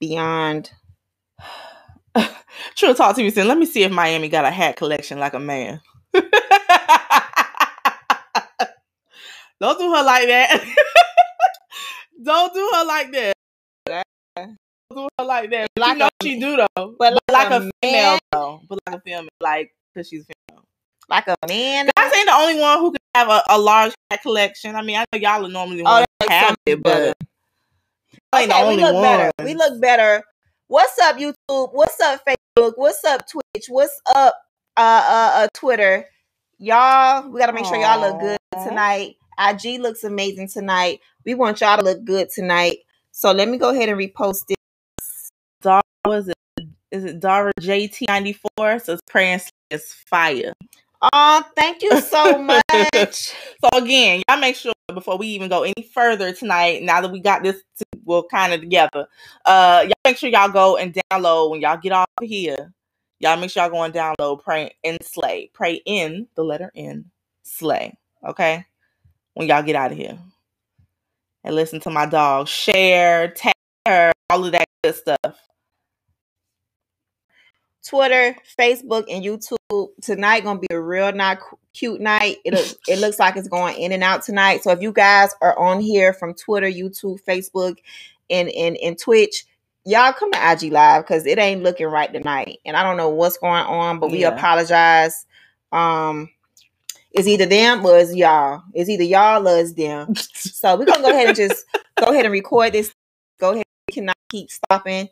Beyond 0.00 0.70
True, 2.76 2.94
talk 2.94 3.14
to 3.16 3.22
me 3.22 3.30
soon. 3.30 3.48
Let 3.48 3.58
me 3.58 3.66
see 3.66 3.82
if 3.82 3.92
Miami 3.92 4.28
got 4.28 4.44
a 4.44 4.50
hat 4.50 4.76
collection 4.76 5.18
like 5.18 5.34
a 5.34 5.40
man. 5.40 5.80
Don't 9.60 9.78
do 9.78 9.92
her 9.94 10.02
like 10.02 10.26
that. 10.28 10.62
Don't 12.22 12.52
do 12.52 12.70
her 12.74 12.84
like 12.84 13.12
that. 13.12 13.32
Don't 13.86 14.54
do 14.94 15.08
her 15.18 15.24
like 15.24 15.50
that. 15.50 15.68
But 15.74 15.80
Like 15.80 15.92
you 15.94 15.98
know 15.98 16.06
a- 16.06 16.24
she 16.24 16.40
do 16.40 16.56
though. 16.56 16.94
but 16.98 17.14
like 17.30 17.50
like, 17.50 17.50
a 17.50 17.56
a, 17.66 17.70
female 17.82 18.18
though. 18.32 18.60
But 18.68 18.78
like 18.86 18.96
a 18.96 19.00
female, 19.00 19.28
like 19.40 19.74
because 19.94 20.08
she's 20.08 20.24
female. 20.48 20.62
like 21.08 21.26
a 21.28 21.34
man. 21.48 21.88
I 21.96 22.10
ain't 22.14 22.26
the 22.26 22.34
only 22.34 22.60
one 22.60 22.78
who 22.80 22.90
can 22.92 22.98
have 23.14 23.28
a, 23.28 23.42
a 23.50 23.58
large 23.58 23.92
hat 24.10 24.20
collection. 24.22 24.74
I 24.76 24.82
mean, 24.82 24.96
I 24.96 25.04
know 25.12 25.18
y'all 25.18 25.44
are 25.46 25.48
normally 25.48 25.82
Oh, 25.86 26.04
who 26.22 26.28
have 26.28 26.54
it, 26.66 26.82
but 26.82 27.16
ain't 28.40 28.50
the 28.50 28.56
only 28.56 28.76
we 28.76 28.82
look 28.82 28.94
one. 28.94 29.02
better. 29.02 29.30
We 29.42 29.54
look 29.54 29.80
better. 29.80 30.24
What's 30.68 30.98
up, 30.98 31.16
YouTube? 31.16 31.34
What's 31.72 32.00
up, 32.00 32.22
Facebook? 32.26 32.72
What's 32.76 33.04
up, 33.04 33.26
Twitch? 33.28 33.66
What's 33.68 34.00
up, 34.14 34.34
uh, 34.76 34.80
uh, 34.80 35.30
uh 35.34 35.48
Twitter? 35.54 36.06
Y'all, 36.58 37.28
we 37.30 37.38
gotta 37.38 37.52
make 37.52 37.66
sure 37.66 37.76
y'all 37.76 38.00
look 38.00 38.20
good 38.20 38.38
tonight. 38.64 39.16
IG 39.38 39.80
looks 39.80 40.04
amazing 40.04 40.48
tonight. 40.48 41.00
We 41.24 41.34
want 41.34 41.60
y'all 41.60 41.76
to 41.76 41.82
look 41.82 42.04
good 42.04 42.30
tonight. 42.30 42.78
So 43.12 43.32
let 43.32 43.48
me 43.48 43.58
go 43.58 43.70
ahead 43.70 43.88
and 43.88 43.98
repost 43.98 44.44
it. 44.50 44.56
Dara, 45.62 45.82
was 46.04 46.28
it? 46.28 46.36
Is 46.90 47.04
it 47.04 47.20
Dara 47.20 47.52
JT 47.60 48.08
ninety 48.08 48.32
four? 48.32 48.78
So 48.78 48.94
it's 48.94 49.02
praying 49.08 49.40
is 49.70 49.92
fire. 49.92 50.52
Oh, 51.12 51.44
thank 51.54 51.82
you 51.82 52.00
so 52.00 52.38
much. 52.42 52.62
So 52.94 53.68
again, 53.74 54.22
y'all 54.28 54.40
make 54.40 54.56
sure 54.56 54.72
before 54.92 55.18
we 55.18 55.28
even 55.28 55.48
go 55.48 55.62
any 55.62 55.88
further 55.92 56.32
tonight, 56.32 56.82
now 56.82 57.00
that 57.00 57.10
we 57.10 57.20
got 57.20 57.42
this 57.42 57.62
well 58.06 58.22
kind 58.22 58.54
of 58.54 58.60
together, 58.60 59.06
uh, 59.44 59.82
y'all 59.84 59.92
make 60.04 60.16
sure 60.16 60.30
y'all 60.30 60.48
go 60.48 60.76
and 60.78 60.94
download 60.94 61.50
when 61.50 61.60
y'all 61.60 61.76
get 61.76 61.92
off 61.92 62.06
of 62.22 62.26
here. 62.26 62.72
Y'all 63.18 63.36
make 63.36 63.50
sure 63.50 63.62
y'all 63.62 63.70
go 63.70 63.82
and 63.82 63.92
download 63.92 64.42
Pray 64.42 64.74
in 64.82 64.96
Slay. 65.02 65.50
Pray 65.52 65.82
in 65.84 66.28
the 66.36 66.44
letter 66.44 66.70
N 66.74 67.10
Slay. 67.42 67.96
Okay? 68.26 68.64
When 69.34 69.48
y'all 69.48 69.62
get 69.62 69.76
out 69.76 69.92
of 69.92 69.98
here. 69.98 70.18
And 71.44 71.54
listen 71.54 71.80
to 71.80 71.90
my 71.90 72.06
dog. 72.06 72.48
Share, 72.48 73.28
tag 73.28 73.52
her, 73.86 74.12
all 74.30 74.44
of 74.44 74.52
that 74.52 74.66
good 74.82 74.94
stuff. 74.94 75.38
Twitter, 77.86 78.36
Facebook, 78.58 79.04
and 79.08 79.24
YouTube. 79.24 79.88
Tonight 80.02 80.44
gonna 80.44 80.58
be 80.58 80.66
a 80.70 80.80
real 80.80 81.12
not 81.12 81.38
cute 81.72 82.00
night. 82.00 82.38
It 82.44 82.54
looks 82.54 82.74
it 82.88 82.98
looks 82.98 83.18
like 83.18 83.36
it's 83.36 83.48
going 83.48 83.76
in 83.78 83.92
and 83.92 84.02
out 84.02 84.22
tonight. 84.22 84.62
So 84.62 84.70
if 84.72 84.80
you 84.82 84.92
guys 84.92 85.34
are 85.40 85.58
on 85.58 85.80
here 85.80 86.12
from 86.12 86.34
Twitter, 86.34 86.66
YouTube, 86.66 87.22
Facebook, 87.22 87.76
and 88.30 88.48
and, 88.48 88.76
and 88.78 88.98
Twitch, 88.98 89.44
y'all 89.84 90.12
come 90.12 90.32
to 90.32 90.52
IG 90.52 90.72
Live 90.72 91.04
because 91.04 91.26
it 91.26 91.38
ain't 91.38 91.62
looking 91.62 91.86
right 91.86 92.12
tonight. 92.12 92.58
And 92.64 92.76
I 92.76 92.82
don't 92.82 92.96
know 92.96 93.10
what's 93.10 93.38
going 93.38 93.64
on, 93.64 94.00
but 94.00 94.10
we 94.10 94.22
Yeah. 94.22 94.28
apologize. 94.28 95.26
Um 95.72 96.30
it's 97.12 97.26
either 97.28 97.46
them 97.46 97.84
or 97.86 97.98
it's 97.98 98.14
y'all. 98.14 98.62
It's 98.74 98.90
either 98.90 99.04
y'all 99.04 99.46
or 99.48 99.58
it's 99.58 99.72
them. 99.72 100.14
So 100.56 100.76
we're 100.76 100.86
gonna 100.86 101.02
go 101.02 101.10
ahead 101.10 101.28
and 101.28 101.36
just 101.36 101.64
go 102.00 102.06
ahead 102.06 102.24
and 102.24 102.32
record 102.32 102.72
this. 102.72 102.92
Go 103.38 103.52
ahead. 103.52 103.64
We 103.88 103.94
cannot 103.94 104.16
keep 104.30 104.50
stopping. 104.50 105.08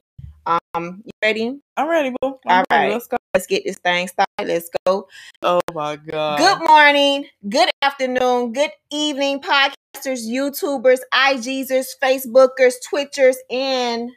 Um, 0.46 1.02
you 1.04 1.10
ready? 1.22 1.58
I'm 1.76 1.88
ready, 1.88 2.10
boo. 2.10 2.16
All 2.22 2.40
I'm 2.46 2.64
ready. 2.70 2.84
right. 2.84 2.92
Let's 2.92 3.06
go. 3.06 3.16
Let's 3.32 3.46
get 3.46 3.64
this 3.64 3.78
thing 3.78 4.08
started. 4.08 4.46
Let's 4.46 4.68
go. 4.86 5.08
Oh 5.42 5.60
my 5.72 5.96
god. 5.96 6.38
Good 6.38 6.68
morning, 6.68 7.26
good 7.48 7.70
afternoon, 7.82 8.52
good 8.52 8.70
evening, 8.90 9.40
podcasters, 9.40 10.26
YouTubers, 10.26 10.98
IGsers, 11.12 11.86
Facebookers, 12.02 12.74
Twitchers, 12.92 13.36
and 13.50 14.10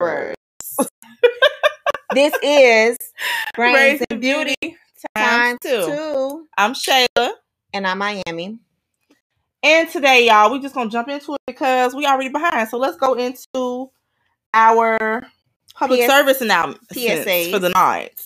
this 2.14 2.34
is 2.42 2.96
Brains 3.54 3.76
Brains 3.76 4.02
and 4.10 4.20
Beauty 4.20 4.54
Beauty 4.60 4.76
Time 5.16 5.58
two. 5.62 5.84
two. 5.86 6.46
I'm 6.58 6.74
Shayla. 6.74 7.32
And 7.72 7.86
I'm 7.86 7.98
Miami. 7.98 8.58
And 9.62 9.88
today, 9.88 10.26
y'all, 10.26 10.50
we 10.50 10.60
just 10.60 10.74
gonna 10.74 10.90
jump 10.90 11.08
into 11.08 11.34
it 11.34 11.40
because 11.46 11.94
we 11.94 12.06
already 12.06 12.30
behind. 12.30 12.68
So 12.68 12.78
let's 12.78 12.96
go 12.96 13.14
into 13.14 13.90
our 14.54 15.26
public 15.74 16.00
PS 16.00 16.06
service 16.06 16.40
announcements 16.40 16.92
PSAs. 16.92 17.50
for 17.50 17.58
the 17.58 17.70
night. 17.70 18.20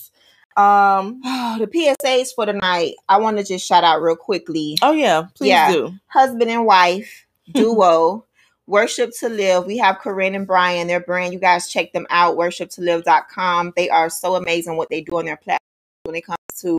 Um. 0.55 1.21
the 1.59 1.67
PSAs 1.67 2.29
for 2.35 2.45
the 2.45 2.53
night. 2.53 2.95
I 3.07 3.17
want 3.17 3.37
to 3.37 3.43
just 3.43 3.65
shout 3.67 3.83
out 3.83 4.01
real 4.01 4.15
quickly. 4.15 4.77
Oh 4.81 4.91
yeah, 4.91 5.27
please 5.35 5.49
Yeah. 5.49 5.71
do. 5.71 5.93
husband 6.07 6.49
and 6.49 6.65
wife 6.65 7.25
duo 7.53 8.25
worship 8.65 9.11
to 9.17 9.29
live 9.29 9.65
we 9.65 9.77
have 9.77 9.97
corinne 9.99 10.35
and 10.35 10.45
brian 10.45 10.87
their 10.87 10.99
brand 10.99 11.31
you 11.31 11.39
guys 11.39 11.69
check 11.69 11.93
them 11.93 12.05
out 12.09 12.35
worship2live.com 12.35 13.71
they 13.77 13.89
are 13.89 14.09
so 14.09 14.35
amazing 14.35 14.75
what 14.75 14.89
they 14.89 14.99
do 14.99 15.17
on 15.17 15.23
their 15.23 15.37
platform 15.37 15.59
when 16.03 16.15
it 16.15 16.25
comes 16.25 16.37
to 16.59 16.77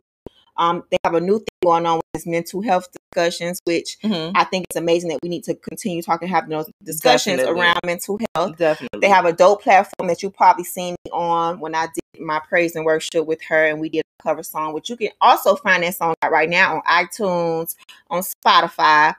um 0.58 0.82
they 0.90 0.98
have 1.04 1.14
a 1.14 1.20
new 1.20 1.38
thing 1.38 1.46
going 1.64 1.86
on 1.86 1.96
with 1.96 2.04
this 2.14 2.26
mental 2.26 2.60
health 2.62 2.88
discussions 3.12 3.60
which 3.64 3.96
Mhm. 4.02 4.32
i 4.34 4.44
think 4.44 4.64
it's 4.68 4.76
amazing 4.76 5.08
that 5.10 5.18
we 5.22 5.28
need 5.28 5.44
to 5.44 5.54
continue 5.54 6.02
talking 6.02 6.28
having 6.28 6.50
those 6.50 6.70
discussions 6.84 7.38
Definitely. 7.38 7.60
around 7.62 7.80
mental 7.84 8.18
health 8.34 8.56
Definitely. 8.58 9.00
they 9.00 9.08
have 9.08 9.24
a 9.24 9.32
dope 9.32 9.62
platform 9.62 10.08
that 10.08 10.22
you 10.22 10.30
probably 10.30 10.64
seen 10.64 10.94
me 11.04 11.10
on 11.12 11.60
when 11.60 11.74
I 11.74 11.86
did 11.86 12.20
my 12.20 12.40
praise 12.48 12.74
and 12.74 12.84
worship 12.84 13.26
with 13.26 13.40
her, 13.44 13.66
and 13.66 13.78
we 13.80 13.88
did 13.88 14.00
a 14.18 14.22
cover 14.24 14.42
song, 14.42 14.72
which 14.72 14.90
you 14.90 14.96
can 14.96 15.10
also 15.20 15.54
find 15.54 15.84
that 15.84 15.94
song 15.94 16.14
right 16.28 16.48
now 16.50 16.76
on 16.76 16.82
iTunes, 16.82 17.76
on 18.10 18.22
Spotify. 18.22 19.14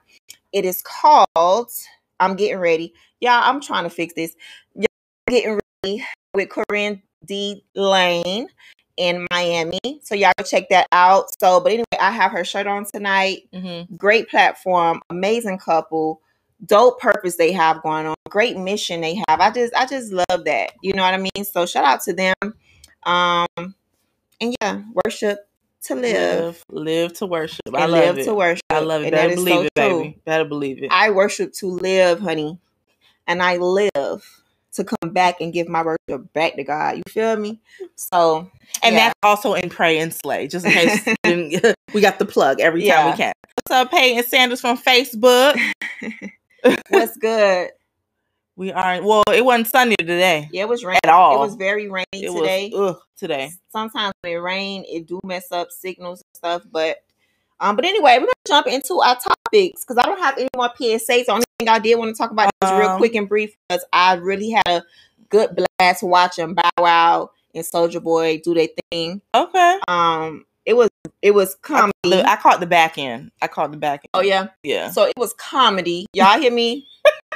It 0.52 0.66
is 0.66 0.82
called 0.84 1.72
I'm 2.20 2.36
Getting 2.36 2.58
Ready. 2.60 2.94
Y'all, 3.22 3.42
I'm 3.44 3.62
trying 3.62 3.86
to 3.86 3.90
fix 3.90 4.14
this. 4.16 4.36
Y'all, 4.76 4.86
I'm 5.28 5.34
Getting 5.34 5.60
Ready 5.86 6.06
with 6.34 6.50
Corinne 6.50 7.02
D. 7.26 7.64
Lane 7.76 8.48
in 9.00 9.26
Miami. 9.32 9.80
So 10.04 10.14
y'all 10.14 10.34
go 10.38 10.44
check 10.44 10.70
that 10.70 10.88
out. 10.92 11.28
So, 11.40 11.62
but 11.62 11.72
anyway, 11.72 11.86
I 12.00 12.12
have 12.12 12.32
her 12.34 12.44
shirt 12.44 12.68
on 12.68 12.86
tonight 12.86 13.44
Mhm. 13.54 13.98
great 13.98 14.30
platform, 14.30 15.02
amazing 15.10 15.58
couple, 15.58 16.22
dope 16.66 17.00
purpose 17.00 17.38
they 17.38 17.54
have 17.54 17.82
going 17.82 18.06
on, 18.06 18.16
great 18.28 18.58
mission 18.58 19.00
they 19.02 19.16
have. 19.28 19.40
I 19.40 19.50
just 19.52 19.74
I 19.74 19.86
just 19.86 20.12
love 20.12 20.44
that. 20.46 20.74
You 20.82 20.94
know 20.94 21.02
what 21.04 21.14
I 21.14 21.18
mean? 21.18 21.46
So 21.46 21.66
shout 21.66 21.86
out 21.86 22.02
to 22.04 22.14
them. 22.14 22.34
Um 23.04 23.48
and 24.42 24.56
yeah, 24.62 24.82
worship 25.06 25.40
to 25.84 25.96
live. 25.96 26.64
Live, 26.70 26.86
live 26.86 27.14
to 27.14 27.26
worship. 27.26 27.62
I 27.74 27.84
and 27.84 27.92
love 27.92 28.02
live 28.02 28.20
it. 28.20 28.24
to 28.26 28.36
worship. 28.36 28.64
I 28.70 28.80
love 28.80 29.02
it. 29.02 29.06
And 29.06 29.12
Better 29.14 29.36
believe 29.36 29.54
so 29.56 29.62
it, 29.62 29.72
true. 29.76 30.00
baby. 30.04 30.22
Better 30.26 30.46
believe 30.46 30.84
it. 30.84 30.92
I 30.92 31.12
worship 31.12 31.54
to 31.54 31.68
live, 31.68 32.20
honey. 32.20 32.60
And 33.28 33.42
I 33.42 33.58
live 33.58 34.44
to 34.80 34.84
come 35.02 35.12
back 35.12 35.42
and 35.42 35.54
give 35.54 35.68
my 35.68 35.84
worship 35.84 36.32
back 36.34 36.56
to 36.56 36.64
God. 36.64 36.98
You 36.98 37.04
feel 37.10 37.36
me? 37.36 37.60
So 37.96 38.50
and 38.84 38.96
yeah. 38.96 39.08
that's 39.08 39.14
also 39.24 39.54
in 39.54 39.70
Pray 39.70 40.00
and 40.00 40.14
Slay, 40.14 40.48
just 40.48 40.66
in 40.66 40.72
case 40.72 41.76
we 41.94 42.02
got 42.02 42.20
the 42.20 42.26
plug 42.26 42.60
every 42.60 42.82
time 42.82 42.88
Yeah. 42.88 43.12
we 43.12 43.18
can. 43.18 43.34
What's 43.56 43.72
up, 43.72 43.92
Peyton 43.92 44.24
Sanders 44.24 44.62
from 44.62 44.78
Facebook? 44.78 45.60
what's 46.90 47.18
good? 47.18 47.70
We 48.56 48.72
are 48.74 49.02
well. 49.02 49.24
It 49.34 49.46
wasn't 49.46 49.68
sunny 49.68 49.96
today 49.98 50.50
Yeah, 50.52 50.64
it 50.64 50.70
was 50.70 50.84
rainy. 50.84 51.00
at 51.06 51.10
all. 51.10 51.36
It 51.36 51.46
was 51.46 51.56
very 51.56 51.88
rainy 51.90 52.06
It 52.14 52.32
today. 52.34 52.70
was 52.74 52.96
ugh, 52.96 53.02
today. 53.18 53.52
sometimes 53.72 54.14
when 54.22 54.34
it 54.34 54.38
rain, 54.38 54.84
it 54.88 55.08
do 55.08 55.20
mess 55.24 55.52
up 55.52 55.72
signals 55.72 56.22
and 56.22 56.36
stuff. 56.38 56.64
But 56.70 56.98
um, 57.60 57.76
but 57.76 57.86
anyway, 57.86 58.14
we're 58.18 58.26
gonna 58.26 58.48
jump 58.48 58.68
into 58.68 59.00
our 59.02 59.16
topics 59.16 59.84
because 59.86 59.98
I 59.98 60.04
don't 60.06 60.20
have 60.20 60.38
any 60.38 60.50
more 60.56 60.70
PSAs. 60.80 61.26
The 61.26 61.32
only 61.32 61.46
thing 61.60 61.68
I 61.70 61.80
did 61.80 61.96
want 61.98 62.16
to 62.16 62.18
talk 62.18 62.32
about 62.32 62.50
is 62.64 62.72
real 62.72 62.90
Um, 62.90 62.98
quick 62.98 63.16
and 63.16 63.28
brief 63.28 63.56
because 63.68 63.86
I 63.94 64.14
really 64.16 64.52
had 64.52 64.68
a 64.68 64.84
good 65.30 65.56
blast 65.80 66.04
watching 66.04 66.54
Bow 66.54 66.70
Wow 66.78 67.32
and 67.54 67.66
Soulja 67.66 68.02
Boy 68.02 68.42
do 68.44 68.54
their 68.54 68.68
thing. 68.92 69.22
Okay. 69.36 69.80
Um, 69.88 70.46
it 70.66 70.74
was 70.74 70.90
it 71.22 71.32
was 71.32 71.56
comedy. 71.62 71.92
Look, 72.06 72.26
I 72.26 72.36
caught 72.36 72.60
the 72.60 72.66
back 72.68 72.98
end. 72.98 73.32
I 73.42 73.48
caught 73.48 73.72
the 73.72 73.78
back 73.78 74.02
end. 74.02 74.10
oh 74.14 74.22
yeah, 74.22 74.48
yeah. 74.64 74.90
so 74.92 75.04
it 75.04 75.14
was 75.18 75.34
comedy. 75.34 76.06
Y'all 76.14 76.40
hear 76.40 76.52
me? 76.52 76.88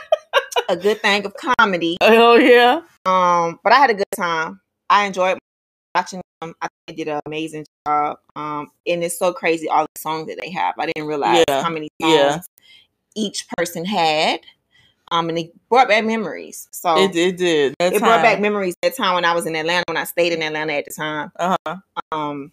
a 0.70 0.78
good 0.78 1.02
thing 1.02 1.26
of 1.26 1.34
comedy. 1.34 1.98
Oh 2.02 2.36
yeah. 2.36 2.82
Um, 3.06 3.60
but 3.64 3.74
I 3.74 3.78
had 3.78 3.90
a 3.90 3.94
good 3.96 4.06
time. 4.16 4.62
I 4.90 5.06
enjoyed 5.06 5.38
watching 5.96 6.22
them. 6.48 6.56
I 6.62 6.68
think 6.68 6.98
they 6.98 7.04
did 7.04 7.12
an 7.12 7.22
amazing 7.26 7.66
job. 7.88 8.18
Um, 8.36 8.72
and 8.88 9.04
it's 9.04 9.18
so 9.18 9.34
crazy 9.34 9.68
all 9.70 9.86
the 9.94 10.02
songs 10.02 10.28
that 10.28 10.38
they 10.42 10.52
have. 10.52 10.76
I 10.78 10.86
didn't 10.88 11.08
realize 11.08 11.44
Yeah, 11.50 11.62
how 11.64 11.70
many 11.70 11.90
songs. 12.02 12.14
yeah. 12.14 12.40
each 13.16 13.48
person 13.58 13.86
had. 13.86 14.42
Um, 15.12 15.30
and 15.30 15.38
it 15.38 15.54
brought 15.70 15.88
back 15.88 16.06
memories. 16.06 16.68
So 16.72 16.98
It, 16.98 17.16
it 17.16 17.38
did. 17.38 17.76
That 17.80 17.94
it 17.94 18.00
brought 18.00 18.24
back 18.24 18.40
memories 18.40 18.76
that 18.82 18.96
time 18.96 19.16
when 19.16 19.26
I 19.26 19.34
was 19.34 19.46
in 19.46 19.56
Atlanta, 19.56 19.84
when 19.88 19.98
I 19.98 20.06
stayed 20.06 20.34
in 20.34 20.42
Atlanta 20.42 20.74
at 20.74 20.86
the 20.86 20.92
time. 20.92 21.32
Uh-huh. 21.36 21.76
Um, 22.12 22.52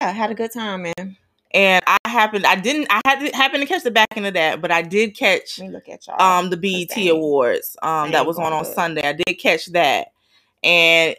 yeah, 0.00 0.08
I 0.08 0.12
had 0.12 0.30
a 0.30 0.34
good 0.34 0.52
time, 0.52 0.82
man. 0.82 1.16
And 1.54 1.84
I 1.86 1.98
happened. 2.08 2.46
I 2.46 2.56
didn't. 2.56 2.86
I 2.90 3.00
had 3.06 3.20
to 3.20 3.36
happen 3.36 3.60
to 3.60 3.66
catch 3.66 3.82
the 3.82 3.90
back 3.90 4.08
end 4.16 4.26
of 4.26 4.34
that, 4.34 4.62
but 4.62 4.72
I 4.72 4.80
did 4.82 5.14
catch 5.16 5.58
look 5.58 5.88
at 5.88 6.06
y'all. 6.06 6.20
um 6.20 6.48
the 6.48 6.56
BET 6.56 6.96
Awards 7.08 7.76
um 7.82 8.10
that 8.12 8.24
was 8.24 8.38
on 8.38 8.52
on. 8.54 8.64
Sunday. 8.64 9.02
I 9.06 9.12
did 9.12 9.34
catch 9.38 9.66
that, 9.66 10.08
and 10.64 11.14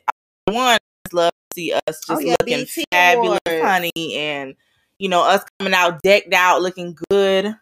I 0.48 0.52
one 0.52 0.80
love 1.12 1.32
see 1.54 1.74
us 1.74 1.82
oh, 1.88 1.92
just 1.92 2.10
Oh, 2.10 2.20
yeah, 2.20 2.36
looking 2.40 2.66
BET 2.66 2.86
fabulous, 2.92 3.40
Awards. 3.48 3.64
honey, 3.64 4.16
and 4.16 4.56
you 5.00 5.10
know 5.10 5.24
us 5.24 5.44
coming 5.60 5.74
out 5.74 6.02
decked 6.02 6.34
out, 6.34 6.62
looking 6.62 6.98
good. 7.10 7.56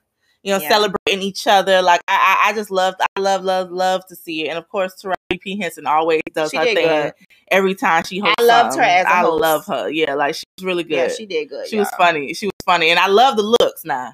You 0.44 0.54
know, 0.54 0.58
Yeah. 0.60 0.70
celebrating 0.70 1.22
each 1.22 1.46
other. 1.46 1.84
Like 1.84 2.02
I, 2.08 2.40
I, 2.48 2.50
I 2.50 2.54
just 2.54 2.72
love, 2.72 2.96
I 3.00 3.20
love, 3.20 3.44
love, 3.44 3.70
love 3.70 4.04
to 4.08 4.16
see 4.16 4.46
it. 4.46 4.50
And 4.50 4.58
of 4.58 4.68
course, 4.70 4.96
Taraji 5.00 5.40
P 5.40 5.60
Henson 5.60 5.86
always 5.86 6.22
does 6.34 6.50
She 6.50 6.58
her 6.58 6.66
thing 6.66 6.78
good. 6.78 7.14
every 7.52 7.76
time 7.76 8.04
she 8.04 8.18
hosts. 8.18 8.38
I 8.40 8.44
loved 8.44 8.76
her 8.76 8.82
as 8.82 9.06
I 9.06 9.20
host. 9.22 9.40
love 9.40 9.66
her. 9.68 9.90
Yeah, 9.90 10.16
like 10.16 10.34
she's 10.34 10.46
really 10.64 10.84
good. 10.84 10.96
Yeah, 10.96 11.08
she 11.10 11.28
did 11.28 11.48
good. 11.48 11.68
She 11.68 11.78
was 11.78 11.88
y'all. 11.92 11.98
funny. 12.08 12.34
She 12.34 12.48
was 12.48 12.54
funny, 12.66 12.90
and 12.90 13.00
I 13.00 13.06
love 13.06 13.38
the 13.38 13.44
looks 13.44 13.86
now. 13.86 14.14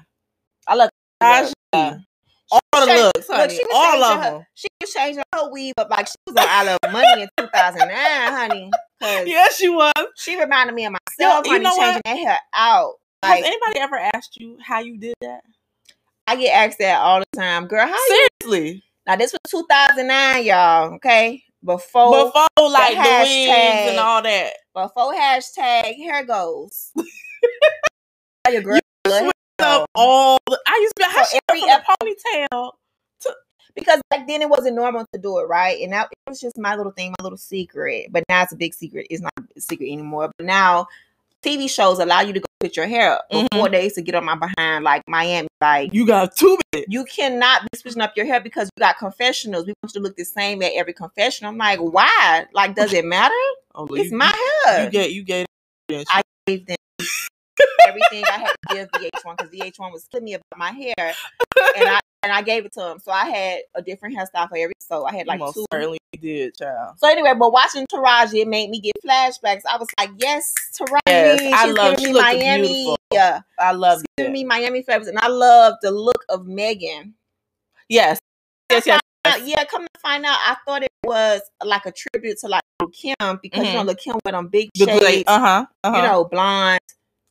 I 0.66 0.74
love 0.74 0.90
Taraji. 1.22 2.04
All 2.50 2.60
the 2.72 3.10
looks, 3.14 3.26
honey, 3.28 3.54
was 3.54 3.66
all 3.72 4.04
of 4.04 4.22
her- 4.24 4.30
them. 4.30 4.46
She 4.54 4.68
was 4.80 4.92
changing 4.92 5.22
her 5.34 5.50
weave 5.52 5.74
up 5.78 5.90
like 5.90 6.06
she 6.06 6.14
was 6.26 6.36
on 6.36 6.44
I 6.48 6.62
Love 6.64 6.92
Money 6.92 7.22
in 7.22 7.28
2009, 7.38 7.90
honey. 8.32 8.70
Yeah, 9.00 9.46
she 9.54 9.68
was. 9.68 9.92
she 10.16 10.38
reminded 10.40 10.74
me 10.74 10.84
of 10.86 10.92
myself, 10.92 11.46
you 11.46 11.52
honey, 11.52 11.64
know 11.64 11.76
what? 11.76 11.84
changing 11.94 12.02
that 12.04 12.16
hair 12.16 12.38
out. 12.54 12.94
Has 13.22 13.44
anybody 13.44 13.78
ever 13.80 13.96
asked 13.96 14.36
you 14.40 14.56
how 14.60 14.80
you 14.80 14.98
did 14.98 15.14
that? 15.20 15.40
I 16.26 16.34
get 16.36 16.50
asked 16.52 16.78
that 16.80 17.00
all 17.00 17.20
the 17.20 17.26
time, 17.38 17.66
girl. 17.68 17.86
How 17.86 17.94
you? 17.94 18.28
Seriously, 18.42 18.84
Now 19.06 19.14
this 19.16 19.32
was 19.32 19.40
2009, 19.50 20.44
y'all. 20.44 20.94
Okay, 20.94 21.42
before 21.64 22.24
before 22.26 22.46
like 22.70 22.94
the, 22.94 23.00
hashtag. 23.00 23.90
and 23.90 23.98
all 24.00 24.20
that. 24.22 24.52
before 24.74 25.14
hashtag 25.14 25.96
hair 25.96 26.24
goes. 26.24 26.90
Your 28.50 28.62
girl 28.62 28.80
little 29.58 29.70
hair 29.72 29.78
So 29.80 29.80
go. 29.80 29.86
all 29.94 30.38
the, 30.46 30.58
I 30.66 30.78
used 30.80 30.92
to 30.96 31.04
be 31.04 31.12
how 31.14 31.24
So 31.24 31.38
every 31.50 31.60
from 31.60 31.68
the 31.70 32.14
ponytail. 32.54 32.72
because 33.74 34.00
back 34.10 34.26
then 34.26 34.42
it 34.42 34.48
wasn't 34.48 34.76
normal 34.76 35.06
to 35.12 35.20
do 35.20 35.38
it, 35.38 35.44
right? 35.44 35.80
And 35.80 35.90
now 35.90 36.02
it 36.04 36.10
was 36.30 36.40
just 36.40 36.58
my 36.58 36.74
little 36.76 36.92
thing, 36.92 37.14
my 37.18 37.22
little 37.22 37.38
secret. 37.38 38.08
But 38.10 38.24
now 38.28 38.42
it's 38.42 38.52
a 38.52 38.56
big 38.56 38.74
secret. 38.74 39.06
It's 39.10 39.22
not 39.22 39.32
a 39.56 39.60
secret 39.60 39.86
anymore. 39.92 40.30
But 40.36 40.46
now 40.46 40.88
TV 41.44 41.70
shows 41.70 42.00
allow 42.00 42.20
you 42.22 42.32
to 42.32 42.40
go 42.40 42.46
put 42.58 42.76
your 42.76 42.86
hair 42.88 43.12
up. 43.12 43.26
Mhm. 43.32 43.48
Before 43.50 43.68
they 43.68 43.84
used 43.84 43.94
to 43.94 44.02
get 44.02 44.16
on 44.16 44.24
my 44.24 44.34
behind, 44.34 44.82
like 44.82 45.02
Miami, 45.06 45.46
like 45.60 45.94
You 45.94 46.04
got 46.06 46.34
two 46.34 46.58
minutes. 46.72 46.88
you 46.92 47.04
cannot 47.04 47.62
be 47.62 47.78
switching 47.78 48.02
up 48.02 48.16
your 48.16 48.26
hair 48.26 48.40
because 48.40 48.68
you 48.76 48.80
got 48.80 48.98
confessionals. 48.98 49.64
We 49.66 49.74
want 49.80 49.94
you 49.94 50.00
to 50.00 50.02
look 50.02 50.16
the 50.16 50.24
same 50.24 50.60
at 50.62 50.72
every 50.74 50.92
confession. 50.92 51.46
I'm 51.46 51.56
like, 51.56 51.78
why? 51.78 52.46
Like, 52.52 52.74
does 52.74 52.92
it 52.92 53.04
matter? 53.04 53.34
Oh, 53.76 53.86
It's 53.92 54.10
you, 54.10 54.16
my 54.18 54.32
hair. 54.66 54.84
You 54.86 54.90
get 54.90 55.12
you 55.12 55.22
get. 55.22 55.46
I 56.10 56.22
gave 56.48 56.66
them 56.66 56.76
everything 57.88 58.24
I 58.24 58.38
had 58.38 58.52
to 58.68 58.74
give 58.74 58.88
VH1 58.92 59.36
because 59.36 59.52
VH1 59.52 59.92
was 59.92 60.06
telling 60.10 60.24
me 60.24 60.34
about 60.34 60.58
my 60.58 60.70
hair, 60.70 61.14
and 61.76 61.88
I 61.88 62.00
and 62.22 62.32
I 62.32 62.42
gave 62.42 62.64
it 62.64 62.72
to 62.72 62.80
them. 62.80 62.98
So 62.98 63.12
I 63.12 63.26
had 63.26 63.60
a 63.74 63.82
different 63.82 64.16
hairstyle 64.16 64.48
for 64.48 64.56
every. 64.56 64.74
So 64.80 65.04
I 65.04 65.14
had 65.14 65.26
like 65.26 65.38
most 65.40 65.54
two. 65.54 65.66
certainly 65.72 65.98
did, 66.20 66.54
child. 66.56 66.98
So 66.98 67.08
anyway, 67.08 67.34
but 67.38 67.52
watching 67.52 67.86
Taraji, 67.92 68.42
it 68.42 68.48
made 68.48 68.70
me 68.70 68.80
get 68.80 68.94
flashbacks. 69.04 69.62
I 69.70 69.76
was 69.78 69.88
like, 69.98 70.10
yes, 70.18 70.52
Taraji. 70.78 70.98
Yes, 71.06 71.54
I 71.54 71.66
love- 71.70 71.98
me 71.98 72.12
Miami. 72.12 72.68
beautiful. 72.68 72.98
Yeah, 73.12 73.40
I 73.58 73.72
love 73.72 74.02
giving 74.16 74.32
me 74.32 74.44
Miami 74.44 74.82
flavors, 74.82 75.08
and 75.08 75.18
I 75.18 75.28
love 75.28 75.74
the 75.82 75.90
look 75.90 76.24
of 76.28 76.46
Megan. 76.46 77.14
Yes, 77.88 78.18
yes, 78.70 78.86
yes. 78.86 79.00
Uh, 79.24 79.40
yeah, 79.44 79.64
come 79.64 79.82
to 79.82 80.00
find 80.00 80.24
out, 80.24 80.38
I 80.46 80.56
thought 80.64 80.82
it 80.82 80.92
was 81.04 81.42
like 81.64 81.86
a 81.86 81.92
tribute 81.92 82.38
to 82.38 82.48
like 82.48 82.62
Lil 82.80 82.90
Kim 82.90 83.38
because 83.42 83.66
you 83.66 83.72
know 83.74 83.82
Lil 83.82 83.94
Kim 83.94 84.16
with 84.24 84.32
them 84.32 84.48
big 84.48 84.70
shades, 84.76 85.24
uh-huh, 85.26 85.66
uh-huh. 85.84 85.96
you 85.96 86.02
know, 86.02 86.24
blonde, 86.24 86.80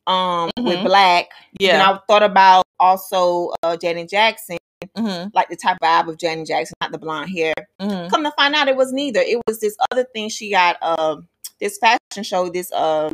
um, 0.07 0.49
with 0.57 0.79
Mhm. 0.79 0.85
black. 0.85 1.29
And 1.51 1.57
yeah. 1.59 1.91
I 1.91 1.99
thought 2.07 2.23
about 2.23 2.65
also 2.79 3.51
uh, 3.63 3.77
Janet 3.77 4.09
Jackson, 4.09 4.57
mm-hmm, 4.97 5.29
like 5.33 5.49
the 5.49 5.55
type 5.55 5.77
of 5.81 5.87
vibe 5.87 6.07
of 6.09 6.17
Janet 6.17 6.47
Jackson, 6.47 6.73
not 6.81 6.91
the 6.91 6.97
blonde 6.97 7.29
hair. 7.29 7.53
mm-hmm. 7.79 8.07
Come 8.09 8.23
to 8.23 8.31
find 8.31 8.55
out, 8.55 8.67
it 8.67 8.75
was 8.75 8.91
neither. 8.93 9.19
It 9.19 9.39
was 9.47 9.59
this 9.59 9.75
other 9.91 10.05
thing 10.13 10.29
she 10.29 10.49
got. 10.51 10.81
Um, 10.81 11.27
this 11.59 11.77
fashion 11.77 12.23
show, 12.23 12.49
this 12.49 12.71
uh, 12.71 13.11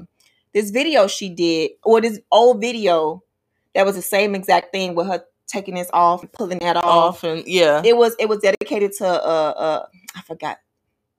this 0.54 0.70
video 0.70 1.08
she 1.08 1.30
did, 1.30 1.72
or 1.84 2.00
this 2.02 2.20
old 2.32 2.62
video 2.62 3.24
that 3.74 3.86
was 3.86 3.96
the 3.96 4.02
same 4.02 4.36
exact 4.36 4.72
thing 4.72 4.96
with 4.96 5.08
her 5.08 5.24
taking 5.48 5.76
this 5.76 5.90
off 5.94 6.22
and 6.22 6.32
pulling 6.32 6.60
that 6.60 6.76
off. 6.78 6.86
Off 6.86 7.24
and 7.24 7.44
yeah. 7.48 7.82
It 7.84 7.96
was 7.98 8.16
it 8.20 8.28
was 8.30 8.40
dedicated 8.40 8.92
to 9.00 9.08
uh 9.08 9.54
uh 9.58 9.86
I 10.16 10.22
forgot 10.22 10.58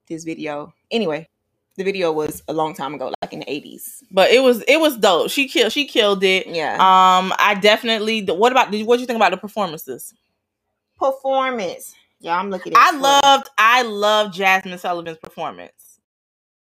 this 0.08 0.24
video. 0.24 0.72
Anyway, 0.90 1.28
the 1.76 1.84
video 1.84 2.12
was 2.12 2.42
a 2.48 2.52
long 2.52 2.74
time 2.74 2.94
ago, 2.94 3.12
like 3.22 3.32
in 3.32 3.40
the 3.40 3.50
eighties. 3.50 4.02
But 4.10 4.30
it 4.30 4.42
was 4.42 4.62
it 4.68 4.78
was 4.80 4.96
dope. 4.96 5.30
She 5.30 5.48
killed 5.48 5.72
she 5.72 5.86
killed 5.86 6.22
it. 6.24 6.46
Yeah. 6.46 6.74
Um, 6.74 7.32
I 7.38 7.56
definitely. 7.60 8.22
What 8.24 8.52
about? 8.52 8.66
What 8.72 8.96
do 8.96 9.00
you 9.00 9.06
think 9.06 9.16
about 9.16 9.30
the 9.32 9.36
performances? 9.36 10.12
Performance. 10.98 11.94
Yeah, 12.20 12.38
I'm 12.38 12.50
looking 12.50 12.72
at 12.72 12.78
I 12.78 12.90
Twitter. 12.90 13.02
loved. 13.02 13.50
I 13.58 13.82
loved 13.82 14.34
Jazmine 14.38 14.78
Sullivan's 14.78 15.18
performance. 15.18 15.98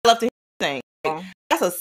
I 0.04 0.08
love 0.08 0.18
to 0.20 0.24
hear 0.26 0.30
her 0.60 0.66
sing. 0.66 0.80
Oh. 1.04 1.24
That's 1.50 1.62
a 1.62 1.72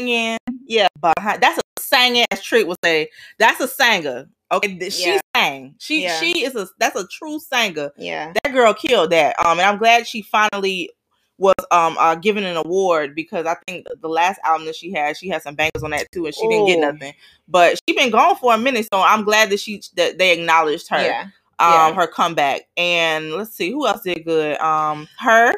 singing. 0.00 0.38
Yeah, 0.66 0.88
behind. 1.00 1.42
That's 1.42 1.58
a 1.58 1.80
singing. 1.80 2.24
As 2.30 2.42
Trick 2.42 2.66
would 2.66 2.78
say, 2.82 3.08
that's 3.38 3.60
a 3.60 3.68
singer. 3.68 4.28
Okay, 4.50 4.76
th- 4.78 4.92
she 4.92 5.12
Yeah. 5.12 5.20
sang. 5.36 5.74
She 5.78 6.02
Yeah. 6.04 6.18
she 6.20 6.44
is 6.44 6.54
a 6.56 6.66
that's 6.78 6.96
a 6.96 7.06
true 7.08 7.38
singer. 7.38 7.92
Yeah. 7.96 8.32
That 8.42 8.52
girl 8.52 8.72
killed 8.74 9.10
that. 9.10 9.38
Um, 9.38 9.58
and 9.58 9.68
I'm 9.68 9.78
glad 9.78 10.06
she 10.06 10.22
finally 10.22 10.90
was 11.38 11.54
um 11.70 11.96
uh 11.98 12.14
given 12.14 12.44
an 12.44 12.56
award 12.56 13.14
because 13.14 13.46
I 13.46 13.56
think 13.66 13.86
the 14.00 14.08
last 14.08 14.40
album 14.44 14.66
that 14.66 14.76
she 14.76 14.92
had, 14.92 15.16
she 15.16 15.28
had 15.28 15.42
some 15.42 15.54
bangers 15.54 15.82
on 15.82 15.90
that 15.90 16.06
too, 16.12 16.26
and 16.26 16.34
she 16.34 16.48
didn't 16.48 16.66
get 16.66 16.80
nothing. 16.80 17.12
But 17.48 17.78
she 17.88 17.94
been 17.94 18.10
gone 18.10 18.36
for 18.36 18.54
a 18.54 18.58
minute, 18.58 18.86
so 18.92 19.00
I'm 19.00 19.24
glad 19.24 19.50
that 19.50 19.60
she 19.60 19.82
that 19.96 20.18
they 20.18 20.32
acknowledged 20.38 20.88
her 20.90 21.02
Yeah. 21.02 21.22
um 21.58 21.72
Yeah. 21.72 21.94
her 21.94 22.06
comeback. 22.06 22.62
And 22.76 23.32
let's 23.34 23.52
see 23.54 23.70
who 23.70 23.86
else 23.86 24.02
did 24.02 24.24
good. 24.24 24.58
Um 24.60 25.08
her 25.18 25.52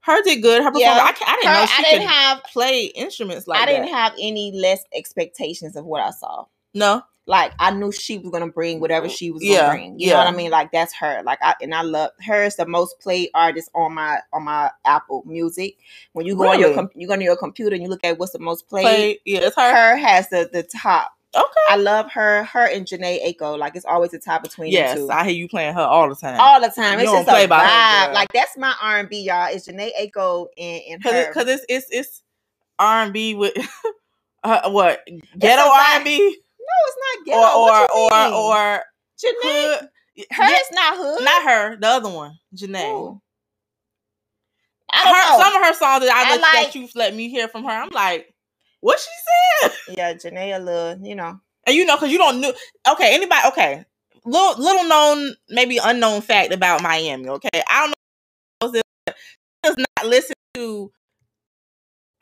her 0.00 0.22
did 0.22 0.40
good. 0.42 0.62
Her 0.62 0.70
performance. 0.70 0.80
Yeah. 0.80 1.26
I, 1.26 1.32
I 1.32 1.36
didn't 1.36 1.48
Her- 1.48 1.60
know 1.60 1.66
she 1.66 1.82
I 1.82 1.82
didn't 1.90 2.00
could 2.02 2.10
have 2.10 2.42
play 2.44 2.84
instruments 2.84 3.46
like 3.48 3.60
I 3.60 3.66
didn't 3.66 3.86
that. 3.86 3.94
have 3.94 4.12
any 4.20 4.52
less 4.52 4.84
expectations 4.94 5.76
of 5.76 5.84
what 5.84 6.02
I 6.02 6.10
saw. 6.10 6.44
no. 6.74 7.02
Like 7.28 7.52
I 7.58 7.72
knew 7.72 7.90
she 7.90 8.18
was 8.18 8.30
gonna 8.30 8.48
bring 8.48 8.78
whatever 8.78 9.08
she 9.08 9.30
was 9.32 9.42
Yeah, 9.42 9.64
gonna 9.64 9.70
bring. 9.72 9.98
You 9.98 10.10
know 10.10 10.18
what 10.18 10.28
I 10.28 10.32
mean? 10.32 10.50
Like 10.52 10.70
that's 10.70 10.94
her. 10.94 11.22
Like 11.24 11.38
I 11.42 11.54
and 11.60 11.74
I 11.74 11.82
love 11.82 12.12
her 12.24 12.44
is 12.44 12.56
the 12.56 12.66
most 12.66 13.00
played 13.00 13.30
artist 13.34 13.68
on 13.74 13.94
my 13.94 14.20
on 14.32 14.44
my 14.44 14.70
Apple 14.84 15.24
Music. 15.26 15.76
When 16.12 16.24
you 16.24 16.36
go 16.36 16.48
on 16.48 16.60
your 16.60 16.88
you 16.94 17.06
go 17.08 17.14
on 17.14 17.20
your 17.20 17.36
computer 17.36 17.74
and 17.74 17.82
you 17.82 17.88
look 17.90 18.04
at 18.04 18.18
what's 18.18 18.32
the 18.32 18.38
most 18.38 18.68
played, 18.68 18.84
Play. 18.84 19.20
Yeah, 19.24 19.40
it's 19.40 19.56
her. 19.56 19.74
her 19.74 19.96
has 19.96 20.28
the 20.28 20.48
the 20.52 20.62
top. 20.62 21.12
Okay. 21.34 21.44
I 21.68 21.76
love 21.76 22.10
her. 22.12 22.44
Her 22.44 22.66
and 22.70 22.86
Jhené 22.86 23.18
Aiko. 23.26 23.58
Like 23.58 23.74
it's 23.74 23.84
always 23.84 24.14
a 24.14 24.18
tie 24.20 24.38
between 24.38 24.72
Yes, 24.72 24.94
the 24.94 25.00
two. 25.00 25.10
I 25.10 25.24
hear 25.24 25.34
you 25.34 25.48
playing 25.48 25.74
her 25.74 25.82
all 25.82 26.08
the 26.08 26.14
time. 26.14 26.40
all 26.40 26.60
the 26.60 26.68
time. 26.68 27.00
You 27.00 27.04
It's 27.06 27.12
just 27.12 27.28
a 27.28 27.32
play 27.32 27.46
her, 27.46 27.48
vibe. 27.48 28.06
girl. 28.06 28.14
Like 28.14 28.32
that's 28.32 28.56
my 28.56 28.72
R 28.80 29.00
and 29.00 29.08
B, 29.08 29.22
y'all. 29.22 29.48
It's 29.52 29.66
Jhené 29.68 29.90
Aiko 30.00 30.46
and, 30.56 30.82
and 30.90 31.02
Cause 31.02 31.12
her. 31.12 31.22
it, 31.22 31.34
cause 31.34 31.48
it's 31.48 31.64
it's 31.68 31.86
it's 31.90 32.22
R 32.78 33.02
and 33.02 33.12
B 33.12 33.34
with 33.34 33.52
uh, 34.44 34.70
what 34.70 35.00
ghetto 35.38 35.62
a 35.62 35.68
R 35.68 35.82
and 35.96 36.04
B 36.04 36.38
it's 36.86 36.96
not 37.00 37.26
ghetto. 37.26 37.58
or 37.58 37.62
What 37.62 37.90
or 37.90 38.10
you 38.10 38.16
or 38.16 38.24
mean? 38.24 38.34
or 38.34 38.84
Janae. 39.18 39.78
hood. 39.78 39.88
Her 40.30 40.44
Yeah, 40.44 40.56
is 40.56 40.68
not 40.72 40.96
hood. 40.96 41.24
not 41.24 41.42
her, 41.44 41.76
the 41.76 41.86
other 41.88 42.08
one, 42.08 42.38
Janae. 42.54 42.82
Don't 42.82 43.20
Her, 44.92 45.12
know. 45.12 45.38
some 45.38 45.56
of 45.56 45.62
her 45.62 45.74
songs 45.74 46.04
that 46.06 46.14
I, 46.14 46.26
I 46.26 46.30
let, 46.32 46.40
like- 46.40 46.52
that 46.52 46.74
you've 46.74 46.94
let 46.94 47.14
me 47.14 47.28
hear 47.28 47.48
from 47.48 47.64
her, 47.64 47.70
I'm 47.70 47.90
like, 47.90 48.32
what 48.80 48.98
she 48.98 49.10
said? 49.62 49.72
yeah, 49.98 50.14
Janae 50.14 50.56
a 50.56 50.58
little, 50.58 51.06
you 51.06 51.14
know. 51.14 51.38
And 51.66 51.74
you 51.76 51.84
know, 51.84 51.96
because 51.96 52.10
you 52.12 52.18
don't 52.18 52.40
know. 52.40 52.52
Okay, 52.92 53.14
anybody? 53.14 53.40
Okay, 53.48 53.84
little 54.24 54.62
little 54.62 54.84
known, 54.84 55.34
maybe 55.50 55.78
unknown 55.82 56.20
fact 56.22 56.52
about 56.52 56.82
Miami. 56.82 57.28
Okay, 57.28 57.48
I 57.68 57.80
don't 57.80 57.94
know. 58.62 58.68
if 58.68 58.72
this, 58.72 58.82
but 59.06 59.16
she 59.18 59.68
Does 59.70 59.76
not 59.98 60.06
listen 60.08 60.34
to 60.54 60.92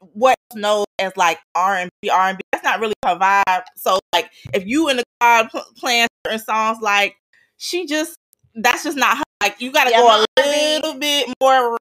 what's 0.00 0.40
known 0.54 0.84
as 0.98 1.16
like 1.16 1.38
R 1.54 1.76
and 1.76 1.90
B. 2.00 2.08
R 2.08 2.28
and 2.30 2.38
B. 2.38 2.53
That's 2.64 2.76
not 2.76 2.80
really 2.80 2.94
her 3.04 3.16
vibe. 3.16 3.64
So 3.76 3.98
like, 4.12 4.30
if 4.52 4.66
you 4.66 4.88
in 4.88 4.96
the 4.96 5.04
car 5.20 5.48
pl- 5.48 5.64
playing 5.76 6.08
certain 6.26 6.40
songs, 6.40 6.78
like 6.80 7.16
she 7.58 7.86
just 7.86 8.16
that's 8.54 8.84
just 8.84 8.96
not 8.96 9.18
her. 9.18 9.22
Like 9.42 9.60
you 9.60 9.70
got 9.70 9.84
to 9.84 9.90
Yeah, 9.90 9.98
go 9.98 10.24
a 10.38 10.40
little 10.40 10.98
bit 10.98 11.28
more 11.42 11.76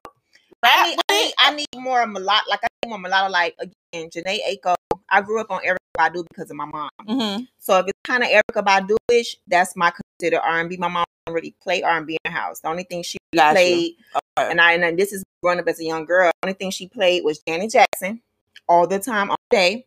I 0.62 0.88
need, 0.88 0.98
I 1.08 1.14
need, 1.24 1.34
I 1.38 1.54
need 1.54 1.66
more 1.82 2.06
mulatto. 2.06 2.48
Like 2.50 2.60
I 2.62 2.66
need 2.84 2.90
more 2.90 2.98
mulatto. 2.98 3.30
Like 3.30 3.54
again, 3.58 4.10
Jhené 4.10 4.38
Aiko. 4.48 4.74
I 5.08 5.20
grew 5.22 5.40
up 5.40 5.50
on 5.50 5.60
Erykah 5.62 5.76
Badu 5.98 6.24
because 6.28 6.50
of 6.50 6.56
my 6.56 6.64
mom. 6.66 6.88
Mhm. 7.06 7.46
So 7.58 7.78
if 7.78 7.86
it's 7.86 7.98
kind 8.06 8.22
of 8.22 8.28
Erykah 8.28 8.64
Badu-ish, 8.64 9.36
that's 9.46 9.76
my 9.76 9.90
considered 9.90 10.40
R 10.42 10.60
and 10.60 10.68
B. 10.68 10.76
My 10.76 10.88
mom 10.88 11.04
didn't 11.26 11.34
really 11.34 11.54
play 11.62 11.82
R 11.82 11.96
and 11.96 12.06
B 12.06 12.14
in 12.14 12.30
the 12.32 12.38
house. 12.38 12.60
The 12.60 12.68
only 12.68 12.84
thing 12.84 13.02
she 13.02 13.18
Got 13.34 13.52
played, 13.52 13.94
Okay. 14.38 14.50
and 14.50 14.60
I 14.60 14.72
and 14.72 14.98
this 14.98 15.12
is 15.12 15.22
growing 15.42 15.58
up 15.60 15.68
as 15.68 15.80
a 15.80 15.84
young 15.84 16.04
girl. 16.04 16.30
The 16.42 16.48
only 16.48 16.54
thing 16.54 16.70
she 16.70 16.88
played 16.88 17.24
was 17.24 17.40
Janet 17.46 17.70
Jackson, 17.72 18.20
all 18.68 18.86
the 18.86 18.98
time, 18.98 19.30
all 19.30 19.36
day. 19.50 19.86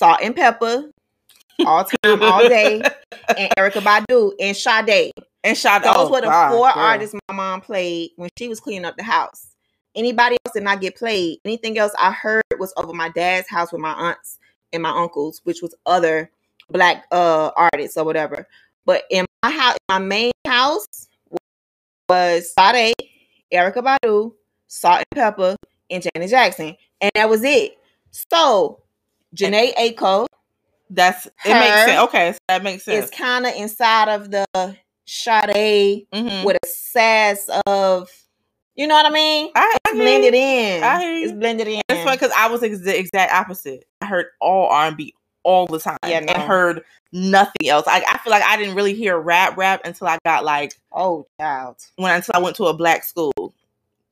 Salt-N-Pepa, 0.00 0.90
all 1.66 1.84
time, 2.02 2.22
all 2.22 2.48
day, 2.48 2.80
and 3.36 3.52
Erykah 3.58 3.82
Badu 3.82 4.32
and 4.40 4.56
Sade. 4.56 5.12
And 5.44 5.56
shot 5.56 5.82
Those 5.82 5.94
oh, 5.94 6.10
were 6.10 6.22
the 6.22 6.48
four 6.50 6.68
artists 6.68 7.14
my 7.28 7.34
mom 7.34 7.60
played 7.60 8.12
when 8.16 8.30
she 8.38 8.48
was 8.48 8.60
cleaning 8.60 8.86
up 8.86 8.96
the 8.96 9.02
house. 9.02 9.48
Anybody 9.94 10.38
else 10.44 10.54
did 10.54 10.62
not 10.62 10.80
get 10.80 10.96
played. 10.96 11.40
Anything 11.44 11.76
else 11.78 11.92
I 11.98 12.12
heard 12.12 12.42
was 12.58 12.72
over 12.78 12.94
my 12.94 13.10
dad's 13.10 13.48
house 13.48 13.72
with 13.72 13.80
my 13.82 13.92
aunts 13.92 14.38
and 14.72 14.82
my 14.82 14.90
uncles, 14.90 15.42
which 15.44 15.60
was 15.60 15.74
other 15.84 16.30
black 16.70 17.04
uh 17.10 17.50
artists 17.54 17.98
or 17.98 18.04
whatever. 18.04 18.46
But 18.86 19.04
in 19.10 19.26
my 19.42 19.50
house, 19.50 19.76
my 19.88 19.98
main 19.98 20.32
house 20.46 21.08
was 22.08 22.54
Sade, 22.58 22.94
Erykah 23.52 23.98
Badu, 24.02 24.32
Salt-N-Pepa, 24.66 25.56
and 25.90 26.02
Janet 26.02 26.30
Jackson, 26.30 26.76
and 27.02 27.10
that 27.14 27.28
was 27.28 27.44
it. 27.44 27.76
So 28.10 28.80
Jhené 29.36 29.74
Aiko 29.74 30.26
That's 30.90 31.26
it 31.26 31.54
makes 31.54 31.84
sense. 31.84 32.00
Okay, 32.08 32.32
so 32.32 32.38
that 32.48 32.62
makes 32.62 32.84
sense. 32.84 33.06
It's 33.08 33.16
kind 33.16 33.46
of 33.46 33.54
inside 33.54 34.08
of 34.08 34.30
the 34.30 34.44
Sade 35.06 36.06
Mhm. 36.12 36.44
with 36.44 36.56
a 36.62 36.66
sass 36.66 37.48
of, 37.66 38.10
you 38.74 38.86
know 38.86 38.94
what 38.94 39.06
I 39.06 39.10
mean? 39.10 39.50
I, 39.54 39.76
It's 39.86 39.96
blended 39.96 40.34
in. 40.34 40.82
I 40.82 41.00
hear 41.00 41.24
It's 41.24 41.32
blended 41.32 41.68
in. 41.68 41.80
It's 41.88 42.04
funny 42.04 42.16
because 42.16 42.32
I 42.36 42.48
was 42.48 42.62
ex- 42.62 42.80
the 42.80 42.96
exact 42.98 43.32
opposite. 43.32 43.84
I 44.00 44.06
heard 44.06 44.26
all 44.40 44.66
R 44.68 44.86
and 44.88 44.96
B 44.96 45.14
all 45.42 45.66
the 45.66 45.78
time, 45.78 45.98
Yeah, 46.06 46.18
and 46.18 46.42
heard 46.42 46.84
nothing 47.12 47.68
else. 47.68 47.86
I, 47.86 48.04
I 48.08 48.18
feel 48.18 48.30
like 48.30 48.42
I 48.42 48.56
didn't 48.56 48.74
really 48.74 48.94
hear 48.94 49.18
rap 49.18 49.56
rap 49.56 49.80
until 49.84 50.06
I 50.06 50.18
got 50.24 50.44
like 50.44 50.74
oh, 50.92 51.26
child. 51.40 51.76
when 51.96 52.14
until 52.14 52.32
I 52.34 52.38
went 52.40 52.56
to 52.56 52.64
a 52.64 52.74
black 52.74 53.04
school 53.04 53.32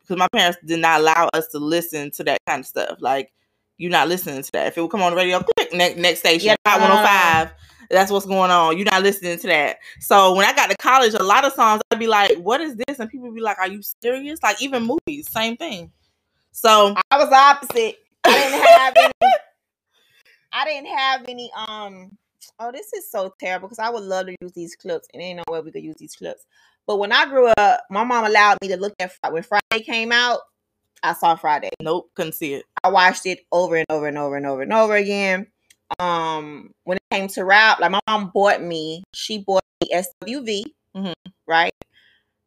because 0.00 0.16
my 0.16 0.28
parents 0.32 0.58
did 0.64 0.80
not 0.80 1.00
allow 1.00 1.28
us 1.34 1.48
to 1.48 1.58
listen 1.58 2.10
to 2.12 2.25
that 2.25 2.38
kind 2.46 2.60
of 2.60 2.66
stuff. 2.66 2.98
Like 3.00 3.30
you're 3.78 3.90
not 3.90 4.08
listening 4.08 4.42
to 4.42 4.52
that. 4.52 4.66
If 4.66 4.76
it 4.76 4.82
would 4.82 4.90
come 4.90 5.02
on 5.02 5.12
the 5.12 5.16
radio, 5.16 5.40
click 5.40 5.73
next 5.73 5.97
next 5.97 6.20
station, 6.20 6.56
Hot 6.66 6.80
no, 6.80 6.88
no, 6.88 6.94
no. 6.94 7.02
105. 7.02 7.52
That's 7.90 8.11
what's 8.11 8.26
going 8.26 8.50
on. 8.50 8.76
You're 8.76 8.90
not 8.90 9.02
listening 9.02 9.38
to 9.38 9.47
that. 9.47 9.78
So 10.00 10.35
when 10.35 10.44
I 10.44 10.52
got 10.52 10.68
to 10.70 10.76
college, 10.76 11.14
a 11.14 11.23
lot 11.23 11.47
of 11.47 11.54
songs 11.54 11.80
I'd 11.90 11.99
be 11.99 12.06
like, 12.06 12.37
"What 12.37 12.61
is 12.61 12.76
this?" 12.76 12.99
And 12.99 13.08
people 13.08 13.28
would 13.28 13.35
be 13.35 13.40
like, 13.40 13.58
"Are 13.58 13.68
you 13.68 13.80
serious?" 14.02 14.42
Like 14.42 14.61
even 14.61 14.82
movies, 14.82 15.30
same 15.30 15.56
thing. 15.56 15.90
So 16.52 16.94
I 17.11 17.18
was 17.18 17.32
opposite. 17.32 17.97
I 18.25 18.32
didn't 18.32 18.66
have 18.78 18.94
any. 18.97 19.32
I 20.52 20.64
didn't 20.64 20.97
have 20.97 21.25
any. 21.28 21.50
Um. 21.56 22.18
Oh, 22.61 22.73
this 22.73 22.92
is 22.92 23.11
so 23.11 23.32
terrible 23.38 23.68
because 23.68 23.78
I 23.78 23.88
would 23.88 24.02
love 24.02 24.26
to 24.26 24.37
use 24.40 24.52
these 24.52 24.75
clips, 24.75 25.08
and 25.14 25.23
ain't 25.23 25.37
no 25.38 25.52
way 25.52 25.61
we 25.61 25.70
could 25.70 25.85
use 25.85 25.97
these 25.97 26.16
clips. 26.16 26.44
But 26.87 26.97
when 26.99 27.12
I 27.12 27.26
grew 27.26 27.47
up, 27.58 27.82
my 27.90 28.02
mom 28.02 28.25
allowed 28.25 28.58
me 28.61 28.68
to 28.68 28.76
look 28.76 28.94
at 28.99 29.12
when 29.30 29.42
Friday 29.42 29.85
came 29.85 30.11
out. 30.11 30.40
I 31.02 31.12
saw 31.14 31.37
Friday. 31.37 31.71
nope, 31.81 32.11
couldn't 32.14 32.33
see 32.35 32.55
it. 32.55 32.64
I 32.83 32.88
watched 32.90 33.26
it 33.26 33.40
over 33.52 33.76
and 33.76 33.87
over 33.90 34.07
and 34.09 34.19
over 34.19 34.37
and 34.37 34.47
over 34.47 34.62
and 34.62 34.73
over 34.73 34.95
again. 34.97 35.47
Um, 35.99 36.71
when 36.85 36.97
it 36.97 37.02
came 37.11 37.28
to 37.28 37.45
rap, 37.45 37.81
like 37.81 37.90
my 37.90 38.00
mom 38.09 38.31
bought 38.35 38.62
me, 38.62 39.02
she 39.14 39.38
bought 39.38 39.64
me 39.81 39.88
SWV, 39.93 40.64
Mhm. 40.95 41.14
right? 41.47 41.73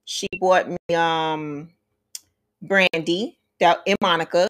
She 0.06 0.28
bought 0.40 0.68
me 0.70 0.96
um 0.96 1.70
Brandy, 2.62 3.40
that 3.60 3.80
and 3.88 3.98
Monica, 4.02 4.48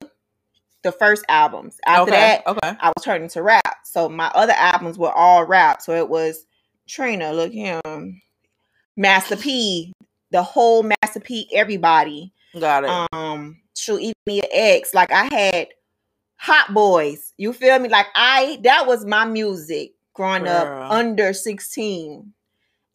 the 0.84 0.92
first 0.92 1.24
albums. 1.30 1.78
After 1.86 2.12
okay, 2.12 2.42
that, 2.44 2.48
okay. 2.48 2.78
I 2.80 2.88
was 2.90 3.04
turning 3.04 3.30
to 3.30 3.44
rap. 3.44 3.78
So 3.86 4.10
my 4.10 4.28
other 4.36 4.54
albums 4.54 4.98
were 4.98 5.12
all 5.12 5.46
rap. 5.46 5.82
So 5.82 5.94
it 5.94 6.10
was 6.10 6.46
Trina, 6.88 7.32
look 7.32 7.54
him, 7.54 8.22
Master 8.98 9.38
P, 9.38 9.94
the 10.32 10.44
whole 10.44 10.84
Master 10.84 11.20
P, 11.22 11.50
everybody 11.54 12.34
Got 12.60 12.84
it. 12.84 12.90
um 13.14 13.61
shoot 13.82 14.00
even 14.00 14.14
me 14.26 14.40
an 14.42 14.48
ex 14.52 14.94
like 14.94 15.12
i 15.12 15.28
had 15.34 15.68
hot 16.36 16.74
boys 16.74 17.34
you 17.38 17.54
feel 17.54 17.78
me 17.80 17.90
like 17.90 18.08
i 18.16 18.60
that 18.64 18.86
was 18.88 19.06
my 19.06 19.26
music 19.26 19.94
growing 20.14 20.44
Girl. 20.44 20.52
up 20.52 20.92
under 20.92 21.34
16 21.34 22.34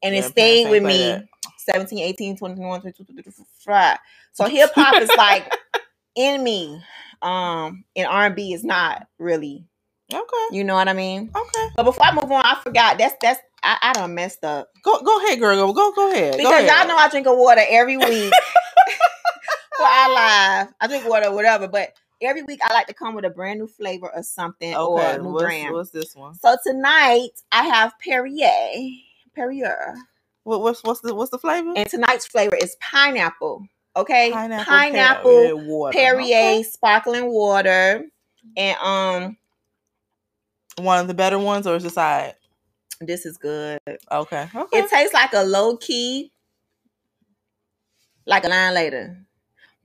and 0.02 0.14
Yeah, 0.14 0.21
it 0.21 0.25
stayed 0.25 0.71
with 0.71 0.83
me 0.83 0.99
that. 0.99 1.25
17 1.71 1.99
18 1.99 2.37
21 2.37 2.81
22 2.81 3.05
23 3.05 3.33
24. 3.33 3.97
so 4.33 4.45
hip-hop 4.49 5.00
is 5.02 5.11
like 5.16 5.52
in 6.14 6.43
me 6.43 6.81
um 7.23 7.85
and 7.97 8.07
r&b 8.07 8.52
is 8.52 8.64
not 8.64 9.07
really 9.19 9.64
Okay, 10.12 10.47
you 10.57 10.62
know 10.62 10.75
what 10.75 10.88
i 10.88 10.93
mean 10.93 11.31
okay. 11.35 11.69
but 11.75 11.83
before 11.83 12.05
i 12.05 12.14
move 12.14 12.31
on 12.31 12.45
i 12.45 12.55
forgot 12.62 12.97
that's 12.99 13.14
that's 13.21 13.40
i, 13.64 13.76
I 13.83 13.93
done 13.95 14.14
messed 14.14 14.45
up 14.45 14.69
Go 14.85 15.00
go 15.02 15.25
ahead, 15.26 15.40
girl. 15.40 15.57
Go 15.57 15.73
go 15.73 15.93
go 15.93 16.12
ahead. 16.12 16.33
Go 16.35 16.38
because 16.38 16.52
ahead. 16.64 16.69
y'all 16.78 16.87
know 16.87 16.97
I 16.97 17.09
drink 17.09 17.26
a 17.26 17.35
water 17.35 17.62
every 17.69 17.97
week 17.97 18.33
for 19.76 19.85
our 19.87 20.12
live. 20.14 20.68
I 20.80 20.87
drink 20.88 21.09
water, 21.09 21.33
whatever, 21.33 21.68
but 21.68 21.92
every 22.23 22.42
week 22.42 22.61
I 22.62 22.73
like 22.73 22.87
to 22.88 22.95
come 22.95 23.14
with 23.14 23.25
a 23.25 23.30
brand 23.30 23.61
new 23.61 23.66
flavor 23.66 24.11
or 24.14 24.23
something 24.23 24.75
or 24.75 25.02
a 25.02 25.18
new 25.18 25.33
what's, 25.33 25.45
brand. 25.45 25.75
what's 25.75 25.90
this 25.90 26.14
one? 26.16 26.35
So 26.35 26.56
tonight 26.64 27.30
I 27.52 27.64
have 27.64 27.92
Perrier, 27.99 28.90
Perrier, 29.35 29.95
What, 30.45 30.61
what's 30.62 30.83
what's 30.85 31.00
the 31.00 31.14
what's 31.14 31.30
the 31.30 31.38
flavor? 31.38 31.73
and 31.76 31.88
tonight's 31.88 32.26
flavor 32.26 32.56
is 32.56 32.76
pineapple. 32.80 33.66
Okay, 33.97 34.30
Pineapple, 34.33 34.64
pineapple, 34.64 35.30
Perrier 35.30 35.56
water. 35.56 35.99
Perrier 35.99 36.37
Okay. 36.59 36.62
sparkling 36.62 37.30
water, 37.33 38.04
and 38.56 38.76
um, 38.78 39.37
One 40.78 41.00
of 41.00 41.09
the 41.09 41.14
better 41.14 41.38
ones, 41.38 41.66
or 41.66 41.76
is 41.76 41.83
the 41.83 41.90
side? 41.90 42.35
this 43.00 43.26
is 43.26 43.37
good. 43.37 43.78
Okay. 44.11 44.49
Okay. 44.54 44.78
It 44.78 44.90
tastes 44.90 45.14
like 45.14 45.33
a 45.35 45.42
low 45.45 45.76
key, 45.76 46.33
like 48.26 48.45
a 48.45 48.49
line 48.49 48.75
later, 48.75 49.25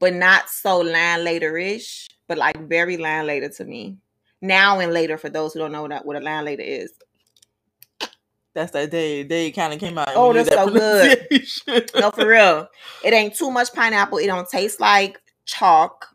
but 0.02 0.14
not 0.14 0.50
so 0.50 0.80
line 0.80 1.24
later 1.24 1.58
ish, 1.58 2.10
but 2.28 2.38
like 2.38 2.60
very 2.68 2.98
line 2.98 3.28
later 3.28 3.50
to 3.50 3.64
me. 3.64 3.98
Now 4.42 4.80
and 4.80 4.92
later 4.92 5.18
for 5.18 5.30
those 5.30 5.54
who 5.54 5.60
don't 5.60 5.72
know 5.72 5.84
what, 5.84 6.06
what 6.06 6.18
a 6.18 6.20
line 6.20 6.44
later 6.46 6.64
is. 6.64 6.92
That's 8.54 8.72
that 8.72 8.92
day. 8.92 9.24
Day 9.24 9.52
kind 9.52 9.72
of 9.74 9.80
came 9.80 9.98
out. 9.98 10.10
Oh, 10.16 10.34
that's 10.34 10.50
did 10.50 10.58
so 10.58 10.68
good. 10.70 11.94
No, 11.96 12.12
for 12.12 12.28
real. 12.28 12.68
It 13.06 13.14
ain't 13.14 13.36
too 13.36 13.50
much 13.50 13.72
pineapple. 13.74 14.18
It 14.18 14.28
don't 14.28 14.50
taste 14.50 14.82
like 14.82 15.22
chalk. 15.46 16.08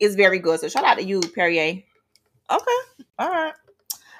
It's 0.00 0.14
very 0.14 0.38
good. 0.38 0.60
So 0.60 0.68
shout 0.68 0.84
out 0.84 0.96
to 0.98 1.04
you, 1.04 1.20
Perrier. 1.20 1.82
Okay. 2.50 2.78
All 3.18 3.28
right. 3.28 3.52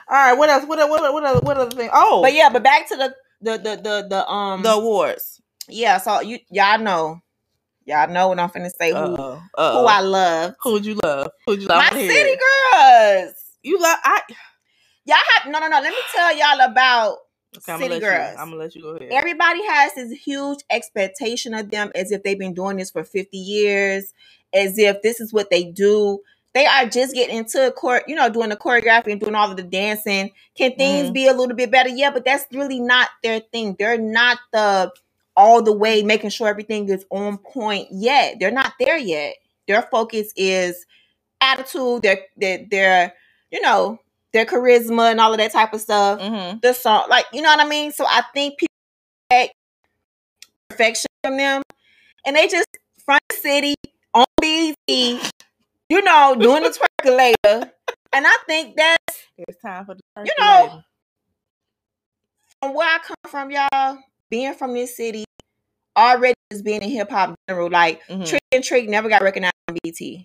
All 0.08 0.16
right. 0.16 0.32
What 0.34 0.50
else? 0.50 0.64
What 0.66 0.78
what 0.90 1.00
what 1.00 1.12
what 1.14 1.24
other, 1.24 1.40
what 1.40 1.56
other 1.56 1.76
thing? 1.76 1.90
Oh, 1.92 2.22
But 2.22 2.34
yeah, 2.34 2.50
but 2.50 2.62
back 2.62 2.88
to 2.88 2.96
the 2.96 3.14
the 3.40 3.58
the 3.58 3.76
the, 3.82 4.06
the 4.10 4.28
um 4.28 4.62
the 4.62 4.72
awards. 4.72 5.40
yeah. 5.68 5.98
So 5.98 6.20
you 6.20 6.38
y'all 6.50 6.78
know, 6.78 7.20
y'all 7.86 8.10
know 8.10 8.28
what 8.28 8.38
I'm 8.38 8.48
finna 8.50 8.70
say. 8.70 8.90
Who 8.90 8.96
Uh-oh. 8.96 9.40
who. 9.56 9.86
I 9.86 10.00
love. 10.00 10.54
Who 10.62 10.72
would 10.72 10.86
you 10.86 10.98
love? 11.02 11.30
Who 11.46 11.52
would 11.52 11.62
you 11.62 11.68
love? 11.68 11.78
My 11.78 11.88
I 11.90 11.94
wanna 11.94 12.00
hear 12.02 12.12
city 12.12 12.38
girls. 12.40 13.34
You 13.62 13.78
love. 13.80 13.98
I. 14.04 14.20
Y'all 15.04 15.16
have 15.36 15.50
no 15.50 15.58
no 15.58 15.68
no. 15.68 15.80
Let 15.80 15.90
me 15.90 15.98
tell 16.14 16.36
y'all 16.36 16.60
about 16.70 17.16
Okay, 17.54 17.72
I'm 17.72 17.80
City 17.80 17.90
let 17.94 18.00
girls. 18.00 18.32
You, 18.34 18.38
I'm 18.40 18.48
gonna 18.50 18.62
let 18.62 18.74
you 18.74 18.82
go 18.82 18.88
ahead. 18.90 19.10
everybody 19.12 19.62
has 19.66 19.94
this 19.94 20.10
huge 20.12 20.60
expectation 20.70 21.52
of 21.52 21.70
them 21.70 21.90
as 21.94 22.10
if 22.10 22.22
they've 22.22 22.38
been 22.38 22.54
doing 22.54 22.78
this 22.78 22.90
for 22.90 23.04
50 23.04 23.36
years, 23.36 24.14
as 24.54 24.78
if 24.78 25.02
this 25.02 25.20
is 25.20 25.34
what 25.34 25.50
they 25.50 25.64
do. 25.64 26.20
They 26.54 26.64
are 26.66 26.86
just 26.86 27.14
getting 27.14 27.36
into 27.36 27.66
a 27.66 27.70
court, 27.70 28.04
you 28.06 28.14
know, 28.14 28.30
doing 28.30 28.48
the 28.50 28.56
choreography 28.56 29.12
and 29.12 29.20
doing 29.20 29.34
all 29.34 29.50
of 29.50 29.56
the 29.58 29.62
dancing. 29.62 30.30
Can 30.56 30.74
things 30.76 31.10
Mhm. 31.10 31.12
be 31.14 31.26
a 31.26 31.32
little 31.34 31.54
bit 31.56 31.70
better? 31.70 31.88
Yeah, 31.90 32.10
but 32.10 32.24
that's 32.24 32.46
really 32.52 32.80
not 32.80 33.08
their 33.22 33.40
thing. 33.40 33.76
They're 33.78 33.98
not 33.98 34.38
the 34.52 34.90
all 35.36 35.62
the 35.62 35.72
way 35.72 36.02
making 36.02 36.30
sure 36.30 36.48
everything 36.48 36.88
is 36.88 37.04
on 37.10 37.38
point 37.38 37.88
yet. 37.90 38.36
They're 38.38 38.50
not 38.50 38.74
there 38.78 38.98
yet. 38.98 39.34
Their 39.68 39.82
focus 39.82 40.32
is 40.36 40.86
attitude, 41.40 42.02
their 42.02 42.18
their 42.36 42.66
their, 42.70 43.14
you 43.50 43.60
know, 43.60 43.98
their 44.32 44.46
charisma 44.46 45.10
and 45.10 45.20
all 45.20 45.32
of 45.32 45.38
that 45.38 45.52
type 45.52 45.72
of 45.72 45.80
stuff 45.80 46.20
mm-hmm. 46.20 46.58
the 46.62 46.72
song, 46.72 47.06
like 47.08 47.26
you 47.32 47.42
know 47.42 47.48
what 47.48 47.60
I 47.60 47.68
mean. 47.68 47.92
So 47.92 48.04
I 48.06 48.22
think 48.34 48.58
people 48.58 48.74
expect 49.30 49.54
perfection 50.68 51.06
from 51.22 51.36
them, 51.36 51.62
and 52.26 52.36
they 52.36 52.48
just 52.48 52.66
front 53.04 53.22
city 53.32 53.74
on 54.14 54.24
BET, 54.40 54.74
you 54.88 56.02
know, 56.02 56.36
doing 56.38 56.62
the 56.62 56.70
twerkulator. 57.02 57.70
And 58.14 58.26
I 58.26 58.36
think 58.46 58.76
that's 58.76 59.22
It's 59.38 59.60
time 59.62 59.86
for 59.86 59.94
the. 59.94 60.00
You 60.24 60.32
know, 60.38 60.82
from 62.60 62.74
where 62.74 62.88
I 62.88 62.98
come 62.98 63.16
from, 63.26 63.50
y'all. 63.50 63.98
Being 64.32 64.54
from 64.54 64.72
this 64.72 64.96
city, 64.96 65.26
already 65.94 66.32
just 66.50 66.64
being 66.64 66.80
in 66.80 66.88
hip 66.88 67.10
hop 67.10 67.34
general, 67.46 67.68
like 67.68 68.00
Mhm. 68.08 68.26
Trick 68.26 68.40
and 68.50 68.64
Trick 68.64 68.88
never 68.88 69.10
got 69.10 69.20
recognized 69.20 69.52
on 69.68 69.76
BET. 69.84 70.00
You 70.00 70.16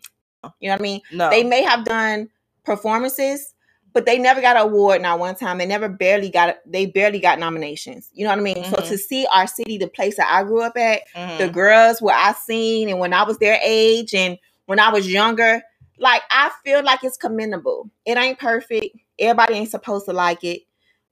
know 0.70 0.74
what 0.76 0.80
I 0.80 0.82
mean? 0.82 1.02
no, 1.12 1.30
They 1.30 1.44
may 1.44 1.62
have 1.62 1.84
done 1.84 2.30
performances, 2.64 3.54
but 3.92 4.06
they 4.06 4.18
never 4.18 4.40
got 4.40 4.56
an 4.56 4.62
award 4.62 5.02
not 5.02 5.20
one 5.20 5.36
time. 5.36 5.58
They 5.58 5.66
never 5.66 5.90
barely 5.90 6.30
got 6.30 6.56
they 6.66 6.86
barely 6.86 7.20
got 7.20 7.38
nominations. 7.38 8.10
You 8.14 8.24
know 8.24 8.30
what 8.30 8.40
I 8.40 8.44
mean? 8.44 8.64
So 8.64 8.78
Mhm. 8.78 8.88
to 8.88 8.98
see 8.98 9.28
our 9.30 9.46
city, 9.46 9.78
the 9.78 9.90
place 9.90 10.16
that 10.16 10.32
I 10.32 10.44
grew 10.44 10.62
up 10.62 10.78
at, 10.78 11.02
Mhm. 11.14 11.38
the 11.40 11.50
girls 11.50 12.02
where 12.02 12.16
I 12.16 12.32
seen 12.32 12.88
and 12.88 13.00
when 13.00 13.12
I 13.12 13.24
was 13.24 13.40
their 13.40 13.60
age 13.62 14.16
and 14.16 14.38
when 14.68 14.80
I 14.80 14.90
was 14.90 15.12
younger, 15.12 15.62
like 15.98 16.22
I 16.32 16.50
feel 16.64 16.82
like 16.82 17.04
it's 17.04 17.18
commendable. 17.18 17.90
It 18.06 18.18
ain't 18.18 18.40
perfect. 18.40 18.96
Everybody 19.20 19.56
ain't 19.56 19.70
supposed 19.70 20.06
to 20.06 20.14
like 20.14 20.46
it, 20.46 20.62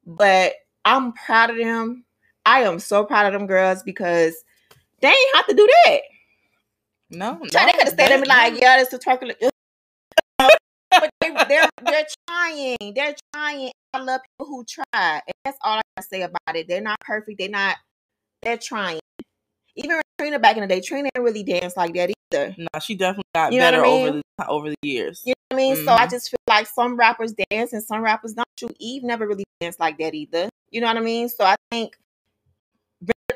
but 0.05 0.53
I'm 0.85 1.11
proud 1.11 1.49
of 1.49 1.57
them. 1.57 2.04
I 2.45 2.61
am 2.61 2.79
so 2.79 3.03
proud 3.05 3.25
of 3.25 3.33
them 3.33 3.47
girls 3.47 3.83
because 3.83 4.35
they 5.01 5.07
ain't 5.09 5.35
have 5.35 5.47
to 5.47 5.55
do 5.55 5.67
that. 5.85 6.01
no, 7.09 7.33
no, 7.33 7.39
they 7.41 7.71
could 7.71 7.81
have 7.81 7.93
stayed 7.93 8.11
and 8.11 8.21
be 8.21 8.29
like, 8.29 8.59
yeah, 8.61 8.77
this 8.77 8.93
is 8.93 8.99
twerking. 8.99 9.33
but 10.89 11.09
they, 11.21 11.31
they're 11.47 11.69
they're 11.81 12.05
trying. 12.27 12.77
They're 12.93 13.15
trying. 13.33 13.71
I 13.93 13.99
love 13.99 14.21
people 14.23 14.47
who 14.47 14.65
try, 14.65 15.21
and 15.25 15.33
that's 15.43 15.57
all 15.61 15.77
I 15.77 15.81
can 15.97 16.07
say 16.07 16.21
about 16.21 16.55
it. 16.55 16.67
They're 16.67 16.81
not 16.81 16.99
perfect. 16.99 17.39
They're 17.39 17.49
not. 17.49 17.77
they're 18.41 18.57
trying. 18.57 18.99
Even 19.75 19.99
Trina 20.19 20.39
back 20.39 20.55
in 20.55 20.61
the 20.61 20.67
day, 20.67 20.81
Trina 20.81 21.09
didn't 21.13 21.25
really 21.25 21.43
dance 21.43 21.75
like 21.75 21.93
that 21.95 22.11
either. 22.31 22.55
No, 22.57 22.79
she 22.81 22.95
definitely 22.95 23.23
got 23.33 23.51
You 23.51 23.59
know 23.59 23.65
what 23.65 23.73
I 23.73 23.77
better 23.77 23.85
over 23.85 24.11
the 24.37 24.47
over 24.47 24.69
the 24.69 24.75
years. 24.83 25.21
You 25.25 25.31
know 25.31 25.55
what 25.55 25.55
I 25.55 25.57
mean? 25.57 25.75
So 25.75 25.91
I 25.91 26.05
Mhm. 26.05 26.11
just 26.11 26.29
feel 26.29 26.37
like 26.47 26.67
some 26.67 26.95
rappers 26.95 27.33
dance 27.49 27.73
and 27.73 27.83
some 27.83 28.01
rappers 28.01 28.33
don't. 28.33 28.45
True, 28.57 28.69
Eve 28.79 29.03
never 29.03 29.27
really 29.27 29.43
danced 29.59 29.79
like 29.79 29.97
that 29.97 30.13
either. 30.13 30.49
You 30.69 30.81
know 30.81 30.87
what 30.87 30.97
I 30.97 31.01
mean? 31.01 31.27
So 31.27 31.43
I 31.43 31.55
think 31.71 31.97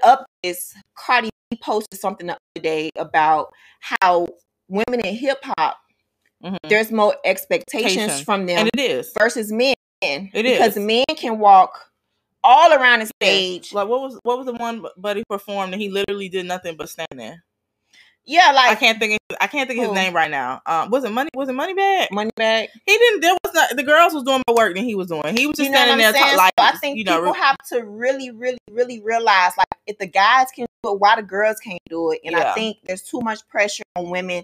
up 0.10 0.26
this 0.44 0.74
Cardi 0.98 1.30
posted 1.62 2.00
something 2.00 2.28
the 2.28 2.34
other 2.34 2.64
day 2.64 2.90
about 2.98 3.48
how 3.82 4.28
women 4.68 5.00
in 5.02 5.16
hip 5.16 5.40
hop 5.44 5.78
Mhm. 6.44 6.58
there's 6.70 6.92
more 6.92 7.16
expectations 7.26 7.98
Expectation. 7.98 8.26
from 8.26 8.46
them 8.46 8.60
And 8.60 8.70
it 8.74 8.80
is. 8.80 9.12
versus 9.18 9.52
men. 9.52 9.74
It 10.02 10.32
because 10.34 10.78
is. 10.78 10.84
men 10.86 11.04
can 11.18 11.38
walk 11.40 11.92
all 12.44 12.72
around 12.72 13.02
the 13.02 13.12
stage. 13.22 13.74
Like 13.74 13.88
what 13.90 14.00
was 14.02 14.18
what 14.24 14.38
was 14.38 14.46
the 14.46 14.54
one 14.54 14.86
Buddy 14.98 15.24
performed 15.30 15.74
and 15.74 15.82
he 15.82 15.90
literally 15.90 16.30
did 16.30 16.46
nothing 16.46 16.78
but 16.78 16.88
stand 16.90 17.10
there. 17.18 17.44
Yeah, 18.26 18.52
like 18.52 18.70
I 18.72 18.76
can't 18.76 19.00
think 19.00 19.14
of, 19.32 19.38
I 19.42 19.48
can't 19.48 19.68
think 19.68 19.80
of 19.80 19.84
his 19.86 19.90
Who? 19.90 19.96
name 19.96 20.14
right 20.16 20.30
now. 20.30 20.62
Um, 20.66 20.92
was 20.92 21.04
it 21.04 21.12
money? 21.12 21.30
Was 21.34 21.50
it 21.50 21.54
money 21.54 21.74
bag? 21.74 22.10
money 22.12 22.30
back. 22.36 22.70
He 22.86 22.98
didn't. 22.98 23.22
There 23.22 23.34
was 23.44 23.54
not. 23.54 23.76
The 23.76 23.84
girls 23.84 24.14
was 24.14 24.24
doing 24.24 24.44
more 24.48 24.56
work 24.58 24.76
than 24.76 24.84
he 24.86 24.94
was 24.96 25.08
doing. 25.08 25.36
He 25.36 25.48
was 25.48 25.58
just 25.58 25.68
You 25.68 25.72
know 25.72 25.78
standing 25.80 25.98
there 25.98 26.14
saying? 26.14 26.26
talk, 26.26 26.38
like 26.38 26.54
so 26.60 26.66
I 26.66 26.72
think 26.78 26.98
you 26.98 27.04
know. 27.06 27.18
people 27.20 27.34
have 27.34 27.56
to 27.70 27.82
really, 27.84 28.30
really, 28.32 28.60
really 28.72 29.02
realize 29.02 29.54
like 29.58 29.68
if 29.88 29.98
the 29.98 30.06
guys 30.08 30.48
can 30.56 30.68
do 30.84 30.92
it, 30.94 31.00
why 31.00 31.16
the 31.16 31.24
girls 31.24 31.60
can't 31.60 31.80
do 31.90 32.12
it? 32.12 32.22
And 32.24 32.36
Yeah. 32.36 32.52
I 32.52 32.54
think 32.54 32.78
there's 32.86 33.02
too 33.02 33.20
much 33.22 33.48
pressure 33.48 33.84
on 33.96 34.10
women 34.12 34.44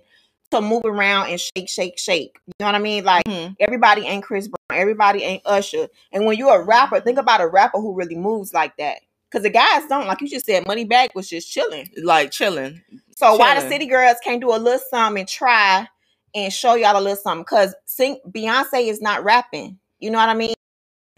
to 0.51 0.61
move 0.61 0.85
around 0.85 1.29
and 1.29 1.39
shake, 1.39 1.69
shake, 1.69 1.99
shake. 1.99 2.37
You 2.47 2.53
know 2.59 2.65
what 2.67 2.75
I 2.75 2.79
mean? 2.79 3.03
Like 3.03 3.25
Mhm. 3.25 3.55
everybody 3.59 4.07
ain't 4.07 4.23
Chris 4.23 4.47
Brown, 4.47 4.79
everybody 4.79 5.21
ain't 5.23 5.41
Usher. 5.45 5.89
And 6.11 6.25
when 6.25 6.37
you're 6.37 6.59
a 6.59 6.63
rapper, 6.63 6.99
think 7.01 7.19
about 7.19 7.41
a 7.41 7.47
rapper 7.47 7.79
who 7.79 7.93
really 7.93 8.15
moves 8.15 8.53
like 8.53 8.77
that. 8.77 8.99
Because 9.29 9.43
the 9.43 9.49
guys 9.49 9.85
don't, 9.89 10.07
like 10.07 10.21
you 10.21 10.29
just 10.29 10.45
said, 10.45 10.65
Money 10.65 10.85
Bag 10.85 11.09
was 11.13 11.27
just 11.27 11.51
chilling. 11.51 11.89
like 12.01 12.31
chilling. 12.31 12.81
So 13.15 13.35
why 13.37 13.59
the 13.59 13.67
city 13.67 13.85
girls 13.85 14.17
can't 14.23 14.41
do 14.41 14.53
a 14.53 14.57
little 14.57 14.79
something 14.89 15.21
and 15.21 15.27
try 15.27 15.87
and 16.35 16.51
show 16.51 16.75
y'all 16.75 16.97
a 16.97 17.01
little 17.01 17.15
something? 17.15 17.43
Because 17.43 17.73
sing 17.85 18.19
Beyonce 18.29 18.87
is 18.89 19.01
not 19.01 19.23
rapping. 19.23 19.79
You 19.99 20.11
know 20.11 20.17
what 20.17 20.29
I 20.29 20.33
mean? 20.33 20.53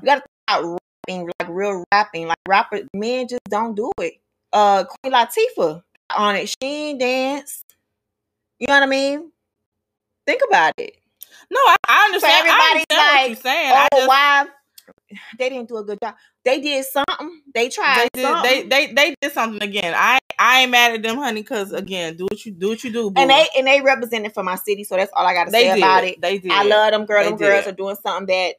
You 0.02 0.06
gotta 0.06 0.22
think 0.22 0.48
about 0.48 0.80
rapping 1.08 1.32
like 1.40 1.50
real 1.50 1.84
rapping. 1.92 2.28
Like 2.28 2.38
rapper 2.48 2.82
men 2.94 3.28
just 3.28 3.42
don't 3.50 3.76
do 3.76 3.92
it. 4.00 4.14
Uh 4.54 4.84
Queen 4.84 5.14
Latifah 5.14 5.82
on 6.16 6.36
it. 6.36 6.50
She 6.50 6.56
ain't 6.62 7.00
dance. 7.00 7.64
You 8.60 8.68
know 8.68 8.76
what 8.76 8.84
I 8.84 8.88
mean? 8.88 9.32
Think 10.26 10.42
about 10.48 10.74
it. 10.78 10.98
No, 11.50 11.60
I, 11.60 11.76
I 11.88 12.06
understand. 12.06 12.34
I 12.34 12.40
everybody's 12.40 12.86
understand 12.90 12.98
what 13.00 13.16
like, 13.16 13.28
you're 13.28 13.36
saying. 13.38 13.72
Oh, 13.72 13.76
I 13.76 13.88
just, 13.96 14.08
why 14.08 14.46
they 15.40 15.50
didn't 15.50 15.70
do 15.70 15.78
a 15.78 15.84
good 15.84 16.00
job. 16.02 16.16
They 16.44 16.62
did 16.62 16.86
something. 16.86 17.42
They 17.54 17.70
tried 17.70 18.10
they 18.14 18.22
did. 18.22 18.26
something. 18.26 18.70
They, 18.70 18.88
they 18.88 18.94
they 18.94 19.16
did 19.22 19.32
something 19.34 19.62
again. 19.62 19.94
I 19.96 20.20
I 20.40 20.62
ain't 20.62 20.72
mad 20.72 20.94
at 20.94 21.04
them, 21.04 21.18
honey. 21.18 21.42
Because 21.42 21.72
again, 21.74 22.16
do 22.16 22.26
what 22.30 22.46
you 22.46 22.52
do 22.52 22.70
what 22.70 22.84
you 22.84 22.92
do. 22.92 23.12
And 23.16 23.30
they 23.30 23.48
and 23.58 23.68
they 23.68 23.82
represented 23.82 24.34
for 24.34 24.44
my 24.44 24.56
city, 24.56 24.84
so 24.84 24.96
that's 24.96 25.12
all 25.16 25.26
I 25.26 25.34
gotta 25.34 25.52
they 25.52 25.64
say 25.64 25.74
did. 25.76 25.78
about 25.80 26.04
it. 26.04 26.22
They 26.22 26.38
did. 26.40 26.52
I 26.52 26.64
love 26.64 26.92
them 26.92 27.06
girls. 27.06 27.26
They 27.26 27.30
Them 27.30 27.38
girls 27.38 27.68
are 27.68 27.72
doing 27.72 27.96
something 28.02 28.28
that 28.28 28.56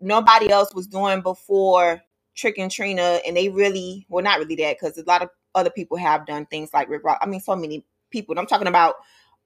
nobody 0.00 0.50
else 0.50 0.74
was 0.74 0.86
doing 0.86 1.20
before 1.20 2.02
Trick 2.34 2.58
and 2.58 2.70
Trina, 2.70 3.20
and 3.26 3.36
they 3.36 3.48
really, 3.48 4.06
well, 4.08 4.24
not 4.24 4.38
really 4.38 4.56
that, 4.56 4.76
because 4.78 4.98
a 4.98 5.04
lot 5.04 5.22
of 5.22 5.30
other 5.54 5.70
people 5.70 5.96
have 5.96 6.26
done 6.26 6.46
things 6.46 6.70
like 6.72 6.88
Rick 6.88 7.04
Ross. 7.04 7.18
I 7.20 7.26
mean, 7.26 7.40
so 7.40 7.54
many 7.54 7.84
people. 8.10 8.38
I'm 8.38 8.46
talking 8.46 8.66
about 8.66 8.96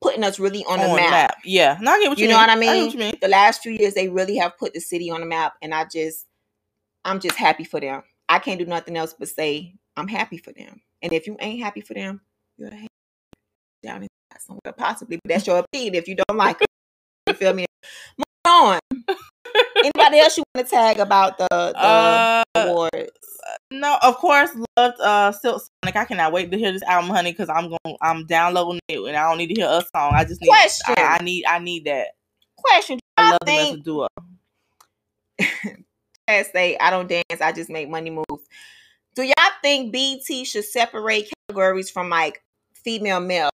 putting 0.00 0.24
us 0.24 0.38
really 0.38 0.64
on, 0.64 0.78
the 0.78 0.94
map. 0.94 1.36
Yeah, 1.44 1.78
no, 1.80 1.92
I 1.92 2.00
get 2.00 2.08
what 2.08 2.18
you, 2.18 2.22
You 2.24 2.28
mean. 2.28 2.36
know 2.36 2.40
what 2.42 2.50
I 2.50 2.52
I 2.52 2.56
mean? 2.56 2.74
get 2.74 2.84
what 2.84 2.92
you 2.94 2.98
mean. 3.00 3.14
The 3.20 3.28
last 3.28 3.62
few 3.62 3.72
years, 3.72 3.94
they 3.94 4.08
really 4.08 4.36
have 4.36 4.58
put 4.58 4.74
the 4.74 4.80
city 4.80 5.10
on 5.10 5.20
the 5.20 5.26
map, 5.26 5.54
and 5.62 5.74
I 5.74 5.84
just, 5.92 6.26
I'm 7.04 7.20
just 7.20 7.36
happy 7.36 7.64
for 7.64 7.80
them. 7.80 8.02
I 8.28 8.38
can't 8.38 8.58
do 8.58 8.66
nothing 8.66 8.96
else 8.96 9.14
but 9.18 9.28
say 9.28 9.74
I'm 9.96 10.08
happy 10.08 10.38
for 10.38 10.52
them. 10.52 10.80
And 11.02 11.12
if 11.12 11.26
you 11.26 11.36
ain't 11.40 11.62
happy 11.62 11.80
for 11.80 11.94
them, 11.94 12.20
you're 12.56 12.68
a 12.68 12.74
hater 12.74 12.88
down 13.82 14.02
inside 14.02 14.40
somewhere, 14.40 14.72
possibly. 14.76 15.18
But 15.22 15.28
that's 15.30 15.46
your 15.46 15.58
opinion. 15.58 15.94
If 15.94 16.08
you 16.08 16.16
don't 16.16 16.36
like 16.36 16.60
it, 16.62 16.68
you 17.28 17.34
feel 17.34 17.54
me? 17.54 17.66
Move 18.18 18.24
on. 18.46 18.80
Anybody 19.94 20.18
else 20.20 20.36
you 20.36 20.42
want 20.54 20.66
to 20.66 20.74
tag 20.74 20.98
about 20.98 21.38
the, 21.38 21.46
the 21.50 21.78
Uh, 21.78 22.44
awards? 22.56 23.10
no, 23.70 23.98
of 24.02 24.16
course, 24.16 24.50
loved 24.76 25.00
uh 25.00 25.32
Silk 25.32 25.62
Sonic. 25.82 25.96
I 25.96 26.04
cannot 26.04 26.32
wait 26.32 26.50
to 26.50 26.58
hear 26.58 26.72
this 26.72 26.82
album, 26.82 27.10
honey, 27.10 27.32
because 27.32 27.48
I'm 27.48 27.68
going 27.68 27.96
I'm 28.02 28.26
downloading 28.26 28.80
it 28.88 28.98
and 28.98 29.16
I 29.16 29.28
don't 29.28 29.38
need 29.38 29.54
to 29.54 29.60
hear 29.60 29.68
a 29.68 29.82
song. 29.94 30.12
I 30.14 30.24
just 30.24 30.40
need 30.40 30.48
Question. 30.48 30.94
I, 30.98 31.18
I 31.20 31.24
need 31.24 31.44
I 31.46 31.58
need 31.58 31.84
that. 31.84 32.08
Question. 32.56 32.98
I 33.16 33.30
love 33.30 33.38
them 33.44 33.54
as 33.58 33.64
a 33.64 33.70
think 33.72 33.84
duo. 33.84 34.08
say 36.52 36.76
I 36.78 36.90
don't 36.90 37.08
dance, 37.08 37.40
I 37.40 37.52
just 37.52 37.70
make 37.70 37.88
money 37.88 38.10
moves. 38.10 38.44
Do 39.14 39.22
y'all 39.22 39.34
think 39.62 39.92
BT 39.92 40.44
should 40.44 40.64
separate 40.64 41.30
categories 41.48 41.90
from 41.90 42.10
like 42.10 42.42
female 42.74 43.20
male? 43.20 43.50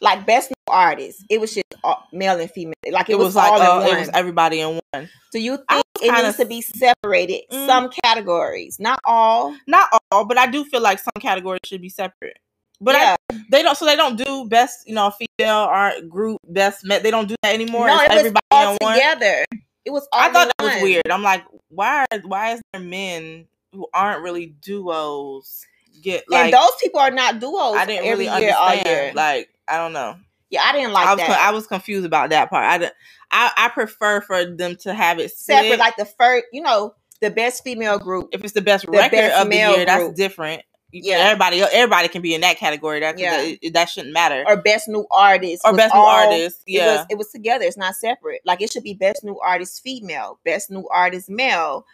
Like 0.00 0.26
best 0.26 0.50
new 0.50 0.72
artist, 0.72 1.24
it 1.30 1.40
was 1.40 1.54
just 1.54 1.64
uh, 1.82 1.94
male 2.12 2.38
and 2.38 2.50
female. 2.50 2.74
Like 2.90 3.08
it, 3.08 3.12
It 3.12 3.18
was, 3.18 3.26
was 3.28 3.36
like 3.36 3.52
all 3.52 3.82
uh, 3.82 3.86
it 3.86 3.98
was 3.98 4.10
everybody 4.12 4.60
in 4.60 4.78
one. 4.92 5.08
Do 5.32 5.38
you 5.38 5.56
think 5.70 5.84
it 6.02 6.10
kinda 6.10 6.22
needs 6.22 6.36
to 6.36 6.44
be 6.44 6.60
separated? 6.60 7.42
Mm. 7.50 7.66
Some 7.66 7.90
categories, 8.04 8.78
not 8.78 9.00
all. 9.04 9.56
Not 9.66 9.88
all, 10.10 10.26
but 10.26 10.36
I 10.38 10.50
do 10.50 10.64
feel 10.64 10.80
like 10.82 10.98
some 10.98 11.12
categories 11.20 11.60
should 11.64 11.80
be 11.80 11.88
separate. 11.88 12.38
But 12.78 12.94
I, 12.96 13.16
they 13.50 13.62
don't. 13.62 13.76
So 13.76 13.86
they 13.86 13.96
don't 13.96 14.16
do 14.16 14.46
best, 14.50 14.86
you 14.86 14.94
know, 14.94 15.10
female 15.38 15.56
art 15.56 16.08
group 16.10 16.40
best. 16.46 16.84
Me- 16.84 16.98
they 16.98 17.10
don't 17.10 17.26
do 17.26 17.34
that 17.42 17.54
anymore. 17.54 17.86
no, 17.86 17.94
It's 17.96 18.04
it 18.04 18.10
was 18.10 18.18
everybody 18.18 18.46
all 18.50 18.72
in 18.72 18.78
one. 18.82 18.94
together. 18.94 19.44
It 19.86 19.90
was 19.90 20.06
all 20.12 20.20
I 20.20 20.28
thought 20.30 20.52
that 20.58 20.64
was 20.74 20.82
weird. 20.82 21.10
I'm 21.10 21.22
like, 21.22 21.44
why? 21.68 22.04
Are, 22.12 22.18
why 22.24 22.52
is 22.52 22.60
there 22.72 22.82
men 22.82 23.46
who 23.72 23.86
aren't 23.94 24.22
really 24.22 24.46
duos 24.46 25.64
get 26.02 26.24
like? 26.28 26.44
and 26.46 26.52
those 26.54 26.70
people 26.82 27.00
are 27.00 27.10
not 27.10 27.40
duos. 27.40 27.76
I 27.76 27.86
didn't 27.86 28.08
really 28.08 28.24
year, 28.26 28.32
understand. 28.34 29.16
Like, 29.16 29.48
I 29.68 29.76
don't 29.78 29.92
know. 29.92 30.16
yeah, 30.50 30.62
I 30.64 30.72
didn't 30.72 30.92
like 30.92 31.06
I 31.06 31.14
was 31.14 31.18
that. 31.26 31.40
I 31.40 31.50
was 31.50 31.66
confused 31.66 32.06
about 32.06 32.30
that 32.30 32.50
part. 32.50 32.64
I, 32.64 32.90
I 33.30 33.50
I 33.56 33.68
prefer 33.70 34.20
for 34.20 34.44
them 34.44 34.76
to 34.82 34.94
have 34.94 35.18
it 35.18 35.30
split. 35.30 35.58
separate, 35.58 35.78
like 35.78 35.96
the 35.96 36.04
first, 36.04 36.44
you 36.52 36.62
know, 36.62 36.94
the 37.20 37.30
best 37.30 37.64
female 37.64 37.98
group. 37.98 38.28
if 38.32 38.44
it's 38.44 38.52
the 38.52 38.60
best 38.62 38.86
the 38.86 38.92
record 38.92 39.16
best 39.16 39.42
of 39.42 39.48
the 39.50 39.56
year, 39.56 39.84
that's 39.84 40.12
different. 40.14 40.62
Yeah. 40.92 41.16
everybody 41.16 41.60
everybody 41.60 42.08
can 42.08 42.22
be 42.22 42.34
in 42.34 42.40
that 42.42 42.56
category. 42.58 43.00
That 43.00 43.18
Yeah. 43.18 43.54
that, 43.62 43.72
that 43.74 43.88
shouldn't 43.90 44.14
matter. 44.14 44.44
or 44.46 44.56
best 44.56 44.88
new 44.88 45.04
artist 45.10 45.62
Or 45.64 45.74
best 45.74 45.92
new 45.92 46.00
all- 46.00 46.06
artist. 46.06 46.62
It 46.66 46.72
Yeah, 46.74 46.96
was 46.98 47.06
it 47.10 47.18
was 47.18 47.30
together. 47.32 47.64
It's 47.64 47.76
not 47.76 47.96
separate. 47.96 48.40
Like 48.46 48.62
it 48.62 48.70
should 48.70 48.84
be 48.84 48.94
best 48.94 49.24
new 49.24 49.38
artist 49.40 49.82
female, 49.82 50.38
best 50.44 50.70
new 50.70 50.88
artist 50.88 51.28
male. 51.28 51.84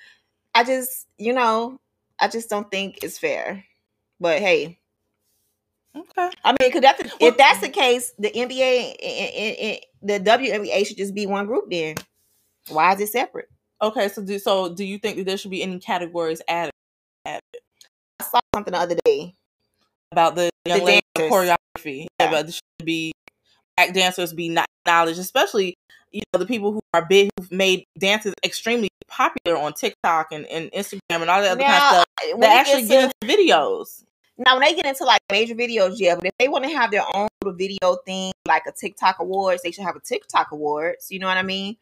I 0.54 0.62
just, 0.64 1.06
you 1.16 1.32
know, 1.32 1.80
I 2.20 2.28
just 2.28 2.50
don't 2.50 2.70
think 2.70 3.02
it's 3.02 3.18
fair. 3.18 3.64
But 4.22 4.38
hey, 4.38 4.78
okay. 5.96 6.30
I 6.44 6.52
mean, 6.52 6.56
because 6.61 6.80
that's 6.80 7.02
if 7.20 7.37
that's 7.37 7.61
the 7.61 7.68
case, 7.68 8.12
the 8.18 8.30
NBA, 8.30 8.96
and- 9.02 9.80
the 10.00 10.20
WNBA 10.20 10.87
should 10.87 10.96
just 10.96 11.14
be 11.14 11.26
one 11.26 11.46
group. 11.46 11.68
Then 11.68 11.96
why 12.68 12.94
is 12.94 13.00
it 13.00 13.08
separate? 13.08 13.48
Okay, 13.82 14.08
so 14.08 14.22
do 14.22 14.38
so 14.38 14.72
do 14.72 14.85
you 14.85 14.98
think 14.98 15.16
that 15.16 15.26
there 15.26 15.37
should 15.37 15.50
be 15.50 15.62
any 15.62 15.80
categories 15.80 16.40
added 16.46 16.70
I 17.26 17.40
saw 18.22 18.40
something 18.54 18.72
the 18.72 18.78
other 18.78 18.96
day. 19.04 19.35
about 20.12 20.37
the 20.37 20.50
young 20.66 20.78
The 20.78 20.85
lady 20.85 21.02
choreography? 21.16 22.06
Yeah. 22.20 22.30
But 22.30 22.46
there 22.46 22.52
should 22.52 22.85
be 22.85 23.12
back 23.76 23.92
dancers 23.92 24.32
be 24.32 24.48
not 24.48 24.66
knowledge, 24.87 25.18
especially 25.18 25.74
you 26.12 26.22
know 26.32 26.38
the 26.38 26.46
people 26.46 26.72
who 26.72 26.80
are 26.94 27.04
big 27.04 27.30
who've 27.38 27.50
made 27.50 27.85
dances 27.98 28.35
extremely 28.44 28.88
popular 29.08 29.58
on 29.58 29.72
TikTok 29.72 30.32
and, 30.32 30.46
and 30.46 30.70
Instagram 30.72 31.22
and 31.22 31.30
all 31.30 31.42
that 31.42 31.52
other 31.52 31.62
kind 31.62 31.74
of 31.74 31.90
stuff 31.90 32.40
that 32.40 32.58
actually 32.58 32.87
gets 32.87 32.88
get 32.88 33.14
into 33.22 33.37
videos. 33.37 34.04
Now 34.38 34.59
when 34.59 34.62
they 34.62 34.75
get 34.75 34.87
into 34.87 35.05
like 35.05 35.21
major 35.31 35.55
videos, 35.55 35.95
yeah, 35.99 36.14
but 36.14 36.25
if 36.27 36.33
they 36.38 36.49
want 36.49 36.64
to 36.64 36.71
have 36.71 36.90
their 36.90 37.05
own 37.14 37.29
little 37.42 37.57
video 37.57 37.97
thing, 38.07 38.33
like 38.47 38.62
a 38.66 38.73
TikTok 38.73 39.18
awards, 39.21 39.62
they 39.62 39.71
should 39.71 39.85
have 39.85 39.97
a 39.97 40.01
TikTok 40.01 40.53
awards. 40.53 41.09
You 41.11 41.18
know 41.18 41.27
what 41.27 41.37
I 41.37 41.42
mean? 41.42 41.77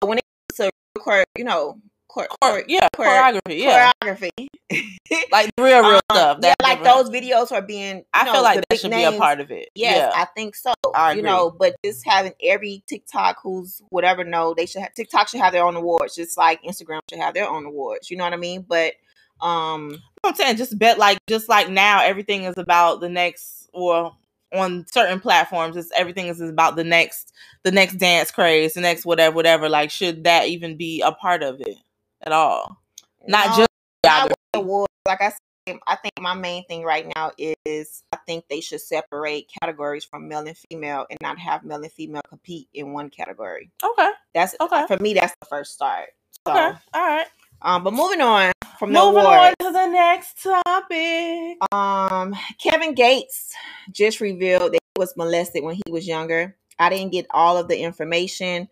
But 0.00 0.06
when 0.08 0.18
it 0.18 0.24
comes 0.58 0.70
to 0.96 1.24
you 1.36 1.44
know, 1.44 1.80
chore- 2.12 2.28
Chor- 2.40 2.50
chore- 2.50 2.64
yeah, 2.68 2.88
chore- 2.96 3.06
choreography. 3.06 3.40
Yeah, 3.60 3.90
choreography, 4.04 4.48
like 5.32 5.50
real, 5.58 5.80
real 5.82 5.94
Um, 5.94 6.00
stuff. 6.12 6.38
yeah, 6.42 6.54
like 6.62 6.82
those 6.82 7.10
videos 7.10 7.52
are 7.52 7.62
being. 7.62 8.04
I 8.14 8.24
know, 8.24 8.32
feel 8.34 8.42
like 8.42 8.64
that 8.68 8.78
should 8.78 8.90
be 8.90 9.04
a 9.04 9.12
part 9.12 9.40
of 9.40 9.50
it. 9.50 9.68
Yes, 9.74 10.12
yeah. 10.14 10.22
I 10.22 10.26
think 10.36 10.54
so. 10.56 10.72
I 10.94 11.12
You 11.14 11.22
know, 11.22 11.50
but 11.50 11.76
just 11.84 12.06
having 12.06 12.32
every 12.42 12.82
TikTok 12.88 13.38
who's 13.42 13.82
whatever 13.90 14.24
no, 14.24 14.54
they 14.56 14.66
should 14.66 14.82
have 14.82 14.94
TikTok 14.94 15.28
should 15.28 15.40
have 15.40 15.52
their 15.52 15.64
own 15.64 15.76
awards, 15.76 16.14
just 16.14 16.36
like 16.38 16.62
Instagram 16.62 17.00
should 17.10 17.18
have 17.20 17.34
their 17.34 17.48
own 17.48 17.66
awards. 17.66 18.10
You 18.10 18.16
know 18.16 18.24
what 18.24 18.32
I 18.32 18.36
mean? 18.36 18.64
But 18.68 18.94
um 19.40 20.02
I'm 20.24 20.34
saying 20.34 20.56
just 20.56 20.78
bet 20.78 20.98
like 20.98 21.18
just 21.28 21.48
like 21.48 21.68
now 21.68 22.02
everything 22.02 22.44
is 22.44 22.58
about 22.58 23.00
the 23.00 23.08
next 23.08 23.68
or 23.72 24.14
on 24.52 24.86
certain 24.90 25.20
platforms 25.20 25.76
it's 25.76 25.90
everything 25.96 26.26
is 26.26 26.40
about 26.40 26.76
the 26.76 26.84
next 26.84 27.32
the 27.64 27.70
next 27.70 27.96
dance 27.96 28.30
craze 28.30 28.74
the 28.74 28.80
next 28.80 29.04
whatever 29.04 29.36
whatever 29.36 29.68
like 29.68 29.90
should 29.90 30.24
that 30.24 30.48
even 30.48 30.76
be 30.76 31.02
a 31.02 31.12
part 31.12 31.42
of 31.42 31.60
it 31.60 31.76
at 32.22 32.32
all 32.32 32.78
not 33.26 33.50
no, 33.50 33.56
just 33.56 33.68
not 34.04 34.26
choreography. 34.26 34.28
with 34.28 34.38
the 34.52 34.58
awards. 34.60 34.88
Like 35.06 35.20
I 35.22 35.32
said, 35.66 35.78
I 35.86 35.96
think 35.96 36.12
my 36.20 36.34
main 36.34 36.64
thing 36.64 36.82
right 36.82 37.10
now 37.14 37.32
is 37.36 38.02
I 38.12 38.18
think 38.26 38.44
they 38.48 38.60
should 38.60 38.80
separate 38.80 39.50
categories 39.60 40.04
from 40.04 40.28
male 40.28 40.46
and 40.46 40.56
female 40.70 41.06
and 41.10 41.18
not 41.22 41.38
have 41.38 41.64
male 41.64 41.82
and 41.82 41.92
female 41.92 42.22
compete 42.28 42.68
in 42.74 42.92
one 42.92 43.10
category. 43.10 43.70
okay 43.84 44.10
That's 44.34 44.54
Okay. 44.60 44.86
for 44.86 44.96
me. 45.02 45.14
That's 45.14 45.34
the 45.40 45.46
first 45.46 45.74
start. 45.74 46.08
So, 46.46 46.52
okay 46.52 46.78
all 46.94 47.06
right 47.06 47.26
um, 47.60 47.82
but 47.82 47.92
moving 47.92 48.20
on, 48.20 48.52
from 48.78 48.92
the 48.92 49.00
Moving 49.00 49.22
awards. 49.22 49.56
on 49.60 49.66
to 49.66 49.72
the 49.72 49.86
next 49.88 50.42
topic. 50.42 51.58
Um, 51.72 52.34
Kevin 52.62 52.94
Gates 52.94 53.52
just 53.90 54.20
revealed 54.20 54.72
that 54.72 54.80
he 54.94 55.00
was 55.00 55.16
molested 55.16 55.64
when 55.64 55.74
he 55.74 55.90
was 55.90 56.06
younger. 56.06 56.56
I 56.78 56.90
didn't 56.90 57.12
get 57.12 57.26
all 57.30 57.56
of 57.56 57.68
the 57.68 57.78
information. 57.78 58.68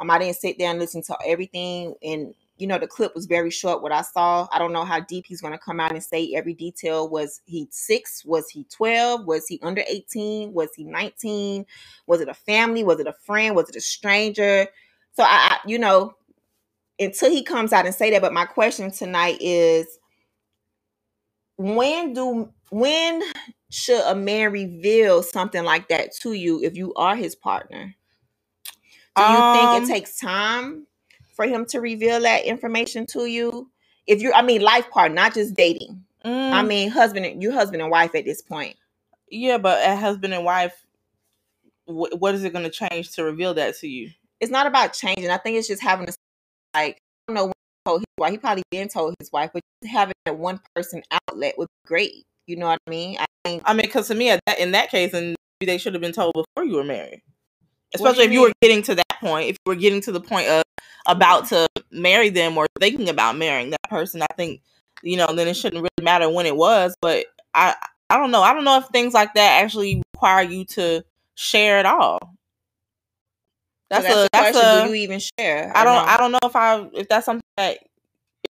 Um, 0.00 0.10
I 0.10 0.18
didn't 0.18 0.36
sit 0.36 0.58
there 0.58 0.70
and 0.70 0.78
listen 0.78 1.02
to 1.02 1.16
everything. 1.26 1.94
And 2.02 2.34
you 2.56 2.66
know, 2.66 2.78
the 2.78 2.86
clip 2.86 3.14
was 3.14 3.26
very 3.26 3.50
short. 3.50 3.82
What 3.82 3.92
I 3.92 4.02
saw, 4.02 4.46
I 4.52 4.58
don't 4.58 4.72
know 4.72 4.84
how 4.84 5.00
deep 5.00 5.24
he's 5.26 5.40
going 5.40 5.54
to 5.54 5.58
come 5.58 5.80
out 5.80 5.92
and 5.92 6.02
say 6.02 6.32
every 6.34 6.52
detail. 6.54 7.08
Was 7.08 7.40
he 7.44 7.68
six? 7.70 8.24
Was 8.24 8.48
he 8.50 8.64
twelve? 8.64 9.26
Was 9.26 9.46
he 9.46 9.58
under 9.62 9.82
eighteen? 9.88 10.52
Was 10.52 10.70
he 10.74 10.84
nineteen? 10.84 11.66
Was 12.06 12.20
it 12.20 12.28
a 12.28 12.34
family? 12.34 12.82
Was 12.84 13.00
it 13.00 13.06
a 13.06 13.14
friend? 13.24 13.56
Was 13.56 13.68
it 13.68 13.76
a 13.76 13.80
stranger? 13.80 14.66
So 15.12 15.22
I, 15.22 15.26
I 15.28 15.58
you 15.66 15.78
know, 15.78 16.14
until 17.00 17.30
he 17.32 17.44
comes 17.44 17.72
out 17.74 17.86
and 17.86 17.96
say 17.96 18.12
that. 18.12 18.22
But 18.22 18.34
my 18.34 18.46
question 18.46 18.92
tonight 18.92 19.38
is 19.40 19.88
when 21.58 22.14
do 22.14 22.52
when 22.70 23.22
should 23.70 24.02
a 24.02 24.14
man 24.16 24.52
reveal 24.52 25.22
something 25.22 25.64
like 25.64 25.88
that 25.88 26.12
to 26.22 26.34
you 26.34 26.62
if 26.62 26.76
you 26.76 26.94
are 26.94 27.16
his 27.16 27.36
partner? 27.36 27.96
Do 29.16 29.24
you 29.24 29.42
Um, 29.42 29.44
think 29.52 29.72
it 29.72 29.84
takes 29.86 30.18
time 30.18 30.86
for 31.34 31.46
him 31.46 31.66
to 31.66 31.80
reveal 31.80 32.20
that 32.22 32.44
information 32.46 33.06
to 33.08 33.26
you? 33.26 33.70
If 34.06 34.22
you're, 34.22 34.34
I 34.34 34.42
mean, 34.42 34.62
life 34.62 34.90
partner, 34.90 35.14
not 35.16 35.34
just 35.34 35.54
dating. 35.54 36.04
Mm, 36.24 36.50
I 36.52 36.62
mean, 36.62 36.90
husband, 36.90 37.26
and 37.26 37.42
you 37.42 37.52
husband 37.52 37.82
and 37.82 37.90
wife 37.90 38.14
at 38.16 38.24
this 38.26 38.42
point. 38.42 38.76
yeah, 39.30 39.58
but 39.58 39.86
a 39.88 39.96
husband 39.96 40.34
and 40.34 40.44
wife, 40.44 40.86
wh- 41.86 42.14
what 42.20 42.34
is 42.34 42.44
it 42.44 42.52
going 42.52 42.64
to 42.64 42.70
change 42.70 43.12
to 43.12 43.24
reveal 43.24 43.54
that 43.54 43.76
to 43.78 43.88
you? 43.88 44.10
It's 44.40 44.52
not 44.52 44.66
about 44.66 44.94
changing. 44.94 45.30
I 45.30 45.38
think 45.38 45.58
it's 45.58 45.68
just 45.68 45.82
having 45.82 46.08
a 46.08 46.12
like. 46.74 46.98
I 47.28 47.32
don't 47.32 47.34
know 47.36 47.44
when 47.46 47.52
he 47.52 47.86
told 47.86 48.00
his 48.00 48.06
wife. 48.18 48.30
He 48.32 48.38
probably 48.38 48.62
been 48.70 48.88
told 48.88 49.14
his 49.20 49.32
wife, 49.32 49.50
but 49.54 49.62
just 49.82 49.92
having 49.92 50.14
that 50.24 50.36
one 50.36 50.60
person 50.74 51.02
outlet 51.28 51.54
would 51.58 51.68
be 51.68 51.88
great. 51.88 52.24
You 52.46 52.56
know 52.56 52.66
what 52.66 52.80
I 52.86 52.90
mean? 52.90 53.16
I 53.18 53.26
think 53.44 53.62
I 53.64 53.72
mean, 53.72 53.82
because 53.82 54.08
to 54.08 54.14
me, 54.14 54.36
that, 54.46 54.58
in 54.58 54.72
that 54.72 54.90
case, 54.90 55.14
and 55.14 55.36
they 55.60 55.78
should 55.78 55.94
have 55.94 56.00
been 56.00 56.12
told 56.12 56.32
before 56.34 56.64
you 56.68 56.76
were 56.76 56.84
married. 56.84 57.22
Especially 57.94 58.24
you 58.24 58.28
if 58.28 58.32
you 58.32 58.40
were 58.42 58.52
getting 58.62 58.82
to 58.82 58.94
that 58.94 59.20
point, 59.20 59.50
if 59.50 59.56
you 59.64 59.70
were 59.70 59.76
getting 59.76 60.00
to 60.02 60.12
the 60.12 60.20
point 60.20 60.48
of 60.48 60.62
about 61.06 61.46
to 61.48 61.66
marry 61.90 62.28
them 62.28 62.56
or 62.56 62.66
thinking 62.78 63.08
about 63.08 63.36
marrying 63.36 63.70
that 63.70 63.88
person, 63.88 64.22
I 64.22 64.32
think 64.36 64.62
you 65.02 65.16
know 65.16 65.32
then 65.34 65.48
it 65.48 65.54
shouldn't 65.54 65.82
really 65.82 66.04
matter 66.04 66.28
when 66.30 66.46
it 66.46 66.56
was. 66.56 66.94
But 67.00 67.26
I, 67.54 67.74
I 68.08 68.16
don't 68.16 68.30
know. 68.30 68.42
I 68.42 68.52
don't 68.52 68.64
know 68.64 68.78
if 68.78 68.86
things 68.86 69.14
like 69.14 69.34
that 69.34 69.62
actually 69.62 70.02
require 70.14 70.42
you 70.42 70.64
to 70.66 71.04
share 71.34 71.78
at 71.78 71.86
all. 71.86 72.18
So 73.92 74.02
That's, 74.02 74.08
a 74.08 74.28
that's 74.32 74.56
question. 74.56 74.80
a. 74.80 74.84
do 74.84 74.88
you 74.90 74.94
even 75.02 75.20
share? 75.20 75.72
I 75.74 75.84
don't. 75.84 76.06
no? 76.06 76.12
I 76.12 76.16
don't 76.16 76.32
know 76.32 76.38
if 76.44 76.56
I 76.56 76.88
if 76.94 77.08
that's 77.08 77.26
something 77.26 77.42
that 77.56 77.78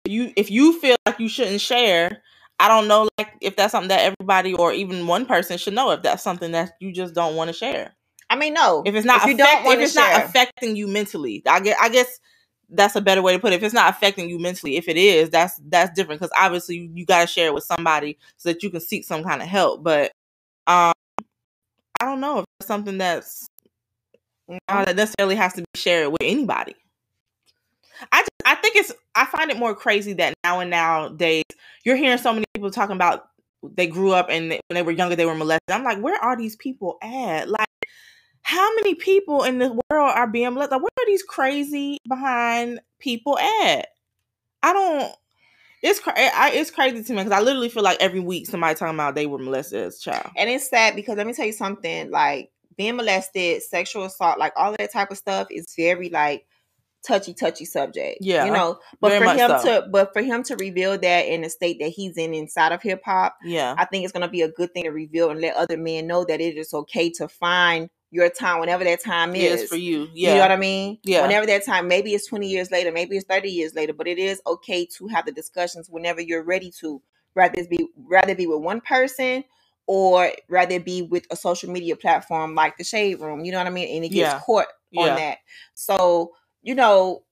if 0.05 0.13
you 0.13 0.33
if 0.37 0.51
you 0.51 0.79
feel 0.79 0.97
like 1.07 1.19
you 1.19 1.29
shouldn't 1.29 1.61
share. 1.61 2.23
I 2.63 2.69
don't 2.69 2.89
know 2.89 3.09
like 3.17 3.33
if 3.41 3.57
that's 3.57 3.73
something 3.73 3.89
that 3.89 4.01
everybody 4.01 4.53
or 4.53 4.71
even 4.71 5.07
one 5.07 5.25
person 5.25 5.57
should 5.57 5.73
know 5.73 5.93
if 5.93 6.03
that's 6.03 6.23
something 6.23 6.53
that 6.53 6.73
you 6.79 6.93
just 6.93 7.15
don't 7.15 7.35
want 7.35 7.49
to 7.49 7.55
share. 7.55 7.97
I 8.29 8.37
mean, 8.37 8.53
no. 8.53 8.83
If 8.85 8.95
it's 8.95 9.07
not 9.07 9.27
you 9.27 9.33
affect, 9.33 9.65
don't 9.65 9.79
if 9.79 9.81
it's 9.81 9.95
not 9.95 10.25
affecting 10.25 10.77
you 10.77 10.87
mentally, 10.87 11.43
I 11.47 11.61
guess 11.61 11.77
I 11.81 11.89
guess 11.89 12.21
that's 12.69 12.97
a 12.97 13.01
better 13.01 13.23
way 13.23 13.33
to 13.33 13.39
put 13.39 13.53
it. 13.53 13.57
If 13.57 13.63
it's 13.63 13.75
not 13.75 13.91
affecting 13.91 14.29
you 14.29 14.39
mentally, 14.39 14.77
if 14.77 14.89
it 14.89 14.99
is, 14.99 15.31
that's 15.31 15.59
that's 15.69 15.95
different 15.95 16.21
because 16.21 16.33
obviously 16.39 16.77
you, 16.77 16.91
you 16.95 17.07
got 17.07 17.23
to 17.23 17.27
share 17.27 17.47
it 17.47 17.55
with 17.55 17.65
somebody 17.65 18.19
so 18.37 18.51
that 18.51 18.63
you 18.63 18.69
can 18.69 18.81
seek 18.81 19.05
some 19.05 19.25
kind 19.25 19.41
of 19.41 19.49
help. 19.49 19.83
But 19.83 20.13
um, 20.67 20.93
I 21.99 22.05
don't 22.05 22.21
know 22.21 22.41
if 22.41 22.45
it's 22.61 22.69
something 22.69 22.99
that's 22.99 23.49
that 24.69 24.97
necessarily 24.97 25.37
has 25.37 25.55
to 25.55 25.61
be 25.61 25.81
shared 25.81 26.11
with 26.11 26.23
anybody. 26.23 26.75
I 28.13 28.21
just, 28.21 28.31
I 28.45 28.55
think 28.55 28.77
it's 28.77 28.93
I 29.15 29.27
find 29.27 29.51
it 29.51 29.59
more 29.59 29.75
crazy 29.75 30.15
that 30.15 30.35
now 30.45 30.61
and 30.61 30.71
nowadays 30.71 31.45
you're 31.85 31.97
hearing 31.97 32.19
so 32.19 32.33
many 32.33 32.47
people 32.55 32.71
talking 32.71 32.97
about 32.97 33.27
they 33.63 33.87
grew 33.87 34.13
up 34.13 34.29
and 34.31 34.49
when 34.49 34.61
they 34.71 34.83
were 34.83 34.93
younger 34.93 35.17
they 35.17 35.27
were 35.27 35.35
molested. 35.35 35.71
I'm 35.71 35.85
like, 35.85 36.01
where 36.01 36.19
are 36.19 36.37
these 36.37 36.57
people 36.57 36.99
at? 37.03 37.49
Like, 37.49 37.69
how 38.43 38.75
many 38.77 38.95
people 38.95 39.45
in 39.45 39.59
the 39.59 39.69
world 39.91 40.13
are 40.15 40.27
being 40.27 40.55
molested? 40.55 40.73
Like, 40.73 40.83
where 40.83 41.05
are 41.05 41.07
these 41.07 41.23
crazy 41.23 41.99
behind 42.09 42.81
people 42.99 43.39
at? 43.39 43.89
I 44.63 44.73
don't. 44.73 45.15
It's 45.83 45.99
cra- 45.99 46.15
I, 46.17 46.51
it's 46.53 46.71
crazy 46.71 47.03
to 47.03 47.13
me 47.13 47.19
because 47.19 47.33
I 47.33 47.41
literally 47.41 47.71
feel 47.71 47.83
like 47.83 47.99
every 48.01 48.21
week 48.21 48.47
somebody 48.47 48.75
talking 48.75 48.95
about 48.95 49.15
they 49.15 49.27
were 49.27 49.39
molested 49.39 49.87
as 49.87 49.99
a 49.99 50.01
child. 50.01 50.31
And 50.37 50.51
it's 50.51 50.69
sad 50.69 50.95
because 50.95 51.17
let 51.17 51.27
me 51.27 51.33
tell 51.33 51.47
you 51.47 51.53
something, 51.53 52.11
like 52.11 52.51
being 52.81 52.97
molested, 52.97 53.63
sexual 53.63 54.05
assault, 54.05 54.39
like 54.39 54.55
all 54.57 54.75
that 54.79 54.91
type 54.91 55.11
of 55.11 55.19
stuff 55.19 55.49
is 55.51 55.75
very 55.77 56.09
like 56.09 56.47
touchy, 57.07 57.35
touchy 57.35 57.67
subject. 57.67 58.17
Yeah, 58.23 58.47
You 58.47 58.53
know, 58.53 58.79
but 59.03 59.13
for 59.19 59.29
him 59.29 59.51
so. 59.51 59.63
to 59.83 59.89
but 59.91 60.15
for 60.15 60.23
him 60.23 60.43
to 60.45 60.57
reveal 60.57 60.97
that 60.97 61.27
in 61.27 61.43
the 61.43 61.51
state 61.51 61.79
that 61.81 61.91
he's 61.91 62.17
in 62.17 62.33
inside 62.33 62.73
of 62.73 62.81
hip 62.81 63.03
hop, 63.05 63.37
Yeah, 63.45 63.75
I 63.77 63.85
think 63.85 64.05
it's 64.05 64.15
gonna 64.15 64.31
be 64.31 64.41
a 64.41 64.49
good 64.51 64.73
thing 64.73 64.85
to 64.85 64.93
reveal 64.93 65.29
and 65.29 65.43
let 65.43 65.57
other 65.57 65.77
men 65.77 66.07
know 66.07 66.25
that 66.25 66.41
it 66.41 66.57
is 66.57 66.73
okay 66.73 67.11
to 67.19 67.29
find 67.29 67.91
your 68.11 68.31
time 68.31 68.61
whenever 68.61 68.83
that 68.85 69.05
time 69.05 69.37
is. 69.37 69.65
is 69.65 69.69
for 69.69 69.77
you. 69.77 70.09
Yeah. 70.15 70.31
You 70.31 70.35
know 70.37 70.41
what 70.41 70.53
I 70.53 70.57
mean? 70.57 71.01
Yeah. 71.05 71.21
Whenever 71.21 71.45
that 71.49 71.67
time, 71.67 71.87
maybe 71.87 72.15
it's 72.15 72.29
20 72.29 72.49
years 72.49 72.71
later, 72.71 72.91
maybe 72.93 73.15
it's 73.15 73.27
30 73.27 73.51
years 73.51 73.75
later, 73.75 73.93
but 73.93 74.09
it 74.09 74.19
is 74.19 74.41
okay 74.47 74.87
to 74.97 75.07
have 75.09 75.27
the 75.27 75.33
discussions 75.33 75.89
whenever 75.91 76.23
you're 76.23 76.43
ready 76.43 76.73
to. 76.81 77.03
Rather 77.37 77.63
be 77.71 77.87
rather 77.95 78.35
be 78.35 78.47
with 78.49 78.61
one 78.61 78.81
person 78.81 79.45
or 79.93 80.31
rather 80.49 80.79
be 80.79 81.03
with 81.03 81.27
a 81.33 81.37
social 81.37 81.69
media 81.69 81.97
platform 81.97 82.55
like 82.55 82.79
the 82.79 82.85
shade 82.85 83.19
room. 83.19 83.45
You 83.45 83.51
know 83.51 83.59
what 83.59 83.67
I 83.67 83.71
mean? 83.71 83.97
And 83.97 84.05
it 84.05 84.11
gets 84.11 84.31
Yeah. 84.31 84.41
caught 84.47 84.67
on 84.97 85.07
Yeah. 85.09 85.17
that. 85.17 85.39
So, 85.75 86.31
you 86.63 86.77
know, 86.77 87.25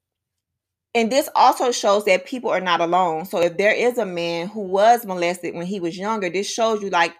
and 0.92 1.12
this 1.12 1.29
also 1.37 1.71
shows 1.71 2.05
that 2.07 2.27
people 2.27 2.51
are 2.51 2.61
not 2.61 2.81
alone. 2.81 3.27
So 3.27 3.40
if 3.40 3.57
there 3.57 3.71
is 3.73 3.97
a 3.97 4.05
man 4.05 4.49
who 4.49 4.62
was 4.62 5.07
molested 5.07 5.55
when 5.55 5.66
he 5.66 5.79
was 5.79 5.97
younger, 5.97 6.29
this 6.29 6.51
shows 6.51 6.83
you 6.83 6.90
like 6.90 7.14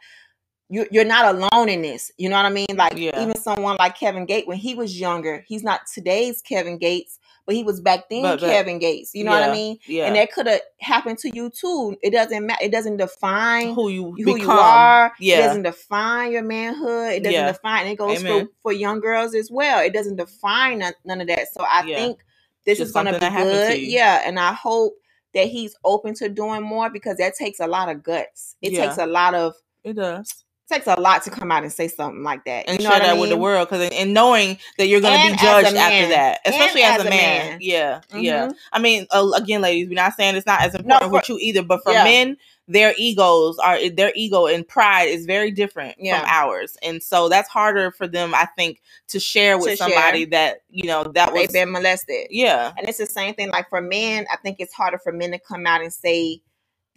you 0.69 0.89
you're 0.91 1.05
not 1.05 1.37
alone 1.37 1.69
in 1.69 1.83
this. 1.83 2.11
You 2.19 2.31
know 2.31 2.37
what 2.37 2.47
I 2.47 2.51
mean? 2.51 2.67
Like 2.75 2.95
Yeah. 2.97 3.23
even 3.23 3.37
someone 3.37 3.77
like 3.79 3.97
Kevin 3.97 4.27
Gates 4.27 4.49
when 4.49 4.59
he 4.59 4.75
was 4.75 4.99
younger, 4.99 5.45
he's 5.47 5.63
not 5.63 5.83
today's 5.95 6.43
Kevin 6.43 6.79
Gates, 6.79 7.21
but 7.49 7.57
he 7.57 7.63
was 7.63 7.81
back 7.81 8.11
then 8.11 8.21
But- 8.21 8.41
but- 8.41 8.51
Kevin 8.51 8.79
Gates. 8.79 9.13
You 9.15 9.25
know 9.25 9.31
what 9.31 9.43
I 9.43 9.51
mean? 9.51 9.79
yeah. 9.87 10.05
And 10.05 10.17
that 10.17 10.31
could 10.31 10.47
have 10.47 10.61
happened 10.83 11.17
to 11.21 11.31
you 11.35 11.49
too. 11.49 11.97
It 12.03 12.11
doesn't 12.11 12.45
matter. 12.47 12.63
It 12.63 12.71
doesn't 12.71 12.99
define 12.99 13.73
who 13.75 13.89
you 13.89 14.15
who 14.19 14.35
become. 14.35 14.41
you 14.41 14.51
are. 14.51 15.13
Yeah. 15.19 15.39
It 15.39 15.43
doesn't 15.45 15.63
define 15.63 16.31
your 16.33 16.43
manhood. 16.43 17.15
It 17.15 17.23
doesn't 17.23 17.33
Yeah. 17.33 17.51
define. 17.51 17.85
And 17.85 17.93
it 17.93 17.97
goes 17.97 18.21
for, 18.21 18.29
Amen. 18.29 18.49
for 18.63 18.73
young 18.73 19.01
girls 19.01 19.35
as 19.35 19.51
well. 19.51 19.81
It 19.81 19.95
doesn't 19.95 20.17
define 20.17 20.81
none, 20.81 20.93
none 21.07 21.23
of 21.23 21.27
that. 21.29 21.49
So 21.55 21.63
I 21.65 21.85
Yeah. 21.85 21.97
think 21.97 22.19
this 22.67 22.77
Just 22.77 22.89
is 22.89 22.93
going 22.93 23.07
to 23.07 23.19
be 23.19 23.25
happened 23.25 23.51
to 23.51 23.77
good. 23.77 23.81
Yeah, 23.81 24.23
and 24.27 24.39
I 24.39 24.53
hope 24.53 24.93
that 25.33 25.47
he's 25.47 25.75
open 25.87 26.13
to 26.17 26.29
doing 26.29 26.61
more 26.61 26.91
because 26.91 27.17
that 27.17 27.35
takes 27.35 27.61
a 27.61 27.67
lot 27.67 27.89
of 27.89 28.03
guts. 28.03 28.57
It 28.61 28.73
Yeah. 28.73 28.85
takes 28.85 28.99
a 28.99 29.07
lot 29.07 29.35
of 29.35 29.55
it 29.85 29.95
does. 29.97 30.45
It 30.71 30.75
takes 30.75 30.87
a 30.87 31.01
lot 31.01 31.23
to 31.25 31.31
come 31.31 31.51
out 31.51 31.63
and 31.63 31.73
say 31.73 31.89
something 31.89 32.23
like 32.23 32.45
that. 32.45 32.69
and 32.69 32.79
you 32.79 32.85
know 32.85 32.91
share 32.91 33.01
that 33.01 33.17
I 33.17 33.19
with 33.21 33.31
the 33.31 33.37
world 33.37 33.69
because 33.69 33.89
and 33.91 34.13
knowing 34.15 34.59
that 34.79 34.87
you're 34.89 35.01
going 35.01 35.19
to 35.21 35.33
be 35.33 35.39
judged 35.39 35.77
after 35.77 36.09
that 36.09 36.41
especially 36.45 36.83
as, 36.83 37.01
as 37.01 37.07
a 37.07 37.11
man, 37.11 37.49
man. 37.51 37.59
yeah 37.61 38.01
yeah 38.15 38.49
Mhm. 38.49 38.55
i 38.73 38.79
mean 38.79 39.07
uh, 39.11 39.31
again 39.35 39.61
ladies 39.63 39.89
we're 39.89 39.95
not 39.95 40.15
saying 40.15 40.37
it's 40.37 40.47
not 40.47 40.61
as 40.63 40.75
important 40.75 41.11
for- 41.11 41.17
with 41.19 41.29
you 41.29 41.39
either 41.41 41.63
but 41.63 41.83
for 41.83 41.93
Yeah. 41.93 42.05
men 42.05 42.37
their 42.71 42.93
egos 42.99 43.57
are 43.59 43.89
their 43.91 44.13
ego 44.15 44.47
and 44.47 44.67
pride 44.69 45.09
is 45.09 45.25
very 45.25 45.51
different 45.51 45.97
Yeah. 45.99 46.21
from 46.21 46.29
ours 46.29 46.77
and 46.83 47.03
so 47.03 47.29
that's 47.31 47.49
harder 47.49 47.91
for 47.91 48.07
them 48.07 48.35
i 48.35 48.47
think 48.57 48.83
to 49.09 49.19
share 49.19 49.57
with 49.57 49.71
To 49.71 49.77
somebody 49.79 50.21
share. 50.21 50.31
that 50.31 50.63
you 50.71 50.87
know 50.87 51.05
that 51.05 51.33
was 51.33 51.43
They've 51.49 51.53
been 51.65 51.73
molested. 51.73 52.27
yeah 52.31 52.73
And 52.77 52.87
it's 52.89 52.99
the 52.99 53.07
same 53.07 53.35
thing. 53.35 53.49
Like 53.51 53.69
for 53.71 53.81
men, 53.81 54.27
I 54.31 54.37
think 54.37 54.57
it's 54.61 54.75
harder 54.75 54.99
for 54.99 55.13
men 55.13 55.31
to 55.31 55.39
come 55.39 55.67
out 55.67 55.81
and 55.81 55.93
say 55.93 56.43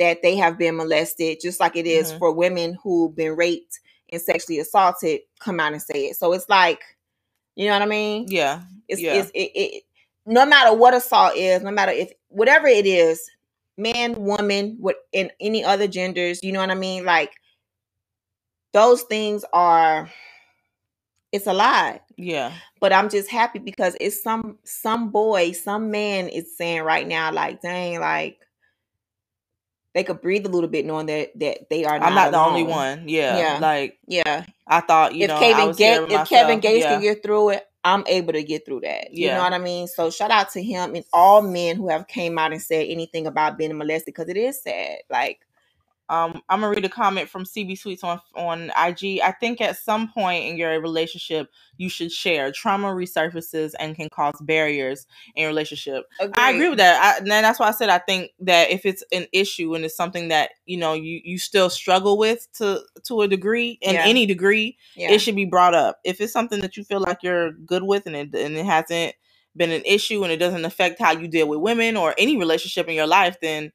that 0.02 0.24
they 0.24 0.36
have 0.38 0.58
been 0.60 0.78
molested, 0.78 1.40
just 1.42 1.62
like 1.62 1.78
it 1.78 1.88
is 1.88 2.12
Mhm. 2.14 2.20
for 2.20 2.34
women 2.34 2.78
who've 2.84 3.16
been 3.16 3.38
raped 3.38 3.80
and 4.12 4.22
sexually 4.22 4.60
assaulted 4.60 5.22
come 5.40 5.62
out 5.62 5.74
and 5.74 5.82
say 5.84 6.08
it. 6.08 6.18
So 6.18 6.34
it's 6.34 6.50
like, 6.50 6.82
you 7.56 7.68
know 7.68 7.74
what 7.74 7.84
I 7.84 7.88
mean? 7.88 8.28
yeah 8.30 8.64
It's, 8.90 9.02
Yeah. 9.02 9.16
it's 9.16 9.32
it, 9.36 9.52
it 9.56 9.84
no 10.26 10.46
matter 10.46 10.76
what 10.76 10.94
assault 10.96 11.36
is, 11.38 11.64
no 11.64 11.72
matter 11.72 11.94
if 11.94 12.12
whatever 12.30 12.68
it 12.68 12.88
is, 12.88 13.30
man, 13.78 14.16
woman, 14.24 14.78
what 14.80 14.98
in 15.14 15.32
any 15.42 15.64
other 15.64 15.88
genders, 15.88 16.44
you 16.44 16.52
know 16.54 16.62
what 16.62 16.72
I 16.72 16.76
mean? 16.76 17.06
Like 17.06 17.34
those 18.74 19.04
things 19.04 19.46
are 19.54 20.10
it's 21.32 21.48
a 21.48 21.54
lie. 21.54 22.02
yeah 22.18 22.54
but 22.82 22.94
I'm 22.94 23.10
just 23.10 23.30
happy 23.32 23.60
because 23.60 23.96
it's 24.02 24.22
some 24.24 24.60
some 24.66 25.12
boy, 25.12 25.54
some 25.54 25.92
man 25.92 26.30
is 26.30 26.58
saying 26.58 26.84
right 26.84 27.08
now, 27.08 27.32
like, 27.32 27.62
dang, 27.62 28.00
like 28.02 28.40
they 29.94 30.04
could 30.04 30.22
breathe 30.22 30.46
a 30.46 30.50
little 30.50 30.70
bit 30.70 30.86
knowing 30.86 31.08
that 31.08 31.38
that 31.40 31.70
they 31.70 31.84
are. 31.86 32.00
Not 32.00 32.08
i'm 32.08 32.16
not 32.16 32.32
the 32.32 32.40
only 32.40 32.64
one 32.64 33.08
yeah, 33.08 33.38
Yeah. 33.38 33.60
like 33.62 33.98
Yeah, 34.08 34.46
i 34.68 34.80
thought 34.82 35.16
you 35.16 35.24
if 35.26 35.30
know 35.30 35.38
I 35.38 35.40
Kevin 35.40 35.76
Gates, 35.76 36.14
if 36.14 36.30
Kevin 36.30 36.46
myself. 36.58 36.62
Gates 36.62 36.84
yeah. 36.86 36.90
can 36.94 37.02
get 37.02 37.24
through 37.24 37.50
it, 37.50 37.68
I'm 37.84 38.04
able 38.08 38.34
to 38.34 38.44
get 38.44 38.64
through 38.66 38.82
that. 38.82 39.12
You 39.14 39.28
Yeah. 39.28 39.38
know 39.38 39.44
what 39.44 39.54
I 39.54 39.58
mean? 39.58 39.88
So 39.88 40.10
shout 40.12 40.30
out 40.32 40.52
to 40.52 40.62
him 40.62 40.96
and 40.96 41.04
all 41.12 41.42
men 41.42 41.76
who 41.78 41.90
have 41.90 42.08
came 42.08 42.38
out 42.38 42.52
and 42.52 42.62
said 42.62 42.86
anything 42.88 43.26
about 43.28 43.58
being 43.58 43.76
molested 43.78 44.14
because 44.14 44.30
it 44.30 44.38
is 44.38 44.62
sad. 44.62 45.00
Like 45.10 45.40
Um, 46.12 46.42
I'm 46.50 46.60
gonna 46.60 46.70
read 46.76 46.84
a 46.84 46.90
comment 46.90 47.30
from 47.30 47.46
CB 47.46 47.78
Sweets 47.78 48.04
on 48.04 48.20
on 48.36 48.66
IG. 48.78 49.22
I 49.22 49.32
think 49.40 49.62
at 49.62 49.78
some 49.78 50.10
point 50.10 50.44
in 50.44 50.58
your 50.58 50.80
relationship, 50.82 51.48
you 51.78 51.88
should 51.88 52.12
share. 52.12 52.52
Trauma 52.52 52.90
resurfaces 52.90 53.72
and 53.80 53.96
can 53.96 54.10
cause 54.10 54.36
barriers 54.42 55.08
in 55.38 55.48
relationship. 55.48 56.04
I 56.36 56.52
agree 56.52 56.68
with 56.68 56.80
that. 56.80 57.02
I, 57.02 57.18
and 57.20 57.30
that's 57.30 57.60
why 57.60 57.70
I 57.70 57.72
said 57.72 57.88
I 57.88 58.00
think 58.00 58.32
that 58.42 58.72
if 58.72 58.86
it's 58.86 59.04
an 59.14 59.26
issue 59.32 59.74
and 59.74 59.86
it's 59.86 59.96
something 59.96 60.28
that 60.28 60.50
you 60.66 60.76
know 60.76 60.94
you 60.94 61.22
you 61.24 61.40
still 61.40 61.70
struggle 61.70 62.18
with 62.18 62.46
to 62.58 62.82
to 63.06 63.22
a 63.22 63.28
degree 63.30 63.80
in 63.82 63.94
Yeah. 63.94 64.04
any 64.06 64.26
degree, 64.26 64.78
Yeah. 64.98 65.12
it 65.12 65.20
should 65.20 65.38
be 65.38 65.46
brought 65.46 65.74
up. 65.74 66.00
If 66.04 66.20
it's 66.20 66.34
something 66.34 66.60
that 66.60 66.76
you 66.76 66.84
feel 66.84 67.00
like 67.00 67.24
you're 67.24 67.54
good 67.54 67.84
with 67.84 68.06
and 68.06 68.18
it 68.18 68.36
and 68.36 68.58
it 68.58 68.66
hasn't 68.66 69.16
been 69.56 69.72
an 69.72 69.84
issue 69.86 70.24
and 70.24 70.32
it 70.32 70.38
doesn't 70.38 70.66
affect 70.66 71.00
how 71.00 71.12
you 71.12 71.30
deal 71.30 71.48
with 71.48 71.60
women 71.60 71.96
or 71.96 72.14
any 72.18 72.38
relationship 72.38 72.88
in 72.90 72.96
your 72.96 73.08
life, 73.08 73.38
then 73.42 73.72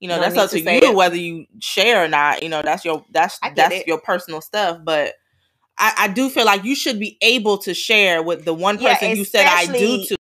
you 0.00 0.08
know 0.08 0.16
No 0.16 0.22
that's 0.22 0.36
up 0.36 0.50
to 0.50 0.56
to 0.62 0.72
you 0.72 0.90
it. 0.90 0.94
whether 0.94 1.16
you 1.16 1.46
share 1.60 2.04
or 2.04 2.08
not. 2.08 2.42
You 2.42 2.48
know 2.48 2.62
that's 2.62 2.84
your 2.84 3.04
that's 3.12 3.38
that's 3.54 3.74
it. 3.74 3.86
your 3.86 4.00
personal 4.00 4.40
stuff, 4.40 4.80
but. 4.84 5.14
I, 5.78 5.92
I 5.98 6.08
do 6.08 6.30
feel 6.30 6.46
like 6.46 6.64
you 6.64 6.74
should 6.74 6.98
be 6.98 7.18
able 7.20 7.58
to 7.58 7.74
share 7.74 8.22
with 8.22 8.46
the 8.46 8.54
one 8.54 8.78
Yeah, 8.80 8.94
person 8.94 9.14
you 9.14 9.26
said 9.26 9.44
I 9.46 9.66
do 9.66 10.06
to. 10.06 10.16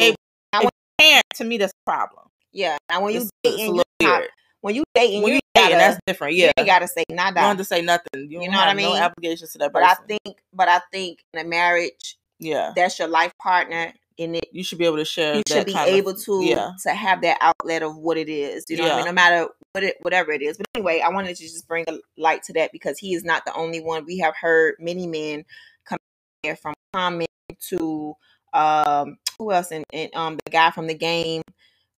Able- 0.00 0.16
I 0.52 0.58
if 0.58 0.62
you 0.64 0.68
can't, 1.00 1.26
to 1.34 1.44
me, 1.44 1.58
that's 1.58 1.72
a 1.72 1.90
problem. 1.90 2.26
Yeah. 2.52 2.76
Now 2.88 3.02
when 3.02 3.12
you 3.14 3.28
dating, 3.42 3.58
you 3.64 3.70
little 3.72 3.84
not- 4.00 4.20
weird. 4.20 4.30
when 4.60 4.74
you 4.76 4.84
dating, 4.94 5.22
When 5.22 5.32
you 5.32 5.34
you 5.34 5.40
gotta, 5.56 5.66
dating, 5.70 5.78
that's 5.78 5.98
different. 6.06 6.34
Yeah, 6.36 6.52
you 6.56 6.64
gotta 6.66 6.86
say 6.86 7.02
you 7.08 7.16
don't 7.16 7.34
have 7.34 7.56
to 7.56 7.64
say 7.64 7.82
nothing. 7.82 8.30
You, 8.30 8.42
You 8.42 8.48
know 8.48 8.58
what 8.58 8.64
I 8.64 8.68
have 8.68 8.76
no 8.76 8.92
mean? 8.92 9.02
obligations 9.02 9.50
to 9.54 9.58
that 9.58 9.72
But 9.72 9.82
I 9.82 9.94
think, 9.94 10.38
but 10.52 10.68
I 10.68 10.80
think 10.92 11.18
in 11.34 11.40
a 11.40 11.48
marriage, 11.48 12.16
yeah, 12.38 12.72
that's 12.76 12.96
your 13.00 13.08
life 13.08 13.32
partner, 13.42 13.92
and 14.18 14.36
it 14.36 14.48
you 14.52 14.62
should 14.64 14.78
be 14.78 14.84
able 14.86 14.96
to 14.96 15.04
share. 15.04 15.34
you 15.36 15.42
should 15.48 15.66
be 15.66 15.72
kind 15.72 15.88
of- 15.90 15.94
able 15.96 16.14
to 16.14 16.44
yeah. 16.44 16.70
to 16.82 16.90
have 16.90 17.20
that 17.22 17.38
outlet 17.40 17.82
of 17.82 17.96
what 17.96 18.16
it 18.16 18.28
is. 18.28 18.64
You 18.68 18.78
know 18.78 18.84
what 18.84 18.92
I 18.92 18.96
mean? 18.96 19.04
No 19.06 19.12
matter 19.12 19.48
what 19.72 19.84
it 19.84 19.96
whatever 20.02 20.32
it 20.32 20.42
is. 20.42 20.56
But 20.56 20.66
anyway, 20.74 21.00
I 21.04 21.08
wanted 21.10 21.36
to 21.36 21.42
just 21.42 21.66
bring 21.68 21.84
a 21.88 21.98
light 22.16 22.42
to 22.44 22.52
that 22.54 22.72
because 22.72 22.98
he 22.98 23.14
is 23.14 23.24
not 23.24 23.44
the 23.44 23.54
only 23.54 23.80
one. 23.80 24.04
We 24.06 24.18
have 24.18 24.34
heard 24.40 24.76
many 24.78 25.06
men 25.06 25.44
come 25.84 25.98
here 26.42 26.56
from 26.56 26.74
comment 26.92 27.28
to 27.68 28.14
um 28.52 29.18
who 29.38 29.52
else 29.52 29.70
and, 29.70 29.84
and 29.92 30.14
um 30.14 30.38
the 30.44 30.50
guy 30.50 30.70
from 30.70 30.86
the 30.86 30.94
game, 30.94 31.42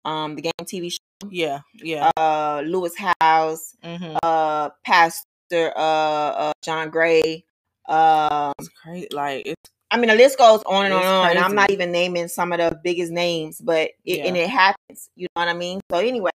um 0.05 0.35
the 0.35 0.41
game 0.41 0.51
TV 0.63 0.91
show, 0.91 1.29
Yeah, 1.29 1.59
yeah. 1.75 2.09
uh 2.17 2.63
Lewis 2.65 2.93
House, 3.21 3.75
hmm 3.83 4.15
uh 4.23 4.69
Pastor 4.83 5.73
uh, 5.75 5.79
uh 5.79 6.51
John 6.63 6.89
Gray. 6.89 7.45
Um 7.87 8.53
It's 8.59 8.69
crazy. 8.69 9.07
Like 9.13 9.45
it's 9.45 9.69
I 9.89 9.97
mean, 9.97 10.09
the 10.09 10.15
list 10.15 10.37
goes 10.37 10.61
on 10.63 10.85
and 10.85 10.93
on 10.93 11.01
and 11.01 11.09
on. 11.09 11.29
And 11.29 11.39
I'm 11.39 11.55
not 11.55 11.71
even 11.71 11.91
naming 11.91 12.27
some 12.27 12.51
of 12.51 12.59
the 12.59 12.79
biggest 12.83 13.11
names, 13.11 13.61
but 13.61 13.91
it, 14.05 14.19
and 14.25 14.35
it 14.35 14.49
happens. 14.49 15.09
You 15.15 15.27
know 15.35 15.41
what 15.41 15.47
I 15.47 15.53
mean? 15.53 15.79
So 15.89 15.99
anyway, 15.99 16.31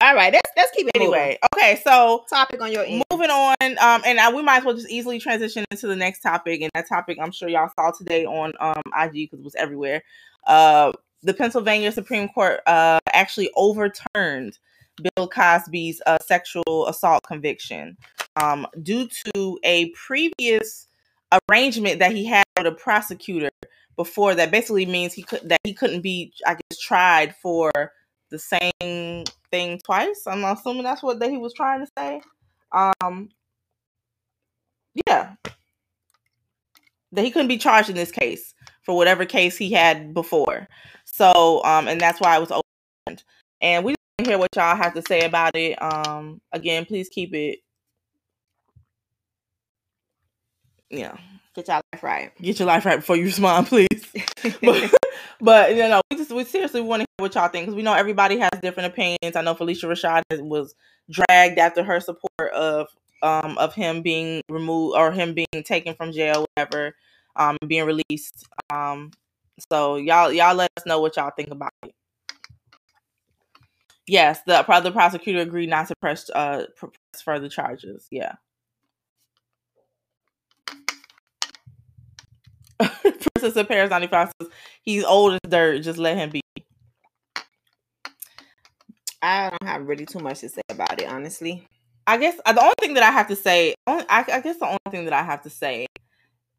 all 0.00 0.14
right, 0.14 0.32
let's 0.32 0.50
let's 0.56 0.70
keep 0.72 0.88
it 0.88 0.98
moving. 0.98 1.14
anyway. 1.14 1.38
Okay, 1.54 1.80
so 1.82 2.24
Topic 2.28 2.60
on 2.60 2.70
your 2.70 2.84
end. 2.84 3.02
moving 3.10 3.30
on, 3.30 3.56
um, 3.62 4.02
and 4.04 4.18
uh, 4.18 4.30
we 4.34 4.42
might 4.42 4.58
as 4.58 4.64
well 4.64 4.74
just 4.74 4.90
easily 4.90 5.18
transition 5.18 5.64
into 5.70 5.86
the 5.86 5.96
next 5.96 6.20
topic. 6.20 6.60
And 6.60 6.70
that 6.74 6.88
topic, 6.88 7.18
I'm 7.20 7.30
sure 7.32 7.48
y'all 7.48 7.70
saw 7.78 7.90
today 7.90 8.24
on 8.26 8.52
um 8.60 8.82
IG 8.98 9.30
because 9.30 9.40
it 9.40 9.44
was 9.44 9.54
everywhere. 9.54 10.02
Uh, 10.46 10.92
the 11.22 11.34
Pennsylvania 11.34 11.92
Supreme 11.92 12.28
Court 12.28 12.60
uh 12.66 13.00
actually 13.12 13.50
overturned 13.56 14.58
Bill 15.14 15.28
Cosby's 15.28 16.00
uh, 16.06 16.18
sexual 16.24 16.86
assault 16.88 17.22
conviction 17.26 17.96
um 18.36 18.66
due 18.82 19.08
to 19.34 19.58
a 19.64 19.90
previous 19.90 20.88
arrangement 21.48 21.98
that 21.98 22.12
he 22.12 22.24
had 22.24 22.44
with 22.56 22.66
a 22.66 22.72
prosecutor 22.72 23.50
before 23.96 24.34
that 24.34 24.50
basically 24.50 24.86
means 24.86 25.12
he 25.12 25.22
could 25.22 25.48
that 25.48 25.60
he 25.64 25.74
couldn't 25.74 26.02
be 26.02 26.32
I 26.46 26.54
guess 26.54 26.78
tried 26.78 27.34
for 27.36 27.72
the 28.30 28.38
same 28.38 29.24
thing 29.50 29.80
twice. 29.84 30.22
I'm 30.26 30.44
assuming 30.44 30.82
that's 30.82 31.02
what 31.02 31.18
that 31.20 31.30
he 31.30 31.38
was 31.38 31.54
trying 31.54 31.84
to 31.84 31.90
say. 31.98 32.20
Um 32.72 33.30
yeah. 35.06 35.34
That 37.12 37.24
he 37.24 37.30
couldn't 37.30 37.48
be 37.48 37.58
charged 37.58 37.88
in 37.88 37.96
this 37.96 38.10
case 38.10 38.54
for 38.82 38.96
whatever 38.96 39.24
case 39.24 39.56
he 39.56 39.72
had 39.72 40.12
before. 40.12 40.68
So 41.04 41.62
um 41.64 41.88
and 41.88 42.00
that's 42.00 42.20
why 42.20 42.36
it 42.36 42.40
was 42.40 42.52
opened. 42.52 43.24
And 43.60 43.84
we 43.84 43.94
hear 44.22 44.38
what 44.38 44.54
y'all 44.54 44.76
have 44.76 44.94
to 44.94 45.02
say 45.02 45.20
about 45.22 45.56
it. 45.56 45.80
Um 45.82 46.40
again, 46.52 46.84
please 46.84 47.08
keep 47.08 47.34
it 47.34 47.60
yeah. 50.90 51.16
Get 51.54 51.68
y'all 51.68 51.80
life 51.92 52.02
right. 52.02 52.32
Get 52.40 52.58
your 52.58 52.66
life 52.68 52.84
right 52.84 52.96
before 52.96 53.16
you 53.16 53.24
respond, 53.24 53.66
please. 53.68 53.88
but, 54.62 54.94
but 55.40 55.70
you 55.70 55.88
know, 55.88 56.00
we 56.10 56.16
just 56.18 56.30
we 56.30 56.44
seriously 56.44 56.80
want 56.80 57.00
to 57.00 57.06
hear 57.08 57.24
what 57.24 57.34
y'all 57.34 57.48
think 57.48 57.66
because 57.66 57.74
we 57.74 57.82
know 57.82 57.94
everybody 57.94 58.38
has 58.38 58.50
different 58.60 58.92
opinions. 58.92 59.36
I 59.36 59.42
know 59.42 59.54
Phylicia 59.54 59.88
Rashad 59.88 60.22
was 60.42 60.74
dragged 61.10 61.58
after 61.58 61.82
her 61.82 62.00
support 62.00 62.52
of 62.54 62.88
um 63.22 63.56
of 63.58 63.74
him 63.74 64.02
being 64.02 64.42
removed 64.50 64.96
or 64.96 65.12
him 65.12 65.34
being 65.34 65.64
taken 65.64 65.94
from 65.94 66.12
jail, 66.12 66.44
whatever, 66.54 66.94
um, 67.36 67.56
being 67.66 67.86
released. 67.86 68.46
Um, 68.70 69.12
so 69.70 69.96
y'all 69.96 70.30
y'all 70.30 70.54
let 70.54 70.70
us 70.76 70.84
know 70.84 71.00
what 71.00 71.16
y'all 71.16 71.32
think 71.34 71.50
about 71.50 71.72
it. 71.84 71.92
Yes, 74.06 74.40
the 74.46 74.62
the 74.82 74.92
prosecutor 74.92 75.40
agreed 75.40 75.70
not 75.70 75.88
to 75.88 75.94
press 76.00 76.28
uh 76.34 76.66
press 76.76 77.22
further 77.24 77.48
charges. 77.48 78.06
Yeah. 78.10 78.34
Princess 83.02 83.56
of 83.56 83.68
Paris 83.68 83.90
95 83.90 84.32
says 84.40 84.50
he's 84.82 85.04
old 85.04 85.34
as 85.34 85.50
dirt. 85.50 85.82
Just 85.82 85.98
let 85.98 86.16
him 86.16 86.30
be. 86.30 86.40
I 89.22 89.50
don't 89.50 89.68
have 89.68 89.88
really 89.88 90.06
too 90.06 90.20
much 90.20 90.40
to 90.40 90.48
say 90.48 90.62
about 90.68 91.00
it, 91.00 91.08
honestly. 91.08 91.66
I 92.06 92.18
guess 92.18 92.38
uh, 92.44 92.52
the 92.52 92.62
only 92.62 92.74
thing 92.80 92.94
that 92.94 93.02
I 93.02 93.10
have 93.10 93.28
to 93.28 93.36
say, 93.36 93.74
only, 93.86 94.04
I, 94.08 94.24
I 94.32 94.40
guess 94.40 94.58
the 94.58 94.66
only 94.66 94.78
thing 94.90 95.04
that 95.06 95.12
I 95.12 95.22
have 95.22 95.42
to 95.42 95.50
say 95.50 95.86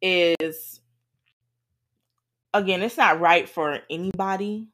is, 0.01 0.81
again, 2.53 2.81
it's 2.81 2.97
not 2.97 3.21
right 3.21 3.47
for 3.47 3.79
anybody 3.89 4.67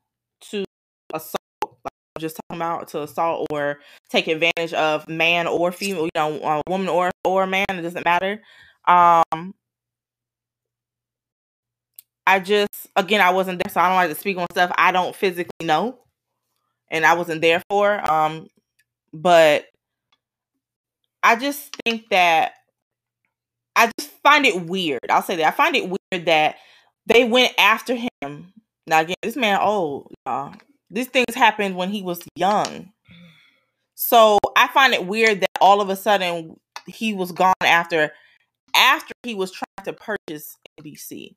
to 0.50 0.66
assault. 1.14 1.36
Like 1.64 1.94
I'm 2.16 2.22
just 2.22 2.38
talking 2.38 2.62
about 2.62 2.88
to 2.90 3.04
assault 3.04 3.48
or 3.52 3.80
take 4.10 4.28
advantage 4.28 4.74
of 4.74 5.08
man 5.08 5.46
or 5.46 5.72
female, 5.72 6.06
you 6.06 6.10
know, 6.16 6.40
a 6.42 6.62
woman 6.68 6.88
or 6.88 7.12
or 7.24 7.46
man. 7.46 7.66
It 7.70 7.82
doesn't 7.82 8.06
matter. 8.06 8.42
Um, 8.86 9.54
I 12.26 12.40
just, 12.40 12.88
again, 12.96 13.22
I 13.22 13.32
wasn't 13.32 13.62
there, 13.64 13.72
so 13.72 13.82
I 13.82 13.88
don't 13.88 13.96
like 13.96 14.10
to 14.10 14.16
speak 14.16 14.38
on 14.38 14.48
stuff 14.52 14.72
I 14.78 14.92
don't 14.92 15.16
physically 15.16 15.66
know, 15.66 16.00
and 16.90 17.06
I 17.06 17.16
wasn't 17.16 17.42
there 17.42 17.62
for. 17.70 18.10
Um, 18.10 18.48
but 19.12 19.66
I 21.22 21.36
just 21.36 21.76
think 21.84 22.10
that 22.10 22.54
I 23.76 23.92
just 24.00 24.12
find 24.24 24.46
it 24.46 24.66
weird. 24.66 25.00
I'll 25.10 25.22
say 25.22 25.38
that 25.38 25.48
I 25.48 25.52
find 25.52 25.76
it 25.76 25.90
weird 25.90 26.26
that 26.26 26.58
they 27.06 27.24
went 27.26 27.54
after 27.58 27.96
him. 27.96 28.54
Now 28.88 29.02
again, 29.02 29.16
this 29.22 29.36
man 29.36 29.60
old. 29.60 30.12
Y'all. 30.26 30.54
These 30.90 31.08
things 31.08 31.34
happened 31.34 31.76
when 31.76 31.90
he 31.90 32.04
was 32.04 32.22
young. 32.36 32.92
So 33.96 34.38
I 34.56 34.68
find 34.68 34.94
it 34.94 35.08
weird 35.08 35.42
that 35.42 35.50
all 35.60 35.82
of 35.82 35.90
a 35.90 35.96
sudden 35.96 36.60
he 36.86 37.14
was 37.14 37.32
gone 37.32 37.54
after 37.64 38.12
after 38.76 39.14
he 39.24 39.34
was 39.34 39.52
trying 39.52 39.86
to 39.86 39.94
purchase 39.94 40.58
NBC. 40.80 41.36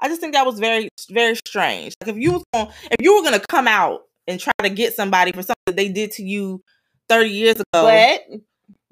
I 0.00 0.08
just 0.08 0.20
think 0.20 0.34
that 0.34 0.46
was 0.46 0.58
very 0.58 0.88
very 1.10 1.36
strange. 1.36 1.94
Like 2.00 2.14
if 2.14 2.16
you 2.16 2.32
was 2.32 2.44
going, 2.52 2.68
if 2.90 2.96
you 3.00 3.16
were 3.16 3.22
gonna 3.22 3.40
come 3.40 3.68
out 3.68 4.02
and 4.26 4.40
try 4.40 4.52
to 4.62 4.70
get 4.70 4.94
somebody 4.94 5.32
for 5.32 5.42
something 5.42 5.56
that 5.66 5.76
they 5.76 5.88
did 5.88 6.12
to 6.12 6.22
you 6.22 6.62
thirty 7.08 7.30
years 7.30 7.56
ago, 7.56 7.64
But 7.72 8.22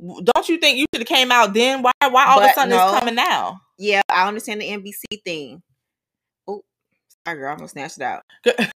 don't 0.01 0.49
you 0.49 0.59
think 0.59 0.79
you 0.79 0.87
should 0.93 1.03
have 1.03 1.09
came 1.09 1.33
out 1.33 1.55
then? 1.55 1.83
Why 1.83 1.93
why 2.09 2.27
all 2.27 2.41
of 2.41 2.51
a 2.51 2.53
sudden 2.53 2.71
no. 2.71 2.91
it's 2.91 2.99
coming 2.99 3.15
now? 3.15 3.61
yeah, 3.79 4.03
I 4.09 4.27
understand 4.27 4.61
the 4.61 4.69
NBC 4.69 5.23
thing. 5.25 5.63
Oh, 6.47 6.63
sorry, 7.27 7.39
girl, 7.39 7.53
I'm 7.53 7.59
gonna 7.59 7.69
snatch 7.69 7.97
it 7.97 8.03
out. 8.03 8.23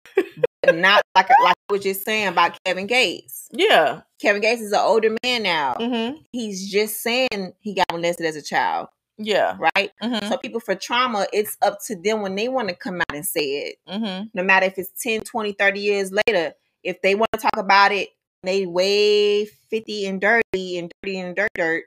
Not 0.72 1.02
like 1.16 1.28
like 1.28 1.56
I 1.68 1.72
was 1.72 1.82
just 1.82 2.04
saying 2.04 2.28
about 2.28 2.56
Kevin 2.64 2.86
Gates. 2.86 3.48
yeah. 3.52 4.02
Kevin 4.20 4.40
Gates 4.40 4.62
is 4.62 4.72
an 4.72 4.78
older 4.80 5.16
man 5.24 5.42
now. 5.42 5.74
Mm-hmm. 5.74 6.18
He's 6.30 6.70
just 6.70 7.02
saying 7.02 7.52
he 7.58 7.74
got 7.74 7.86
molested 7.90 8.26
as 8.26 8.36
a 8.36 8.42
child, 8.42 8.86
Yeah. 9.18 9.56
right? 9.76 9.90
Mm-hmm. 10.02 10.28
So 10.28 10.36
people 10.38 10.60
for 10.60 10.74
trauma, 10.74 11.26
it's 11.32 11.56
up 11.62 11.78
to 11.86 11.96
them 11.96 12.22
when 12.22 12.34
they 12.34 12.48
want 12.48 12.68
to 12.68 12.74
come 12.74 13.00
out 13.00 13.14
and 13.14 13.24
say 13.26 13.40
it. 13.42 13.76
Mm-hmm. 13.88 14.24
No 14.34 14.42
matter 14.42 14.66
if 14.66 14.78
it's 14.78 14.90
10, 15.02 15.22
20, 15.22 15.52
30 15.52 15.80
years 15.80 16.12
later, 16.26 16.54
if 16.82 17.00
they 17.02 17.14
want 17.14 17.30
to 17.32 17.38
talk 17.38 17.56
about 17.56 17.92
it, 17.92 18.08
they 18.42 18.66
way 18.66 19.44
50 19.44 20.06
and 20.06 20.20
dirty 20.20 20.78
and 20.78 20.92
dirty 21.02 21.18
and 21.20 21.36
dirt 21.36 21.50
dirt. 21.54 21.84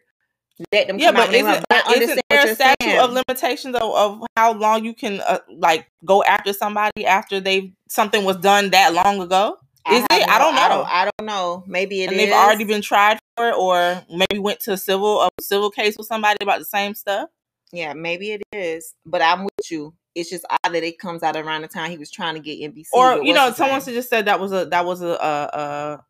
Let 0.71 0.87
them 0.87 0.97
Yeah, 0.97 1.11
come 1.11 1.17
out 1.17 1.27
but 1.27 1.35
isn't. 1.35 1.65
But 1.67 1.97
isn't 1.97 2.21
there 2.29 2.51
a 2.51 2.55
statute 2.55 2.77
saying. 2.81 2.99
of 2.99 3.11
limitations 3.11 3.75
of, 3.75 3.93
of 3.93 4.21
how 4.37 4.53
long 4.53 4.85
you 4.85 4.93
can 4.93 5.19
uh, 5.19 5.39
like 5.49 5.87
go 6.05 6.23
after 6.23 6.53
somebody 6.53 7.05
after 7.05 7.41
they 7.41 7.73
something 7.89 8.23
was 8.23 8.37
done 8.37 8.69
that 8.69 8.93
long 8.93 9.19
ago? 9.19 9.57
Is 9.89 10.05
have 10.09 10.21
it? 10.21 10.27
I 10.27 10.39
don't 10.39 10.55
I 10.55 10.67
know. 10.67 10.75
don't, 10.75 10.87
I 10.87 11.11
don't 11.17 11.25
know. 11.27 11.63
Maybe 11.67 12.01
it 12.03 12.07
and 12.07 12.15
is. 12.15 12.25
they've 12.25 12.33
already 12.33 12.63
been 12.63 12.81
tried 12.81 13.19
for 13.37 13.49
it, 13.49 13.55
or 13.55 14.01
maybe 14.09 14.39
went 14.39 14.59
to 14.61 14.73
a 14.73 14.77
civil 14.77 15.21
a 15.21 15.29
civil 15.39 15.69
case 15.69 15.95
with 15.97 16.07
somebody 16.07 16.37
about 16.41 16.59
the 16.59 16.65
same 16.65 16.95
stuff. 16.95 17.29
Yeah, 17.71 17.93
maybe 17.93 18.31
it 18.31 18.41
is. 18.51 18.93
But 19.05 19.21
I'm 19.21 19.43
with 19.43 19.71
you. 19.71 19.93
It's 20.15 20.29
just 20.29 20.45
odd 20.49 20.73
that 20.73 20.83
it 20.83 20.97
comes 20.97 21.23
out 21.23 21.35
around 21.35 21.63
the 21.63 21.67
time 21.67 21.91
he 21.91 21.97
was 21.97 22.09
trying 22.09 22.35
to 22.35 22.39
get 22.39 22.59
NBC. 22.59 22.87
or 22.93 23.23
you 23.23 23.33
know, 23.33 23.51
someone 23.51 23.81
just 23.81 24.09
said 24.09 24.25
that 24.25 24.39
was 24.39 24.51
a 24.53 24.65
that 24.67 24.85
was 24.85 25.01
a 25.01 25.07
a, 25.07 25.49
a, 25.53 26.05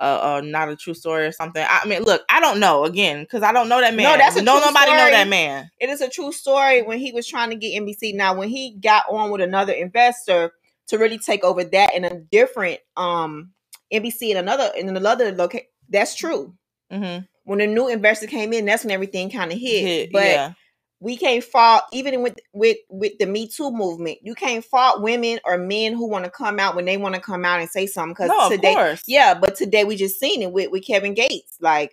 uh, 0.00 0.04
uh 0.04 0.42
not 0.44 0.68
a 0.68 0.76
true 0.76 0.94
story 0.94 1.26
or 1.26 1.32
something. 1.32 1.64
I 1.68 1.86
mean, 1.86 2.02
look, 2.02 2.22
I 2.28 2.38
don't 2.38 2.60
know 2.60 2.84
again 2.84 3.22
because 3.22 3.42
I 3.42 3.52
don't 3.52 3.68
know 3.68 3.80
that 3.80 3.94
man. 3.94 4.04
No, 4.04 4.16
that's 4.16 4.36
a 4.36 4.42
no 4.42 4.60
nobody 4.60 4.92
know 4.92 5.10
that 5.10 5.26
man. 5.26 5.70
It 5.80 5.88
is 5.88 6.02
a 6.02 6.08
true 6.08 6.30
story 6.30 6.82
when 6.82 6.98
he 6.98 7.10
was 7.10 7.26
trying 7.26 7.50
to 7.50 7.56
get 7.56 7.82
NBC. 7.82 8.14
Now, 8.14 8.36
when 8.36 8.48
he 8.48 8.76
got 8.76 9.04
on 9.10 9.30
with 9.30 9.40
another 9.40 9.72
investor 9.72 10.52
to 10.88 10.98
really 10.98 11.18
take 11.18 11.44
over 11.44 11.64
that 11.64 11.94
in 11.94 12.04
a 12.04 12.18
different 12.30 12.80
um 12.96 13.52
NBC 13.92 14.30
in 14.30 14.36
another 14.36 14.70
in 14.76 14.88
another 14.94 15.32
location, 15.32 15.66
that's 15.88 16.14
true. 16.14 16.54
Mm-hmm. 16.92 17.24
When 17.44 17.60
a 17.60 17.66
new 17.66 17.88
investor 17.88 18.26
came 18.26 18.52
in, 18.52 18.66
that's 18.66 18.84
when 18.84 18.90
everything 18.90 19.30
kind 19.30 19.50
of 19.52 19.58
hit. 19.58 19.82
Hit, 19.82 20.12
But 20.12 20.24
yeah. 20.24 20.52
we 21.00 21.16
can't 21.16 21.42
fault 21.42 21.82
even 21.92 22.22
with 22.22 22.36
with 22.52 22.76
with 22.90 23.12
the 23.18 23.26
Me 23.26 23.48
Too 23.48 23.70
movement. 23.70 24.18
You 24.22 24.34
can't 24.34 24.64
fault 24.64 25.00
women 25.02 25.40
or 25.44 25.56
men 25.56 25.94
who 25.94 26.08
want 26.08 26.24
to 26.26 26.30
come 26.30 26.58
out 26.60 26.76
when 26.76 26.84
they 26.84 26.96
want 26.98 27.14
to 27.14 27.20
come 27.20 27.44
out 27.46 27.60
and 27.60 27.70
say 27.70 27.86
something. 27.86 28.12
Because 28.12 28.28
No, 28.28 28.46
of 28.46 28.52
today, 28.52 28.74
course. 28.74 29.02
yeah, 29.06 29.32
but 29.34 29.54
today 29.56 29.84
we 29.84 29.96
just 29.96 30.20
seen 30.20 30.42
it 30.42 30.52
with 30.52 30.70
with 30.70 30.86
Kevin 30.86 31.14
Gates. 31.14 31.56
Like 31.60 31.92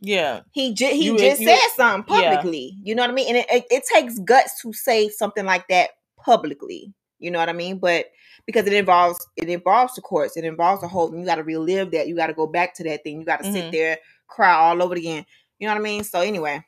Yeah. 0.00 0.40
he 0.52 0.74
just 0.74 0.94
he 0.94 1.06
You- 1.06 1.18
just 1.18 1.40
you- 1.40 1.48
said 1.48 1.58
something 1.76 2.14
yeah. 2.14 2.34
publicly. 2.36 2.76
You 2.82 2.94
know 2.94 3.02
what 3.02 3.10
I 3.10 3.14
mean? 3.14 3.28
And 3.28 3.36
it, 3.38 3.46
it, 3.50 3.64
it 3.70 3.84
takes 3.92 4.18
guts 4.18 4.60
to 4.62 4.72
say 4.74 5.08
something 5.08 5.46
like 5.46 5.66
that 5.68 5.90
publicly. 6.22 6.92
You 7.18 7.30
know 7.30 7.38
what 7.38 7.48
I 7.48 7.52
mean? 7.52 7.78
But 7.78 8.06
because 8.46 8.66
it 8.66 8.72
involves 8.72 9.26
it 9.36 9.48
involves 9.48 9.94
the 9.94 10.00
courts, 10.00 10.36
it 10.36 10.44
involves 10.44 10.80
the 10.82 10.88
whole. 10.88 11.14
You 11.14 11.24
got 11.24 11.36
to 11.36 11.42
relive 11.44 11.90
that. 11.92 12.08
You 12.08 12.14
got 12.16 12.28
to 12.28 12.34
go 12.34 12.46
back 12.46 12.74
to 12.76 12.84
that 12.84 13.02
thing. 13.04 13.18
You 13.20 13.24
got 13.26 13.42
to 13.42 13.48
Mhm. 13.48 13.52
sit 13.52 13.72
there, 13.72 13.98
cry 14.26 14.52
all 14.54 14.82
over 14.82 14.94
again. 14.94 15.24
You 15.58 15.66
know 15.66 15.74
what 15.74 15.80
I 15.80 15.82
mean? 15.82 16.04
So 16.04 16.20
anyway, 16.20 16.64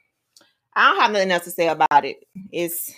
I 0.74 0.90
don't 0.90 1.00
have 1.00 1.12
nothing 1.12 1.30
else 1.30 1.44
to 1.44 1.50
say 1.50 1.68
about 1.68 2.04
it. 2.04 2.16
It's 2.52 2.92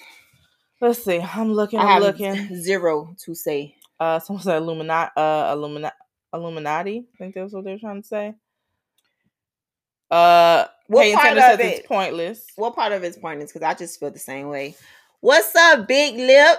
Let's 0.80 1.04
see. 1.04 1.20
I'm 1.20 1.52
looking. 1.52 1.78
I 1.78 1.82
I'm 1.82 1.88
have 1.88 2.02
looking. 2.02 2.56
zero 2.60 3.14
to 3.24 3.34
say. 3.34 3.76
Uh, 4.00 4.18
someone 4.18 4.42
said 4.42 4.56
Illuminati. 4.56 5.12
Uh, 5.16 5.54
Illumina- 5.54 5.92
Illuminati. 6.34 7.06
I 7.14 7.18
think 7.18 7.34
that's 7.36 7.52
what 7.52 7.62
they're 7.62 7.78
trying 7.78 8.02
to 8.02 8.08
say. 8.08 8.34
Uh, 10.10 10.66
What 10.88 11.02
Peyton 11.02 11.18
part 11.20 11.38
of 11.38 11.60
it? 11.60 11.78
it's 11.78 11.86
pointless. 11.86 12.46
What 12.56 12.74
part 12.74 12.92
of 12.92 13.04
it's 13.04 13.16
pointless? 13.16 13.52
Because 13.52 13.66
I 13.66 13.74
just 13.74 13.98
feel 14.00 14.10
the 14.10 14.18
same 14.18 14.48
way. 14.48 14.74
What's 15.20 15.54
up, 15.54 15.86
Big 15.86 16.16
Lip? 16.16 16.58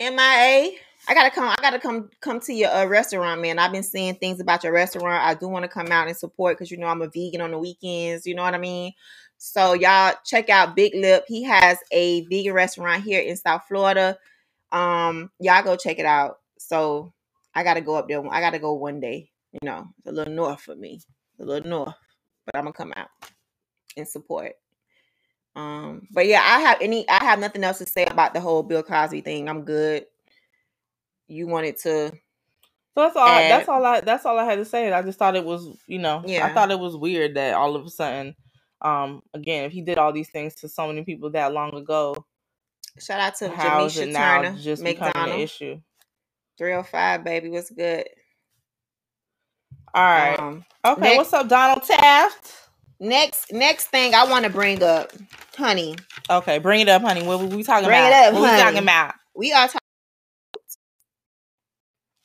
MIA. 0.00 0.78
I 1.08 1.14
gotta 1.14 1.30
come. 1.30 1.48
I 1.48 1.56
gotta 1.60 1.78
come 1.78 2.10
come 2.20 2.40
to 2.40 2.52
your 2.52 2.70
uh, 2.70 2.86
restaurant, 2.86 3.40
man. 3.40 3.58
I've 3.58 3.72
been 3.72 3.82
seeing 3.82 4.14
things 4.14 4.40
about 4.40 4.62
your 4.62 4.72
restaurant. 4.72 5.24
I 5.24 5.34
do 5.34 5.48
want 5.48 5.64
to 5.64 5.68
come 5.68 5.90
out 5.90 6.06
and 6.06 6.16
support 6.16 6.56
because 6.56 6.70
you 6.70 6.76
know 6.76 6.86
I'm 6.86 7.02
a 7.02 7.08
vegan 7.08 7.40
on 7.40 7.50
the 7.50 7.58
weekends. 7.58 8.26
You 8.26 8.34
know 8.34 8.42
what 8.42 8.54
I 8.54 8.58
mean. 8.58 8.92
So 9.38 9.72
y'all 9.72 10.14
check 10.24 10.50
out 10.50 10.76
Big 10.76 10.94
Lip. 10.94 11.24
He 11.26 11.44
has 11.44 11.78
a 11.92 12.24
vegan 12.26 12.52
restaurant 12.52 13.02
here 13.02 13.20
in 13.20 13.36
South 13.36 13.62
Florida. 13.66 14.18
Um, 14.70 15.30
y'all 15.40 15.62
go 15.62 15.76
check 15.76 15.98
it 15.98 16.06
out. 16.06 16.38
So 16.58 17.12
I 17.54 17.64
gotta 17.64 17.80
go 17.80 17.94
up 17.96 18.08
there. 18.08 18.22
I 18.30 18.40
gotta 18.40 18.58
go 18.58 18.74
one 18.74 19.00
day. 19.00 19.30
You 19.52 19.60
know, 19.62 19.88
a 20.06 20.12
little 20.12 20.34
north 20.34 20.60
for 20.60 20.76
me, 20.76 21.00
a 21.40 21.44
little 21.44 21.68
north, 21.68 21.94
but 22.44 22.56
I'm 22.56 22.64
gonna 22.64 22.72
come 22.74 22.92
out 22.94 23.08
and 23.96 24.06
support. 24.06 24.52
Um, 25.58 26.06
but 26.12 26.26
yeah, 26.26 26.40
I 26.44 26.60
have 26.60 26.78
any 26.80 27.08
I 27.08 27.22
have 27.24 27.38
nothing 27.40 27.64
else 27.64 27.78
to 27.78 27.86
say 27.86 28.04
about 28.06 28.32
the 28.32 28.40
whole 28.40 28.62
Bill 28.62 28.82
Cosby 28.82 29.22
thing. 29.22 29.48
I'm 29.48 29.62
good. 29.64 30.06
You 31.26 31.46
wanted 31.48 31.76
to 31.78 32.08
So 32.10 32.14
that's 32.96 33.16
all. 33.16 33.28
And- 33.28 33.50
that's 33.50 33.68
all. 33.68 33.84
I. 33.84 34.00
That's 34.00 34.24
all 34.24 34.38
I 34.38 34.44
had 34.44 34.56
to 34.58 34.64
say. 34.64 34.92
I 34.92 35.02
just 35.02 35.18
thought 35.18 35.36
it 35.36 35.44
was. 35.44 35.68
You 35.86 35.98
know. 35.98 36.22
yeah. 36.24 36.46
I 36.46 36.54
thought 36.54 36.70
it 36.70 36.78
was 36.78 36.96
weird 36.96 37.34
that 37.34 37.54
all 37.54 37.74
of 37.76 37.84
a 37.84 37.90
sudden. 37.90 38.34
Um. 38.82 39.22
Again, 39.34 39.64
if 39.64 39.72
he 39.72 39.82
did 39.82 39.98
all 39.98 40.12
these 40.12 40.30
things 40.30 40.54
to 40.56 40.68
so 40.68 40.86
many 40.86 41.02
people 41.02 41.30
that 41.30 41.52
long 41.52 41.74
ago, 41.74 42.24
shout 43.00 43.18
out 43.20 43.34
to 43.36 43.48
how 43.50 43.84
is 43.84 43.98
it 43.98 44.10
now 44.10 44.42
Turner, 44.42 44.58
just 44.58 44.84
becoming 44.84 45.12
an 45.34 45.40
issue? 45.40 45.80
305, 46.58 47.24
baby. 47.24 47.48
What's 47.50 47.70
good? 47.70 48.08
All 49.94 50.02
right. 50.04 50.38
Um, 50.38 50.64
okay. 50.84 51.00
next- 51.00 51.16
What's 51.18 51.32
up, 51.32 51.48
Donald 51.48 51.82
Taft? 51.82 52.67
Next 53.00 53.52
next 53.52 53.86
thing 53.86 54.14
I 54.14 54.24
want 54.24 54.44
to 54.44 54.50
bring 54.50 54.82
up, 54.82 55.12
honey. 55.56 55.96
Okay, 56.30 56.58
bring 56.58 56.80
it 56.80 56.88
up, 56.88 57.02
honey. 57.02 57.22
What 57.22 57.40
we 57.40 57.62
talking 57.62 57.86
Bring 57.86 57.98
about? 57.98 58.12
it 58.12 58.28
up, 58.28 58.34
what 58.34 58.42
we 58.42 58.48
talking 58.48 58.78
about? 58.78 59.14
We 59.34 59.52
are 59.52 59.66
talking. 59.66 59.78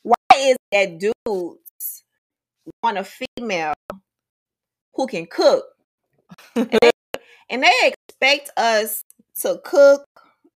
Why 0.02 0.14
is 0.36 0.56
that 0.72 0.98
dudes 0.98 2.04
want 2.82 2.98
a 2.98 3.04
female 3.04 3.74
who 4.94 5.06
can 5.06 5.26
cook, 5.26 5.64
and 6.54 6.70
they, 6.70 6.90
and 7.50 7.62
they 7.62 7.92
expect 8.08 8.50
us 8.56 9.02
to 9.40 9.60
cook, 9.64 10.04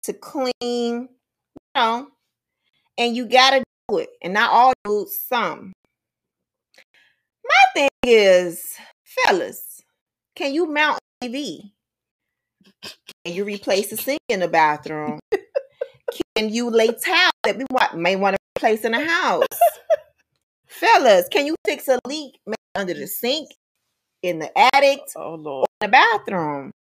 to 0.03 0.13
clean, 0.13 0.51
you 0.61 1.07
know, 1.75 2.07
and 2.97 3.15
you 3.15 3.25
gotta 3.27 3.63
do 3.89 3.97
it, 3.99 4.09
and 4.21 4.33
not 4.33 4.51
all 4.51 4.73
dudes, 4.83 5.17
some. 5.27 5.73
My 7.43 7.73
thing 7.73 7.89
is, 8.03 8.75
fellas, 9.03 9.76
can 10.37 10.53
you 10.53 10.71
mount 10.71 10.99
TV? 11.23 11.71
Can 13.25 13.33
you 13.33 13.43
replace 13.43 13.89
the 13.89 13.97
sink 13.97 14.19
in 14.29 14.39
the 14.39 14.47
bathroom? 14.47 15.19
Can 16.35 16.49
you 16.49 16.69
lay 16.69 16.89
towel 16.89 17.31
that 17.43 17.57
we 17.57 17.65
want, 17.71 17.97
may 17.97 18.15
want 18.15 18.35
to 18.35 18.59
place 18.59 18.85
in 18.85 18.91
the 18.91 19.03
house? 19.03 19.47
Fellas, 20.67 21.27
can 21.27 21.47
you 21.47 21.55
fix 21.65 21.87
a 21.87 21.99
leak 22.05 22.39
under 22.75 22.93
the 22.93 23.07
sink, 23.07 23.49
in 24.21 24.37
the 24.37 24.51
attic, 24.75 24.99
Oh 25.15 25.33
Lord. 25.33 25.67
in 25.81 25.87
the 25.87 25.91
bathroom? 25.91 26.71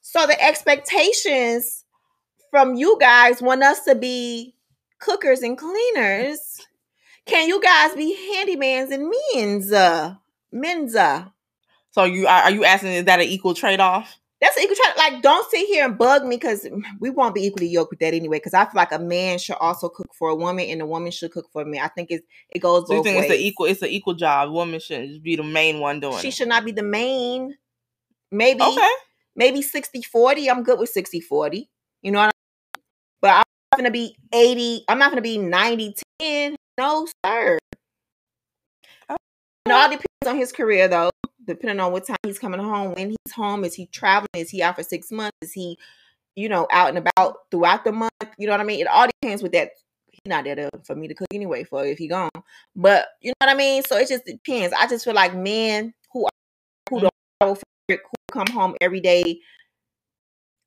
So 0.00 0.26
the 0.26 0.42
expectations 0.42 1.84
from 2.50 2.76
you 2.76 2.96
guys 2.98 3.42
want 3.42 3.62
us 3.62 3.84
to 3.84 3.94
be 3.94 4.54
cookers 5.00 5.42
and 5.42 5.58
cleaners. 5.58 6.66
Can 7.26 7.46
you 7.46 7.60
guys 7.60 7.94
be 7.94 8.16
handymans 8.32 8.90
and 8.90 9.12
men's? 9.34 9.70
Menza. 10.52 11.32
So 11.92 12.04
you 12.04 12.26
are, 12.26 12.42
are 12.44 12.50
you 12.50 12.64
asking? 12.64 12.92
Is 12.92 13.04
that 13.06 13.20
an 13.20 13.26
equal 13.26 13.54
trade 13.54 13.80
off? 13.80 14.16
That's 14.40 14.56
an 14.56 14.62
equal 14.62 14.76
trade. 14.76 14.94
Like, 14.96 15.22
don't 15.22 15.50
sit 15.50 15.66
here 15.66 15.84
and 15.84 15.98
bug 15.98 16.24
me 16.24 16.36
because 16.36 16.66
we 16.98 17.10
won't 17.10 17.34
be 17.34 17.42
equally 17.44 17.68
yoked 17.68 17.90
with 17.90 17.98
that 18.00 18.14
anyway. 18.14 18.38
Because 18.38 18.54
I 18.54 18.64
feel 18.64 18.72
like 18.76 18.92
a 18.92 18.98
man 18.98 19.38
should 19.38 19.56
also 19.60 19.88
cook 19.90 20.08
for 20.14 20.30
a 20.30 20.34
woman, 20.34 20.64
and 20.66 20.80
a 20.80 20.86
woman 20.86 21.10
should 21.12 21.32
cook 21.32 21.46
for 21.52 21.64
me. 21.64 21.78
I 21.78 21.88
think 21.88 22.10
it's 22.10 22.24
it 22.50 22.60
goes 22.60 22.86
So 22.86 22.94
you 22.94 23.02
think 23.02 23.18
ways. 23.18 23.30
it's 23.30 23.38
an 23.38 23.44
equal? 23.44 23.66
It's 23.66 23.82
an 23.82 23.88
equal 23.88 24.14
job. 24.14 24.50
Woman 24.50 24.80
shouldn't 24.80 25.08
just 25.08 25.22
be 25.22 25.36
the 25.36 25.42
main 25.42 25.80
one 25.80 26.00
doing 26.00 26.18
she 26.18 26.28
it. 26.28 26.34
should 26.34 26.48
not 26.48 26.64
be 26.64 26.72
the 26.72 26.82
main. 26.82 27.56
Maybe 28.30 28.62
Okay. 28.62 28.88
maybe 29.36 29.60
60 29.60 30.02
40. 30.02 30.48
I'm 30.48 30.62
good 30.62 30.78
with 30.78 30.90
60 30.90 31.20
40. 31.20 31.68
You 32.02 32.12
know 32.12 32.20
what 32.20 32.24
I 32.26 32.78
mean? 32.78 32.82
But 33.20 33.28
I'm 33.30 33.42
not 33.72 33.76
gonna 33.78 33.90
be 33.90 34.16
80. 34.32 34.84
I'm 34.88 34.98
not 34.98 35.10
gonna 35.10 35.20
be 35.22 35.36
90 35.38 35.94
10. 36.20 36.56
No, 36.78 37.06
sir. 37.26 37.58
Okay. 39.10 39.16
It 39.66 39.72
all 39.72 39.88
depends 39.90 40.06
on 40.26 40.36
his 40.36 40.52
career 40.52 40.88
though. 40.88 41.10
Depending 41.46 41.80
on 41.80 41.92
what 41.92 42.06
time 42.06 42.16
he's 42.24 42.38
coming 42.38 42.60
home, 42.60 42.94
when 42.94 43.10
he's 43.10 43.32
home, 43.34 43.64
is 43.64 43.74
he 43.74 43.86
traveling? 43.86 44.28
Is 44.36 44.50
he 44.50 44.62
out 44.62 44.76
for 44.76 44.82
six 44.82 45.10
months? 45.10 45.36
Is 45.42 45.52
he, 45.52 45.78
you 46.36 46.48
know, 46.48 46.66
out 46.70 46.90
and 46.90 46.98
about 46.98 47.38
throughout 47.50 47.84
the 47.84 47.92
month? 47.92 48.10
You 48.38 48.46
know 48.46 48.52
what 48.52 48.60
I 48.60 48.64
mean? 48.64 48.80
It 48.80 48.86
all 48.86 49.08
depends 49.22 49.42
with 49.42 49.52
that. 49.52 49.70
He's 50.06 50.20
not 50.28 50.44
there 50.44 50.56
to, 50.56 50.70
for 50.84 50.94
me 50.94 51.08
to 51.08 51.14
cook 51.14 51.28
anyway 51.32 51.64
for 51.64 51.84
if 51.84 51.98
he 51.98 52.08
gone. 52.08 52.30
But 52.76 53.06
you 53.22 53.30
know 53.30 53.46
what 53.46 53.54
I 53.54 53.54
mean? 53.54 53.82
So 53.82 53.96
it 53.96 54.08
just 54.08 54.26
depends. 54.26 54.74
I 54.78 54.86
just 54.86 55.04
feel 55.04 55.14
like 55.14 55.34
men 55.34 55.94
who 56.12 56.26
are, 56.26 56.30
who 56.90 57.00
don't 57.00 57.14
travel 57.40 57.54
for 57.56 57.62
who 57.88 57.96
come 58.30 58.46
home 58.48 58.76
every 58.80 59.00
day, 59.00 59.40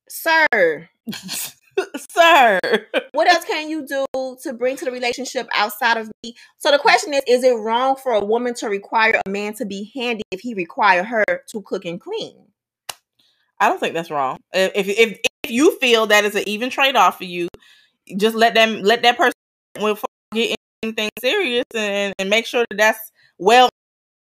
sir. 0.08 0.88
Sir. 2.10 2.60
What 3.12 3.28
else 3.28 3.44
can 3.44 3.68
you 3.68 3.86
do 3.86 4.06
to 4.42 4.52
bring 4.52 4.76
to 4.76 4.84
the 4.84 4.90
relationship 4.90 5.48
outside 5.54 5.96
of 5.96 6.10
me? 6.22 6.34
So 6.58 6.70
the 6.70 6.78
question 6.78 7.14
is: 7.14 7.22
Is 7.26 7.44
it 7.44 7.54
wrong 7.56 7.96
for 7.96 8.12
a 8.12 8.24
woman 8.24 8.54
to 8.54 8.68
require 8.68 9.20
a 9.24 9.30
man 9.30 9.54
to 9.54 9.64
be 9.64 9.90
handy 9.94 10.22
if 10.30 10.40
he 10.40 10.54
require 10.54 11.04
her 11.04 11.24
to 11.48 11.62
cook 11.62 11.84
and 11.84 12.00
clean? 12.00 12.46
I 13.60 13.68
don't 13.68 13.78
think 13.78 13.94
that's 13.94 14.10
wrong. 14.10 14.38
If 14.52 14.88
if 14.88 14.98
if, 14.98 15.18
you 15.48 15.78
feel 15.78 16.06
that 16.06 16.24
is 16.24 16.34
an 16.34 16.44
even 16.46 16.70
trade 16.70 16.96
off 16.96 17.18
for 17.18 17.24
you, 17.24 17.48
just 18.16 18.34
let 18.34 18.54
them 18.54 18.82
let 18.82 19.02
that 19.02 19.16
person 19.16 19.32
get 20.32 20.56
anything 20.82 21.10
serious 21.20 21.64
and, 21.74 22.14
and 22.18 22.30
make 22.30 22.46
sure 22.46 22.64
that 22.70 22.76
that's 22.76 23.12
well 23.38 23.68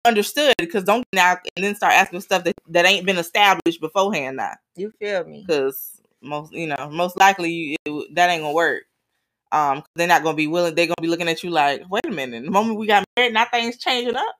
understood. 0.06 0.54
Because 0.58 0.84
don't 0.84 1.06
get 1.12 1.22
out 1.22 1.40
and 1.56 1.66
then 1.66 1.76
start 1.76 1.94
asking 1.94 2.22
stuff 2.22 2.44
that, 2.44 2.54
that 2.70 2.86
ain't 2.86 3.06
been 3.06 3.18
established 3.18 3.82
beforehand. 3.82 4.38
Now, 4.38 4.54
You 4.76 4.92
feel 5.00 5.26
me? 5.26 5.44
because 5.48 6.02
most 6.22 6.54
you 6.54 6.68
know 6.68 6.90
most 6.92 7.18
likely 7.18 7.52
you, 7.52 7.76
it, 7.86 8.16
that 8.16 8.30
ain't 8.30 8.42
gonna 8.42 8.54
work. 8.54 8.84
Um, 9.52 9.84
they're 9.96 10.08
not 10.08 10.24
gonna 10.24 10.36
be 10.36 10.48
willing. 10.48 10.76
They're 10.76 10.88
gonna 10.88 10.96
be 11.02 11.08
looking 11.08 11.30
at 11.30 11.44
you 11.44 11.50
like, 11.50 11.84
wait 11.90 12.06
a 12.06 12.12
minute. 12.12 12.44
The 12.44 12.52
moment 12.52 12.78
we 12.80 12.88
got 12.88 13.06
married, 13.16 13.34
now 13.34 13.46
things 13.46 13.78
changing 13.78 14.16
up. 14.16 14.36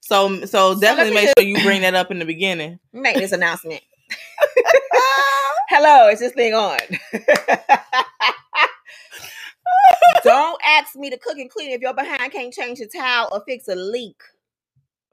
So 0.00 0.44
so 0.46 0.78
definitely 0.78 1.10
me 1.10 1.16
make 1.16 1.24
just- 1.26 1.38
sure 1.38 1.46
you 1.46 1.62
bring 1.62 1.82
that 1.82 1.94
up 1.94 2.10
in 2.10 2.18
the 2.18 2.24
beginning. 2.24 2.78
Make 2.92 3.16
this 3.16 3.32
announcement. 3.32 3.80
Hello, 5.70 6.08
is 6.08 6.18
this 6.20 6.32
thing 6.32 6.54
on? 6.54 6.78
Don't 10.24 10.60
ask 10.64 10.96
me 10.96 11.10
to 11.10 11.18
cook 11.18 11.38
and 11.38 11.50
clean 11.50 11.70
if 11.70 11.80
your 11.80 11.94
behind 11.94 12.32
can't 12.32 12.52
change 12.52 12.80
a 12.80 12.86
towel 12.86 13.28
or 13.32 13.42
fix 13.46 13.68
a 13.68 13.74
leak. 13.76 14.20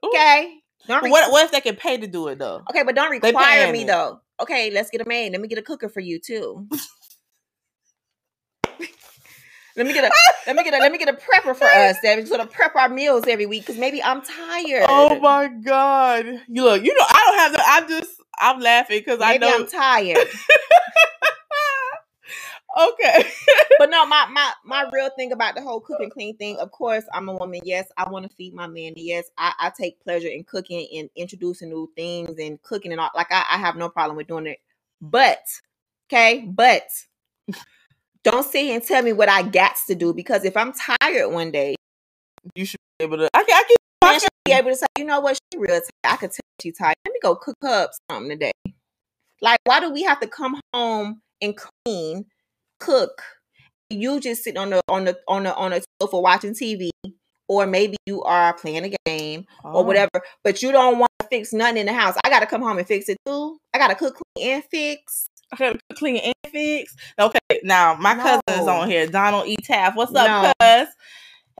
Ooh. 0.04 0.10
Okay. 0.10 0.60
Don't 0.88 1.04
re- 1.04 1.12
what 1.12 1.32
what 1.32 1.46
if 1.46 1.52
they 1.52 1.62
can 1.62 1.76
pay 1.76 1.98
to 1.98 2.08
do 2.08 2.28
it 2.28 2.40
though? 2.40 2.62
okay, 2.70 2.84
but 2.84 2.96
don't 2.96 3.12
require 3.12 3.72
me 3.72 3.84
it. 3.84 3.88
though. 3.88 4.22
Okay, 4.42 4.70
let's 4.72 4.90
get 4.90 5.02
a 5.02 5.08
maid. 5.08 5.32
Let 5.32 5.42
me 5.42 5.48
get 5.48 5.58
a 5.58 5.62
cooker 5.62 5.90
for 5.90 6.02
you 6.02 6.20
too. 6.20 6.68
Let 9.78 9.88
me 9.88 9.94
get 9.94 10.06
a 10.06 10.12
let 10.48 10.56
me 10.56 10.64
get 10.64 10.74
a 10.74 10.78
let 10.78 10.92
me 10.92 10.98
get 10.98 11.10
a 11.10 11.14
prepper 11.14 11.54
for 11.54 11.66
us 11.68 11.98
that 12.02 12.28
sort 12.28 12.40
of 12.40 12.50
prep 12.50 12.76
our 12.76 12.88
meals 12.88 13.26
every 13.28 13.46
week 13.46 13.64
because 13.66 13.78
maybe 13.78 14.02
I'm 14.02 14.22
oh 14.22 14.24
tired. 14.24 14.86
Oh 14.88 15.20
my 15.20 15.48
god! 15.48 16.26
You 16.48 16.64
look, 16.64 16.84
you 16.84 16.96
know, 16.96 17.06
I 17.06 17.24
don't 17.26 17.38
have 17.40 17.52
the. 17.52 17.62
I'm 17.66 17.90
just, 17.90 18.12
I'm 18.40 18.60
laughing 18.62 19.00
because 19.00 19.20
I 19.22 19.38
know. 19.38 19.54
I'm 19.54 19.68
tired. 19.68 20.18
okay. 22.76 23.26
but 23.80 23.90
no, 23.90 24.06
my 24.06 24.28
my 24.32 24.52
my 24.64 24.90
real 24.92 25.10
thing 25.16 25.32
about 25.32 25.56
the 25.56 25.62
whole 25.62 25.80
cook 25.80 26.00
and 26.00 26.12
clean 26.12 26.36
thing. 26.38 26.58
Of 26.58 26.72
course, 26.72 27.04
I'm 27.14 27.30
a 27.30 27.34
woman. 27.34 27.62
Yes, 27.64 27.88
I 27.98 28.10
want 28.10 28.30
to 28.30 28.36
feed 28.36 28.54
my 28.54 28.68
man. 28.68 28.94
Yes, 28.96 29.30
I, 29.38 29.54
I 29.60 29.72
take 29.78 30.02
pleasure 30.04 30.28
in 30.28 30.44
cooking 30.44 30.88
and 30.98 31.10
introducing 31.16 31.70
new 31.70 31.92
things 31.96 32.38
and 32.40 32.62
cooking 32.62 32.92
and 32.92 33.02
all. 33.02 33.12
Like 33.16 33.32
I, 33.32 33.44
I 33.52 33.58
have 33.58 33.76
no 33.76 33.90
problem 33.90 34.18
with 34.18 34.28
doing 34.28 34.48
it. 34.48 34.60
But 35.02 35.44
okay, 36.08 36.46
but 36.48 36.88
don't 38.24 38.44
sit 38.44 38.64
here 38.64 38.76
and 38.76 38.84
tell 38.84 39.04
me 39.04 39.14
what 39.14 39.30
I 39.30 39.44
got 39.44 39.76
to 39.88 39.96
do 39.96 40.14
because 40.14 40.46
if 40.46 40.58
I'm 40.58 40.74
tired 40.74 41.32
one 41.32 41.52
day, 41.52 41.76
you 42.56 42.66
should 42.66 42.80
be 43.00 43.06
able 43.06 43.18
to. 43.18 43.30
I 43.34 43.44
can. 43.44 43.56
I 43.56 43.64
can. 43.64 43.76
I 44.02 44.18
should 44.20 44.30
be 44.46 44.52
able 44.52 44.70
to 44.70 44.76
say, 44.76 44.86
you 44.98 45.06
know 45.06 45.20
what, 45.20 45.36
she 45.36 45.58
real 45.58 45.74
tired. 45.74 45.90
I 46.04 46.16
could 46.18 46.32
tell 46.32 46.46
she's 46.62 46.78
tired. 46.78 46.96
Let 47.06 47.14
me 47.14 47.20
go 47.22 47.36
cook 47.36 47.58
up 47.64 47.92
something 48.10 48.30
today. 48.30 48.52
Like, 49.42 49.60
why 49.64 49.80
do 49.80 49.92
we 49.92 50.04
have 50.04 50.20
to 50.20 50.28
come 50.28 50.60
home 50.74 51.22
and 51.42 51.56
clean, 51.58 52.26
cook? 52.86 53.22
You 53.90 54.20
just 54.20 54.44
sit 54.44 54.58
on 54.58 54.70
the 54.72 54.82
on 54.90 55.06
the 55.06 55.18
on 55.28 55.44
the 55.44 55.56
on 55.56 55.72
the 55.72 55.84
sofa 56.02 56.20
watching 56.20 56.54
TV, 56.54 56.90
or 57.48 57.68
maybe 57.68 57.98
you 58.06 58.24
are 58.24 58.54
playing 58.54 58.84
a 58.86 58.96
game 59.06 59.46
Oh. 59.64 59.74
or 59.80 59.84
whatever, 59.84 60.22
but 60.44 60.62
you 60.64 60.72
don't 60.72 60.98
want 61.00 61.12
to 61.20 61.28
fix 61.28 61.54
nothing 61.54 61.78
in 61.78 61.86
the 61.86 61.94
house. 61.94 62.16
I 62.24 62.30
gotta 62.30 62.48
come 62.48 62.62
home 62.62 62.78
and 62.78 62.88
fix 62.88 63.10
it 63.10 63.18
too. 63.28 63.58
I 63.74 63.78
gotta 63.78 63.96
cook, 63.96 64.20
clean, 64.36 64.52
and 64.56 64.64
fix. 64.66 65.28
I 65.54 65.58
gotta 65.58 65.74
cook, 65.90 65.98
clean 66.00 66.18
and 66.18 66.52
fix. 66.52 66.96
Okay, 67.20 67.40
now 67.64 67.94
my 67.96 68.16
cousin 68.16 68.42
is 68.62 68.68
on 68.68 68.90
here. 68.90 69.06
Donald 69.08 69.48
E. 69.48 69.56
Taff. 69.64 69.96
What's 69.96 70.14
up, 70.16 70.28
No. 70.44 70.52
cuz? 70.60 70.88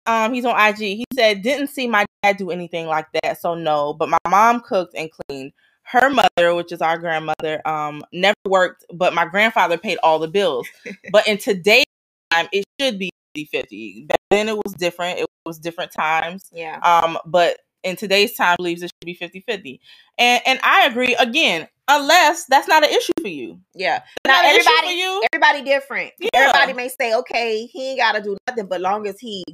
Um, 0.06 0.32
he's 0.34 0.44
on 0.44 0.56
IG. 0.58 0.78
He 0.78 1.04
said 1.14 1.42
didn't 1.42 1.68
see 1.68 1.86
my 1.88 2.04
dad 2.22 2.36
do 2.36 2.50
anything 2.50 2.86
like 2.86 3.06
that, 3.22 3.40
so 3.40 3.54
no. 3.54 3.92
But 3.92 4.08
my 4.08 4.18
mom 4.28 4.60
cooked 4.60 4.94
and 4.96 5.10
cleaned. 5.10 5.52
Her 5.88 6.10
mother, 6.10 6.54
which 6.54 6.72
is 6.72 6.82
our 6.82 6.98
grandmother, 6.98 7.66
um, 7.66 8.04
never 8.12 8.34
worked, 8.46 8.84
but 8.92 9.14
my 9.14 9.24
grandfather 9.24 9.78
paid 9.78 9.98
all 10.02 10.18
the 10.18 10.28
bills. 10.28 10.66
but 11.12 11.26
in 11.28 11.38
today's 11.38 11.84
time, 12.32 12.48
it 12.52 12.64
should 12.80 12.98
be 12.98 13.10
50-50. 13.36 14.08
Back 14.08 14.18
then 14.30 14.48
it 14.48 14.56
was 14.56 14.74
different. 14.74 15.20
It 15.20 15.26
was 15.44 15.58
different 15.58 15.92
times. 15.92 16.48
Yeah. 16.52 16.78
Um, 16.80 17.18
but 17.24 17.58
in 17.84 17.94
today's 17.94 18.34
time 18.34 18.56
believes 18.58 18.82
it 18.82 18.90
should 19.00 19.06
be 19.06 19.14
50-50. 19.16 19.78
And 20.18 20.42
and 20.44 20.58
I 20.64 20.86
agree 20.86 21.14
again, 21.14 21.68
unless 21.86 22.46
that's 22.46 22.66
not 22.66 22.82
an 22.84 22.90
issue 22.90 23.12
for 23.20 23.28
you. 23.28 23.60
Yeah. 23.74 24.00
Not 24.26 24.32
Now 24.32 24.40
an 24.40 24.54
for 24.56 24.60
everybody 24.60 24.98
you. 24.98 25.22
everybody 25.32 25.62
different. 25.62 26.12
Yeah. 26.18 26.30
Everybody 26.34 26.72
may 26.72 26.88
say, 26.88 27.14
okay, 27.14 27.66
he 27.66 27.90
ain't 27.90 28.00
gotta 28.00 28.20
do 28.22 28.36
nothing, 28.48 28.66
but 28.66 28.80
long 28.80 29.06
as 29.06 29.20
he 29.20 29.44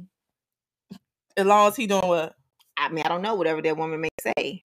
As 1.37 1.45
long 1.45 1.67
as 1.67 1.75
he 1.75 1.85
doing 1.85 2.07
what? 2.07 2.33
I 2.75 2.89
mean, 2.89 3.05
I 3.05 3.09
don't 3.09 3.21
know 3.21 3.35
whatever 3.35 3.61
that 3.61 3.77
woman 3.77 4.01
may 4.01 4.09
say. 4.19 4.63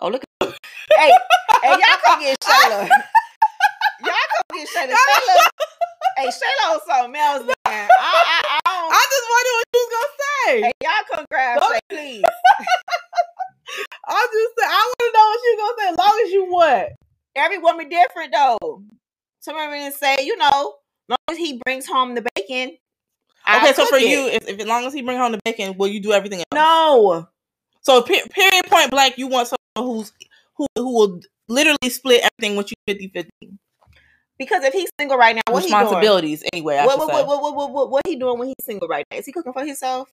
Oh, 0.00 0.08
look 0.08 0.22
hey, 0.40 0.52
hey, 0.96 1.10
y'all 1.70 1.98
come 2.04 2.20
get 2.20 2.38
Shayla. 2.44 2.88
y'all 4.00 4.14
come 4.30 4.58
get 4.58 4.68
Shayla. 4.68 4.94
Shayla, 4.94 5.48
hey, 6.16 6.26
Shayla 6.28 6.72
on 6.72 6.80
something 6.86 7.20
else, 7.20 7.42
man. 7.42 7.54
I, 7.66 7.90
I, 7.98 8.42
I 8.48 8.60
don't. 8.64 8.92
I 8.92 9.06
just 9.10 9.26
wonder 9.30 9.50
what 9.56 9.66
you 9.74 9.80
was 9.80 9.90
gonna 9.94 10.14
say. 10.22 10.60
hey, 10.62 10.72
y'all 10.82 11.16
come 11.16 11.24
grab 11.30 11.60
Don't- 11.60 11.80
please. 11.88 12.24
I 14.06 14.28
just 14.32 14.54
say 14.56 14.66
I 14.66 14.92
want 14.98 15.00
to 15.00 15.10
know 15.14 15.26
what 15.26 15.40
you 15.44 15.56
gonna 15.58 15.74
say. 15.78 15.88
As 15.90 15.98
long 15.98 16.22
as 16.24 16.32
you 16.32 16.46
what? 16.52 16.92
Every 17.34 17.58
woman 17.58 17.88
different 17.88 18.32
though. 18.32 18.82
Some 19.40 19.56
women 19.56 19.92
say, 19.92 20.16
you 20.20 20.36
know, 20.36 20.74
long 21.08 21.18
as 21.30 21.38
he 21.38 21.60
brings 21.64 21.86
home 21.86 22.14
the 22.14 22.24
bacon. 22.36 22.76
Okay, 23.50 23.72
so 23.72 23.86
for 23.86 23.96
it. 23.96 24.02
you, 24.08 24.26
if, 24.28 24.46
if 24.48 24.60
as 24.60 24.66
long 24.66 24.84
as 24.84 24.92
he 24.92 25.02
bring 25.02 25.18
home 25.18 25.32
the 25.32 25.40
bacon, 25.44 25.76
will 25.76 25.88
you 25.88 26.00
do 26.00 26.12
everything 26.12 26.38
else? 26.40 26.46
no. 26.54 27.28
So 27.80 28.02
period 28.02 28.64
point 28.66 28.90
blank, 28.90 29.16
you 29.18 29.26
want 29.28 29.48
who's 29.82 30.12
who 30.56 30.66
who 30.76 30.94
will 30.94 31.20
literally 31.48 31.90
split 31.90 32.22
everything 32.22 32.56
with 32.56 32.70
you 32.70 32.94
50-50. 32.94 33.28
Because 34.38 34.62
if 34.62 34.72
he's 34.72 34.90
single 34.98 35.16
right 35.16 35.34
now, 35.34 35.42
what 35.50 35.64
he 35.64 35.70
doing? 35.70 35.80
responsibilities 35.82 36.44
anyway. 36.52 36.76
I 36.76 36.86
What, 36.86 36.98
what, 36.98 37.08
what, 37.08 37.26
what, 37.26 37.42
what, 37.42 37.54
what, 37.56 37.72
what, 37.72 37.90
what 37.90 38.06
he 38.06 38.16
doing 38.16 38.38
when 38.38 38.48
he's 38.48 38.64
single 38.64 38.86
right 38.86 39.04
now? 39.10 39.18
Is 39.18 39.26
he 39.26 39.32
cooking 39.32 39.52
for 39.52 39.64
himself? 39.64 40.12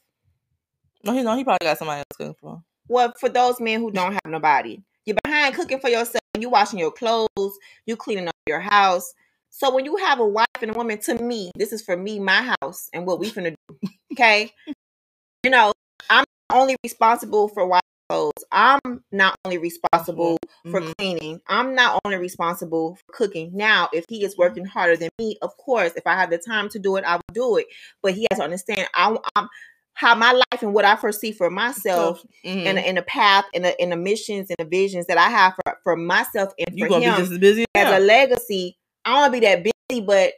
No, 1.03 1.13
he 1.13 1.21
no, 1.21 1.35
he 1.35 1.43
probably 1.43 1.65
got 1.65 1.77
somebody 1.77 1.99
else 1.99 2.17
cooking 2.17 2.35
for. 2.41 2.53
him. 2.55 2.63
Well, 2.87 3.13
for 3.19 3.29
those 3.29 3.59
men 3.59 3.81
who 3.81 3.91
don't 3.91 4.13
have 4.13 4.21
nobody, 4.25 4.81
you're 5.05 5.17
behind 5.23 5.53
cooking 5.53 5.79
for 5.79 5.89
yourself. 5.89 6.21
You 6.39 6.49
washing 6.49 6.79
your 6.79 6.91
clothes. 6.91 7.57
You 7.85 7.95
cleaning 7.95 8.27
up 8.27 8.35
your 8.47 8.59
house. 8.59 9.13
So 9.51 9.73
when 9.73 9.85
you 9.85 9.95
have 9.97 10.19
a 10.19 10.25
wife 10.25 10.47
and 10.61 10.71
a 10.71 10.73
woman, 10.73 10.97
to 11.01 11.15
me, 11.15 11.51
this 11.55 11.71
is 11.71 11.81
for 11.81 11.95
me, 11.95 12.19
my 12.19 12.55
house, 12.61 12.89
and 12.93 13.05
what 13.05 13.19
we 13.19 13.31
finna 13.31 13.55
do. 13.69 13.89
Okay, 14.11 14.51
you 15.43 15.49
know, 15.51 15.71
I'm 16.09 16.25
only 16.51 16.75
responsible 16.83 17.47
for 17.47 17.65
washing 17.65 17.84
clothes. 18.09 18.43
I'm 18.51 19.03
not 19.11 19.35
only 19.45 19.57
responsible 19.57 20.37
for 20.69 20.81
Mhm. 20.81 20.93
cleaning. 20.97 21.41
I'm 21.47 21.75
not 21.75 21.99
only 22.05 22.17
responsible 22.17 22.95
for 22.95 23.13
cooking. 23.13 23.51
Now, 23.53 23.89
if 23.93 24.05
he 24.09 24.23
is 24.23 24.37
working 24.37 24.65
harder 24.65 24.97
than 24.97 25.09
me, 25.19 25.37
of 25.41 25.55
course, 25.57 25.93
if 25.95 26.05
I 26.05 26.13
have 26.15 26.29
the 26.29 26.37
time 26.37 26.69
to 26.69 26.79
do 26.79 26.95
it, 26.97 27.03
I 27.05 27.15
will 27.15 27.33
do 27.33 27.57
it. 27.57 27.67
But 28.01 28.13
he 28.13 28.27
has 28.31 28.39
to 28.39 28.43
understand 28.43 28.87
I, 28.93 29.15
I'm 29.35 29.47
how 29.93 30.13
my 30.13 30.33
life 30.33 30.61
and 30.61 30.73
what 30.73 30.83
I 30.83 30.97
foresee 30.97 31.31
for 31.31 31.49
myself 31.49 32.21
Mhm. 32.45 32.67
and 32.67 32.79
in 32.79 32.95
the 32.95 33.01
path 33.01 33.45
and 33.53 33.63
the, 33.63 33.81
in 33.81 33.89
the 33.89 33.95
missions 33.95 34.49
and 34.49 34.57
the 34.59 34.65
visions 34.69 35.05
that 35.07 35.17
I 35.17 35.29
have 35.29 35.55
for, 35.55 35.79
for 35.83 35.95
myself 35.95 36.53
and 36.59 36.77
you 36.77 36.85
for 36.85 36.95
him 36.95 36.99
be 36.99 37.17
just 37.21 37.31
as 37.31 37.37
busy 37.39 37.65
as 37.75 37.87
as 37.87 38.01
a 38.01 38.05
legacy. 38.05 38.77
I 39.05 39.13
want 39.13 39.33
to 39.33 39.39
be 39.39 39.45
that 39.45 39.63
busy, 39.63 40.01
but 40.01 40.33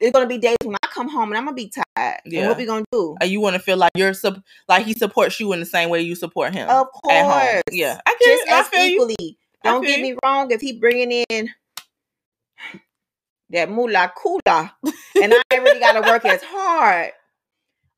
It's 0.00 0.12
gonna 0.12 0.26
be 0.26 0.38
days 0.38 0.56
when 0.64 0.76
I 0.82 0.86
come 0.86 1.08
home 1.08 1.28
and 1.30 1.36
I'm 1.38 1.44
gonna 1.44 1.54
be 1.54 1.68
tired. 1.70 2.20
And 2.24 2.32
Yeah. 2.32 2.48
what 2.48 2.56
we 2.56 2.64
gonna 2.64 2.84
do? 2.90 3.16
Uh, 3.20 3.26
you 3.26 3.40
want 3.40 3.54
to 3.54 3.60
feel 3.60 3.76
like 3.76 3.90
you're 3.94 4.14
sup- 4.14 4.42
like 4.68 4.86
he 4.86 4.94
supports 4.94 5.38
you 5.38 5.52
in 5.52 5.60
the 5.60 5.66
same 5.66 5.90
way 5.90 6.00
you 6.00 6.14
support 6.14 6.54
him 6.54 6.68
Of 6.68 6.86
at 7.10 7.26
course, 7.26 7.62
Yeah, 7.70 8.00
I 8.06 8.16
get 8.18 8.20
just 8.20 8.42
it. 8.44 8.52
I 8.52 8.62
feel 8.62 8.86
equally. 8.86 9.38
I 9.62 9.68
Don't 9.72 9.84
get 9.84 10.00
me 10.00 10.16
wrong. 10.24 10.50
If 10.50 10.62
he 10.62 10.72
bringing 10.72 11.24
in 11.28 11.50
that 13.50 13.68
moolah 13.68 14.12
kula, 14.16 14.70
and 15.20 15.34
I 15.34 15.42
ain't 15.52 15.62
really 15.62 15.80
got 15.80 15.92
to 15.92 16.02
work 16.02 16.24
as 16.24 16.42
hard. 16.42 17.12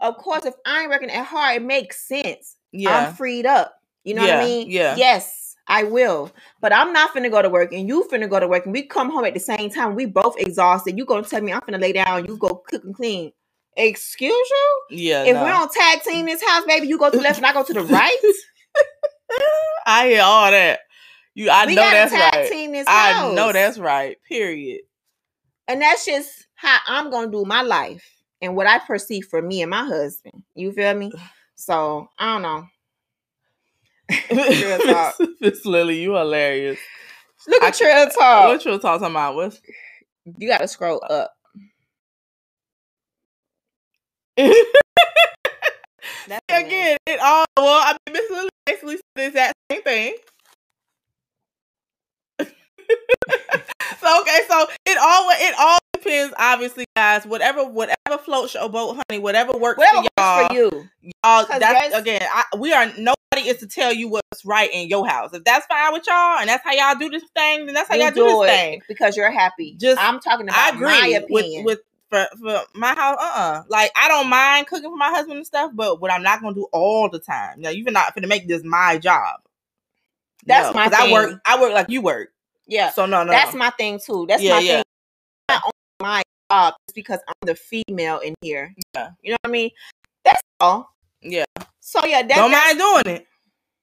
Of 0.01 0.17
course, 0.17 0.45
if 0.45 0.55
I 0.67 0.81
ain't 0.83 0.91
working 0.91 1.11
as 1.11 1.27
hard, 1.27 1.57
it 1.57 1.65
makes 1.65 2.09
sense. 2.09 2.57
Yeah, 2.73 3.07
I'm 3.07 3.15
freed 3.15 3.47
up. 3.47 3.75
You 4.03 4.15
know 4.15 4.23
what 4.23 4.35
I 4.35 4.45
mean? 4.45 4.71
yeah. 4.71 4.97
Yes, 4.97 5.52
I 5.69 5.85
will. 5.85 6.31
But 6.61 6.73
I'm 6.73 6.93
not 6.93 7.15
finna 7.15 7.31
go 7.31 7.43
to 7.43 7.49
work 7.49 7.73
and 7.73 7.87
you 7.89 8.07
finna 8.11 8.29
go 8.29 8.41
to 8.41 8.49
work 8.49 8.65
and 8.65 8.73
we 8.73 8.83
come 8.83 9.11
home 9.11 9.25
at 9.25 9.35
the 9.35 9.41
same 9.41 9.71
time. 9.71 9.95
We 9.95 10.07
both 10.07 10.37
exhausted. 10.39 10.97
You 10.97 11.05
gonna 11.05 11.27
tell 11.27 11.41
me 11.41 11.53
I'm 11.53 11.61
finna 11.61 11.81
lay 11.81 11.93
down, 11.93 12.27
you 12.27 12.37
go 12.37 12.63
cook 12.67 12.85
and 12.85 12.95
clean. 12.95 13.33
Excuse 13.77 14.31
you? 14.33 14.83
yeah. 14.91 15.25
if 15.25 15.35
no. 15.35 15.45
we 15.45 15.51
don't 15.51 15.73
tag 15.73 16.03
team 16.03 16.27
this 16.27 16.43
house, 16.47 16.65
baby, 16.67 16.89
you 16.89 16.99
go 16.99 17.11
to 17.11 17.17
the 17.17 17.23
left 17.23 17.39
and 17.39 17.47
I 17.47 17.53
go 17.53 17.65
to 17.65 17.73
the 17.73 17.83
right. 17.85 18.33
I 19.87 20.09
hear 20.09 20.23
all 20.23 20.51
that. 20.51 20.81
You, 21.35 21.49
I 21.49 21.65
we 21.65 21.75
know 21.75 21.83
that's 21.83 22.13
tag 22.13 22.35
right. 22.35 22.51
team 22.51 22.73
this 22.73 22.87
house. 22.87 23.31
I 23.31 23.35
know 23.35 23.53
that's 23.53 23.79
right. 23.79 24.19
Period. 24.29 24.83
and 25.69 25.81
that's 25.81 26.05
just 26.05 26.47
how 26.55 26.79
I'm 26.87 27.11
gonna 27.11 27.31
do 27.31 27.45
my 27.45 27.63
life 27.63 28.05
and 28.43 28.55
what 28.55 28.67
I 28.67 28.79
perceive 28.79 29.27
for 29.27 29.41
me 29.41 29.63
and 29.63 29.71
my 29.71 29.85
husband. 29.85 30.43
You 30.55 30.73
feel 30.73 30.95
me? 30.95 31.13
So 31.55 32.09
I 32.19 32.35
don't 32.35 32.43
know. 32.43 32.67
Talk. 34.87 35.15
Miss 35.41 35.65
Lily, 35.67 36.01
you 36.03 36.15
hilarious. 36.15 36.79
Look 37.49 37.63
I- 37.63 37.69
at 37.69 37.75
Trill 37.75 38.07
Talk. 38.09 38.49
What 38.49 38.65
you 38.65 38.79
talking 38.79 39.07
about? 39.07 39.35
What's 39.35 39.61
You 40.39 40.49
gotta 40.49 40.69
scroll 40.69 41.03
up. 41.09 41.33
That's 44.37 44.57
the 46.49 46.55
name. 46.55 46.67
again? 46.67 46.97
It 47.07 47.21
all 47.21 47.45
well. 47.57 47.67
I 47.67 47.97
mean, 48.07 48.13
Miss 48.15 48.31
Lily 48.31 48.49
basically 48.67 48.97
said 48.97 49.03
the 49.17 49.27
exact 49.27 49.55
same 49.71 49.83
thing. 49.83 50.15
so 52.41 54.21
okay, 54.23 54.41
so 54.49 54.67
it 54.87 54.99
all 54.99 55.31
it 55.33 55.55
all 55.59 55.79
depends, 56.03 56.35
obviously, 56.39 56.85
guys. 56.97 57.25
Whatever 57.27 57.65
whatever 57.65 58.19
floats 58.25 58.55
your 58.55 58.69
boat, 58.69 59.01
honey. 59.09 59.21
Whatever 59.21 59.53
works 59.59 59.79
Whatever 59.79 60.03
for 60.03 60.09
y'all. 60.19 60.37
works 60.39 60.49
for 60.49 60.55
you. 60.55 60.89
y'all 61.25 61.47
that's 61.59 61.95
again 61.97 62.23
I, 62.33 62.45
we 62.59 62.73
are 62.73 62.87
nobody 62.99 63.49
is 63.49 63.59
to 63.59 63.67
tell 63.67 63.93
you 63.93 64.09
what's 64.09 64.45
right 64.45 64.71
in 64.73 64.89
your 64.89 65.07
house 65.07 65.33
if 65.33 65.43
that's 65.45 65.67
fine 65.67 65.93
with 65.93 66.07
y'all 66.07 66.39
and 66.39 66.49
that's 66.49 66.63
how 66.65 66.73
y'all 66.73 66.95
do 66.99 67.09
this 67.11 67.25
thing 67.35 67.67
then 67.67 67.75
that's 67.75 67.89
how 67.89 67.95
You 67.97 68.03
y'all 68.03 68.11
do, 68.11 68.17
do 68.17 68.27
this 68.47 68.51
thing 68.57 68.83
because 68.89 69.17
you're 69.17 69.31
happy. 69.31 69.75
Just- 69.79 70.01
I'm 70.01 70.21
talking 70.21 70.49
about 70.49 70.59
i 70.59 70.77
agree 70.77 70.85
my 70.87 71.09
with 71.31 71.41
opinion. 71.45 71.65
with 71.65 71.81
for, 72.11 72.27
for 72.39 72.61
my 72.75 72.95
house 72.95 73.17
uh-uh 73.21 73.63
like 73.69 73.91
i 73.97 74.07
don't 74.09 74.29
mind 74.29 74.67
cooking 74.67 74.91
for 74.91 74.97
my 74.97 75.09
husband 75.09 75.39
and 75.39 75.47
stuff 75.47 75.73
but 75.75 76.01
what 76.01 76.13
i'm 76.13 76.23
not 76.23 76.43
gonna 76.43 76.55
do 76.55 76.69
all 76.73 77.09
the 77.09 77.19
time 77.19 77.61
now 77.61 77.71
you're 77.71 77.91
not 77.91 78.15
gonna 78.15 78.27
make 78.27 78.47
this 78.47 78.63
my 78.65 78.99
job 78.99 79.41
That's 80.47 80.75
my 80.75 80.85
'cause 80.91 80.93
i 81.01 81.11
work 81.11 81.41
i 81.47 81.61
work 81.61 81.73
like 81.73 81.89
you 81.89 82.03
work 82.03 82.33
yeah, 82.67 82.91
so 82.91 83.07
no 83.07 83.25
no 83.25 83.33
that's 83.33 83.55
my 83.55 83.71
thing 83.71 83.99
too. 83.99 84.25
That's 84.29 84.41
Yeah, 84.43 84.55
my 84.55 84.61
yeah. 84.61 84.75
thing. 84.77 84.85
My 86.03 86.23
job 86.51 86.75
it's 86.87 86.93
because 86.93 87.21
I'm 87.29 87.47
the 87.47 87.55
female 87.55 88.19
in 88.19 88.35
here. 88.43 88.75
Yeah. 88.95 89.11
You 89.23 89.31
know 89.33 89.37
what 89.43 89.49
I 89.49 89.53
mean? 89.53 89.71
That's 90.25 90.43
all. 90.61 90.95
Yeah. 91.23 91.45
So 91.81 92.05
yeah, 92.05 92.23
that, 92.23 92.37
don't 92.37 92.51
that's, 92.51 92.75
mind 92.75 92.79
doing 92.79 93.17
it 93.17 93.27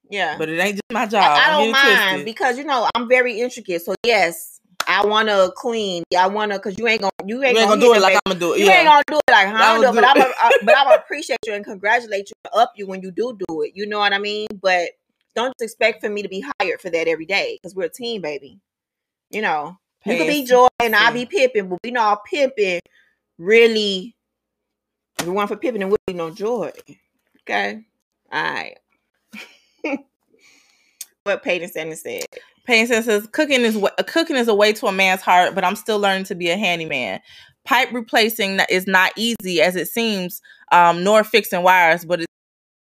yeah. 0.09 0.38
but 0.38 0.49
it 0.49 0.59
ain't 0.59 0.76
just 0.76 0.84
my 0.91 1.05
job 1.05 1.24
I, 1.24 1.45
I 1.45 1.49
Don't 1.51 1.70
it 1.70 1.72
mind 1.72 2.09
twisted. 2.09 2.26
because 2.26 2.57
you 2.57 2.63
know 2.65 2.88
I'm 2.95 3.07
very 3.07 3.39
intricate. 3.39 3.84
So 3.84 3.95
yes, 4.03 4.59
I 4.88 5.05
want 5.05 5.30
to 5.30 5.51
clean. 5.55 6.03
I 6.17 6.28
want 6.28 6.51
to 6.51 6.57
because 6.57 6.78
you 6.78 6.88
ain't 6.88 7.01
gonna 7.01 7.11
you 7.26 7.43
ain't, 7.43 7.55
You 7.55 7.61
ain't 7.61 7.70
gonna, 7.70 7.82
gonna 7.82 7.82
do 7.82 7.93
it 7.93 8.01
like. 8.01 8.15
I'm 8.15 8.32
gonna 8.32 8.39
do 8.39 8.53
it. 8.53 8.59
You 8.59 8.65
Yeah. 8.65 8.80
ain't 8.80 8.88
gonna 8.88 9.03
do 9.07 9.17
it 9.17 9.32
like 9.32 9.47
I 9.47 9.49
how 9.51 9.76
I'm 9.76 9.82
don't 9.82 9.93
doing, 9.93 10.03
but 10.03 10.15
do 10.15 10.22
I'm 10.22 10.28
it. 10.28 10.36
a, 10.36 10.43
I, 10.43 10.51
but 10.63 10.78
I'm 10.78 10.86
gonna 10.86 10.95
appreciate 10.97 11.38
you 11.45 11.53
and 11.53 11.63
congratulate 11.63 12.30
you 12.30 12.34
and 12.45 12.61
up 12.61 12.74
you 12.76 12.88
when 12.88 13.01
you 13.01 13.11
do 13.11 13.38
do 13.47 13.61
it. 13.61 13.74
You 13.76 13.86
know 13.86 13.99
what 13.99 14.13
I 14.13 14.17
mean? 14.17 14.47
But 14.61 14.89
don't 15.36 15.53
just 15.59 15.72
expect 15.72 16.01
for 16.03 16.09
me 16.09 16.24
to 16.24 16.30
be 16.30 16.43
hired 16.59 16.82
for 16.82 16.89
that 16.89 17.07
every 17.07 17.26
day 17.26 17.59
because 17.61 17.76
we're 17.76 17.86
a 17.86 17.89
team, 17.89 18.22
baby. 18.22 18.59
You 19.30 19.41
know, 19.41 19.78
you 20.06 20.18
could 20.18 20.28
be 20.28 20.45
Joy 20.45 20.68
and 20.80 20.95
I 20.95 21.12
see. 21.12 21.26
be 21.26 21.26
Pippin, 21.26 21.70
but 21.70 21.80
we 21.84 21.91
know 21.91 22.18
Pippin 22.30 22.80
really. 23.38 24.16
If 25.20 25.26
we 25.26 25.34
want 25.34 25.50
for 25.50 25.58
Pippin, 25.58 25.82
and 25.82 25.91
we'll 25.91 25.97
be 26.08 26.14
no 26.14 26.30
Joy. 26.30 26.72
Okay, 27.41 27.84
all 28.32 28.43
right. 28.43 28.78
what 31.24 31.43
Peyton 31.43 31.70
Sanders 31.70 32.02
said. 32.02 32.24
Payne 32.66 32.88
says, 32.88 33.06
says 33.06 33.28
cooking 33.32 33.62
is 33.62 33.78
cooking 34.08 34.36
is 34.36 34.47
a 34.47 34.54
way 34.54 34.74
to 34.74 34.88
a 34.88 34.91
man's 34.91 35.22
heart, 35.22 35.56
but 35.56 35.64
I'm 35.64 35.76
still 35.76 36.00
learning 36.00 36.26
to 36.26 36.36
be 36.36 36.50
a 36.50 36.58
handyman. 36.58 37.20
Pipe 37.66 37.89
replacing 37.91 38.60
is 38.70 38.88
not 38.88 39.12
easy 39.16 39.62
as 39.62 39.76
it 39.76 39.88
seems, 39.88 40.41
um, 40.72 41.04
nor 41.04 41.24
fixing 41.24 41.64
wires, 41.64 42.06
but 42.06 42.22
it's 42.22 42.28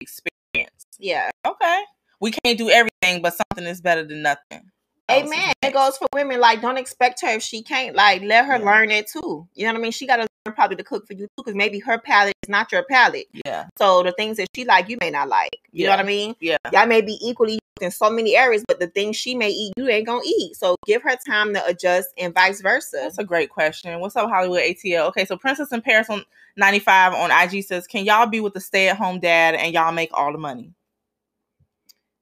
experience. 0.01 0.87
Yeah, 0.99 1.31
Okay, 1.47 1.83
we 2.21 2.31
can't 2.31 2.59
do 2.59 2.71
everything, 2.71 3.23
but 3.23 3.35
something 3.35 3.67
is 3.67 3.81
better 3.81 4.05
than 4.05 4.23
nothing. 4.23 4.71
That 5.09 5.23
was 5.23 5.33
his 5.33 5.39
Amen. 5.41 5.53
It 5.63 5.73
goes 5.73 5.97
for 5.99 6.07
women. 6.13 6.41
Like, 6.41 6.61
don't 6.61 6.77
expect 6.79 7.21
her 7.23 7.29
if 7.29 7.43
she 7.43 7.63
can't. 7.63 7.95
Like, 7.97 8.23
let 8.23 8.47
her 8.47 8.59
Yeah. 8.59 8.65
learn 8.65 8.91
it 8.91 9.09
too. 9.09 9.49
You 9.55 9.67
know 9.67 9.73
what 9.73 9.79
I 9.79 9.83
mean? 9.83 9.93
She 9.93 10.07
got 10.07 10.17
to 10.17 10.27
learn 10.47 10.55
probably 10.55 10.77
to 10.77 10.85
cook 10.85 11.07
for 11.07 11.13
you 11.15 11.27
too, 11.27 11.29
because 11.39 11.55
maybe 11.55 11.79
her 11.81 11.99
palate 11.99 12.35
is 12.43 12.49
not 12.49 12.71
your 12.73 12.83
palate. 12.85 13.29
Yeah, 13.45 13.67
So 13.79 14.03
the 14.03 14.13
things 14.13 14.37
that 14.39 14.49
she 14.55 14.65
like, 14.65 14.89
you 14.89 14.97
may 15.01 15.11
not 15.11 15.29
like. 15.29 15.61
You 15.73 15.85
know 15.85 15.91
what 15.91 16.01
I 16.01 16.05
mean? 16.05 16.35
yeah. 16.41 16.57
Y'all 16.73 16.87
may 16.87 17.01
be 17.01 17.19
equally 17.23 17.59
in 17.81 17.91
so 17.91 18.11
many 18.11 18.37
areas, 18.37 18.65
but 18.69 18.79
the 18.79 18.87
things 18.87 19.17
she 19.17 19.35
may 19.35 19.51
eat, 19.51 19.73
you 19.77 19.89
ain't 19.89 20.07
gonna 20.07 20.23
eat. 20.25 20.55
So 20.57 20.77
give 20.87 21.03
her 21.03 21.17
time 21.27 21.55
to 21.55 21.65
adjust, 21.67 22.11
and 22.19 22.33
vice 22.35 22.61
versa. 22.61 22.99
That's 23.03 23.19
a 23.19 23.25
great 23.25 23.51
question. 23.51 23.99
What's 24.01 24.17
up, 24.17 24.29
Hollywood 24.31 24.61
ATL? 24.61 25.09
Okay, 25.09 25.25
so 25.25 25.37
Princess 25.37 25.73
in 25.73 25.81
Paris 25.83 26.09
on 26.11 26.25
95 26.57 27.15
on 27.15 27.31
IG 27.31 27.65
says, 27.65 27.87
Can 27.87 28.05
y'all 28.05 28.27
be 28.27 28.41
with 28.41 28.55
the 28.55 28.61
stay 28.61 28.89
at 28.89 28.97
home 28.97 29.19
dad 29.21 29.55
and 29.55 29.73
y'all 29.73 29.93
make 29.93 30.11
all 30.13 30.33
the 30.33 30.39
money? 30.39 30.73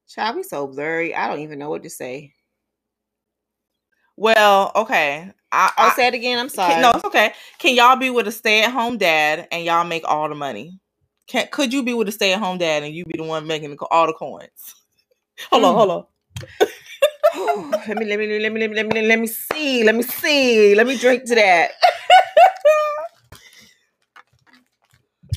Child, 0.07 0.35
we 0.37 0.43
so 0.43 0.67
blurry. 0.67 1.13
I 1.15 1.27
don't 1.27 1.39
even 1.39 1.59
know 1.59 1.69
what 1.69 1.83
to 1.83 1.89
say. 1.89 2.33
Well, 4.17 4.71
okay. 4.75 5.31
I, 5.51 5.71
I'll 5.77 5.91
I- 5.91 5.95
say 5.95 6.07
it 6.07 6.13
again. 6.13 6.39
I'm 6.39 6.49
sorry. 6.49 6.73
Can, 6.73 6.81
no, 6.83 6.91
it's 6.91 7.05
okay. 7.05 7.33
Can 7.59 7.75
y'all 7.75 7.95
be 7.95 8.09
with 8.09 8.27
a 8.27 8.31
stay 8.31 8.63
at 8.63 8.71
home 8.71 8.97
dad 8.97 9.47
and 9.51 9.63
y'all 9.65 9.83
make 9.85 10.03
all 10.07 10.29
the 10.29 10.35
money? 10.35 10.79
Can 11.27 11.47
could 11.51 11.73
you 11.73 11.83
be 11.83 11.93
with 11.93 12.07
a 12.07 12.11
stay 12.11 12.33
at 12.33 12.39
home 12.39 12.57
dad 12.57 12.83
and 12.83 12.93
you 12.93 13.05
be 13.05 13.17
the 13.17 13.23
one 13.23 13.47
making 13.47 13.71
the, 13.71 13.77
all 13.89 14.07
the 14.07 14.13
coins? 14.13 14.75
Hold 15.51 15.65
on, 15.65 15.73
Mm. 15.73 15.77
hold 15.77 15.91
on. 15.91 16.05
let 17.87 17.97
me 17.97 18.05
let 18.05 18.19
me 18.19 18.39
let 18.39 18.51
me 18.51 18.59
let 18.59 18.69
me 18.69 18.75
let 18.75 18.87
me 18.93 19.01
let 19.01 19.19
me 19.19 19.27
see. 19.27 19.83
Let 19.83 19.95
me 19.95 20.03
see. 20.03 20.75
Let 20.75 20.87
me 20.87 20.97
drink 20.97 21.23
to 21.25 21.35
that. 21.35 21.71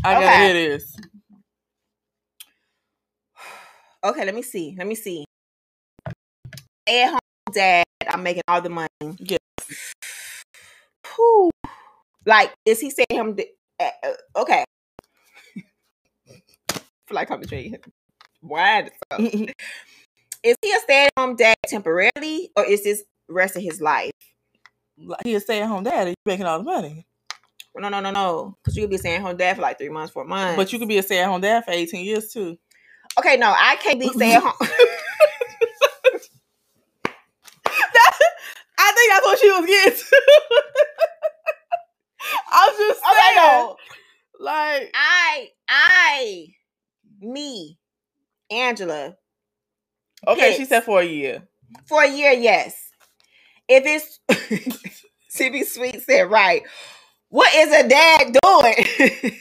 I 0.04 0.20
gotta 0.20 0.36
hear 0.36 0.52
this. 0.54 0.96
Okay, 4.04 4.24
let 4.26 4.34
me 4.34 4.42
see. 4.42 4.74
Let 4.76 4.86
me 4.86 4.94
see. 4.96 5.24
Stay 6.86 7.04
at 7.04 7.10
home 7.10 7.20
dad. 7.54 7.84
I'm 8.08 8.22
making 8.22 8.42
all 8.48 8.60
the 8.60 8.70
money. 8.70 8.88
Yes. 9.18 9.38
Whew. 11.14 11.50
Like, 12.26 12.52
is 12.64 12.80
he 12.80 12.90
saying 12.90 13.06
him? 13.10 13.36
th- 13.36 13.50
uh, 13.80 13.90
uh, 14.02 14.40
okay. 14.40 14.64
feel 16.72 16.84
like 17.10 17.30
I'm 17.30 17.40
betraying 17.40 17.72
him. 17.72 17.80
Why? 18.40 18.90
Is 19.18 20.56
he 20.62 20.72
a 20.72 20.80
stay 20.80 21.04
at 21.06 21.12
home 21.18 21.36
dad 21.36 21.56
temporarily, 21.66 22.50
or 22.56 22.64
is 22.64 22.84
this 22.84 23.04
rest 23.28 23.56
of 23.56 23.62
his 23.62 23.80
life? 23.80 24.12
He 25.24 25.34
a 25.34 25.40
stay 25.40 25.62
at 25.62 25.68
home 25.68 25.84
dad 25.84 26.08
you 26.08 26.14
making 26.26 26.46
all 26.46 26.58
the 26.58 26.64
money. 26.64 27.06
No, 27.76 27.88
no, 27.88 28.00
no, 28.00 28.10
no. 28.10 28.56
Because 28.62 28.76
you 28.76 28.84
could 28.84 28.90
be 28.90 28.96
a 28.96 28.98
stay-at-home 29.00 29.36
dad 29.36 29.56
for 29.56 29.62
like 29.62 29.78
three 29.78 29.88
months, 29.88 30.12
four 30.12 30.24
months. 30.24 30.56
But 30.56 30.72
you 30.72 30.78
could 30.78 30.88
be 30.88 30.98
a 30.98 31.02
stay 31.02 31.18
at 31.18 31.26
home 31.26 31.40
dad 31.40 31.64
for 31.64 31.72
18 31.72 32.04
years 32.04 32.32
too. 32.32 32.56
Okay, 33.18 33.36
no, 33.36 33.52
I 33.56 33.76
can't 33.76 33.98
be 33.98 34.08
stay 34.08 34.32
at 34.34 34.42
home. 34.42 34.52
I 38.76 38.92
think 38.92 39.13
that's 39.24 39.40
what 39.40 39.40
she 39.40 39.50
was 39.50 39.66
getting 39.66 39.98
to. 39.98 40.22
I'm 42.52 42.74
just 42.78 43.00
Okay, 43.10 43.10
saying. 43.10 43.36
no. 43.36 43.76
Like, 44.40 44.90
I, 44.94 45.48
I, 45.68 46.46
me, 47.20 47.78
Angela, 48.50 49.16
okay, 50.28 50.52
she 50.52 50.64
said 50.66 50.84
for 50.84 51.00
a 51.00 51.04
year. 51.06 51.42
for 51.86 52.02
a 52.02 52.10
year, 52.10 52.32
yes. 52.32 52.76
If 53.68 53.84
it's 53.86 54.20
CB 55.36 55.64
Sweet 55.66 56.02
said 56.02 56.30
right. 56.30 56.62
What 57.30 57.54
is 57.54 57.72
a 57.72 57.88
dad 57.88 58.36
doing? 58.42 58.74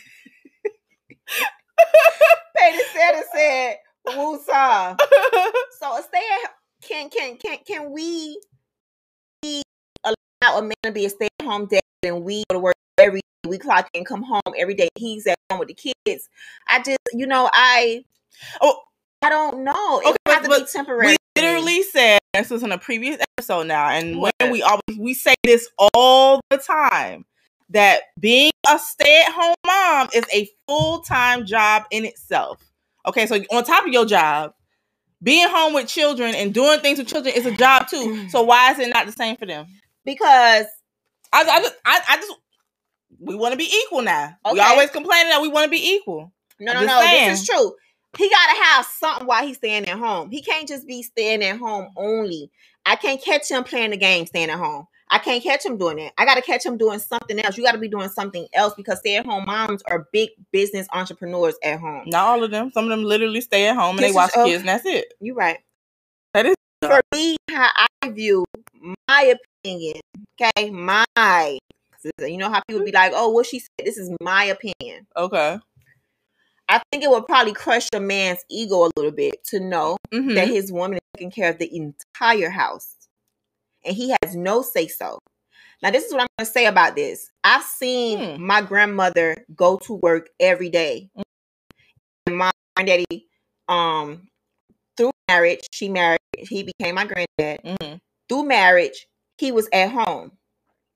Peyton 2.58 2.86
said 2.94 3.16
it 3.16 3.26
said 3.34 3.78
Woosah. 4.08 5.00
So 5.80 6.02
stay 6.08 6.24
at 6.44 6.52
can 6.88 7.10
can 7.10 7.38
can 7.38 7.60
can 7.68 7.92
we 7.92 8.40
allow 10.44 10.60
a 10.60 10.62
man 10.62 10.74
to 10.84 10.92
be 10.92 11.06
a 11.06 11.10
stay 11.10 11.28
at 11.40 11.46
home 11.46 11.66
dad 11.66 11.82
and 12.04 12.24
we 12.24 12.44
go 12.50 12.56
to 12.56 12.60
work 12.60 12.76
every 12.98 13.20
day, 13.20 13.50
we 13.50 13.58
clock 13.58 13.90
in, 13.94 14.06
come 14.06 14.24
home 14.24 14.42
every 14.58 14.74
day. 14.74 14.90
He's 14.98 15.26
at 15.28 15.36
home 15.50 15.60
with 15.60 15.70
the 15.70 15.74
kids. 16.06 16.30
I 16.68 16.80
just 16.80 16.98
you 17.14 17.26
know 17.28 17.50
I 17.54 18.04
Oh. 18.62 18.80
I 19.22 19.30
don't 19.30 19.64
know. 19.64 20.02
It 20.02 20.08
Okay, 20.08 20.18
but- 20.26 20.44
to 20.44 20.66
be 20.66 20.66
temporary. 20.70 21.08
we 21.08 21.16
literally 21.42 21.82
said 21.84 22.20
this 22.34 22.50
was 22.50 22.62
in 22.62 22.74
a 22.74 22.78
previous 22.78 23.18
episode 23.38 23.68
now, 23.68 23.88
and 23.88 24.18
What? 24.20 24.34
when 24.42 24.52
we 24.52 24.62
always 24.62 24.82
we 25.00 25.14
say 25.14 25.34
this 25.46 25.70
all 25.94 26.42
the 26.50 26.58
time 26.58 27.24
that 27.70 28.02
being 28.20 28.52
a 28.70 28.78
stay-at-home 28.78 29.56
mom 29.66 30.10
is 30.14 30.26
a 30.34 30.50
full-time 30.68 31.46
job 31.46 31.84
in 31.90 32.04
itself. 32.04 32.60
Okay, 33.08 33.26
so 33.26 33.36
on 33.52 33.64
top 33.64 33.86
of 33.88 33.94
your 33.94 34.06
job, 34.06 34.54
being 35.24 35.48
home 35.48 35.74
with 35.74 35.88
children 35.88 36.36
and 36.36 36.54
doing 36.54 36.82
things 36.82 37.00
with 37.00 37.08
children 37.08 37.34
is 37.34 37.46
a 37.46 37.52
job 37.56 37.88
too. 37.88 37.96
Mm. 37.96 38.30
So 38.30 38.42
why 38.44 38.72
is 38.74 38.80
it 38.80 38.90
not 38.94 39.06
the 39.06 39.14
same 39.14 39.38
for 39.38 39.46
them? 39.46 39.68
Because 40.06 40.66
I, 41.32 41.42
I 41.42 41.62
just, 41.62 41.76
I, 41.86 42.02
I 42.10 42.18
just, 42.18 42.34
we 43.20 43.36
want 43.36 43.54
to 43.54 43.58
be 43.58 43.72
equal 43.86 44.02
now. 44.02 44.36
We 44.52 44.60
always 44.60 44.90
complaining 44.90 45.30
that 45.30 45.42
we 45.42 45.48
want 45.48 45.66
to 45.66 45.72
be 45.72 45.94
equal. 45.94 46.32
No, 46.60 46.74
I'm 46.74 46.86
no, 46.86 46.94
no. 46.94 47.02
saying. 47.02 47.30
This 47.30 47.42
is 47.42 47.48
true. 47.48 47.74
He 48.18 48.30
gotta 48.30 48.64
have 48.64 48.86
something 48.86 49.28
while 49.28 49.46
he's 49.46 49.58
staying 49.58 49.88
at 49.88 49.98
home. 49.98 50.30
He 50.30 50.44
can't 50.44 50.68
just 50.68 50.88
be 50.88 51.02
staying 51.02 51.44
at 51.44 51.58
home 51.58 51.90
only. 51.98 52.52
I 52.86 52.96
can't 52.96 53.24
catch 53.24 53.50
him 53.50 53.64
playing 53.64 53.92
the 53.92 53.98
game 53.98 54.26
staying 54.28 54.50
at 54.50 54.60
home. 54.60 54.88
I 55.10 55.20
can't 55.20 55.44
catch 55.44 55.66
him 55.66 55.78
doing 55.78 55.98
that. 55.98 56.14
I 56.18 56.26
gotta 56.26 56.42
catch 56.42 56.66
him 56.66 56.78
doing 56.78 57.00
something 57.00 57.40
else. 57.40 57.58
You 57.58 57.64
gotta 57.64 57.78
be 57.78 57.88
doing 57.88 58.10
something 58.10 58.48
else 58.54 58.74
because 58.76 59.00
stay-at-home 59.00 59.46
moms 59.46 59.82
are 59.84 60.08
big 60.12 60.30
business 60.52 60.88
entrepreneurs 60.92 61.56
at 61.64 61.80
home. 61.80 62.04
Not 62.08 62.28
all 62.28 62.44
of 62.44 62.52
them. 62.52 62.72
Some 62.72 62.86
of 62.86 62.90
them 62.90 63.04
literally 63.04 63.42
stay 63.42 63.68
at 63.68 63.76
home 63.76 63.98
and 63.98 64.00
This 64.00 64.12
they 64.12 64.16
watch 64.16 64.32
oh. 64.36 64.46
kids, 64.46 64.60
and 64.62 64.70
that's 64.70 64.86
it. 64.86 65.14
You're 65.20 65.36
right. 65.36 65.60
That 66.34 66.46
is 66.46 66.56
For 66.88 67.02
me, 67.14 67.38
how 67.50 67.70
I 68.02 68.10
view 68.10 68.46
my 69.08 69.36
opinion, 69.64 70.02
okay, 70.42 70.70
my, 70.72 71.06
you 72.20 72.38
know 72.38 72.50
how 72.50 72.62
people 72.68 72.84
be 72.84 72.92
like, 72.92 73.14
oh, 73.16 73.30
what 73.30 73.46
she 73.46 73.60
said. 73.60 73.86
This 73.86 73.98
is 73.98 74.12
my 74.22 74.46
opinion. 74.46 75.08
okay. 75.16 75.60
I 76.70 76.82
think 76.92 77.04
it 77.04 77.10
would 77.10 77.26
probably 77.26 77.54
crush 77.54 77.88
a 77.94 78.00
man's 78.00 78.40
ego 78.50 78.86
a 78.86 78.90
little 78.96 79.12
bit 79.12 79.44
to 79.48 79.60
know 79.60 79.98
Mhm. 80.14 80.36
that 80.36 80.48
his 80.48 80.72
woman 80.72 80.96
is 80.98 81.02
taking 81.16 81.32
care 81.32 81.50
of 81.50 81.60
the 81.60 81.70
entire 81.76 82.50
house 82.50 82.96
and 83.84 83.96
he 83.96 84.16
has 84.24 84.36
no 84.36 84.62
say 84.62 84.88
so. 84.88 85.20
Now, 85.82 85.92
this 85.92 86.06
is 86.06 86.14
what 86.14 86.22
I'm 86.22 86.28
going 86.38 86.46
to 86.46 86.52
say 86.52 86.66
about 86.66 86.96
this. 86.96 87.30
I've 87.44 87.64
seen 87.64 88.38
Hmm. 88.38 88.46
my 88.46 88.62
grandmother 88.62 89.46
go 89.56 89.78
to 89.80 89.94
work 89.94 90.30
every 90.40 90.70
day. 90.70 91.10
And 92.26 92.38
my 92.38 92.52
granddaddy, 92.76 93.28
um, 93.68 94.28
marriage, 95.28 95.62
she 95.72 95.90
married, 95.90 96.20
he 96.38 96.64
became 96.64 96.96
my 96.96 97.06
granddad. 97.06 97.64
Mhm. 97.80 98.00
Through 98.30 98.44
marriage, 98.44 99.08
he 99.38 99.52
was 99.52 99.68
at 99.74 99.90
home. 99.90 100.38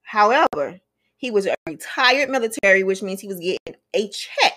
However, 0.04 0.80
he 1.18 1.32
was 1.32 1.46
a 1.48 1.56
retired 1.68 2.30
military, 2.30 2.84
which 2.84 3.02
means 3.02 3.20
he 3.22 3.28
was 3.28 3.40
getting 3.40 3.76
a 3.94 4.10
check. 4.10 4.54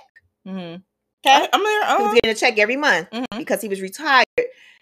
Mhm. 0.46 0.82
Okay. 1.26 1.48
I'm 1.52 1.62
there. 1.62 1.96
He 1.96 2.02
was 2.02 2.10
Uh, 2.10 2.14
getting 2.14 2.30
a 2.30 2.34
check 2.34 2.58
every 2.58 2.76
month 2.76 3.10
mhm. 3.10 3.26
because 3.36 3.60
he 3.60 3.68
was 3.68 3.80
retired. 3.80 4.24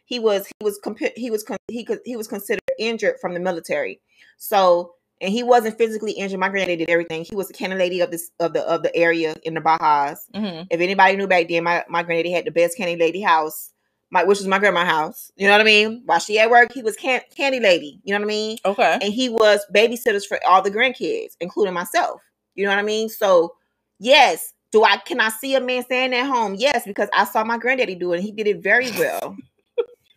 He 0.05 0.19
was 0.19 0.47
he 0.47 0.65
was 0.65 0.79
he 1.17 1.31
was 1.31 1.43
con- 1.43 1.57
he 1.69 1.85
could 1.85 2.01
he 2.05 2.17
was 2.17 2.29
considered 2.29 2.61
injured 2.79 3.17
from 3.21 3.35
the 3.35 3.41
military. 3.41 4.01
So 4.39 4.95
and 5.21 5.33
he 5.33 5.43
wasn't 5.43 5.77
physically 5.77 6.13
injured. 6.13 6.39
My 6.39 6.49
granddad 6.49 6.79
did 6.79 6.91
everything. 6.91 7.25
He 7.29 7.35
was 7.35 7.49
the 7.49 7.55
cannon 7.55 7.77
lady 7.79 8.01
of 8.01 8.11
this 8.13 8.31
of 8.39 8.53
the 8.53 8.63
of 8.63 8.83
the 8.83 8.95
area 8.97 9.35
in 9.43 9.55
the 9.55 9.61
Bajas. 9.61 10.19
Mhm. 10.35 10.69
If 10.71 10.81
anybody 10.81 11.17
knew 11.17 11.27
back 11.27 11.49
then, 11.49 11.65
my 11.65 11.85
my 11.89 12.03
granddaddy 12.05 12.31
had 12.33 12.45
the 12.45 12.51
best 12.53 12.77
candy 12.77 12.97
lady 12.97 13.21
house. 13.21 13.73
My 14.11 14.25
which 14.25 14.39
was 14.39 14.47
my 14.47 14.59
grandma's 14.59 14.87
house. 14.87 15.31
You 15.37 15.47
know 15.47 15.53
what 15.53 15.61
I 15.61 15.65
mean? 15.65 16.03
While 16.07 16.19
she 16.19 16.39
at 16.39 16.51
work, 16.51 16.73
he 16.73 16.83
was 16.83 16.97
can- 16.97 17.21
candy 17.37 17.61
lady. 17.61 18.01
You 18.05 18.15
know 18.15 18.21
what 18.21 18.25
I 18.27 18.29
mean? 18.29 18.59
Okay. 18.65 18.99
and 19.03 19.13
he 19.13 19.29
was 19.29 19.65
babysitters 19.75 20.25
for 20.27 20.39
all 20.47 20.63
the 20.63 20.71
grandkids, 20.71 21.37
including 21.41 21.75
myself. 21.75 22.21
You 22.55 22.65
know 22.65 22.71
what 22.71 22.79
I 22.79 22.83
mean? 22.83 23.09
So, 23.09 23.55
yes, 23.99 24.53
do 24.73 24.83
I 24.85 24.97
can 24.97 25.21
I 25.21 25.29
see 25.29 25.55
a 25.55 25.61
man 25.61 25.83
staying 25.85 26.15
at 26.15 26.27
home? 26.27 26.55
Yes, 26.57 26.85
because 26.87 27.09
I 27.15 27.25
saw 27.25 27.45
my 27.45 27.59
granddaddy 27.59 27.95
do 27.97 28.13
it. 28.13 28.17
and 28.17 28.25
He 28.25 28.33
did 28.33 28.47
it 28.47 28.63
very 28.63 28.91
well. 28.93 29.37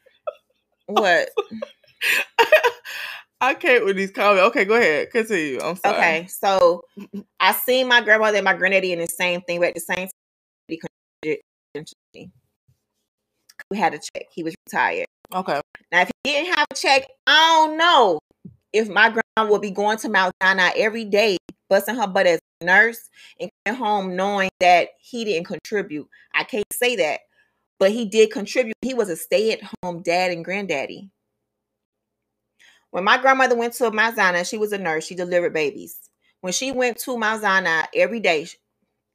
what? 0.88 1.30
I 3.42 3.56
can't 3.56 3.84
with 3.86 3.96
these 3.96 4.12
comments. 4.12 4.44
Okay, 4.50 4.66
go 4.66 4.76
ahead. 4.76 5.10
Continue. 5.12 5.60
I'm 5.62 5.76
sorry. 5.76 5.98
Okay, 5.98 6.28
so 6.28 6.84
I 7.40 7.54
seen 7.54 7.88
my 7.88 8.00
grandmother 8.02 8.38
and 8.38 8.46
my 8.46 8.54
granddaddy 8.54 8.94
in 8.94 9.00
the 9.00 9.08
same 9.08 9.42
thing, 9.42 9.60
but 9.60 9.70
at 9.70 9.76
the 9.76 9.82
same 9.82 10.08
time, 11.74 12.32
had 13.78 13.94
a 13.94 14.00
check. 14.00 14.28
He 14.32 14.44
was 14.44 14.56
retired. 14.68 15.08
Okay. 15.34 15.62
Now, 15.92 16.02
if 16.02 16.12
he 16.24 16.34
didn't 16.34 16.54
have 16.56 16.68
a 16.72 16.76
check, 16.76 17.08
I 17.26 17.68
don't 17.68 17.78
know 17.78 18.20
if 18.74 18.90
my 18.90 19.10
grandma 19.10 19.52
would 19.52 19.62
be 19.62 19.72
going 19.72 19.98
to 20.00 20.10
Mount 20.10 20.34
Sinai 20.42 20.72
every 20.76 21.06
day, 21.06 21.38
busting 21.70 21.96
her 21.96 22.08
butt 22.08 22.28
as 22.28 22.40
a 22.62 22.66
nurse 22.66 23.10
and 23.40 23.50
coming 23.66 23.80
home 23.80 24.16
knowing 24.16 24.50
that 24.60 24.90
he 25.00 25.26
didn't 25.26 25.48
contribute. 25.48 26.08
I 26.34 26.44
can't 26.44 26.66
say 26.74 26.96
that, 26.98 27.22
but 27.80 27.92
he 27.92 28.06
did 28.06 28.32
contribute. 28.32 28.76
He 28.82 28.94
was 28.94 29.10
a 29.10 29.16
stay-at-home 29.16 30.04
dad 30.04 30.32
and 30.32 30.46
granddaddy. 30.46 31.10
When 32.92 33.06
my 33.06 33.18
grandmother 33.18 33.56
went 33.56 33.74
to 33.76 33.90
Mount 33.90 34.18
Sinai, 34.18 34.44
she 34.44 34.58
was 34.58 34.74
a 34.74 34.78
nurse. 34.78 35.06
She 35.06 35.16
delivered 35.16 35.54
babies. 35.54 35.98
When 36.42 36.52
she 36.52 36.72
went 36.72 36.98
to 37.00 37.18
Mount 37.18 37.42
Sinai 37.42 37.86
every 37.96 38.20
day, 38.20 38.48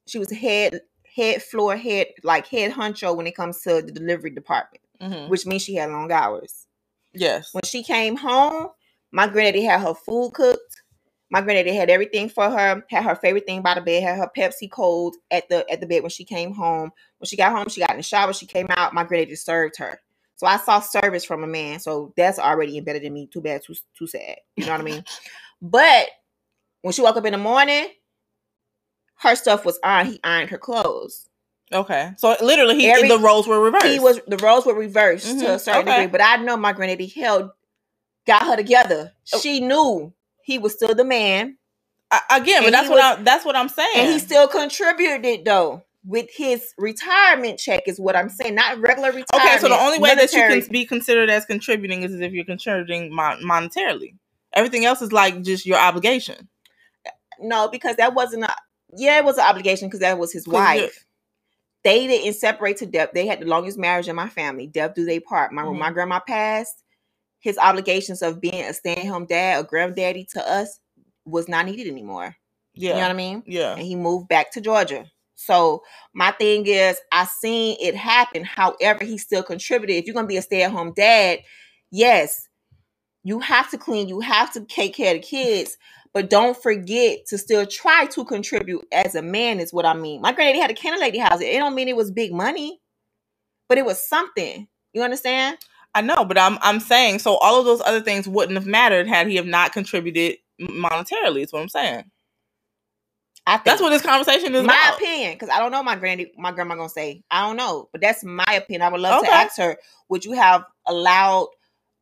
she 0.07 0.18
was 0.18 0.30
head 0.30 0.80
head 1.16 1.42
floor 1.42 1.76
head 1.76 2.08
like 2.22 2.46
head 2.46 2.72
honcho 2.72 3.16
when 3.16 3.26
it 3.26 3.34
comes 3.34 3.62
to 3.62 3.80
the 3.82 3.90
delivery 3.90 4.30
department, 4.30 4.82
Mhm. 5.00 5.28
which 5.28 5.46
means 5.46 5.62
she 5.62 5.74
had 5.74 5.90
long 5.90 6.12
hours. 6.12 6.66
Yes. 7.14 7.52
When 7.54 7.62
she 7.64 7.82
came 7.82 8.16
home, 8.16 8.68
my 9.10 9.26
granddaddy 9.26 9.62
had 9.62 9.80
her 9.80 9.94
food 9.94 10.32
cooked. 10.34 10.82
My 11.30 11.40
granddaddy 11.40 11.74
had 11.74 11.90
everything 11.90 12.28
for 12.28 12.48
her, 12.48 12.84
had 12.90 13.04
her 13.04 13.16
favorite 13.16 13.46
thing 13.46 13.62
by 13.62 13.74
the 13.74 13.80
bed, 13.80 14.02
had 14.02 14.18
her 14.18 14.30
Pepsi 14.36 14.70
cold 14.70 15.16
at 15.30 15.48
the 15.48 15.68
at 15.70 15.80
the 15.80 15.86
bed 15.86 16.02
when 16.02 16.10
she 16.10 16.24
came 16.24 16.52
home. 16.52 16.92
When 17.18 17.26
she 17.26 17.36
got 17.36 17.52
home, 17.52 17.68
she 17.68 17.80
got 17.80 17.90
in 17.90 17.96
the 17.96 18.02
shower, 18.02 18.32
she 18.32 18.46
came 18.46 18.66
out, 18.70 18.94
my 18.94 19.02
granddaddy 19.02 19.34
served 19.36 19.76
her. 19.78 20.00
So 20.36 20.46
I 20.46 20.58
saw 20.58 20.80
service 20.80 21.24
from 21.24 21.42
a 21.42 21.46
man. 21.46 21.80
So 21.80 22.12
that's 22.16 22.38
already 22.38 22.76
embedded 22.76 23.04
in 23.04 23.14
me. 23.14 23.26
Too 23.26 23.40
bad, 23.40 23.62
too 23.64 23.74
too 23.98 24.06
sad. 24.06 24.36
You 24.56 24.66
know 24.66 24.72
what 24.72 24.80
I 24.82 24.84
mean? 24.84 25.04
But 25.62 26.08
when 26.82 26.92
she 26.92 27.00
woke 27.00 27.16
up 27.16 27.24
in 27.24 27.32
the 27.32 27.38
morning, 27.38 27.86
her 29.20 29.34
stuff 29.36 29.64
was 29.64 29.78
on. 29.82 30.06
He 30.06 30.20
ironed 30.24 30.50
her 30.50 30.58
clothes. 30.58 31.28
Okay. 31.72 32.12
So 32.18 32.36
literally, 32.40 32.76
he 32.76 32.88
Every- 32.90 33.08
the 33.08 33.18
roles 33.18 33.48
were 33.48 33.60
reversed. 33.60 33.86
He 33.86 33.98
was 33.98 34.20
the 34.26 34.36
roles 34.38 34.64
were 34.66 34.74
reversed 34.74 35.40
to 35.40 35.52
a 35.52 35.56
Mhm, 35.56 35.60
certain 35.60 35.88
okay. 35.88 36.02
degree, 36.02 36.12
but 36.12 36.20
I 36.22 36.36
know 36.36 36.56
my 36.56 36.72
granddaddy 36.72 37.08
held 37.08 37.50
got 38.26 38.46
her 38.46 38.56
together. 38.56 39.12
Oh. 39.32 39.40
She 39.40 39.60
knew 39.60 40.12
he 40.42 40.58
was 40.58 40.74
still 40.74 40.94
the 40.94 41.04
man, 41.04 41.58
I, 42.10 42.20
again, 42.30 42.62
but 42.62 42.70
that's 42.70 42.88
what 42.88 42.96
was- 42.98 43.18
I 43.18 43.22
that's 43.22 43.44
what 43.44 43.56
I'm 43.56 43.68
saying. 43.68 43.96
and 43.96 44.12
he 44.12 44.18
still 44.20 44.46
contributed 44.46 45.44
though 45.44 45.82
with 46.04 46.28
his 46.32 46.72
retirement 46.78 47.58
check. 47.58 47.82
Is 47.88 47.98
what 47.98 48.14
I'm 48.14 48.28
saying, 48.28 48.54
not 48.54 48.78
regular 48.78 49.08
retirement. 49.10 49.26
okay. 49.34 49.58
So 49.58 49.68
the 49.68 49.74
only 49.80 49.98
way 49.98 50.14
that 50.14 50.32
you 50.32 50.38
can 50.38 50.62
be 50.70 50.84
considered 50.84 51.30
as 51.30 51.44
contributing 51.46 52.04
is 52.04 52.14
if 52.20 52.32
you're 52.32 52.44
contributing 52.44 53.12
mon- 53.12 53.42
monetarily. 53.42 54.14
Everything 54.52 54.84
else 54.84 55.02
is 55.02 55.12
like 55.12 55.42
just 55.42 55.66
your 55.66 55.78
obligation. 55.78 56.48
no, 57.40 57.68
because 57.68 57.96
that 57.96 58.14
wasn't 58.14 58.44
a 58.44 58.54
yeah, 58.95 59.18
it 59.18 59.24
was 59.24 59.39
an 59.39 59.45
obligation 59.45 59.89
because 59.89 60.01
that 60.01 60.18
was 60.18 60.32
his 60.32 60.47
wife. 60.47 61.05
They 61.84 62.07
didn't 62.07 62.34
separate 62.34 62.78
to 62.78 62.87
death. 62.87 63.11
They 63.14 63.26
had 63.26 63.41
the 63.41 63.47
longest 63.47 63.78
marriage 63.78 64.09
in 64.09 64.16
my 64.16 64.28
family. 64.28 64.66
Death 64.66 64.95
do 64.95 65.05
they 65.05 65.20
part. 65.20 65.53
My 65.53 65.62
Mm-hmm. 65.62 65.78
my 65.78 65.91
grandma 65.93 66.20
passed, 66.20 66.82
his 67.39 67.59
obligations 67.59 68.22
of 68.22 68.41
being 68.41 68.64
a 68.64 68.72
stay-at-home 68.74 69.26
dad 69.26 69.61
or 69.61 69.68
granddaddy 69.68 70.26
to 70.32 70.41
us 70.51 70.80
was 71.24 71.49
not 71.49 71.66
needed 71.66 71.87
anymore. 71.87 72.34
Yeah. 72.74 72.91
You 72.91 72.97
know 72.97 73.03
what 73.03 73.11
I 73.11 73.14
mean? 73.14 73.43
yeah. 73.47 73.72
And 73.72 73.82
he 73.82 73.95
moved 73.95 74.28
back 74.28 74.53
to 74.53 74.61
Georgia. 74.61 75.07
So 75.37 75.82
my 76.14 76.30
thing 76.32 76.66
is, 76.66 76.99
I 77.12 77.24
seen 77.26 77.76
it 77.80 77.95
happen. 77.95 78.43
However, 78.43 79.05
he 79.05 79.18
still 79.18 79.43
contributed. 79.43 79.97
If 79.97 80.07
you're 80.07 80.14
gonna 80.14 80.26
be 80.26 80.39
a 80.39 80.43
stay-at-home 80.43 80.95
dad, 80.97 81.41
yes, 81.91 82.49
you 83.22 83.39
have 83.41 83.70
to 83.70 83.78
clean, 83.78 84.09
you 84.09 84.20
have 84.20 84.53
to 84.55 84.61
take 84.64 84.95
care 84.95 85.14
of 85.14 85.20
the 85.20 85.26
kids, 85.26 85.76
but 86.16 86.30
don't 86.30 86.56
forget 86.56 87.26
to 87.26 87.36
still 87.36 87.66
try 87.66 88.06
to 88.06 88.24
contribute 88.24 88.86
as 88.90 89.14
a 89.14 89.20
man. 89.20 89.60
Is 89.60 89.70
what 89.70 89.84
I 89.84 89.92
mean. 89.92 90.22
My 90.22 90.32
granddaddy 90.32 90.58
had 90.60 90.70
a 90.70 90.74
candle 90.74 90.98
lady 91.02 91.18
house. 91.18 91.42
It 91.42 91.58
don't 91.58 91.74
mean 91.74 91.88
it 91.88 91.96
was 91.96 92.10
big 92.10 92.32
money, 92.32 92.80
but 93.68 93.76
it 93.76 93.84
was 93.84 94.08
something. 94.08 94.66
You 94.94 95.02
understand? 95.02 95.58
I 95.94 96.00
know, 96.00 96.24
but 96.24 96.38
I'm 96.38 96.56
I'm 96.62 96.80
saying 96.80 97.18
so 97.18 97.36
all 97.36 97.58
of 97.60 97.66
those 97.66 97.82
other 97.82 98.00
things 98.00 98.26
wouldn't 98.26 98.56
have 98.56 98.66
mattered 98.66 99.06
had 99.06 99.26
he 99.26 99.36
have 99.36 99.44
not 99.44 99.74
contributed 99.74 100.38
monetarily. 100.58 101.42
Is 101.42 101.52
what 101.52 101.60
I'm 101.60 101.68
saying. 101.68 102.04
I 103.46 103.58
think 103.58 103.64
That's 103.66 103.82
what 103.82 103.90
this 103.90 104.00
conversation 104.00 104.54
is 104.54 104.64
about. 104.64 104.74
my 104.74 104.88
about. 104.88 104.98
opinion, 104.98 105.32
because 105.34 105.50
I 105.50 105.58
don't 105.58 105.70
know 105.70 105.82
my 105.82 105.96
granny, 105.96 106.32
my 106.38 106.50
grandma 106.50 106.76
gonna 106.76 106.88
say. 106.88 107.24
I 107.30 107.46
don't 107.46 107.58
know, 107.58 107.90
but 107.92 108.00
that's 108.00 108.24
my 108.24 108.54
opinion. 108.54 108.80
I 108.80 108.88
would 108.88 109.02
love 109.02 109.18
Okay. 109.18 109.26
to 109.26 109.34
ask 109.34 109.58
her, 109.58 109.76
would 110.08 110.24
you 110.24 110.32
have 110.32 110.64
allowed 110.86 111.48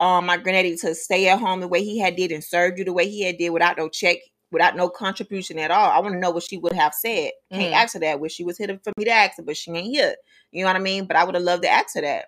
um 0.00 0.26
my 0.26 0.36
granddaddy 0.36 0.76
to 0.76 0.94
stay 0.94 1.28
at 1.28 1.38
home 1.38 1.60
the 1.60 1.68
way 1.68 1.82
he 1.84 1.98
had 1.98 2.16
did 2.16 2.32
and 2.32 2.42
served 2.42 2.78
you 2.78 2.84
the 2.84 2.92
way 2.92 3.08
he 3.08 3.22
had 3.22 3.38
did 3.38 3.50
without 3.50 3.76
no 3.76 3.88
check, 3.88 4.18
without 4.50 4.76
no 4.76 4.88
contribution 4.88 5.58
at 5.58 5.70
all? 5.70 5.90
I 5.90 5.98
want 6.00 6.14
to 6.14 6.18
know 6.18 6.30
what 6.30 6.42
she 6.42 6.58
would 6.58 6.72
have 6.72 6.94
said. 6.94 7.30
Can't 7.52 7.72
Mhm. 7.72 7.76
ask 7.76 7.94
her 7.94 8.00
that. 8.00 8.20
Wish 8.20 8.32
she 8.34 8.44
was 8.44 8.58
here 8.58 8.68
for 8.82 8.92
me 8.96 9.04
to 9.04 9.10
ask 9.10 9.36
her, 9.36 9.42
but 9.42 9.56
she 9.56 9.70
ain't 9.70 9.86
here. 9.86 10.16
You 10.50 10.62
know 10.62 10.68
what 10.68 10.76
I 10.76 10.80
mean? 10.80 11.06
But 11.06 11.16
I 11.16 11.24
would 11.24 11.34
have 11.34 11.44
loved 11.44 11.62
to 11.62 11.68
ask 11.68 11.94
her 11.94 12.00
that. 12.02 12.26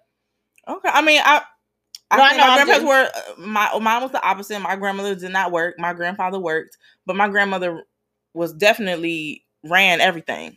Okay, 0.69 0.89
I 0.93 1.03
mean, 1.03 1.21
I. 1.25 1.43
I 2.09 2.19
No, 2.19 2.23
I 2.23 2.37
know, 2.37 2.47
my 2.47 2.55
grandparents 2.55 2.87
were 2.87 3.11
uh, 3.13 3.41
my 3.41 3.79
mine 3.81 4.03
was 4.03 4.13
the 4.13 4.23
opposite. 4.25 4.61
My 4.61 4.77
grandmother 4.77 5.17
did 5.17 5.33
not 5.33 5.51
work. 5.51 5.75
My 5.79 5.93
grandfather 5.93 6.39
worked, 6.39 6.77
but 7.05 7.17
my 7.17 7.29
grandmother 7.29 7.83
was 8.33 8.53
definitely 8.53 9.45
ran 9.65 10.01
everything. 10.01 10.57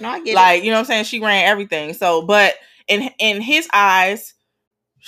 No, 0.00 0.08
I 0.08 0.20
get 0.24 0.34
like 0.34 0.64
you 0.64 0.70
know 0.70 0.76
what 0.78 0.80
I'm 0.80 0.86
saying. 0.86 1.04
She 1.04 1.20
ran 1.20 1.44
everything. 1.46 1.94
So, 1.94 2.22
but 2.22 2.54
in 2.88 3.10
in 3.20 3.40
his 3.40 3.68
eyes, 3.72 4.34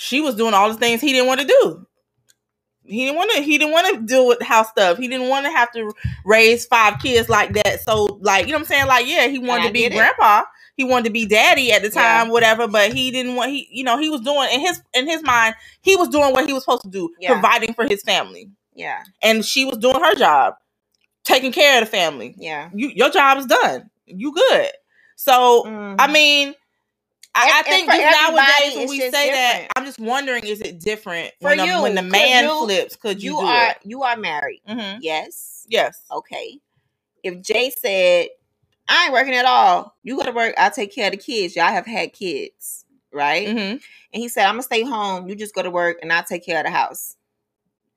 she 0.01 0.21
was 0.21 0.35
doing 0.35 0.53
all 0.53 0.71
the 0.71 0.79
things 0.79 1.01
he 1.01 1.11
didn't 1.11 1.27
want 1.27 1.41
to 1.41 1.47
do. 1.47 1.85
He 2.85 3.03
didn't 3.05 3.17
want 3.17 3.31
to. 3.35 3.41
He 3.41 3.57
didn't 3.57 3.73
want 3.73 3.93
to 3.93 4.01
deal 4.05 4.25
with 4.27 4.41
house 4.41 4.69
stuff. 4.69 4.97
He 4.97 5.09
didn't 5.09 5.27
want 5.27 5.45
to 5.45 5.51
have 5.51 5.69
to 5.73 5.91
raise 6.25 6.65
five 6.65 6.99
kids 7.01 7.27
like 7.27 7.51
that. 7.53 7.81
So, 7.81 8.05
like 8.21 8.45
you 8.47 8.53
know 8.53 8.59
what 8.59 8.61
I'm 8.61 8.67
saying. 8.67 8.87
Like 8.87 9.05
yeah, 9.05 9.27
he 9.27 9.37
wanted 9.39 9.67
to 9.67 9.73
be 9.73 9.81
get 9.81 9.91
it. 9.91 9.95
grandpa. 9.95 10.43
He 10.77 10.85
wanted 10.85 11.03
to 11.05 11.09
be 11.11 11.25
daddy 11.25 11.73
at 11.73 11.81
the 11.81 11.89
Yeah. 11.89 12.01
time, 12.23 12.29
whatever. 12.29 12.67
But 12.67 12.93
he 12.93 13.11
didn't 13.11 13.35
want. 13.35 13.51
He 13.51 13.67
you 13.71 13.83
know 13.83 13.97
he 13.99 14.09
was 14.09 14.21
doing 14.21 14.47
in 14.53 14.61
his 14.61 14.81
in 14.93 15.05
his 15.07 15.21
mind. 15.21 15.55
He 15.81 15.97
was 15.97 16.07
doing 16.07 16.31
what 16.31 16.47
he 16.47 16.53
was 16.53 16.63
supposed 16.63 16.83
to 16.83 16.89
do, 16.89 17.09
Yeah. 17.19 17.33
providing 17.33 17.73
for 17.73 17.85
his 17.85 18.01
family. 18.01 18.49
Yeah, 18.73 19.03
and 19.21 19.43
she 19.45 19.65
was 19.65 19.77
doing 19.77 20.01
her 20.01 20.15
job, 20.15 20.55
taking 21.25 21.51
care 21.51 21.79
of 21.81 21.85
the 21.85 21.91
family. 21.91 22.33
yeah. 22.37 22.69
You 22.73 22.87
your 22.95 23.09
job 23.09 23.37
is 23.37 23.45
done. 23.45 23.89
You 24.05 24.33
good. 24.33 24.71
So 25.17 25.65
Mhm. 25.67 25.95
I 25.99 26.07
mean, 26.07 26.55
I, 27.39 27.59
I 27.59 27.63
think 27.63 27.85
for 27.89 27.95
just 27.97 28.17
everybody, 28.21 28.47
nowadays 28.47 28.75
when 28.77 28.89
we 28.89 28.99
say 29.11 29.31
that. 29.31 29.67
I'm 29.75 29.85
just 29.85 29.99
wondering, 29.99 30.43
is 30.45 30.61
it 30.61 30.79
different 30.79 31.31
For 31.41 31.49
when, 31.49 31.57
the, 31.57 31.65
you, 31.65 31.81
when 31.81 31.95
the 31.95 32.01
man 32.01 32.43
you- 32.45 32.59
flips? 32.65 32.95
Could 32.95 33.21
you, 33.23 33.31
you 33.33 33.37
are 33.39 33.69
it? 33.71 33.77
you 33.83 34.03
are 34.03 34.17
married. 34.17 34.61
hmm 34.67 34.97
Yes. 35.01 35.65
Yes. 35.69 36.01
okay, 36.11 36.59
if 37.23 37.41
Jay 37.41 37.69
said, 37.69 38.27
I 38.87 39.05
ain't 39.05 39.13
working 39.13 39.35
at 39.35 39.45
all, 39.45 39.95
you 40.03 40.17
go 40.17 40.23
to 40.23 40.31
work, 40.31 40.55
I'll 40.57 40.71
take 40.71 40.93
care 40.93 41.07
of 41.07 41.11
the 41.11 41.17
kids. 41.17 41.55
Y'all 41.55 41.65
have 41.67 41.85
had 41.85 42.11
kids, 42.13 42.85
right? 43.13 43.47
hmm 43.47 43.57
And 43.57 43.81
he 44.13 44.27
said, 44.29 44.45
I'm 44.45 44.53
gonna 44.53 44.63
stay 44.63 44.83
home, 44.83 45.27
you 45.29 45.35
just 45.35 45.53
go 45.55 45.61
to 45.61 45.69
work 45.71 45.97
and 46.01 46.11
I'll 46.11 46.23
take 46.23 46.45
care 46.45 46.59
of 46.59 46.65
the 46.65 46.71
house. 46.71 47.15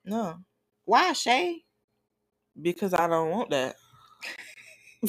No, 0.05 0.37
Why, 0.85 1.13
Shay? 1.13 1.63
because 2.61 2.93
I 2.93 3.07
don't 3.07 3.31
want 3.31 3.49
that. 3.49 3.75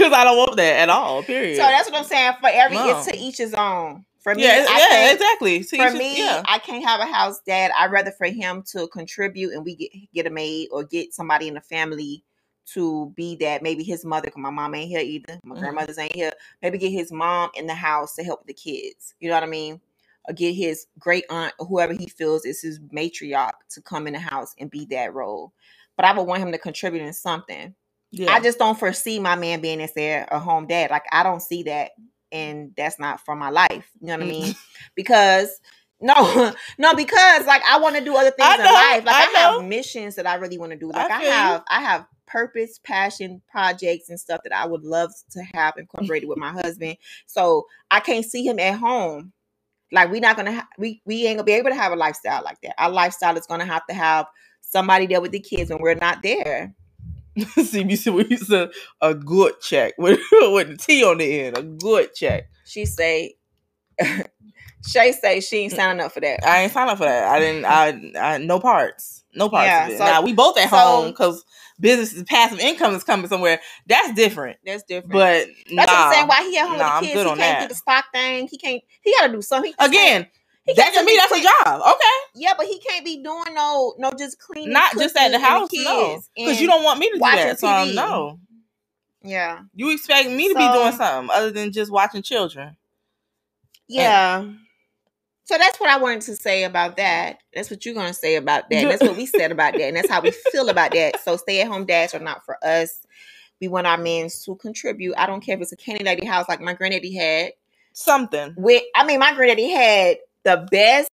Because 0.00 0.12
I 0.14 0.24
don't 0.24 0.36
want 0.38 0.56
that 0.56 0.76
at 0.80 0.88
all. 0.88 1.22
Period. 1.22 1.56
So 1.56 1.62
that's 1.62 1.90
what 1.90 1.98
I'm 1.98 2.04
saying. 2.04 2.32
For 2.40 2.48
every 2.50 2.76
No. 2.76 2.88
it's 2.90 3.06
to 3.06 3.16
each 3.18 3.36
his 3.38 3.52
own. 3.54 4.04
For 4.22 4.34
me, 4.34 4.42
yeah, 4.44 4.66
I 4.68 4.78
yeah, 4.78 4.86
can't- 4.88 5.12
exactly. 5.14 5.62
See, 5.62 5.76
for 5.78 5.90
me, 5.92 6.18
yeah. 6.18 6.42
I 6.46 6.58
can't 6.58 6.84
have 6.84 7.00
a 7.00 7.06
house 7.06 7.40
dad. 7.46 7.70
I'd 7.78 7.90
rather 7.90 8.10
for 8.10 8.26
him 8.26 8.62
to 8.72 8.86
contribute 8.88 9.52
and 9.54 9.64
we 9.64 9.76
get 9.76 9.90
get 10.12 10.26
a 10.26 10.30
maid 10.30 10.68
or 10.72 10.84
get 10.84 11.14
somebody 11.14 11.48
in 11.48 11.54
the 11.54 11.60
family 11.62 12.22
to 12.74 13.12
be 13.16 13.36
that. 13.36 13.62
Maybe 13.62 13.82
his 13.82 14.04
mother, 14.04 14.26
because 14.26 14.40
my 14.42 14.50
mom 14.50 14.74
ain't 14.74 14.88
here 14.90 15.00
either. 15.00 15.40
My 15.44 15.54
Mhm. 15.56 15.60
grandmother's 15.60 15.98
ain't 15.98 16.14
here. 16.14 16.32
Maybe 16.62 16.76
get 16.78 16.90
his 16.90 17.10
mom 17.10 17.50
in 17.54 17.66
the 17.66 17.74
house 17.74 18.14
to 18.16 18.22
help 18.22 18.46
the 18.46 18.52
kids. 18.54 19.14
You 19.20 19.28
know 19.30 19.34
what 19.36 19.42
I 19.42 19.46
mean? 19.46 19.80
Or 20.28 20.34
get 20.34 20.52
his 20.54 20.86
great 20.98 21.24
aunt 21.30 21.54
or 21.58 21.66
whoever 21.66 21.94
he 21.94 22.06
feels 22.06 22.44
is 22.44 22.60
his 22.60 22.78
matriarch 22.78 23.52
to 23.70 23.80
come 23.82 24.06
in 24.06 24.12
the 24.12 24.18
house 24.20 24.54
and 24.58 24.70
be 24.70 24.84
that 24.90 25.14
role. 25.14 25.52
But 25.96 26.04
I 26.04 26.12
would 26.16 26.26
want 26.26 26.42
him 26.42 26.52
to 26.52 26.58
contribute 26.58 27.02
in 27.02 27.12
something. 27.14 27.74
Yeah. 28.10 28.32
I 28.32 28.40
just 28.40 28.58
don't 28.58 28.78
foresee 28.78 29.18
my 29.18 29.36
man 29.36 29.60
being 29.60 29.80
as 29.80 29.92
a 29.96 30.38
home 30.38 30.66
dad. 30.66 30.90
Like 30.90 31.04
I 31.12 31.22
don't 31.22 31.40
see 31.42 31.64
that, 31.64 31.92
and 32.32 32.72
that's 32.76 32.98
not 32.98 33.20
for 33.20 33.34
my 33.36 33.50
life. 33.50 33.88
You 34.00 34.08
know 34.08 34.18
what 34.18 34.22
I 34.22 34.26
Mm. 34.26 34.28
mean? 34.28 34.54
because 34.94 35.60
no, 36.00 36.14
no, 36.78 36.94
because 36.94 37.46
like 37.46 37.62
I 37.68 37.78
want 37.78 37.96
to 37.96 38.04
do 38.04 38.16
other 38.16 38.30
things 38.30 38.48
I 38.58 38.66
in 38.66 38.72
life. 38.74 39.04
Like 39.04 39.16
I 39.16 39.32
I, 39.36 39.38
have 39.40 39.64
missions 39.64 40.16
that 40.16 40.26
I 40.26 40.34
really 40.36 40.58
want 40.58 40.72
to 40.72 40.78
do. 40.78 40.90
Like 40.90 41.10
I, 41.10 41.22
you. 41.22 41.30
have, 41.30 41.64
I 41.68 41.80
have 41.80 42.06
purpose, 42.26 42.78
passion, 42.78 43.42
projects, 43.50 44.08
and 44.08 44.18
stuff 44.18 44.40
that 44.44 44.54
I 44.54 44.66
would 44.66 44.84
love 44.84 45.12
to 45.32 45.42
have 45.54 45.74
incorporated 45.76 46.28
with 46.28 46.38
my 46.38 46.50
husband. 46.52 46.96
So 47.26 47.66
I 47.90 48.00
can't 48.00 48.24
see 48.24 48.46
him 48.46 48.58
at 48.58 48.78
home. 48.78 49.32
Like 49.92 50.10
we're 50.10 50.20
not 50.20 50.36
gonna, 50.36 50.52
ha- 50.52 50.68
we 50.78 51.02
we 51.04 51.26
ain't 51.26 51.38
gonna 51.38 51.44
be 51.44 51.52
able 51.52 51.70
to 51.70 51.76
have 51.76 51.92
a 51.92 51.96
lifestyle 51.96 52.42
like 52.44 52.60
that. 52.62 52.80
Our 52.80 52.90
lifestyle 52.90 53.36
is 53.36 53.46
gonna 53.46 53.66
have 53.66 53.86
to 53.88 53.94
have 53.94 54.26
somebody 54.62 55.06
there 55.06 55.20
with 55.20 55.32
the 55.32 55.40
kids 55.40 55.70
when 55.70 55.80
we're 55.80 55.96
not 55.96 56.22
there. 56.22 56.72
CBC 57.38 58.12
we 58.14 58.26
used 58.28 58.48
to 58.50 58.70
a 59.00 59.14
good 59.14 59.60
check 59.60 59.94
with 59.98 60.18
with 60.32 60.68
the 60.68 60.76
T 60.76 61.04
on 61.04 61.18
the 61.18 61.40
end. 61.40 61.56
A 61.58 61.62
good 61.62 62.14
check. 62.14 62.48
She 62.64 62.84
say, 62.86 63.34
Shay 64.86 65.12
say 65.12 65.40
she 65.40 65.58
ain't 65.58 65.72
signing 65.72 66.00
up 66.04 66.12
for 66.12 66.20
that. 66.20 66.44
I 66.46 66.62
ain't 66.62 66.72
signed 66.72 66.90
up 66.90 66.98
for 66.98 67.04
that. 67.04 67.24
I 67.28 67.38
didn't. 67.38 67.64
I, 67.66 68.12
I 68.18 68.38
no 68.38 68.58
parts. 68.58 69.24
No 69.34 69.48
parts 69.48 69.66
Yeah, 69.66 69.86
of 69.86 69.92
it. 69.92 69.98
so- 69.98 70.04
now 70.04 70.22
we 70.22 70.32
both 70.32 70.58
at 70.58 70.70
so- 70.70 70.76
home 70.76 71.10
because 71.10 71.44
business 71.78 72.12
is 72.12 72.22
passive 72.24 72.58
income 72.60 72.94
is 72.94 73.04
coming 73.04 73.28
somewhere. 73.28 73.60
That's 73.86 74.12
different. 74.14 74.58
That's 74.64 74.82
different. 74.84 75.12
But 75.12 75.46
that's 75.74 75.90
what 75.90 75.90
I'm 75.90 76.04
nah. 76.08 76.12
saying. 76.12 76.26
Why 76.28 76.42
he 76.50 76.58
at 76.58 76.68
home 76.68 76.78
Nah, 76.78 77.00
with 77.00 77.10
the 77.10 77.14
kids? 77.14 77.20
He 77.20 77.26
can't 77.26 77.38
that. 77.38 77.62
do 77.62 77.68
the 77.68 77.74
stock 77.74 78.04
thing. 78.12 78.48
He 78.50 78.58
can't. 78.58 78.82
He 79.02 79.14
got 79.18 79.26
to 79.28 79.32
do 79.34 79.42
something. 79.42 79.72
Again, 79.78 80.26
that 80.76 80.94
to 80.94 81.04
me 81.04 81.16
that's 81.16 81.32
a 81.32 81.42
job. 81.42 81.80
Okay, 81.82 82.16
Yeah, 82.42 82.52
but 82.56 82.66
he 82.66 82.78
can't 82.80 83.04
be 83.04 83.22
doing 83.22 83.54
no, 83.54 83.94
no, 83.98 84.12
just 84.18 84.38
cleaning. 84.38 84.72
not 84.72 84.92
just 84.94 85.16
at 85.16 85.30
the 85.30 85.38
house, 85.38 85.70
no, 85.74 86.20
because 86.36 86.60
you 86.60 86.66
don't 86.66 86.82
want 86.84 86.98
me 86.98 87.08
to 87.10 87.14
do 87.14 87.20
that. 87.20 87.58
So 87.60 87.66
TV. 87.66 87.94
no, 87.94 88.38
Yeah, 89.22 89.60
you 89.74 89.90
expect 89.92 90.30
me 90.30 90.48
to 90.48 90.54
be 90.54 90.68
doing 90.72 90.92
something 90.92 91.30
other 91.34 91.50
than 91.50 91.72
just 91.72 91.90
watching 91.90 92.22
children. 92.22 92.76
yeah. 93.88 94.44
So 95.44 95.58
that's 95.58 95.80
what 95.80 95.90
I 95.90 95.96
wanted 95.98 96.20
to 96.22 96.36
say 96.36 96.62
about 96.62 96.96
that. 96.98 97.38
That's 97.52 97.70
what 97.70 97.84
you're 97.84 97.94
gonna 97.94 98.14
say 98.14 98.36
about 98.36 98.70
that. 98.70 98.84
That's 98.88 99.02
what 99.02 99.16
we 99.16 99.26
said 99.26 99.50
about 99.50 99.72
that, 99.72 99.82
and 99.82 99.96
that's 99.96 100.08
how 100.08 100.20
we 100.20 100.30
feel 100.52 100.68
about 100.68 100.92
that. 100.92 101.20
So 101.24 101.36
stay 101.36 101.60
at 101.60 101.66
home 101.66 101.86
dads 101.86 102.14
are 102.14 102.20
not 102.20 102.44
for 102.44 102.56
us. 102.64 103.00
We 103.60 103.66
want 103.68 103.88
our 103.88 103.98
men 103.98 104.28
to 104.44 104.54
contribute. 104.56 105.14
I 105.18 105.26
don't 105.26 105.40
care 105.40 105.56
if 105.56 105.60
it's 105.62 105.72
a 105.72 105.76
candy 105.76 106.04
lady 106.04 106.24
house 106.24 106.48
like 106.48 106.60
my 106.60 106.74
granddaddy 106.74 107.14
had. 107.16 107.52
Something. 107.92 108.54
with 108.56 108.84
I 108.94 109.04
mean 109.04 109.18
my 109.18 109.34
granddaddy 109.34 109.70
had 109.70 110.18
the 110.44 110.66
best 110.70 111.08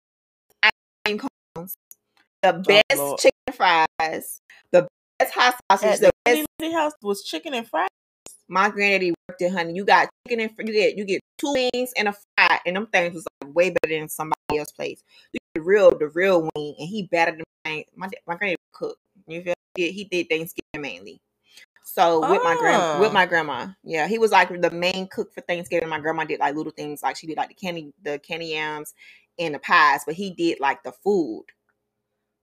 ice 0.62 0.70
cream 1.04 1.18
cones, 1.18 1.74
the 2.42 2.54
oh, 2.54 2.62
best 2.62 2.82
Oh, 2.92 3.16
chicken 3.18 3.52
fries, 3.52 4.40
the 4.70 4.88
best 5.18 5.34
hot 5.34 5.56
sausage, 5.70 5.88
At 5.88 6.00
the 6.00 6.10
the 6.24 6.46
best 6.60 6.74
house 6.74 6.92
was 7.02 7.22
chicken 7.24 7.54
and 7.54 7.66
fries. 7.68 7.88
my 8.48 8.68
granddaddy 8.70 9.14
worked 9.28 9.42
it, 9.42 9.52
honey. 9.52 9.74
You 9.74 9.84
got 9.84 10.08
chicken 10.26 10.40
and 10.40 10.54
fr- 10.54 10.62
you 10.62 10.72
get 10.72 10.96
you 10.96 11.04
get 11.04 11.20
two 11.38 11.52
wings 11.52 11.92
and 11.96 12.08
a 12.08 12.12
fry, 12.12 12.60
and 12.66 12.76
them 12.76 12.86
things 12.86 13.14
was 13.14 13.24
like 13.42 13.54
way 13.54 13.70
better 13.70 13.94
than 13.98 14.08
somebody 14.08 14.36
else's 14.58 14.72
place. 14.72 15.02
You 15.32 15.38
get 15.54 15.60
the 15.60 15.66
real 15.66 15.96
the 15.96 16.08
real 16.08 16.42
wing, 16.42 16.74
and 16.78 16.88
he 16.88 17.08
battered 17.10 17.38
them. 17.38 17.44
things. 17.64 17.86
My 17.96 18.08
my 18.26 18.36
granddaddy 18.36 18.56
cooked. 18.72 18.98
You 19.26 19.42
feel? 19.42 19.54
He 19.76 20.04
did 20.10 20.28
Thanksgiving 20.28 20.80
mainly. 20.80 21.20
So 21.94 22.20
with 22.20 22.42
my 22.42 22.56
grand 22.58 23.00
with 23.00 23.10
Oh. 23.10 23.12
my 23.12 23.26
grandma, 23.26 23.66
yeah, 23.84 24.06
he 24.08 24.18
was 24.18 24.30
like 24.32 24.48
the 24.62 24.70
main 24.70 25.08
cook 25.08 25.32
for 25.34 25.42
Thanksgiving. 25.42 25.90
My 25.90 26.00
grandma 26.00 26.24
did 26.24 26.40
like 26.40 26.54
little 26.54 26.72
things, 26.72 27.02
like 27.02 27.16
she 27.16 27.26
did 27.26 27.36
like 27.36 27.48
the 27.50 27.54
candy 27.54 27.92
the 28.02 28.18
candy 28.18 28.46
yams 28.46 28.94
and 29.38 29.54
the 29.54 29.58
pies, 29.58 30.00
but 30.06 30.14
he 30.14 30.30
did 30.30 30.58
like 30.58 30.82
the 30.84 30.92
food. 31.04 31.44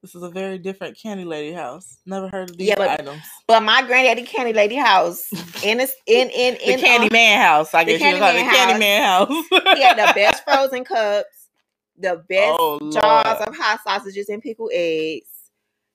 This 0.03 0.13
is 0.13 0.21
a 0.21 0.29
very 0.29 0.59
different 0.59 0.97
candy 1.01 1.25
lady 1.25 1.51
house. 1.51 1.97
Never 2.05 2.29
heard 2.29 2.51
of 2.51 2.57
these 2.57 2.67
Yeah, 2.69 2.75
but- 2.77 2.91
items. 2.99 3.23
But 3.47 3.63
my 3.63 3.81
granddaddy 3.81 4.21
candy 4.23 4.53
lady 4.53 4.75
house 4.75 5.27
in 5.63 5.79
this 5.79 5.95
in 6.05 6.29
in 6.29 6.53
The 6.53 6.73
in 6.73 6.79
Candy 6.79 7.07
um, 7.07 7.13
Man 7.13 7.41
house. 7.41 7.73
I 7.73 7.83
guess 7.85 7.99
you 7.99 8.19
call 8.19 8.29
it 8.29 8.33
the 8.43 8.49
Candy 8.55 8.79
Man 8.79 9.03
house. 9.03 9.29
he 9.77 9.81
had 9.81 9.97
the 9.97 10.13
best 10.15 10.43
frozen 10.43 10.83
cups, 10.85 11.47
the 11.97 12.23
best 12.29 12.55
Oh, 12.59 12.77
jars 12.91 13.39
Lord. 13.39 13.49
of 13.49 13.55
hot 13.57 13.79
sausages 13.83 14.29
and 14.29 14.43
pickled 14.43 14.69
eggs. 14.75 15.25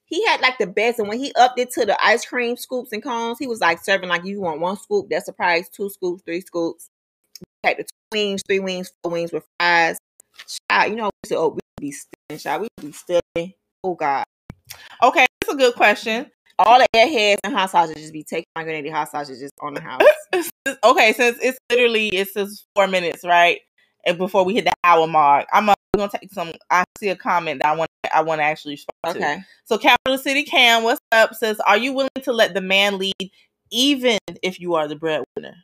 He 0.06 0.24
had 0.26 0.40
like 0.40 0.58
the 0.58 0.66
best, 0.66 0.98
and 0.98 1.08
when 1.08 1.18
he 1.18 1.32
upped 1.36 1.58
it 1.58 1.70
to 1.72 1.86
the 1.86 2.02
ice 2.04 2.24
cream 2.26 2.56
scoops 2.56 2.92
and 2.92 3.02
cones, 3.02 3.38
he 3.38 3.46
was 3.46 3.60
like 3.60 3.82
serving 3.82 4.08
like 4.08 4.24
you 4.24 4.40
want 4.40 4.60
one 4.60 4.76
scoop, 4.76 5.06
that's 5.10 5.28
a 5.28 5.32
price. 5.32 5.68
Two 5.68 5.88
scoops, 5.90 6.22
three 6.24 6.40
scoops. 6.40 6.88
Like 7.64 7.78
the 7.78 7.84
two 7.84 7.88
wings, 8.12 8.42
three 8.46 8.60
wings, 8.60 8.92
four 9.02 9.12
wings 9.12 9.32
with 9.32 9.44
fries. 9.58 9.98
Child, 10.70 10.90
you 10.90 10.96
know, 10.96 11.10
we 11.22 11.28
to, 11.28 11.36
oh, 11.36 11.48
we 11.48 11.60
be 11.80 11.92
studying, 11.92 12.38
child. 12.38 12.62
We 12.62 12.86
be 12.86 12.92
studying. 12.92 13.54
Oh 13.82 13.94
God, 13.94 14.24
Okay, 15.02 15.26
that's 15.40 15.54
a 15.54 15.56
good 15.56 15.74
question. 15.74 16.30
all 16.58 16.78
the 16.78 16.86
airheads 16.94 17.38
and 17.44 17.54
hot 17.54 17.70
sausages 17.70 18.02
just 18.02 18.12
be 18.12 18.22
taking 18.24 18.46
my 18.56 18.64
granddaddy 18.64 18.90
hot 18.90 19.10
sausages 19.10 19.40
just 19.40 19.52
on 19.60 19.74
the 19.74 19.80
house. 19.80 20.02
Okay, 20.82 21.12
since 21.12 21.38
it's 21.42 21.58
literally 21.70 22.08
it's 22.08 22.32
just 22.32 22.66
four 22.74 22.86
minutes, 22.86 23.22
right? 23.22 23.60
And 24.06 24.16
before 24.16 24.44
we 24.44 24.54
hit 24.54 24.64
the 24.64 24.72
hour 24.82 25.06
mark, 25.06 25.46
I'm 25.52 25.66
uh, 25.94 25.96
gonna 26.08 26.18
take 26.20 26.32
some. 26.32 26.52
I 26.70 26.84
see 26.98 27.08
a 27.08 27.16
comment 27.16 27.62
that 27.62 27.72
I 27.72 27.76
want. 27.76 27.90
I 28.14 28.22
want 28.22 28.40
to 28.40 28.44
actually 28.44 28.74
respond 28.74 29.18
to. 29.20 29.24
Okay. 29.24 29.42
So, 29.64 29.78
Capital 29.78 30.18
City 30.18 30.44
Cam, 30.44 30.82
what's 30.84 31.00
up? 31.12 31.34
Says, 31.34 31.58
are 31.60 31.76
you 31.78 31.92
willing 31.92 32.08
to 32.22 32.32
let 32.32 32.54
the 32.54 32.60
man 32.60 32.98
lead, 32.98 33.14
even 33.70 34.18
if 34.42 34.60
you 34.60 34.74
are 34.74 34.86
the 34.88 34.96
breadwinner? 34.96 35.54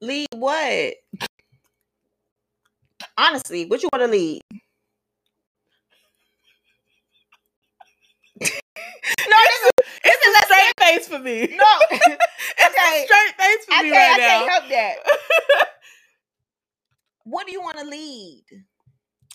Lead 0.00 0.28
what? 0.32 0.94
Honestly, 3.18 3.66
what 3.66 3.82
you 3.82 3.88
want 3.92 4.04
to 4.04 4.10
lead? 4.10 4.40
no, 8.40 8.44
this 8.44 9.62
is 9.62 9.70
It's 10.04 10.26
a 10.26 10.46
straight 10.46 10.72
face 10.80 11.08
for 11.08 11.18
me. 11.18 11.46
no. 11.56 11.64
it's 11.90 12.76
a 12.76 12.88
straight 13.06 13.34
face 13.38 13.64
for 13.66 13.74
I 13.74 13.82
me 13.82 13.90
can't, 13.90 13.92
right 13.92 14.14
I 14.14 14.16
can't 14.28 14.50
help 14.50 14.68
that. 14.70 14.96
What 17.24 17.46
do 17.46 17.52
you 17.52 17.60
want 17.62 17.78
to 17.78 17.84
lead? 17.84 18.44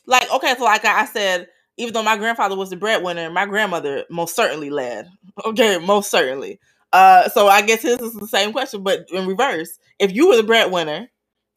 Like 0.10 0.32
okay 0.34 0.55
so 0.60 0.66
like 0.66 0.86
i 0.86 1.05
said 1.07 1.49
even 1.78 1.93
though 1.95 2.03
my 2.03 2.18
grandfather 2.18 2.57
was 2.57 2.72
the 2.72 2.78
breadwinner 2.78 3.32
my 3.32 3.47
grandmother 3.47 4.05
most 4.12 4.36
certainly 4.38 4.72
led. 4.72 5.10
Okay 5.45 5.80
most 5.80 6.12
certainly. 6.12 6.60
Uh 6.93 7.30
so 7.30 7.47
i 7.49 7.64
guess 7.64 7.84
this 7.84 8.01
is 8.01 8.14
the 8.16 8.28
same 8.28 8.53
question 8.53 8.84
but 8.84 9.07
in 9.14 9.28
reverse. 9.28 9.80
If 9.99 10.14
you 10.14 10.30
were 10.30 10.38
the 10.38 10.43
breadwinner 10.43 11.10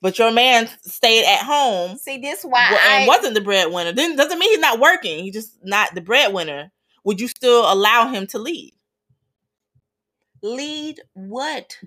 but 0.03 0.19
your 0.21 0.33
man 0.33 0.71
stayed 0.83 1.27
at 1.27 1.45
home 1.45 1.99
See, 1.99 2.19
this 2.19 2.45
why 2.45 2.69
wa- 2.73 2.79
I 2.81 3.07
wasn't 3.09 3.35
the 3.37 3.43
breadwinner 3.43 3.93
then 3.93 4.17
doesn't 4.17 4.39
mean 4.41 4.51
he's 4.53 4.61
not 4.61 4.81
working. 4.81 5.25
He's 5.25 5.35
just 5.35 5.59
not 5.65 5.95
the 5.95 6.03
breadwinner. 6.03 6.73
Would 7.05 7.21
you 7.21 7.29
still 7.29 7.73
allow 7.73 8.09
him 8.09 8.29
to 8.29 8.41
lead? 8.41 8.75
Lead 10.43 11.01
what? 11.15 11.79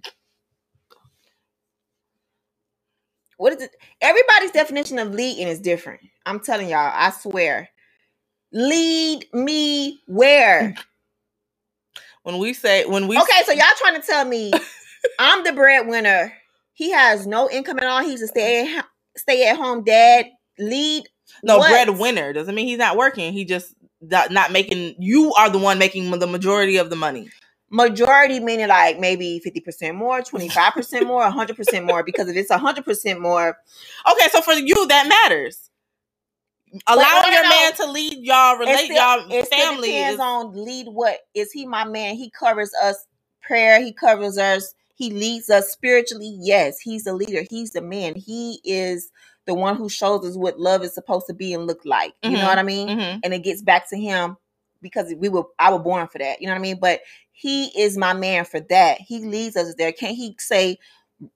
What 3.38 3.54
is 3.54 3.62
it? 3.62 3.72
Everybody's 4.02 4.52
definition 4.52 5.00
of 5.00 5.14
leading 5.14 5.48
is 5.48 5.60
different. 5.60 6.02
I'm 6.26 6.40
telling 6.40 6.70
y'all, 6.70 6.92
I 6.94 7.12
swear. 7.12 7.70
Lead 8.52 9.26
me 9.34 10.00
where? 10.08 10.76
when 12.24 12.40
we 12.40 12.54
say 12.54 12.86
when 12.86 13.08
we 13.08 13.18
Okay, 13.18 13.44
so 13.46 13.52
y'all 13.52 13.66
trying 13.78 14.00
to 14.00 14.06
tell 14.06 14.26
me 14.26 14.52
I'm 15.20 15.44
the 15.44 15.54
breadwinner. 15.54 16.34
He 16.74 16.92
has 16.92 17.28
no 17.28 17.50
income 17.50 17.80
at 17.80 17.86
all. 17.86 18.04
He's 18.04 18.22
a 18.22 18.28
stay 18.28 18.76
at 18.76 18.86
stay 19.18 19.48
at 19.48 19.58
home 19.58 19.84
dad. 19.84 20.28
Lead 20.58 21.04
no 21.44 21.58
what? 21.58 21.70
breadwinner 21.70 22.34
doesn't 22.34 22.56
mean 22.56 22.68
he's 22.68 22.78
not 22.78 22.98
working 22.98 23.34
he 23.34 23.46
just 23.46 23.74
not, 24.02 24.32
not 24.32 24.52
making 24.52 24.96
you 25.00 25.34
are 25.34 25.50
the 25.50 25.58
one 25.58 25.78
making 25.78 26.10
the 26.12 26.28
majority 26.28 26.78
of 26.78 26.90
the 26.90 26.96
money 26.96 27.30
Majority 27.76 28.40
meaning 28.42 28.70
like 28.70 29.00
maybe 29.00 29.42
50% 29.46 29.96
more, 29.96 30.22
25% 30.22 31.08
more, 31.08 31.24
100% 31.24 31.86
more. 31.86 32.04
Because 32.04 32.30
if 32.30 32.38
it's 32.38 32.52
100% 32.52 33.20
more, 33.22 33.58
Okay, 34.12 34.30
so 34.32 34.42
for 34.42 34.54
you 34.54 34.88
that 34.88 35.08
matters. 35.08 35.60
Allowing 36.88 37.34
your 37.34 37.44
no. 37.44 37.50
man 37.50 37.74
to 37.76 37.92
lead 37.92 38.20
y'all, 38.26 38.58
relate 38.58 38.86
still, 38.86 38.98
y'all 38.98 39.32
it 39.32 39.48
family. 39.50 39.90
depends 39.90 40.16
Is, 40.16 40.20
on 40.22 40.66
lead 40.66 40.88
what. 40.90 41.20
Is 41.36 41.52
he 41.52 41.66
my 41.66 41.86
man? 41.86 42.16
He 42.16 42.30
covers 42.32 42.72
us 42.84 43.08
prayer. 43.42 43.82
He 43.82 43.94
covers 43.94 44.38
us. 44.38 44.74
He 44.96 45.12
leads 45.12 45.50
us 45.50 45.70
spiritually. 45.72 46.38
Yes, 46.42 46.80
he's 46.80 47.06
the 47.06 47.14
leader. 47.14 47.44
He's 47.50 47.72
the 47.72 47.82
man. 47.82 48.16
He 48.16 48.60
is 48.66 49.12
the 49.46 49.54
one 49.56 49.78
who 49.78 49.90
shows 49.90 50.26
us 50.26 50.38
what 50.38 50.60
love 50.60 50.84
is 50.84 50.94
supposed 50.94 51.28
to 51.28 51.34
be 51.34 51.54
and 51.54 51.68
look 51.68 51.82
like. 51.86 52.14
You 52.24 52.32
know 52.38 52.46
Mhm. 52.46 52.48
what 52.48 52.60
I 52.60 52.64
mean? 52.64 52.90
Mhm. 52.90 53.22
and 53.24 53.34
it 53.34 53.44
gets 53.44 53.62
back 53.62 53.90
to 53.90 53.98
him 53.98 54.38
because 54.82 55.14
we 55.18 55.30
were 55.30 55.46
I 55.60 55.72
was 55.72 55.82
born 55.84 56.08
for 56.08 56.20
that. 56.20 56.42
You 56.42 56.48
know 56.48 56.54
what 56.54 56.60
I 56.60 56.64
mean? 56.64 56.80
But 56.80 57.02
he 57.38 57.66
is 57.78 57.98
my 57.98 58.14
man 58.14 58.46
for 58.46 58.62
that. 58.62 59.02
He 59.02 59.20
leads 59.20 59.58
us 59.58 59.76
there. 59.76 59.92
Can't 59.92 60.16
he 60.16 60.36
say 60.40 60.78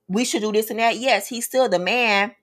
we 0.08 0.24
should 0.24 0.42
do 0.42 0.54
this 0.54 0.70
and 0.70 0.80
that? 0.80 0.96
Yes, 0.98 1.28
he's 1.28 1.46
still 1.46 1.68
the 1.68 1.78
man. 1.78 2.34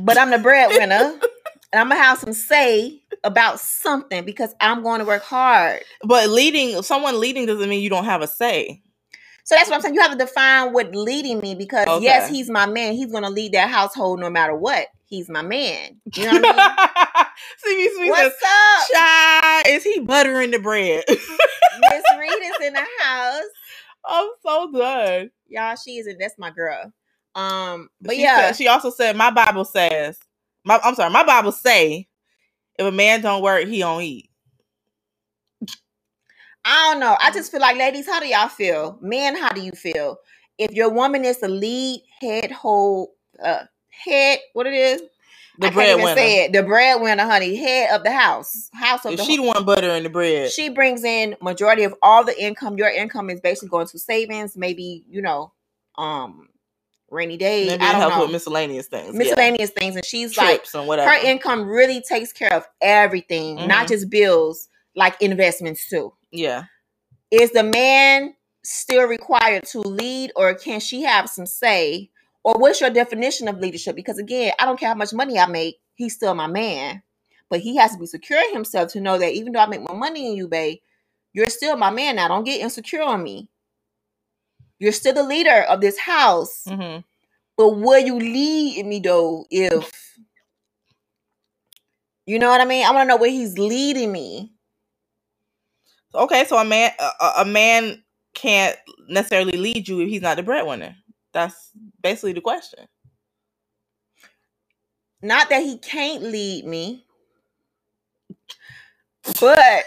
But 0.00 0.18
I'm 0.18 0.30
the 0.30 0.38
breadwinner. 0.38 1.20
and 1.72 1.80
I'm 1.80 1.88
gonna 1.88 2.02
have 2.02 2.18
some 2.18 2.32
say 2.32 3.02
about 3.22 3.60
something 3.60 4.24
because 4.24 4.52
I'm 4.60 4.82
going 4.82 4.98
to 4.98 5.06
work 5.06 5.22
hard. 5.22 5.82
But 6.02 6.28
leading, 6.28 6.82
someone 6.82 7.20
leading 7.20 7.46
doesn't 7.46 7.68
mean 7.68 7.82
you 7.82 7.90
don't 7.90 8.04
have 8.04 8.22
a 8.22 8.26
say. 8.26 8.82
So 9.48 9.54
that's 9.54 9.70
what 9.70 9.76
I'm 9.76 9.80
saying. 9.80 9.94
You 9.94 10.02
have 10.02 10.10
to 10.10 10.18
define 10.18 10.74
what 10.74 10.94
leading 10.94 11.40
me 11.40 11.54
because 11.54 12.02
yes, 12.02 12.28
he's 12.28 12.50
my 12.50 12.66
man. 12.66 12.92
He's 12.92 13.10
gonna 13.10 13.30
lead 13.30 13.52
that 13.52 13.70
household 13.70 14.20
no 14.20 14.28
matter 14.28 14.54
what. 14.54 14.88
He's 15.06 15.30
my 15.30 15.40
man. 15.40 16.02
You 16.14 16.26
know 16.26 16.34
what 16.34 16.54
I 16.58 17.26
See, 17.64 17.90
mean? 17.98 18.10
What's 18.10 18.36
up? 18.44 18.88
Child, 18.92 19.64
is 19.68 19.84
he 19.84 20.00
buttering 20.00 20.50
the 20.50 20.58
bread? 20.58 21.02
Miss 21.08 22.02
Reed 22.18 22.30
is 22.30 22.66
in 22.66 22.74
the 22.74 22.84
house. 23.00 23.42
I'm 24.04 24.28
so 24.44 24.70
done. 24.70 25.30
Y'all, 25.48 25.76
she 25.76 25.92
is 25.96 26.06
it. 26.06 26.18
That's 26.20 26.38
my 26.38 26.50
girl. 26.50 26.92
Um, 27.34 27.88
but 28.02 28.16
she 28.16 28.20
yeah, 28.20 28.48
said- 28.48 28.56
she 28.56 28.68
also 28.68 28.90
said, 28.90 29.16
"My 29.16 29.30
Bible 29.30 29.64
says, 29.64 30.18
my 30.62 30.78
I'm 30.84 30.94
sorry, 30.94 31.10
my 31.10 31.24
Bible 31.24 31.52
say, 31.52 32.06
if 32.78 32.84
a 32.86 32.92
man 32.92 33.22
don't 33.22 33.42
work, 33.42 33.66
he 33.66 33.78
don't 33.78 34.02
eat." 34.02 34.27
I 36.64 36.90
don't 36.92 37.00
know. 37.00 37.16
I 37.20 37.30
just 37.30 37.50
feel 37.50 37.60
like, 37.60 37.76
ladies, 37.76 38.06
how 38.06 38.20
do 38.20 38.26
y'all 38.26 38.48
feel? 38.48 38.98
Men, 39.00 39.36
how 39.36 39.50
do 39.50 39.60
you 39.60 39.72
feel? 39.72 40.18
If 40.58 40.72
your 40.72 40.90
woman 40.90 41.24
is 41.24 41.38
the 41.40 41.48
lead 41.48 42.02
head 42.20 42.50
hold 42.50 43.10
uh 43.42 43.64
head, 43.90 44.38
what 44.52 44.66
it 44.66 44.74
is? 44.74 45.02
The 45.60 45.68
I 45.68 45.70
can't 45.70 45.76
even 45.88 45.96
breadwinner. 45.96 46.16
say 46.16 46.44
it. 46.44 46.52
The 46.52 46.62
breadwinner, 46.62 47.24
honey, 47.24 47.56
head 47.56 47.90
of 47.96 48.04
the 48.04 48.12
house, 48.12 48.70
house 48.74 49.04
of 49.04 49.12
If 49.12 49.18
the. 49.18 49.24
she 49.24 49.36
the 49.36 49.42
one 49.42 49.64
buttering 49.64 50.02
the 50.04 50.08
bread, 50.10 50.50
she 50.52 50.68
brings 50.68 51.02
in 51.04 51.36
majority 51.42 51.84
of 51.84 51.94
all 52.02 52.24
the 52.24 52.40
income. 52.40 52.76
Your 52.76 52.88
income 52.90 53.30
is 53.30 53.40
basically 53.40 53.68
going 53.70 53.86
to 53.88 53.98
savings, 53.98 54.56
maybe 54.56 55.04
you 55.08 55.20
know, 55.22 55.52
um, 55.96 56.48
rainy 57.10 57.36
days. 57.36 57.68
Maybe 57.70 57.82
I 57.84 57.92
don't 57.92 58.00
help 58.02 58.14
know. 58.14 58.20
with 58.22 58.30
miscellaneous 58.32 58.86
things. 58.86 59.12
yeah. 59.14 59.18
miscellaneous 59.18 59.70
things, 59.70 59.96
and 59.96 60.04
she's 60.04 60.36
like, 60.36 60.58
trips 60.58 60.74
and 60.74 60.86
whatever. 60.86 61.10
her 61.10 61.26
income 61.26 61.66
really 61.68 62.02
takes 62.02 62.32
care 62.32 62.52
of 62.54 62.64
everything, 62.80 63.66
not 63.66 63.86
Mhm. 63.86 63.88
just 63.88 64.10
bills, 64.10 64.68
like 64.94 65.20
investments 65.20 65.88
too. 65.88 66.12
Yeah. 66.30 66.64
Is 67.30 67.52
the 67.52 67.62
man 67.62 68.34
still 68.64 69.06
required 69.08 69.64
to 69.66 69.80
lead, 69.80 70.32
or 70.36 70.54
can 70.54 70.80
she 70.80 71.02
have 71.02 71.28
some 71.28 71.46
say? 71.46 72.10
Or 72.44 72.54
what's 72.58 72.80
your 72.80 72.90
definition 72.90 73.48
of 73.48 73.58
leadership? 73.58 73.96
Because 73.96 74.18
again, 74.18 74.52
I 74.58 74.64
don't 74.64 74.78
care 74.80 74.88
how 74.90 74.94
much 74.94 75.12
money 75.12 75.38
I 75.38 75.46
make, 75.46 75.76
he's 75.94 76.14
still 76.14 76.34
my 76.34 76.46
man. 76.46 77.02
But 77.50 77.60
he 77.60 77.76
has 77.76 77.92
to 77.92 77.98
be 77.98 78.06
secure 78.06 78.52
himself 78.52 78.92
to 78.92 79.00
know 79.00 79.18
that 79.18 79.32
even 79.32 79.52
though 79.52 79.60
I 79.60 79.66
make 79.66 79.86
more 79.86 79.98
money 79.98 80.26
than 80.28 80.36
you, 80.36 80.48
babe, 80.48 80.78
you're 81.32 81.48
still 81.48 81.76
my 81.76 81.90
man 81.90 82.16
now. 82.16 82.28
Don't 82.28 82.44
get 82.44 82.60
insecure 82.60 83.02
on 83.02 83.22
me. 83.22 83.48
You're 84.78 84.92
still 84.92 85.14
the 85.14 85.22
leader 85.22 85.62
of 85.68 85.80
this 85.80 85.98
house. 85.98 86.64
hmm 86.66 86.98
But 87.56 87.70
will 87.70 87.98
you 87.98 88.18
lead 88.18 88.86
me 88.86 89.00
though? 89.00 89.46
If 89.50 90.18
you 92.26 92.38
know 92.38 92.48
what 92.48 92.60
I 92.60 92.64
mean, 92.64 92.86
I 92.86 92.90
want 92.92 93.06
to 93.06 93.08
know 93.08 93.16
where 93.16 93.30
he's 93.30 93.58
leading 93.58 94.12
me. 94.12 94.52
Okay, 96.14 96.44
so 96.46 96.58
a 96.58 96.64
man 96.64 96.92
a, 96.98 97.10
a- 97.38 97.44
man 97.44 98.02
can't 98.34 98.76
necessarily 99.08 99.58
lead 99.58 99.88
you 99.88 100.00
if 100.00 100.08
he's 100.08 100.22
not 100.22 100.36
the 100.36 100.42
breadwinner. 100.42 100.96
That's 101.32 101.70
basically 102.02 102.32
the 102.32 102.40
question. 102.40 102.86
Not 105.22 105.48
that 105.50 105.62
he 105.62 105.78
can't 105.78 106.22
lead 106.24 106.64
me, 106.66 107.06
but 109.40 109.84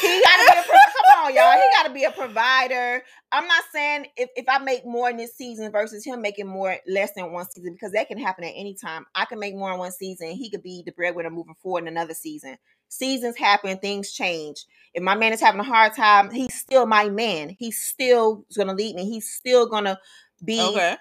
he 0.00 0.22
gotta 0.22 0.44
be 0.44 0.58
a 0.58 0.62
pro- 0.62 0.92
come 0.92 1.24
on, 1.26 1.34
y'all. 1.34 1.52
He 1.54 1.68
gotta 1.76 1.92
be 1.92 2.04
a 2.04 2.10
provider. 2.10 3.02
I'm 3.32 3.46
not 3.46 3.64
saying 3.72 4.06
if, 4.16 4.30
if 4.36 4.46
I 4.48 4.58
make 4.58 4.86
more 4.86 5.10
in 5.10 5.16
this 5.16 5.36
season 5.36 5.72
versus 5.72 6.04
him 6.04 6.20
making 6.22 6.46
more 6.46 6.76
less 6.86 7.12
than 7.14 7.32
one 7.32 7.46
season, 7.50 7.72
because 7.74 7.92
that 7.92 8.08
can 8.08 8.18
happen 8.18 8.44
at 8.44 8.52
any 8.56 8.74
time. 8.74 9.06
I 9.14 9.24
can 9.24 9.38
make 9.38 9.54
more 9.54 9.72
in 9.72 9.78
one 9.78 9.92
season, 9.92 10.30
he 10.30 10.50
could 10.50 10.62
be 10.62 10.82
the 10.84 10.92
breadwinner 10.92 11.30
moving 11.30 11.54
forward 11.62 11.82
in 11.82 11.88
another 11.88 12.14
season. 12.14 12.56
Seasons 12.96 13.36
happen, 13.36 13.78
things 13.78 14.12
change. 14.12 14.64
If 14.94 15.02
my 15.02 15.16
man 15.16 15.32
is 15.32 15.40
having 15.40 15.60
a 15.60 15.64
hard 15.64 15.94
time, 15.94 16.30
he's 16.30 16.54
still 16.54 16.86
my 16.86 17.08
man. 17.08 17.56
He's 17.58 17.82
still 17.82 18.44
gonna 18.56 18.74
lead 18.74 18.94
me. 18.94 19.04
He's 19.04 19.28
still 19.28 19.66
gonna 19.66 19.98
be 20.44 20.58
Okay. 20.58 20.96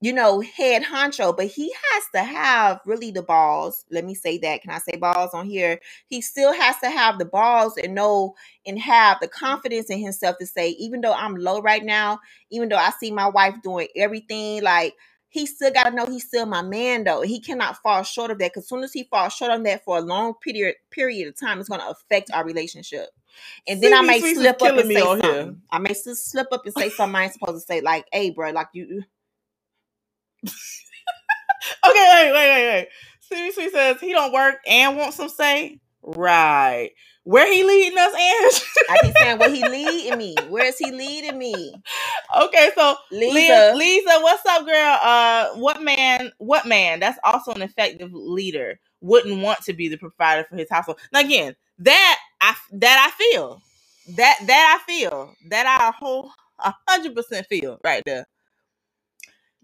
you 0.00 0.12
know, 0.12 0.40
head 0.40 0.82
honcho, 0.82 1.34
but 1.34 1.46
he 1.46 1.72
has 1.72 2.04
to 2.14 2.22
have 2.22 2.80
really 2.84 3.10
the 3.10 3.22
balls. 3.22 3.86
Let 3.90 4.04
me 4.04 4.14
say 4.14 4.36
that. 4.38 4.60
Can 4.60 4.70
I 4.70 4.78
say 4.78 4.96
balls 4.96 5.30
on 5.32 5.46
here? 5.46 5.80
He 6.08 6.20
still 6.20 6.52
has 6.52 6.78
to 6.80 6.90
have 6.90 7.18
the 7.18 7.24
balls 7.24 7.78
and 7.78 7.94
know 7.94 8.34
and 8.66 8.78
have 8.78 9.18
the 9.20 9.28
confidence 9.28 9.88
in 9.88 10.00
himself 10.00 10.36
to 10.38 10.46
say, 10.46 10.70
even 10.70 11.00
though 11.00 11.14
I'm 11.14 11.36
low 11.36 11.62
right 11.62 11.82
now, 11.82 12.20
even 12.50 12.68
though 12.68 12.76
I 12.76 12.90
see 13.00 13.10
my 13.12 13.28
wife 13.28 13.56
doing 13.62 13.88
everything, 13.96 14.62
like 14.62 14.94
he 15.34 15.46
still 15.46 15.72
got 15.72 15.90
to 15.90 15.90
know 15.90 16.06
he's 16.06 16.28
still 16.28 16.46
my 16.46 16.62
man 16.62 17.02
though. 17.02 17.22
He 17.22 17.40
cannot 17.40 17.78
fall 17.78 18.04
short 18.04 18.30
of 18.30 18.38
that 18.38 18.52
because 18.54 18.68
soon 18.68 18.84
as 18.84 18.92
he 18.92 19.02
falls 19.02 19.32
short 19.32 19.50
on 19.50 19.64
that 19.64 19.84
for 19.84 19.98
a 19.98 20.00
long 20.00 20.34
period 20.34 20.76
period 20.92 21.26
of 21.26 21.36
time, 21.36 21.58
it's 21.58 21.68
going 21.68 21.80
to 21.80 21.88
affect 21.88 22.30
our 22.30 22.44
relationship. 22.44 23.08
And 23.66 23.82
then 23.82 23.92
I 23.92 24.02
may 24.02 24.20
slip 24.20 24.62
up 24.62 24.78
and 24.78 24.86
say 24.92 25.00
on 25.00 25.20
here. 25.20 25.22
something. 25.22 25.62
I 25.72 25.80
may 25.80 25.92
slip 25.92 26.46
up 26.52 26.64
and 26.64 26.72
say 26.72 26.88
something 26.88 27.16
I 27.16 27.24
ain't 27.24 27.32
supposed 27.32 27.66
to 27.66 27.66
say, 27.66 27.80
like, 27.80 28.06
"Hey, 28.12 28.30
bro, 28.30 28.52
like 28.52 28.68
you." 28.74 29.02
Okay, 31.84 32.10
wait, 32.14 32.32
wait, 32.32 32.48
wait, 32.48 32.68
wait. 32.72 32.88
Seriously 33.20 33.70
says 33.70 34.00
he 34.00 34.12
don't 34.12 34.32
work 34.32 34.56
and 34.66 34.96
want 34.96 35.14
some 35.14 35.28
say. 35.30 35.80
Right. 36.02 36.92
Where 37.24 37.50
he 37.50 37.64
leading 37.64 37.98
us, 37.98 38.14
Ange? 38.14 38.62
I 38.90 38.98
keep 39.02 39.14
saying, 39.18 39.38
"Where 39.38 39.50
he 39.50 39.66
leading 39.66 40.18
me? 40.18 40.36
Where 40.48 40.66
is 40.66 40.78
he 40.78 40.90
leading 40.90 41.38
me?" 41.38 41.74
okay, 42.36 42.70
so 42.74 42.96
Lisa, 43.10 43.72
Lisa, 43.74 44.18
what's 44.20 44.44
up, 44.46 44.66
girl? 44.66 44.98
Uh, 45.02 45.48
what 45.54 45.82
man? 45.82 46.32
What 46.38 46.66
man? 46.66 47.00
That's 47.00 47.18
also 47.24 47.52
an 47.52 47.62
effective 47.62 48.10
leader. 48.12 48.78
Wouldn't 49.00 49.40
want 49.40 49.62
to 49.62 49.72
be 49.72 49.88
the 49.88 49.96
provider 49.96 50.46
for 50.48 50.56
his 50.56 50.68
household. 50.70 51.00
Now, 51.12 51.20
again, 51.20 51.56
that 51.78 52.18
I 52.42 52.54
that 52.72 53.10
I 53.10 53.16
feel, 53.16 53.62
that 54.16 54.38
that 54.46 54.78
I 54.80 54.92
feel, 54.92 55.34
that 55.48 55.66
I 55.66 55.92
whole 55.98 56.30
a 56.58 56.74
hundred 56.86 57.14
percent 57.14 57.46
feel 57.46 57.78
right 57.82 58.02
there. 58.04 58.26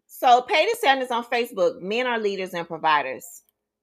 So 0.07 0.43
Peyton 0.43 0.75
Sanders 0.81 1.11
on 1.11 1.25
Facebook, 1.25 1.81
men 1.81 2.07
are 2.07 2.19
leaders 2.19 2.55
and 2.55 2.67
providers. 2.67 3.25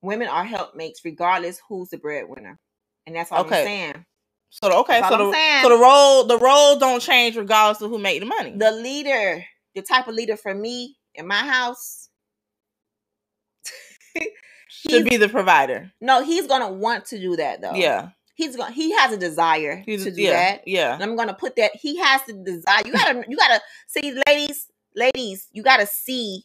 Women 0.01 0.27
are 0.27 0.45
helpmates, 0.45 1.01
regardless 1.03 1.59
who's 1.67 1.89
the 1.89 1.97
breadwinner. 1.97 2.59
And 3.07 3.15
that's 3.15 3.31
all 3.31 3.39
Okay. 3.45 3.61
I'm 3.61 3.65
saying. 3.65 4.05
So 4.49 4.71
okay, 4.81 5.01
That's 5.01 5.11
so 5.13 5.17
the 5.31 5.61
so 5.63 5.69
the 5.69 5.77
role 5.81 6.23
the 6.25 6.37
role 6.37 6.77
don't 6.77 7.01
change 7.01 7.35
regardless 7.35 7.81
of 7.81 7.89
who 7.89 7.97
made 7.97 8.21
the 8.21 8.25
money. 8.27 8.53
The 8.55 8.71
leader, 8.71 9.43
the 9.75 9.81
type 9.81 10.07
of 10.07 10.13
leader 10.15 10.37
for 10.37 10.53
me 10.53 10.97
in 11.15 11.25
my 11.27 11.35
house, 11.39 12.09
Should 14.69 15.05
be 15.09 15.17
the 15.17 15.29
provider. 15.29 15.91
no, 16.01 16.23
he's 16.23 16.47
gonna 16.47 16.71
want 16.71 17.05
to 17.07 17.19
do 17.19 17.35
that 17.37 17.61
though. 17.61 17.73
Yeah, 17.73 18.09
He's 18.35 18.55
gonna 18.55 18.71
he 18.71 18.91
has 18.97 19.11
a 19.11 19.17
desire 19.17 19.77
He's- 19.85 20.03
to 20.03 20.11
do 20.11 20.21
yeah, 20.21 20.31
that. 20.31 20.67
Yeah, 20.67 20.93
And 20.93 21.03
I'm 21.03 21.15
gonna 21.15 21.33
put 21.33 21.55
that 21.57 21.71
he 21.75 21.97
has 21.97 22.21
the 22.27 22.33
desire. 22.33 22.83
You 22.85 22.93
gotta 22.93 23.23
you 23.27 23.37
gotta 23.37 23.61
see, 23.87 24.15
ladies, 24.27 24.67
ladies, 24.95 25.47
you 25.51 25.63
gotta 25.63 25.87
see 25.87 26.43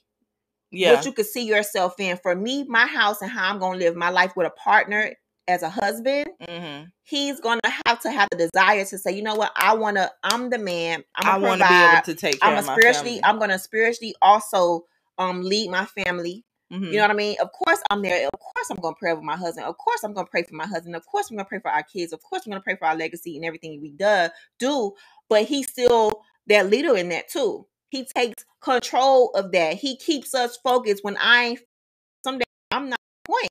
yeah. 0.70 0.94
what 0.94 1.04
you 1.06 1.12
could 1.12 1.26
see 1.26 1.44
yourself 1.44 1.94
in. 2.00 2.16
For 2.16 2.34
me, 2.34 2.64
my 2.64 2.86
house 2.86 3.22
and 3.22 3.30
how 3.30 3.48
I'm 3.50 3.58
gonna 3.58 3.78
live 3.78 3.94
my 3.96 4.10
life 4.10 4.32
with 4.36 4.46
a 4.46 4.50
partner 4.50 5.12
as 5.52 5.62
a 5.62 5.70
husband, 5.70 6.28
hmm 6.48 6.84
he's 7.04 7.40
gonna 7.40 7.60
have 7.86 8.00
to 8.00 8.10
have 8.10 8.28
the 8.30 8.48
desire 8.48 8.84
to 8.84 8.96
say, 8.98 9.12
you 9.12 9.22
know 9.22 9.34
what, 9.34 9.52
I 9.56 9.74
wanna, 9.74 10.10
I'm 10.22 10.50
the 10.50 10.58
man. 10.58 11.04
I'm 11.16 11.26
I 11.28 11.32
gonna 11.34 11.46
want 11.46 11.60
to 11.60 11.68
be 11.68 11.84
able 11.84 12.02
to 12.04 12.14
take 12.14 12.40
care 12.40 12.56
I'm 12.56 12.62
spiritually. 12.62 13.20
I'm 13.22 13.38
gonna 13.38 13.58
spiritually 13.58 14.14
also 14.22 14.86
um 15.18 15.42
lead 15.42 15.70
my 15.70 15.84
family. 15.84 16.44
Mhm. 16.72 16.90
You 16.90 16.96
know 16.96 17.02
what 17.02 17.10
I 17.10 17.14
mean? 17.14 17.36
Of 17.40 17.52
course 17.52 17.82
I'm 17.90 18.02
there. 18.02 18.28
Of 18.32 18.40
course 18.40 18.70
I'm 18.70 18.78
gonna 18.78 18.96
pray 18.98 19.14
for 19.14 19.20
my 19.20 19.36
husband. 19.36 19.66
Of 19.66 19.76
course 19.76 20.02
I'm 20.02 20.14
gonna 20.14 20.26
pray 20.26 20.42
for 20.42 20.54
my 20.54 20.66
husband. 20.66 20.96
Of 20.96 21.04
course 21.06 21.30
I'm 21.30 21.36
gonna 21.36 21.48
pray 21.48 21.60
for 21.60 21.70
our 21.70 21.82
kids. 21.82 22.12
Of 22.12 22.22
course 22.22 22.46
I'm 22.46 22.50
gonna 22.50 22.62
pray 22.62 22.76
for 22.76 22.86
our 22.86 22.96
legacy 22.96 23.36
and 23.36 23.44
everything 23.44 23.80
we 23.80 23.90
do 23.90 24.28
do. 24.58 24.92
But 25.28 25.44
he's 25.44 25.68
still 25.68 26.22
that 26.46 26.70
leader 26.70 26.96
in 26.96 27.10
that 27.10 27.28
too. 27.28 27.66
He 27.90 28.06
takes 28.06 28.44
control 28.62 29.32
of 29.34 29.52
that. 29.52 29.74
He 29.74 29.96
keeps 29.96 30.34
us 30.34 30.56
focused 30.56 31.04
when 31.04 31.18
I 31.20 31.58
someday 32.24 32.44
I'm 32.70 32.88
not 32.88 32.98
point. 33.26 33.48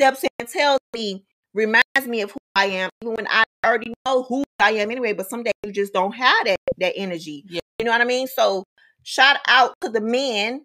Steps 0.00 0.24
in 0.24 0.30
and 0.38 0.48
tells 0.48 0.80
me, 0.94 1.22
reminds 1.52 2.06
me 2.06 2.22
of 2.22 2.30
who 2.30 2.38
I 2.54 2.64
am, 2.68 2.88
even 3.02 3.16
when 3.16 3.26
I 3.28 3.44
already 3.66 3.92
know 4.06 4.22
who 4.22 4.44
I 4.58 4.70
am 4.70 4.90
anyway. 4.90 5.12
But 5.12 5.28
some 5.28 5.42
days 5.42 5.52
you 5.62 5.72
just 5.72 5.92
don't 5.92 6.12
have 6.12 6.46
that 6.46 6.56
that 6.78 6.94
energy. 6.96 7.44
Yeah. 7.50 7.60
You 7.78 7.84
know 7.84 7.90
what 7.90 8.00
I 8.00 8.06
mean? 8.06 8.26
So 8.26 8.64
shout 9.02 9.36
out 9.46 9.74
to 9.82 9.90
the 9.90 10.00
men 10.00 10.64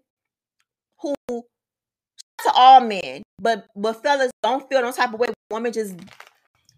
who 1.02 1.16
to 1.28 2.52
all 2.54 2.80
men, 2.80 3.24
but 3.38 3.66
but 3.76 4.02
fellas 4.02 4.32
don't 4.42 4.70
feel 4.70 4.82
no 4.82 4.94
type 4.94 5.14
of 5.14 5.20
way. 5.20 5.34
Women 5.52 5.74
just 5.74 5.96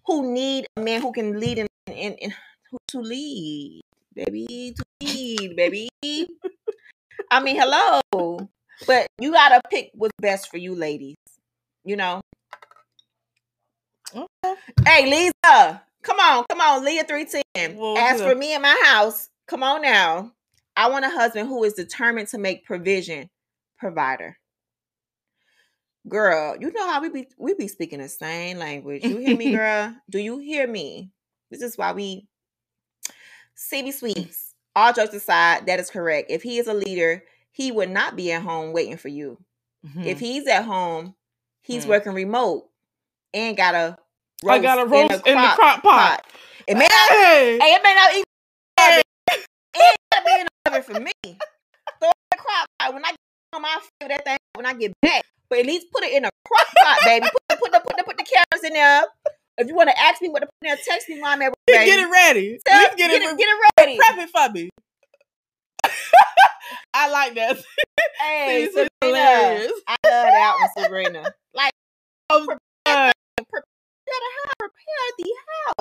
who 0.07 0.33
need 0.33 0.65
a 0.77 0.81
man 0.81 1.01
who 1.01 1.11
can 1.11 1.39
lead 1.39 1.59
and 1.59 1.69
in, 1.85 2.13
in, 2.13 2.33
who 2.71 2.77
to 2.87 3.01
lead, 3.01 3.81
baby, 4.15 4.73
to 4.75 4.83
lead, 4.99 5.55
baby. 5.55 5.89
I 7.29 7.39
mean, 7.39 7.55
hello, 7.59 8.49
but 8.87 9.05
you 9.19 9.31
gotta 9.31 9.61
pick 9.69 9.91
what's 9.93 10.11
best 10.19 10.49
for 10.49 10.57
you, 10.57 10.73
ladies. 10.73 11.17
You 11.85 11.97
know. 11.97 12.21
Okay. 14.15 14.55
Hey, 14.85 15.05
Lisa, 15.09 15.81
come 16.01 16.19
on, 16.19 16.45
come 16.49 16.61
on, 16.61 16.83
Leah 16.85 17.03
three 17.03 17.25
ten. 17.25 17.75
What 17.75 18.01
As 18.01 18.19
it? 18.21 18.23
for 18.23 18.35
me 18.35 18.53
and 18.53 18.63
my 18.63 18.79
house, 18.85 19.29
come 19.47 19.63
on 19.63 19.81
now. 19.81 20.31
I 20.75 20.89
want 20.89 21.05
a 21.05 21.09
husband 21.09 21.49
who 21.49 21.63
is 21.63 21.73
determined 21.73 22.27
to 22.29 22.37
make 22.37 22.65
provision, 22.65 23.29
provider. 23.79 24.37
Girl, 26.07 26.55
you 26.59 26.71
know 26.71 26.87
how 26.89 27.01
we 27.01 27.09
be 27.09 27.27
we 27.37 27.53
be 27.53 27.67
speaking 27.67 27.99
the 27.99 28.07
same 28.07 28.57
language. 28.57 29.03
You 29.03 29.17
hear 29.17 29.35
me, 29.35 29.51
girl? 29.55 29.95
Do 30.09 30.19
you 30.19 30.37
hear 30.37 30.67
me? 30.67 31.11
This 31.51 31.61
is 31.61 31.77
why 31.77 31.91
we 31.93 32.27
CB 33.57 33.93
Sweets. 33.93 34.53
All 34.75 34.93
jokes 34.93 35.13
aside, 35.15 35.65
that 35.65 35.79
is 35.79 35.89
correct. 35.89 36.29
If 36.31 36.43
he 36.43 36.59
is 36.59 36.67
a 36.67 36.73
leader, 36.73 37.23
he 37.51 37.71
would 37.71 37.89
not 37.89 38.15
be 38.15 38.31
at 38.31 38.43
home 38.43 38.71
waiting 38.73 38.97
for 38.97 39.07
you. 39.07 39.39
If 39.83 40.19
Mhm. 40.19 40.21
he's 40.21 40.47
at 40.47 40.65
home, 40.65 41.15
he's 41.61 41.83
Hmm. 41.83 41.89
working 41.89 42.13
remote 42.13 42.66
and 43.37 43.57
got 43.57 43.75
a 43.75 43.97
I 44.47 44.59
got 44.59 44.77
a 44.79 44.81
in 44.83 44.89
roast 44.89 45.27
in 45.27 45.35
the 45.35 45.47
crock 45.55 45.81
pot. 45.83 46.25
It 46.67 46.75
may 46.75 46.87
not 46.87 47.09
Hey! 47.09 47.59
Hey, 47.61 47.73
it 47.75 47.83
may 47.83 47.95
not 47.95 48.11
even 48.11 48.23
Hey! 48.79 49.01
it 49.75 49.95
gotta 50.13 50.25
be 50.25 50.31
in 50.41 50.47
the 50.47 50.71
oven 50.71 50.83
for 50.83 50.99
me. 50.99 51.11
Throw 51.23 52.09
it 52.09 52.15
in 52.17 52.31
the 52.31 52.37
crock 52.37 52.65
pot. 52.79 52.93
When 52.93 53.05
I 53.05 53.09
get 53.09 53.17
home, 53.53 53.65
I 53.65 53.79
feel 53.99 54.09
that 54.09 54.23
thing 54.25 54.37
when 54.55 54.65
I 54.65 54.73
get 54.73 54.91
back. 55.01 55.23
But 55.49 55.59
at 55.59 55.65
least 55.65 55.87
put 55.93 56.03
it 56.03 56.13
in 56.13 56.25
a 56.25 56.29
crock 56.45 56.67
pot, 56.83 56.99
baby. 57.05 57.27
Put 57.31 57.41
the 57.49 57.55
put 57.57 57.71
the 57.71 57.79
put 57.79 57.97
the 57.97 58.03
put 58.03 58.17
the 58.17 58.23
carrots 58.23 58.65
in 58.65 58.73
there. 58.73 59.03
If 59.57 59.67
you 59.67 59.75
want 59.75 59.89
to 59.89 59.99
ask 59.99 60.21
me 60.21 60.29
what 60.29 60.39
to 60.41 60.45
put 60.45 60.53
in 60.61 60.67
there, 60.75 60.77
text 60.87 61.09
me 61.09 61.19
while 61.19 61.31
I'm 61.33 61.41
at 61.41 61.49
work. 61.49 61.55
Get 61.67 61.99
it 61.99 62.11
ready. 62.11 62.59
Tell- 62.67 62.77
Let's 62.77 62.95
get, 62.95 63.09
get, 63.09 63.21
it, 63.21 63.37
get 63.37 63.47
it 63.47 63.71
ready. 63.79 63.97
prep 63.97 64.17
it 64.17 64.29
for 64.29 64.49
me. 64.53 64.69
I 66.93 67.09
like 67.09 67.35
that. 67.35 67.57
Hey, 68.19 68.65
Sabrina. 68.67 69.69
I 69.87 69.95
love 70.05 70.27
that 70.31 70.55
one, 70.59 70.69
Sabrina. 70.85 71.23
Like, 71.53 71.71
I'm 72.31 72.41
um, 72.49 72.57
done. 72.85 73.11
prepare 73.37 73.63
the 74.07 74.31
house. 74.37 74.53
Prepare 74.59 75.09
the 75.17 75.33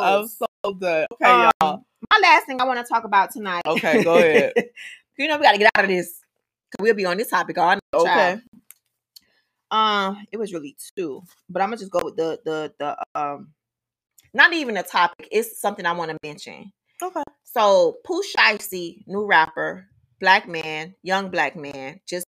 I'm 0.06 0.28
so 0.28 0.46
done. 0.74 1.06
Okay, 1.12 1.30
Um, 1.30 1.50
y'all. 1.60 1.84
My 2.10 2.18
last 2.22 2.46
thing 2.46 2.60
I 2.60 2.64
want 2.64 2.84
to 2.84 2.92
talk 2.92 3.04
about 3.04 3.30
tonight. 3.32 3.62
Okay, 3.66 4.02
go 4.04 4.18
ahead. 4.18 4.52
you 5.18 5.28
know 5.28 5.36
we 5.36 5.42
got 5.44 5.52
to 5.52 5.58
get 5.58 5.70
out 5.74 5.84
of 5.84 5.90
this. 5.90 6.20
Cause 6.76 6.82
we'll 6.84 6.94
be 6.94 7.04
on 7.04 7.16
this 7.16 7.30
topic 7.30 7.58
all 7.58 7.68
night. 7.70 7.80
Okay. 7.94 8.04
child. 8.04 8.40
Um, 9.70 10.26
it 10.32 10.36
was 10.36 10.52
really 10.52 10.76
two, 10.96 11.22
but 11.48 11.62
I'm 11.62 11.68
gonna 11.68 11.78
just 11.78 11.90
go 11.90 12.00
with 12.04 12.16
the 12.16 12.38
the 12.44 12.72
the 12.78 12.96
um, 13.20 13.48
not 14.34 14.52
even 14.52 14.76
a 14.76 14.82
topic. 14.82 15.28
It's 15.32 15.60
something 15.60 15.86
I 15.86 15.92
want 15.92 16.10
to 16.10 16.16
mention. 16.22 16.72
Okay. 17.02 17.22
So 17.44 17.96
Pooh 18.04 18.22
Shiesty, 18.36 19.04
new 19.06 19.26
rapper, 19.26 19.86
black 20.20 20.48
man, 20.48 20.94
young 21.02 21.30
black 21.30 21.56
man, 21.56 22.00
just 22.06 22.26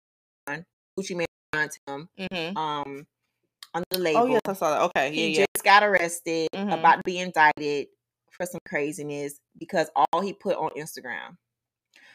Gucci 0.48 1.16
Mane 1.16 1.26
signed 1.54 1.70
him 1.86 2.08
Mm-hmm. 2.18 2.56
um 2.56 3.06
on 3.74 3.82
the 3.90 3.98
label. 3.98 4.20
Oh 4.20 4.26
yes, 4.26 4.40
I 4.46 4.52
saw 4.54 4.70
that. 4.70 4.80
Okay. 4.82 5.12
he 5.14 5.20
Yeah, 5.32 5.38
yeah. 5.40 5.46
just 5.54 5.64
got 5.64 5.82
arrested, 5.82 6.48
Mhm. 6.54 6.78
about 6.78 6.96
to 6.96 7.02
be 7.04 7.18
indicted 7.18 7.88
for 8.30 8.46
some 8.46 8.60
craziness 8.68 9.38
because 9.58 9.90
all 9.94 10.20
he 10.20 10.32
put 10.32 10.56
on 10.56 10.70
Instagram. 10.76 11.36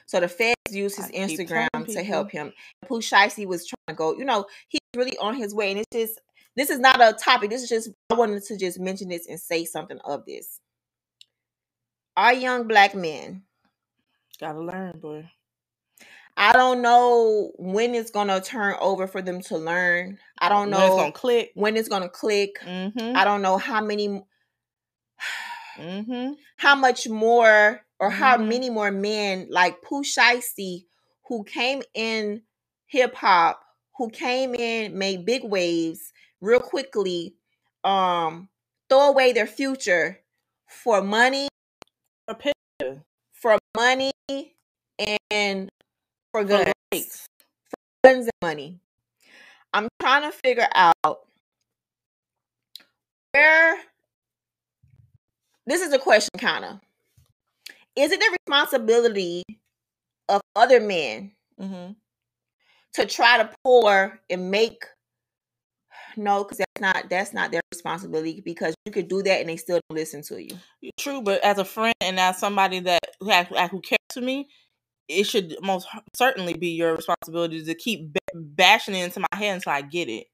So 0.05 0.19
the 0.19 0.27
feds 0.27 0.55
used 0.71 0.97
his 0.97 1.05
I 1.07 1.11
Instagram 1.11 1.85
to 1.93 2.03
help 2.03 2.31
him. 2.31 2.53
Pooh 2.87 2.99
Shiesty 2.99 3.45
was 3.45 3.65
trying 3.65 3.95
to 3.95 3.97
go, 3.97 4.13
you 4.17 4.25
know, 4.25 4.45
he's 4.67 4.79
really 4.95 5.17
on 5.17 5.35
his 5.35 5.53
way. 5.55 5.71
And 5.71 5.79
it's 5.79 5.87
just, 5.93 6.19
this 6.55 6.69
is 6.69 6.79
not 6.79 7.01
a 7.01 7.13
topic. 7.13 7.49
This 7.49 7.63
is 7.63 7.69
just, 7.69 7.89
I 8.09 8.15
wanted 8.15 8.43
to 8.43 8.57
just 8.57 8.79
mention 8.79 9.07
this 9.09 9.27
and 9.27 9.39
say 9.39 9.63
something 9.65 9.99
of 10.03 10.25
this. 10.25 10.59
Our 12.17 12.33
young 12.33 12.67
black 12.67 12.93
men, 12.95 13.43
Gotta 14.39 14.59
learn, 14.59 14.99
boy. 14.99 15.29
I 16.35 16.53
don't 16.53 16.81
know 16.81 17.51
when 17.57 17.93
it's 17.95 18.11
going 18.11 18.27
to 18.29 18.41
turn 18.41 18.75
over 18.81 19.07
for 19.07 19.21
them 19.21 19.41
to 19.43 19.57
learn. 19.57 20.17
I 20.39 20.49
don't 20.49 20.71
When 20.71 20.79
it's 20.81 20.89
know 20.89 20.95
gonna 20.97 21.11
click. 21.11 21.51
when 21.55 21.77
it's 21.77 21.89
going 21.89 22.01
to 22.03 22.09
click. 22.09 22.59
Mm-hmm. 22.61 23.15
I 23.15 23.23
don't 23.23 23.41
know 23.41 23.57
how 23.57 23.81
many 23.83 24.23
Mm-hmm. 25.77 26.33
how 26.57 26.75
much 26.75 27.07
more 27.07 27.81
or 27.99 28.09
how 28.09 28.37
Mhm. 28.37 28.47
many 28.47 28.69
more 28.69 28.91
men 28.91 29.47
like 29.49 29.81
Pooh 29.81 30.03
Shiesty 30.03 30.85
who 31.27 31.43
came 31.43 31.81
in 31.93 32.43
hip 32.87 33.15
hop, 33.15 33.61
who 33.97 34.09
came 34.09 34.53
in, 34.55 34.97
made 34.97 35.25
big 35.25 35.43
waves 35.43 36.11
real 36.41 36.59
quickly, 36.59 37.35
um, 37.83 38.49
throw 38.89 39.09
away 39.09 39.31
their 39.33 39.47
future 39.47 40.19
for 40.67 41.01
money, 41.01 41.47
for 43.33 43.57
money, 43.75 44.11
and 45.31 45.69
for 46.33 46.41
For 46.41 46.47
guns, 46.47 46.73
likes. 46.91 47.25
guns 48.03 48.25
and 48.25 48.31
money. 48.41 48.79
I'm 49.73 49.87
trying 50.01 50.29
to 50.29 50.37
figure 50.43 50.67
out 50.75 51.19
where 53.31 53.77
this 55.65 55.81
is 55.81 55.93
a 55.93 55.99
question 55.99 56.31
kind 56.37 56.65
of 56.65 56.79
is 57.95 58.11
it 58.11 58.19
the 58.19 58.37
responsibility 58.45 59.43
of 60.27 60.41
other 60.55 60.79
men 60.81 61.31
Mm-hmm. 61.61 61.91
to 62.95 63.05
try 63.05 63.37
to 63.37 63.49
pour 63.63 64.19
and 64.27 64.49
make 64.49 64.83
no 66.17 66.43
because 66.43 66.57
that's 66.57 66.81
not 66.81 67.09
that's 67.09 67.31
not 67.31 67.51
their 67.51 67.61
responsibility 67.71 68.41
because 68.43 68.73
you 68.85 68.91
could 68.91 69.07
do 69.07 69.21
that 69.21 69.39
and 69.39 69.49
they 69.49 69.55
still 69.55 69.79
don't 69.87 69.95
listen 69.97 70.23
to 70.23 70.41
you 70.43 70.57
True, 70.99 71.21
but 71.21 71.43
as 71.43 71.59
a 71.59 71.65
friend 71.65 71.93
and 72.01 72.19
as 72.19 72.39
somebody 72.39 72.79
that 72.81 73.01
who, 73.19 73.29
has, 73.29 73.47
who 73.69 73.81
cares 73.81 73.99
to 74.13 74.21
me, 74.21 74.47
it 75.07 75.25
should 75.25 75.55
most 75.61 75.87
certainly 76.15 76.53
be 76.53 76.69
your 76.69 76.95
responsibility 76.95 77.63
to 77.63 77.75
keep 77.75 78.13
b- 78.13 78.19
bashing 78.33 78.95
it 78.95 79.03
into 79.03 79.19
my 79.19 79.37
head 79.37 79.55
until 79.55 79.73
I 79.73 79.81
get 79.81 80.09
it. 80.09 80.27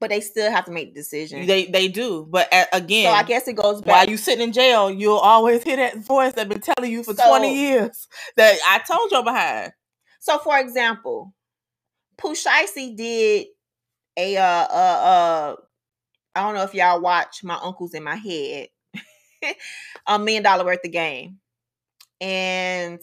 but 0.00 0.10
they 0.10 0.20
still 0.20 0.50
have 0.50 0.64
to 0.64 0.70
make 0.72 0.94
decisions. 0.94 1.46
They 1.46 1.66
they 1.66 1.88
do, 1.88 2.26
but 2.28 2.48
a- 2.52 2.74
again, 2.76 3.06
so 3.12 3.12
i 3.14 3.22
guess 3.22 3.46
it 3.48 3.52
goes 3.54 3.80
back. 3.82 3.94
while 3.94 4.08
you 4.10 4.16
sitting 4.16 4.42
in 4.44 4.52
jail, 4.52 4.90
you'll 4.90 5.18
always 5.18 5.62
hear 5.62 5.76
that 5.76 5.98
voice 5.98 6.32
that 6.34 6.48
been 6.48 6.60
telling 6.60 6.90
you 6.90 7.02
for 7.04 7.14
So- 7.14 7.26
twenty 7.28 7.54
years 7.54 8.08
that 8.36 8.58
I 8.66 8.78
told 8.80 9.10
you 9.12 9.22
behind. 9.22 9.72
so 10.18 10.38
for 10.38 10.58
example 10.58 11.32
Shiesty 12.22 12.94
did 12.96 13.46
a 14.16 14.36
uh 14.36 14.42
uh 14.42 15.00
uh 15.54 15.56
i 16.34 16.40
don't 16.42 16.54
know 16.54 16.62
if 16.64 16.74
y'all 16.74 17.00
watch 17.00 17.42
my 17.42 17.58
uncle's 17.62 17.94
in 17.94 18.02
my 18.04 18.16
head 18.16 18.68
a 20.06 20.18
million 20.18 20.42
dollar 20.42 20.64
worth 20.66 20.84
of 20.84 20.90
game 20.92 21.38
and 22.20 23.00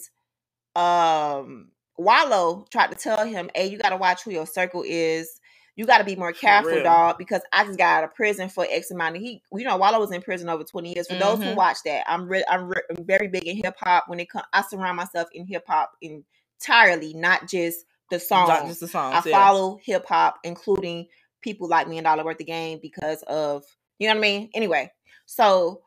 um 0.78 1.70
Wallo 1.96 2.64
tried 2.70 2.92
to 2.92 2.96
tell 2.96 3.24
him, 3.26 3.50
"Hey, 3.54 3.66
you 3.68 3.78
got 3.78 3.90
to 3.90 3.96
watch 3.96 4.22
who 4.22 4.30
your 4.30 4.46
circle 4.46 4.84
is. 4.86 5.40
You 5.74 5.86
got 5.86 5.98
to 5.98 6.04
be 6.04 6.16
more 6.16 6.32
careful, 6.32 6.82
dog, 6.82 7.18
because 7.18 7.42
I 7.52 7.64
just 7.64 7.78
got 7.78 7.98
out 7.98 8.04
of 8.04 8.14
prison 8.14 8.48
for 8.48 8.66
X 8.68 8.90
amount 8.90 9.16
of 9.16 9.22
he. 9.22 9.42
You 9.52 9.64
know, 9.64 9.76
Wallo 9.76 9.98
was 10.00 10.12
in 10.12 10.22
prison 10.22 10.48
over 10.48 10.64
twenty 10.64 10.94
years. 10.94 11.08
For 11.08 11.14
those 11.16 11.38
who 11.38 11.46
Mhm. 11.50 11.56
watch 11.56 11.78
that, 11.84 12.04
I'm 12.08 12.28
re- 12.28 12.44
I'm, 12.48 12.68
re- 12.68 12.82
I'm 12.90 13.04
very 13.04 13.28
big 13.28 13.46
in 13.46 13.56
hip 13.56 13.74
hop. 13.80 14.04
When 14.08 14.20
it 14.20 14.30
comes, 14.30 14.44
I 14.52 14.62
surround 14.62 14.96
myself 14.96 15.28
in 15.32 15.46
hip 15.46 15.64
hop 15.66 15.92
entirely, 16.00 17.14
not 17.14 17.48
just 17.48 17.84
the 18.10 18.20
songs. 18.20 18.48
Not 18.48 18.66
just 18.66 18.80
the 18.80 18.88
songs. 18.88 19.14
I 19.24 19.28
yeah. 19.28 19.36
follow 19.36 19.78
hip 19.84 20.06
hop, 20.06 20.38
including 20.44 21.06
people 21.42 21.68
like 21.68 21.88
me 21.88 21.98
and 21.98 22.04
Dollar 22.04 22.24
Worth 22.24 22.38
the 22.38 22.44
Game 22.44 22.78
because 22.80 23.22
of 23.24 23.64
you 23.98 24.08
know 24.08 24.14
what 24.14 24.18
I 24.18 24.22
mean. 24.22 24.50
Anyway, 24.54 24.90
so 25.26 25.82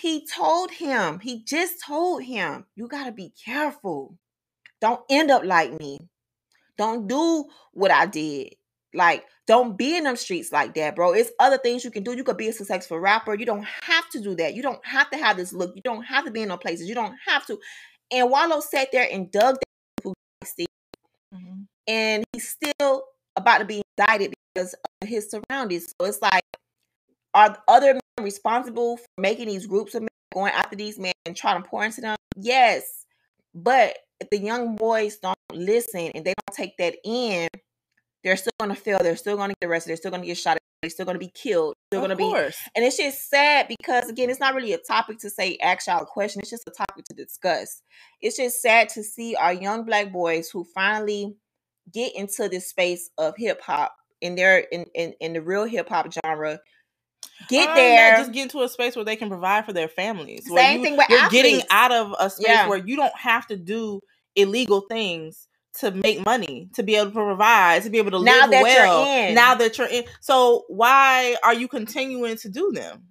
he 0.00 0.26
told 0.26 0.70
him, 0.72 1.20
he 1.20 1.42
just 1.44 1.80
told 1.84 2.22
him, 2.24 2.66
you 2.74 2.88
gotta 2.88 3.12
be 3.12 3.32
careful. 3.44 4.18
Don't 4.80 5.00
end 5.10 5.30
up 5.30 5.44
like 5.44 5.78
me. 5.78 5.98
Don't 6.76 7.06
do 7.06 7.46
what 7.72 7.90
I 7.90 8.06
did. 8.06 8.54
Like, 8.94 9.24
don't 9.46 9.76
be 9.76 9.96
in 9.96 10.04
them 10.04 10.16
streets 10.16 10.52
like 10.52 10.74
that, 10.74 10.96
bro. 10.96 11.12
It's 11.12 11.30
other 11.38 11.58
things 11.58 11.84
you 11.84 11.90
can 11.90 12.02
do. 12.02 12.16
You 12.16 12.24
could 12.24 12.36
be 12.36 12.48
a 12.48 12.52
successful 12.52 12.98
rapper. 12.98 13.34
You 13.34 13.46
don't 13.46 13.66
have 13.82 14.08
to 14.10 14.20
do 14.20 14.34
that. 14.36 14.54
You 14.54 14.62
don't 14.62 14.84
have 14.86 15.10
to 15.10 15.18
have 15.18 15.36
this 15.36 15.52
look. 15.52 15.74
You 15.76 15.82
don't 15.82 16.04
have 16.04 16.24
to 16.24 16.30
be 16.30 16.42
in 16.42 16.48
no 16.48 16.56
places. 16.56 16.88
You 16.88 16.94
don't 16.94 17.16
have 17.26 17.46
to. 17.46 17.58
And 18.10 18.30
Wallo 18.30 18.60
sat 18.60 18.88
there 18.92 19.08
and 19.10 19.30
dug 19.30 19.56
that 19.56 20.14
Mhm. 21.34 21.66
and 21.86 22.24
he's 22.32 22.48
still 22.48 23.04
about 23.36 23.58
to 23.58 23.64
be 23.64 23.82
indicted 23.98 24.34
because 24.54 24.74
of 25.02 25.08
his 25.08 25.30
surroundings. 25.30 25.92
So 26.00 26.06
it's 26.06 26.22
like, 26.22 26.44
are 27.34 27.62
other 27.68 27.98
responsible 28.20 28.96
for 28.98 29.06
making 29.18 29.48
these 29.48 29.66
groups 29.66 29.94
of 29.94 30.02
men 30.02 30.08
going 30.32 30.52
after 30.52 30.76
these 30.76 30.98
men 30.98 31.12
and 31.26 31.36
trying 31.36 31.62
to 31.62 31.68
pour 31.68 31.84
into 31.84 32.00
them? 32.00 32.16
Yes. 32.36 33.06
But 33.54 33.96
if 34.20 34.30
the 34.30 34.38
young 34.38 34.76
boys 34.76 35.16
don't 35.18 35.38
listen 35.52 36.10
and 36.14 36.24
they 36.24 36.34
don't 36.34 36.56
take 36.56 36.76
that 36.78 36.96
in, 37.04 37.48
they're 38.22 38.36
still 38.36 38.52
going 38.58 38.74
to 38.74 38.80
fail. 38.80 38.98
They're 39.00 39.16
still 39.16 39.36
going 39.36 39.50
to 39.50 39.56
get 39.60 39.68
arrested. 39.68 39.90
They're 39.90 39.96
still 39.96 40.10
going 40.10 40.22
to 40.22 40.26
get 40.26 40.38
shot. 40.38 40.58
They're 40.80 40.90
still 40.90 41.06
going 41.06 41.14
to 41.14 41.24
be 41.24 41.32
killed. 41.34 41.74
They're 41.90 42.00
going 42.00 42.10
to 42.10 42.14
Of 42.14 42.18
be 42.18 42.56
and 42.76 42.84
it's 42.84 42.96
just 42.98 43.30
sad 43.30 43.68
because 43.68 44.08
again, 44.08 44.28
it's 44.28 44.40
not 44.40 44.54
really 44.54 44.72
a 44.74 44.78
topic 44.78 45.18
to 45.20 45.30
say 45.30 45.56
ask 45.62 45.86
y'all 45.86 46.02
a 46.02 46.06
question. 46.06 46.40
It's 46.40 46.50
just 46.50 46.68
a 46.68 46.70
topic 46.70 47.04
to 47.06 47.14
discuss. 47.14 47.80
It's 48.20 48.36
just 48.36 48.60
sad 48.60 48.90
to 48.90 49.02
see 49.02 49.34
our 49.34 49.52
young 49.52 49.84
black 49.84 50.12
boys 50.12 50.50
who 50.50 50.64
finally 50.74 51.36
get 51.92 52.14
into 52.14 52.48
this 52.48 52.68
space 52.68 53.10
of 53.16 53.34
hip 53.38 53.62
hop 53.62 53.94
in 54.20 54.34
their 54.34 54.58
in, 54.58 54.84
in 54.94 55.14
in 55.20 55.32
the 55.32 55.40
real 55.40 55.64
hip 55.64 55.88
hop 55.88 56.12
genre. 56.12 56.60
Get 57.48 57.70
Or 57.70 57.74
there. 57.74 58.16
Just 58.18 58.32
get 58.32 58.44
into 58.44 58.62
a 58.62 58.68
space 58.68 58.96
where 58.96 59.04
they 59.04 59.16
can 59.16 59.28
provide 59.28 59.64
for 59.66 59.72
their 59.72 59.88
families. 59.88 60.46
Same 60.52 60.78
you- 60.78 60.84
thing 60.84 60.96
with 60.96 61.08
you're 61.08 61.28
getting 61.28 61.62
out 61.70 61.92
of 61.92 62.14
a 62.18 62.30
space 62.30 62.46
Yeah. 62.48 62.68
where 62.68 62.78
you 62.78 62.96
don't 62.96 63.16
have 63.16 63.46
to 63.48 63.56
do 63.56 64.00
illegal 64.34 64.82
things 64.88 65.46
to 65.80 65.90
make 65.90 66.24
money, 66.24 66.68
to 66.74 66.82
be 66.82 66.94
able 66.94 67.06
to 67.06 67.12
provide, 67.12 67.82
to 67.82 67.90
be 67.90 67.98
able 67.98 68.12
to 68.12 68.22
Now 68.22 68.42
live 68.42 68.50
that 68.52 68.60
you're 68.60 68.86
well. 68.86 69.04
in. 69.28 69.34
Now 69.34 69.54
that 69.56 69.76
you're 69.76 69.88
in. 69.88 70.04
So 70.20 70.64
why 70.68 71.36
are 71.42 71.54
you 71.54 71.66
continuing 71.68 72.36
to 72.38 72.48
do 72.48 72.70
them? 72.72 73.08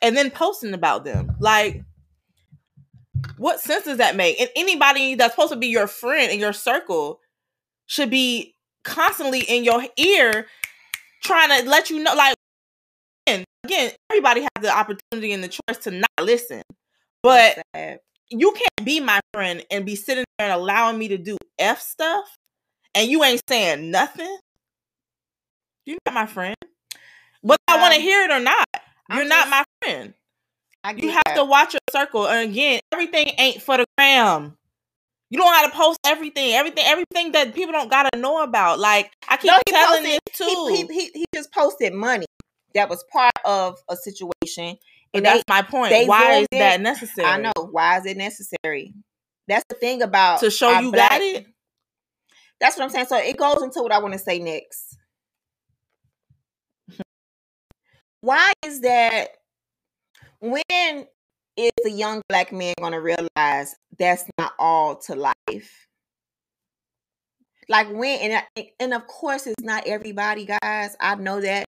And 0.00 0.16
then 0.16 0.30
posting 0.30 0.72
about 0.74 1.04
them? 1.04 1.36
Like 1.38 1.82
what 3.36 3.60
sense 3.60 3.84
does 3.84 3.98
that 3.98 4.16
make? 4.16 4.40
And 4.40 4.50
anybody 4.56 5.14
that's 5.14 5.34
supposed 5.34 5.52
to 5.52 5.58
be 5.58 5.68
your 5.68 5.86
friend 5.86 6.32
in 6.32 6.40
your 6.40 6.52
circle 6.52 7.20
should 7.86 8.10
be 8.10 8.56
constantly 8.84 9.40
in 9.40 9.62
your 9.64 9.84
ear 9.96 10.46
trying 11.22 11.60
to 11.62 11.68
let 11.68 11.88
you 11.90 12.02
know 12.02 12.14
like 12.14 12.34
again, 13.64 13.92
everybody 14.10 14.42
has 14.42 14.50
the 14.62 14.76
opportunity 14.76 15.32
and 15.32 15.42
the 15.44 15.48
choice 15.48 15.78
to 15.84 15.90
not 15.90 16.08
listen 16.20 16.62
but 17.22 17.58
you 18.30 18.52
can't 18.52 18.84
be 18.84 18.98
my 19.00 19.20
friend 19.32 19.64
and 19.70 19.86
be 19.86 19.94
sitting 19.94 20.24
there 20.38 20.50
and 20.50 20.60
allowing 20.60 20.98
me 20.98 21.08
to 21.08 21.18
do 21.18 21.36
f 21.58 21.80
stuff 21.80 22.24
and 22.94 23.08
you 23.10 23.22
ain't 23.24 23.40
saying 23.48 23.90
nothing? 23.90 24.36
You're 25.86 25.98
not 26.06 26.14
my 26.14 26.26
friend. 26.26 26.56
Whether 27.42 27.58
i 27.68 27.80
want 27.80 27.94
to 27.94 28.00
hear 28.00 28.24
it 28.24 28.30
or 28.30 28.40
not 28.40 28.64
you're 29.14 29.24
not 29.26 29.48
my 29.48 29.62
friend. 29.82 30.14
I 30.84 30.92
you 30.92 31.10
have 31.10 31.22
that. 31.26 31.36
to 31.36 31.44
watch 31.44 31.74
your 31.74 31.80
circle 31.92 32.26
and 32.26 32.50
again 32.50 32.80
everything 32.92 33.30
ain't 33.38 33.62
for 33.62 33.76
the 33.76 33.84
gram. 33.96 34.56
You 35.30 35.38
don't 35.38 35.52
gotta 35.52 35.74
post 35.74 35.98
everything 36.04 36.52
everything 36.54 36.84
everything 36.86 37.32
that 37.32 37.54
people 37.54 37.72
don't 37.72 37.90
gotta 37.90 38.18
know 38.18 38.42
about 38.42 38.78
like 38.80 39.12
i 39.28 39.36
keep 39.36 39.50
No, 39.50 39.58
telling 39.68 40.02
posted- 40.04 40.20
this 40.26 40.38
too 40.38 40.66
He, 40.70 40.76
he, 40.86 40.86
he, 41.00 41.10
he 41.20 41.24
just 41.34 41.52
posted 41.52 41.92
money 41.94 42.26
that 42.74 42.88
was 42.88 43.04
part 43.12 43.31
of 43.44 43.78
a 43.88 43.96
situation. 43.96 44.76
And 45.14 45.24
that's 45.26 45.42
they, 45.46 45.52
my 45.52 45.62
point 45.62 46.08
why 46.08 46.38
is 46.40 46.46
in. 46.52 46.58
that 46.58 46.80
necessary 46.80 47.26
I 47.26 47.38
know. 47.38 47.52
Why 47.70 47.98
is 47.98 48.06
it 48.06 48.16
necessary? 48.16 48.94
That's 49.48 49.64
the 49.68 49.74
thing 49.74 50.02
about 50.02 50.40
to 50.40 50.50
show 50.50 50.78
you 50.80 50.90
black- 50.92 51.10
got 51.10 51.20
it 51.20 51.46
That's 52.60 52.76
what 52.78 52.84
I'm 52.84 52.90
saying. 52.90 53.06
So 53.06 53.18
it 53.18 53.36
goes 53.36 53.62
into 53.62 53.82
what 53.82 53.92
I 53.92 53.98
want 53.98 54.12
to 54.14 54.18
say 54.18 54.38
next. 54.38 54.96
Why 58.20 58.52
is 58.64 58.80
that 58.82 59.30
when 60.40 61.06
is 61.56 61.70
a 61.84 61.90
young 61.90 62.22
black 62.28 62.52
man 62.52 62.74
going 62.78 62.92
to 62.92 63.00
realize 63.00 63.74
that's 63.98 64.24
not 64.38 64.52
all 64.58 64.96
to 64.96 65.14
life? 65.16 65.86
Like 67.68 67.88
when 67.92 68.18
and 68.20 68.44
I- 68.56 68.70
and 68.80 68.94
of 68.94 69.06
course 69.06 69.46
it's 69.46 69.62
not 69.62 69.86
everybody, 69.86 70.46
guys. 70.46 70.96
I 71.00 71.14
know 71.16 71.40
that. 71.40 71.66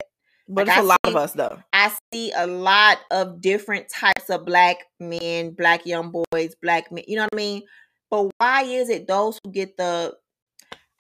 But 0.55 0.67
Like, 0.67 0.77
it's 0.79 0.85
a 0.85 0.85
I 0.85 0.85
lot 0.85 1.01
see- 1.07 1.11
of 1.13 1.17
us 1.17 1.33
though. 1.33 1.59
I 1.73 1.93
see 2.13 2.33
a 2.37 2.47
lot 2.47 2.99
of 3.11 3.41
different 3.41 3.89
types 3.89 4.29
of 4.29 4.45
black 4.45 4.77
men, 5.01 5.53
black 5.53 5.87
young 5.87 6.11
boys, 6.13 6.55
black 6.63 6.93
men. 6.93 7.05
You 7.09 7.17
know 7.17 7.23
what 7.25 7.35
I 7.35 7.37
mean? 7.37 7.63
But 8.11 8.31
why 8.39 8.63
is 8.65 8.91
it 8.91 9.09
those 9.09 9.39
who 9.43 9.51
get 9.53 9.77
the? 9.77 10.15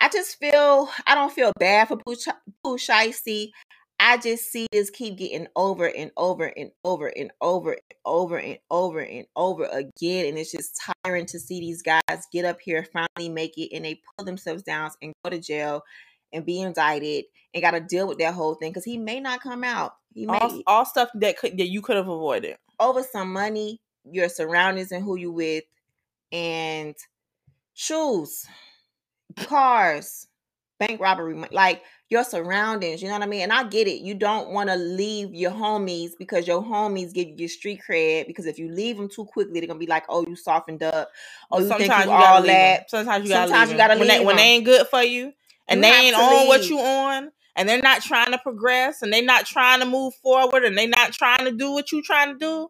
I 0.00 0.08
just 0.08 0.38
feel 0.38 0.88
I 1.06 1.14
don't 1.14 1.32
feel 1.32 1.52
bad 1.58 1.88
for 1.88 1.96
Pooh 1.98 2.16
Ch- 2.16 2.28
Pooh 2.64 2.76
Shiesty. 2.78 3.50
I 4.00 4.16
just 4.16 4.50
see 4.50 4.66
this 4.72 4.90
keep 4.90 5.16
getting 5.16 5.46
over 5.54 5.86
and 5.86 6.10
over 6.16 6.46
and 6.46 6.72
over 6.82 7.06
and 7.06 7.30
over 7.40 7.72
and 7.72 7.80
over 8.04 8.36
and 8.36 8.58
over 8.68 8.98
and 9.00 9.26
over 9.36 9.64
again, 9.66 10.26
and 10.26 10.36
it's 10.38 10.50
just 10.50 10.80
tiring 11.04 11.26
to 11.26 11.38
see 11.38 11.60
these 11.60 11.82
guys 11.82 12.26
get 12.32 12.44
up 12.44 12.60
here, 12.60 12.84
finally 12.92 13.28
make 13.32 13.56
it, 13.56 13.72
and 13.72 13.84
they 13.84 14.00
pull 14.16 14.24
themselves 14.24 14.64
down 14.64 14.90
and 15.02 15.12
go 15.24 15.30
to 15.30 15.38
jail 15.38 15.82
and 16.32 16.44
be 16.46 16.60
indicted 16.60 17.24
and 17.54 17.62
got 17.62 17.72
to 17.72 17.80
deal 17.80 18.06
with 18.08 18.18
that 18.18 18.34
whole 18.34 18.54
thing 18.54 18.70
because 18.70 18.84
he 18.84 18.98
may 18.98 19.20
not 19.20 19.40
come 19.42 19.64
out. 19.64 19.96
He 20.14 20.26
may 20.26 20.38
All, 20.38 20.62
all 20.66 20.84
stuff 20.84 21.10
that 21.14 21.38
could 21.38 21.56
that 21.58 21.68
you 21.68 21.82
could 21.82 21.96
have 21.96 22.08
avoided. 22.08 22.56
over 22.80 23.02
some 23.02 23.32
money, 23.32 23.80
your 24.10 24.28
surroundings 24.28 24.92
and 24.92 25.04
who 25.04 25.16
you 25.16 25.32
with, 25.32 25.64
and 26.32 26.94
shoes, 27.74 28.46
cars, 29.36 30.26
bank 30.78 31.00
robbery, 31.00 31.34
like 31.50 31.82
your 32.08 32.24
surroundings. 32.24 33.00
You 33.00 33.08
know 33.08 33.14
what 33.14 33.22
I 33.22 33.26
mean? 33.26 33.42
And 33.42 33.52
I 33.52 33.64
get 33.64 33.86
it. 33.88 34.02
You 34.02 34.14
don't 34.14 34.50
want 34.50 34.68
to 34.68 34.76
leave 34.76 35.34
your 35.34 35.50
homies 35.52 36.10
because 36.18 36.46
your 36.46 36.62
homies 36.62 37.14
give 37.14 37.28
you 37.28 37.34
your 37.38 37.48
street 37.48 37.80
cred. 37.88 38.26
Because 38.26 38.46
if 38.46 38.58
you 38.58 38.70
leave 38.70 38.96
them 38.98 39.08
too 39.08 39.24
quickly, 39.24 39.60
they're 39.60 39.66
gonna 39.66 39.78
be 39.78 39.86
like, 39.86 40.04
"Oh, 40.08 40.24
you 40.26 40.36
softened 40.36 40.82
up. 40.82 41.10
Oh, 41.50 41.58
you 41.60 41.68
think 41.68 41.80
you 41.82 41.88
gotta 41.88 42.10
all 42.10 42.42
that." 42.42 42.90
Sometimes 42.90 43.24
you 43.24 43.30
gotta 43.30 43.48
Sometimes 43.50 43.68
leave 43.68 43.72
you 43.72 43.76
gotta 43.78 43.92
'em. 43.94 43.98
when 44.00 44.08
they, 44.08 44.18
leave 44.18 44.26
when 44.26 44.36
they 44.36 44.42
ain't 44.42 44.64
good 44.64 44.86
for 44.88 45.02
you 45.02 45.32
and 45.68 45.78
You 45.78 45.82
they 45.82 45.90
ain't 45.90 46.16
to 46.16 46.22
on 46.22 46.46
what 46.48 46.68
you 46.68 46.78
on 46.78 47.30
and 47.56 47.68
they're 47.68 47.82
not 47.82 48.02
trying 48.02 48.32
to 48.32 48.38
progress 48.38 49.02
and 49.02 49.12
they're 49.12 49.22
not 49.22 49.46
trying 49.46 49.80
to 49.80 49.86
move 49.86 50.14
forward 50.22 50.64
and 50.64 50.76
they're 50.76 50.88
not 50.88 51.12
trying 51.12 51.44
to 51.44 51.52
do 51.52 51.72
what 51.72 51.92
you 51.92 52.02
trying 52.02 52.32
to 52.32 52.38
do. 52.38 52.68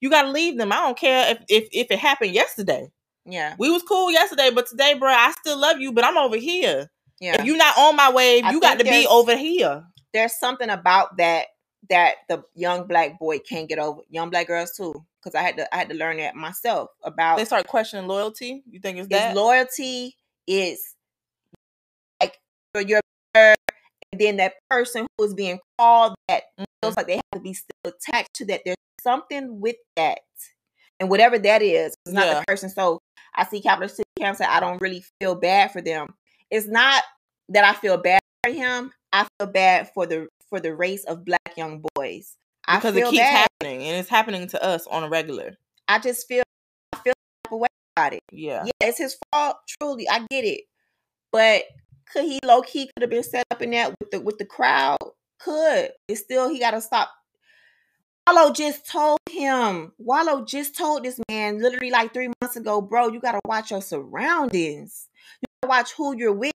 You 0.00 0.10
gotta 0.10 0.30
leave 0.30 0.58
them. 0.58 0.72
I 0.72 0.76
don't 0.76 0.98
care 0.98 1.30
if 1.32 1.38
if, 1.48 1.68
if 1.72 1.90
it 1.90 1.98
happened 1.98 2.32
yesterday. 2.34 2.90
Yeah, 3.26 3.54
We 3.58 3.70
was 3.70 3.82
cool 3.82 4.10
yesterday, 4.10 4.50
but 4.54 4.66
today, 4.66 4.94
bro, 4.98 5.08
I 5.10 5.32
still 5.32 5.58
love 5.58 5.78
you, 5.80 5.92
but 5.92 6.04
I'm 6.04 6.18
over 6.18 6.36
here. 6.36 6.90
yeah. 7.20 7.40
If 7.40 7.46
you 7.46 7.56
not 7.56 7.78
on 7.78 7.96
my 7.96 8.10
wave, 8.12 8.44
I 8.44 8.52
you 8.52 8.60
got 8.60 8.78
to 8.78 8.84
be 8.84 9.06
over 9.06 9.34
here. 9.36 9.84
there's 10.12 10.38
something 10.38 10.68
about 10.68 11.16
that 11.16 11.46
that 11.88 12.16
the 12.28 12.42
young 12.54 12.86
black 12.86 13.18
boy 13.18 13.38
can't 13.38 13.68
get 13.68 13.78
over. 13.78 14.02
Young 14.10 14.28
black 14.30 14.46
girls 14.46 14.72
too, 14.76 14.94
because 15.22 15.34
I 15.34 15.40
had 15.42 15.56
to 15.56 15.74
I 15.74 15.78
had 15.78 15.88
to 15.88 15.94
learn 15.94 16.18
that 16.18 16.34
myself 16.34 16.90
about 17.02 17.38
They 17.38 17.46
start 17.46 17.66
questioning 17.66 18.06
loyalty. 18.08 18.62
You 18.70 18.80
think 18.80 18.98
it's 18.98 19.04
is 19.04 19.08
that? 19.08 19.34
loyalty 19.34 20.16
is 20.46 20.82
for 22.74 22.80
your 22.82 23.00
and 23.34 23.56
then 24.20 24.36
that 24.36 24.54
person 24.70 25.06
who 25.16 25.24
is 25.24 25.34
being 25.34 25.58
called 25.78 26.14
that 26.28 26.42
Mm-hmm. 26.58 26.64
feels 26.82 26.96
like 26.96 27.06
they 27.06 27.16
have 27.16 27.24
to 27.34 27.40
be 27.40 27.54
still 27.54 27.70
attached 27.86 28.34
to 28.34 28.44
that. 28.46 28.60
There's 28.64 28.76
something 29.02 29.60
with 29.60 29.76
that. 29.96 30.18
And 31.00 31.10
whatever 31.10 31.38
that 31.38 31.62
is, 31.62 31.94
it's 32.06 32.14
not 32.14 32.26
Yeah. 32.26 32.40
the 32.40 32.44
person. 32.46 32.68
So 32.70 33.00
I 33.34 33.44
see 33.44 33.60
Capital 33.60 33.88
City 33.88 34.04
say 34.18 34.44
I 34.44 34.60
don't 34.60 34.80
really 34.80 35.04
feel 35.20 35.34
bad 35.34 35.72
for 35.72 35.80
them. 35.80 36.14
It's 36.50 36.66
not 36.68 37.02
that 37.48 37.64
I 37.64 37.72
feel 37.74 37.96
bad 37.96 38.20
for 38.44 38.52
him. 38.52 38.92
I 39.12 39.26
feel 39.38 39.48
bad 39.48 39.90
for 39.92 40.06
the 40.06 40.28
for 40.48 40.60
the 40.60 40.74
race 40.74 41.04
of 41.04 41.24
black 41.24 41.56
young 41.56 41.84
boys. 41.94 42.36
I 42.66 42.76
because 42.76 42.96
it 42.96 43.04
keeps 43.06 43.18
bad. 43.18 43.48
happening 43.60 43.82
and 43.82 43.96
it's 43.98 44.08
happening 44.08 44.46
to 44.48 44.62
us 44.62 44.86
on 44.86 45.02
a 45.02 45.08
regular. 45.08 45.56
I 45.88 45.98
just 45.98 46.28
feel 46.28 46.44
I 46.92 46.98
feel 46.98 47.14
type 47.44 47.52
of 47.52 47.58
way 47.60 47.68
about 47.96 48.12
it. 48.14 48.22
Yeah. 48.30 48.64
Yeah, 48.64 48.88
it's 48.88 48.98
his 48.98 49.16
fault. 49.32 49.56
Truly, 49.80 50.08
I 50.08 50.20
get 50.30 50.44
it. 50.44 50.62
But 51.32 51.64
could 52.12 52.24
he 52.24 52.40
low 52.44 52.62
key 52.62 52.86
could 52.86 53.02
have 53.02 53.10
been 53.10 53.22
set 53.22 53.46
up 53.50 53.62
in 53.62 53.70
that 53.70 53.94
with 54.00 54.10
the 54.10 54.20
with 54.20 54.38
the 54.38 54.44
crowd? 54.44 54.98
Could. 55.38 55.90
It's 56.08 56.20
still 56.20 56.48
he 56.48 56.58
gotta 56.58 56.80
stop. 56.80 57.10
Wallo 58.26 58.52
just 58.52 58.90
told 58.90 59.18
him. 59.30 59.92
Wallo 59.98 60.44
just 60.44 60.76
told 60.76 61.04
this 61.04 61.20
man 61.28 61.60
literally 61.60 61.90
like 61.90 62.14
three 62.14 62.30
months 62.40 62.56
ago, 62.56 62.80
bro. 62.80 63.08
You 63.08 63.20
gotta 63.20 63.40
watch 63.44 63.70
your 63.70 63.82
surroundings. 63.82 65.08
You 65.42 65.46
gotta 65.62 65.78
watch 65.78 65.92
who 65.92 66.16
you're 66.16 66.32
with. 66.32 66.52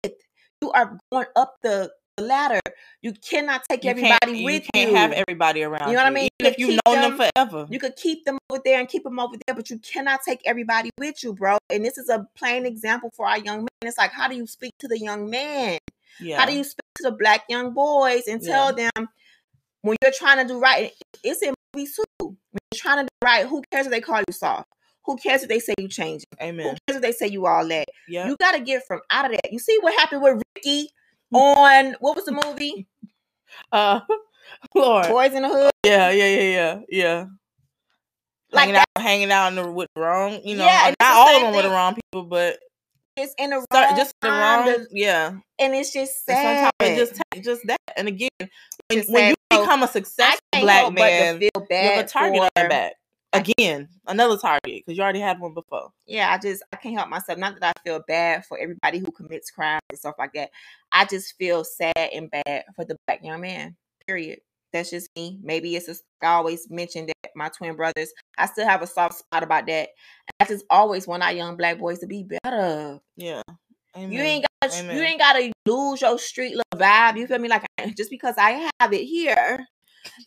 You 0.61 0.71
are 0.71 0.97
going 1.11 1.27
up 1.35 1.57
the 1.61 1.91
ladder. 2.19 2.59
You 3.01 3.13
cannot 3.13 3.61
take 3.69 3.83
You 3.83 3.91
everybody 3.91 4.43
with 4.43 4.63
you 4.63 4.69
can't 4.73 4.95
have 4.95 5.11
everybody 5.13 5.63
around. 5.63 5.89
You 5.89 5.95
know 5.95 6.01
what 6.03 6.07
I 6.07 6.09
mean? 6.11 6.29
If 6.39 6.57
you 6.57 6.71
know 6.85 6.93
them 6.95 7.17
them- 7.17 7.29
forever. 7.35 7.67
you 7.69 7.79
could 7.79 7.95
keep 7.95 8.25
them 8.25 8.37
over 8.49 8.61
there 8.65 8.79
and 8.79 8.87
keep 8.89 9.03
them 9.03 9.19
over 9.19 9.35
there, 9.47 9.55
but 9.55 9.69
you 9.69 9.79
cannot 9.79 10.21
take 10.27 10.41
everybody 10.45 10.89
with 10.97 11.23
you, 11.23 11.33
bro. 11.33 11.57
And 11.69 11.83
this 11.85 11.97
is 11.97 12.09
a 12.09 12.27
plain 12.35 12.65
example 12.65 13.11
for 13.15 13.27
our 13.27 13.37
young 13.39 13.59
men. 13.59 13.67
It's 13.83 13.97
like, 13.97 14.11
how 14.11 14.27
do 14.27 14.35
you 14.35 14.47
speak 14.47 14.73
to 14.79 14.87
the 14.87 14.99
young 14.99 15.29
man? 15.29 15.79
yeah. 16.19 16.37
How 16.39 16.45
do 16.45 16.53
you 16.53 16.63
speak 16.63 16.83
to 16.97 17.03
the 17.03 17.11
black 17.11 17.43
young 17.47 17.73
boys 17.73 18.23
and 18.27 18.41
Yeah. 18.43 18.51
tell 18.53 18.73
them 18.75 19.07
when 19.81 19.95
you're 20.01 20.11
trying 20.11 20.45
to 20.45 20.53
do 20.53 20.59
right? 20.59 20.91
It's 21.23 21.41
in 21.41 21.53
movies 21.73 21.95
too. 21.95 22.05
When 22.19 22.35
you're 22.73 22.75
trying 22.81 22.97
to 22.97 23.03
do 23.03 23.15
right, 23.23 23.45
who 23.45 23.63
cares 23.71 23.85
if 23.85 23.91
they 23.91 24.01
call 24.01 24.19
you 24.27 24.33
soft? 24.33 24.67
Who 25.05 25.15
cares 25.17 25.43
if 25.43 25.49
they 25.49 25.59
say 25.59 25.73
you 25.79 25.87
changing? 25.87 26.27
Amen. 26.41 26.65
Who 26.65 26.75
cares 26.87 26.97
if 26.97 27.01
they 27.01 27.11
say 27.13 27.27
you 27.27 27.45
all 27.47 27.65
that? 27.67 27.87
Yeah. 28.07 28.27
You 28.27 28.35
got 28.39 28.51
to 28.53 28.59
get 28.59 28.85
from 28.85 28.99
out 29.09 29.25
of 29.25 29.31
that. 29.31 29.51
You 29.51 29.59
see 29.59 29.77
what 29.81 29.97
happened 29.97 30.21
with 30.21 30.41
Ricky 30.55 30.91
on 31.33 31.95
what 31.99 32.15
was 32.15 32.25
the 32.25 32.41
movie? 32.45 32.87
Uh, 33.71 33.99
Lord. 34.75 35.05
Boyz 35.07 35.33
n 35.33 35.41
the 35.41 35.49
Hood. 35.49 35.71
Yeah, 35.83 36.11
yeah, 36.11 36.25
yeah, 36.27 36.41
yeah, 36.41 36.79
yeah. 36.89 37.25
Like 38.51 38.61
hanging 38.61 38.73
that. 38.75 38.85
out, 38.95 39.03
hanging 39.03 39.31
out 39.31 39.47
in 39.49 39.55
the, 39.55 39.71
with 39.71 39.87
the 39.95 40.01
wrong, 40.01 40.39
you 40.43 40.55
know, 40.55 40.65
Yeah, 40.65 40.93
not 41.01 41.15
all 41.15 41.35
of 41.35 41.41
them 41.41 41.55
with 41.55 41.65
the 41.65 41.71
wrong 41.71 41.95
people, 41.95 42.23
but 42.29 42.59
It's 43.17 43.33
in 43.37 43.49
the 43.51 43.61
start, 43.61 43.87
wrong 43.89 43.95
just 43.97 44.13
the 44.21 44.29
wrong, 44.29 44.65
to- 44.65 44.87
yeah. 44.91 45.33
and 45.59 45.75
it's 45.75 45.91
just 45.93 46.27
And 46.27 46.37
sad. 46.37 46.71
sometimes 46.79 46.97
it 46.97 46.97
just 46.99 47.15
ta- 47.15 47.41
just 47.41 47.61
that. 47.67 47.77
And 47.97 48.07
again, 48.07 48.29
when, 48.39 49.03
when 49.09 49.29
you 49.29 49.35
So, 49.51 49.61
become 49.61 49.83
a 49.83 49.87
successful 49.87 50.39
black 50.61 50.93
man, 50.93 51.39
feel 51.39 51.49
you 51.55 51.65
bad 51.69 51.95
have 51.95 52.05
a 52.05 52.07
target 52.07 52.41
on 52.41 52.49
your 52.55 52.69
back. 52.69 52.93
Again, 53.31 53.87
another 54.07 54.37
target 54.37 54.61
because 54.85 54.97
you 54.97 55.03
already 55.03 55.19
had 55.19 55.39
one 55.39 55.53
before. 55.53 55.91
Yeah, 56.07 56.31
I 56.33 56.39
just 56.39 56.63
I 56.73 56.77
can't 56.77 56.95
help 56.95 57.09
myself. 57.09 57.37
Not 57.37 57.59
that 57.59 57.75
I 57.77 57.79
feel 57.87 58.01
bad 58.07 58.43
for 58.45 58.57
everybody 58.57 58.97
who 58.97 59.11
commits 59.11 59.51
crimes 59.51 59.81
and 59.91 59.99
stuff 59.99 60.15
like 60.17 60.33
that. 60.33 60.49
I 60.91 61.05
just 61.05 61.35
feel 61.37 61.63
sad 61.63 61.93
and 61.97 62.31
bad 62.31 62.65
for 62.75 62.85
the 62.85 62.95
black 63.07 63.23
young 63.23 63.41
man. 63.41 63.75
Period. 64.07 64.39
That's 64.71 64.91
just 64.91 65.09
me. 65.15 65.39
Maybe 65.41 65.75
it's 65.75 65.87
just 65.87 66.03
I 66.21 66.27
always 66.27 66.69
mention 66.69 67.07
that 67.07 67.31
my 67.35 67.49
twin 67.49 67.75
brothers. 67.75 68.11
I 68.37 68.45
still 68.45 68.67
have 68.67 68.81
a 68.81 68.87
soft 68.87 69.19
spot 69.19 69.43
about 69.43 69.67
that. 69.67 69.89
I 70.39 70.45
just 70.45 70.65
always 70.69 71.07
want 71.07 71.23
our 71.23 71.33
young 71.33 71.57
black 71.57 71.79
boys 71.79 71.99
to 71.99 72.07
be 72.07 72.27
better. 72.43 72.99
Yeah. 73.15 73.41
Amen. 73.95 74.11
You 74.11 74.19
ain't 74.21 74.45
got 74.61 74.83
you 74.83 75.01
ain't 75.01 75.19
gotta 75.19 75.51
lose 75.65 76.01
your 76.01 76.19
street 76.19 76.51
little 76.55 76.85
vibe. 76.85 77.17
You 77.17 77.27
feel 77.27 77.39
me? 77.39 77.49
Like 77.49 77.65
just 77.97 78.09
because 78.09 78.35
I 78.37 78.69
have 78.79 78.93
it 78.93 79.03
here 79.03 79.65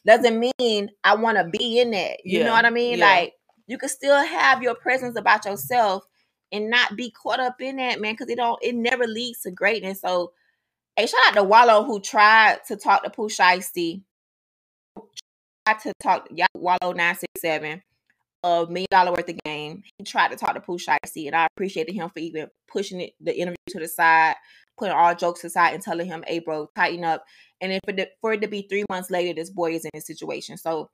doesn't 0.06 0.52
mean 0.58 0.90
I 1.04 1.14
want 1.14 1.38
to 1.38 1.44
be 1.44 1.78
in 1.78 1.92
that. 1.92 2.18
You 2.24 2.44
know 2.44 2.52
what 2.52 2.64
I 2.64 2.70
mean? 2.70 2.98
yeah. 2.98 3.06
Like 3.06 3.34
you 3.66 3.78
can 3.78 3.88
still 3.88 4.16
have 4.16 4.62
your 4.62 4.74
presence 4.74 5.16
about 5.16 5.44
yourself 5.44 6.04
and 6.50 6.68
not 6.68 6.96
be 6.96 7.10
caught 7.10 7.40
up 7.40 7.60
in 7.60 7.76
that, 7.76 8.00
man, 8.00 8.14
because 8.14 8.28
it 8.28 8.36
don't 8.36 8.58
it 8.62 8.74
never 8.74 9.06
leads 9.06 9.42
to 9.42 9.50
greatness. 9.50 10.00
So 10.00 10.32
hey, 10.96 11.06
shout 11.06 11.20
out 11.28 11.34
to 11.34 11.42
Wallo 11.42 11.84
who 11.84 12.00
tried 12.00 12.58
to 12.68 12.76
talk 12.76 13.04
to 13.04 13.10
Pooh 13.10 13.28
Shiesty. 13.28 14.02
Tried 15.66 15.80
to 15.80 15.92
talk 16.02 16.28
yeah, 16.30 16.46
Wallo 16.54 16.92
967 16.92 17.82
of 18.44 18.70
million 18.70 18.88
dollar 18.90 19.12
worth 19.12 19.28
of 19.28 19.38
game. 19.44 19.82
He 19.98 20.04
tried 20.04 20.30
to 20.32 20.36
talk 20.36 20.54
to 20.54 20.60
Pooh 20.60 20.78
Shiesty, 20.78 21.26
and 21.26 21.36
I 21.36 21.46
appreciated 21.54 21.94
him 21.94 22.08
for 22.10 22.18
even 22.18 22.48
pushing 22.68 23.00
it 23.00 23.12
the 23.20 23.36
interview 23.36 23.56
to 23.68 23.78
the 23.78 23.88
side, 23.88 24.34
putting 24.78 24.94
all 24.94 25.14
jokes 25.14 25.44
aside, 25.44 25.74
and 25.74 25.82
telling 25.82 26.06
him, 26.06 26.24
"Hey, 26.26 26.40
bro, 26.40 26.68
tighten 26.74 27.04
up." 27.04 27.24
And 27.60 27.70
then 27.72 27.80
for, 27.86 27.92
the, 27.92 28.08
for 28.20 28.32
it 28.32 28.40
to 28.42 28.48
be 28.48 28.66
three 28.68 28.84
months 28.90 29.10
later, 29.10 29.34
this 29.34 29.50
boy 29.50 29.74
is 29.74 29.84
in 29.84 29.90
this 29.94 30.06
situation. 30.06 30.56
So 30.56 30.90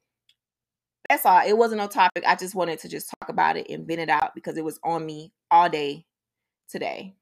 that's 1.08 1.24
all. 1.24 1.40
It 1.46 1.56
wasn't 1.56 1.80
no 1.80 1.86
topic. 1.86 2.24
I 2.26 2.36
just 2.36 2.54
wanted 2.54 2.78
to 2.80 2.88
just 2.88 3.10
talk 3.20 3.30
about 3.30 3.56
it 3.56 3.70
and 3.70 3.86
vent 3.86 4.00
it 4.00 4.10
out 4.10 4.34
because 4.34 4.58
it 4.58 4.64
was 4.64 4.78
on 4.84 5.06
me 5.06 5.32
all 5.50 5.70
day 5.70 6.04
today, 6.68 7.14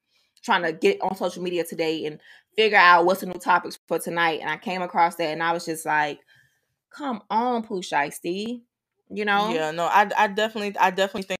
trying 0.43 0.63
to 0.63 0.73
get 0.73 1.01
on 1.01 1.15
social 1.15 1.43
media 1.43 1.63
today 1.63 2.05
and 2.05 2.19
figure 2.55 2.77
out 2.77 3.05
what's 3.05 3.21
the 3.21 3.27
new 3.27 3.33
topics 3.33 3.77
for 3.87 3.99
tonight. 3.99 4.39
And 4.41 4.49
I 4.49 4.57
came 4.57 4.81
across 4.81 5.15
that, 5.15 5.31
and 5.31 5.43
I 5.43 5.53
was 5.53 5.65
just 5.65 5.85
like, 5.85 6.19
"Come 6.89 7.21
on, 7.29 7.63
Pooh 7.63 7.81
Shiesty." 7.81 8.61
You 9.09 9.25
know? 9.25 9.53
Yeah, 9.53 9.71
no, 9.71 9.85
I, 9.85 10.09
I 10.17 10.27
definitely, 10.27 10.77
I 10.77 10.91
definitely 10.91 11.23
think, 11.23 11.37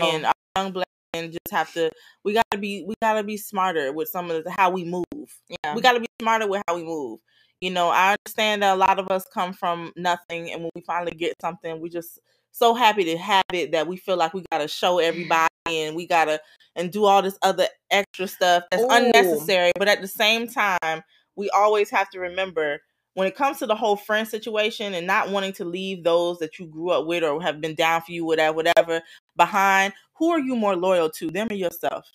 Oh. 0.00 0.10
and 0.10 0.24
our 0.24 0.32
young 0.56 0.72
black 0.72 0.88
men 1.12 1.30
just 1.30 1.50
have 1.50 1.70
to, 1.74 1.90
we 2.24 2.32
gotta 2.32 2.58
be, 2.58 2.84
we 2.86 2.94
gotta 3.02 3.22
be 3.22 3.36
smarter 3.36 3.92
with 3.92 4.08
some 4.08 4.30
of 4.30 4.44
the 4.44 4.50
how 4.50 4.70
we 4.70 4.84
move. 4.84 5.04
Yeah. 5.48 5.74
We 5.74 5.82
gotta 5.82 6.00
be 6.00 6.06
smarter 6.20 6.48
with 6.48 6.62
how 6.66 6.76
we 6.76 6.84
move. 6.84 7.20
You 7.60 7.70
know, 7.70 7.90
I 7.90 8.16
understand 8.16 8.62
that 8.62 8.74
a 8.74 8.78
lot 8.78 8.98
of 8.98 9.10
us 9.10 9.26
come 9.34 9.52
from 9.52 9.92
nothing, 9.96 10.50
and 10.50 10.62
when 10.62 10.70
we 10.74 10.80
finally 10.80 11.12
get 11.12 11.38
something, 11.42 11.78
we 11.80 11.90
just 11.90 12.18
so 12.52 12.74
happy 12.74 13.04
to 13.04 13.18
have 13.18 13.44
it 13.52 13.72
that 13.72 13.86
we 13.86 13.98
feel 13.98 14.16
like 14.16 14.32
we 14.32 14.42
gotta 14.50 14.68
show 14.68 14.96
mm-hmm. 14.96 15.08
everybody, 15.08 15.49
and 15.70 15.96
we 15.96 16.06
gotta 16.06 16.40
and 16.76 16.92
do 16.92 17.04
all 17.04 17.22
this 17.22 17.38
other 17.42 17.66
extra 17.90 18.28
stuff 18.28 18.64
that's 18.70 18.82
Ooh. 18.82 18.88
unnecessary. 18.90 19.72
But 19.78 19.88
at 19.88 20.00
the 20.00 20.08
same 20.08 20.46
time, 20.46 21.02
we 21.36 21.50
always 21.50 21.90
have 21.90 22.10
to 22.10 22.20
remember 22.20 22.80
when 23.14 23.26
it 23.26 23.34
comes 23.34 23.58
to 23.58 23.66
the 23.66 23.74
whole 23.74 23.96
friend 23.96 24.26
situation 24.26 24.94
and 24.94 25.06
not 25.06 25.30
wanting 25.30 25.52
to 25.54 25.64
leave 25.64 26.04
those 26.04 26.38
that 26.38 26.58
you 26.58 26.66
grew 26.66 26.90
up 26.90 27.06
with 27.06 27.24
or 27.24 27.42
have 27.42 27.60
been 27.60 27.74
down 27.74 28.02
for 28.02 28.12
you, 28.12 28.24
whatever, 28.24 28.54
whatever, 28.54 29.02
behind, 29.36 29.92
who 30.14 30.30
are 30.30 30.38
you 30.38 30.54
more 30.54 30.76
loyal 30.76 31.10
to, 31.10 31.30
them 31.30 31.48
or 31.50 31.54
yourself? 31.54 32.06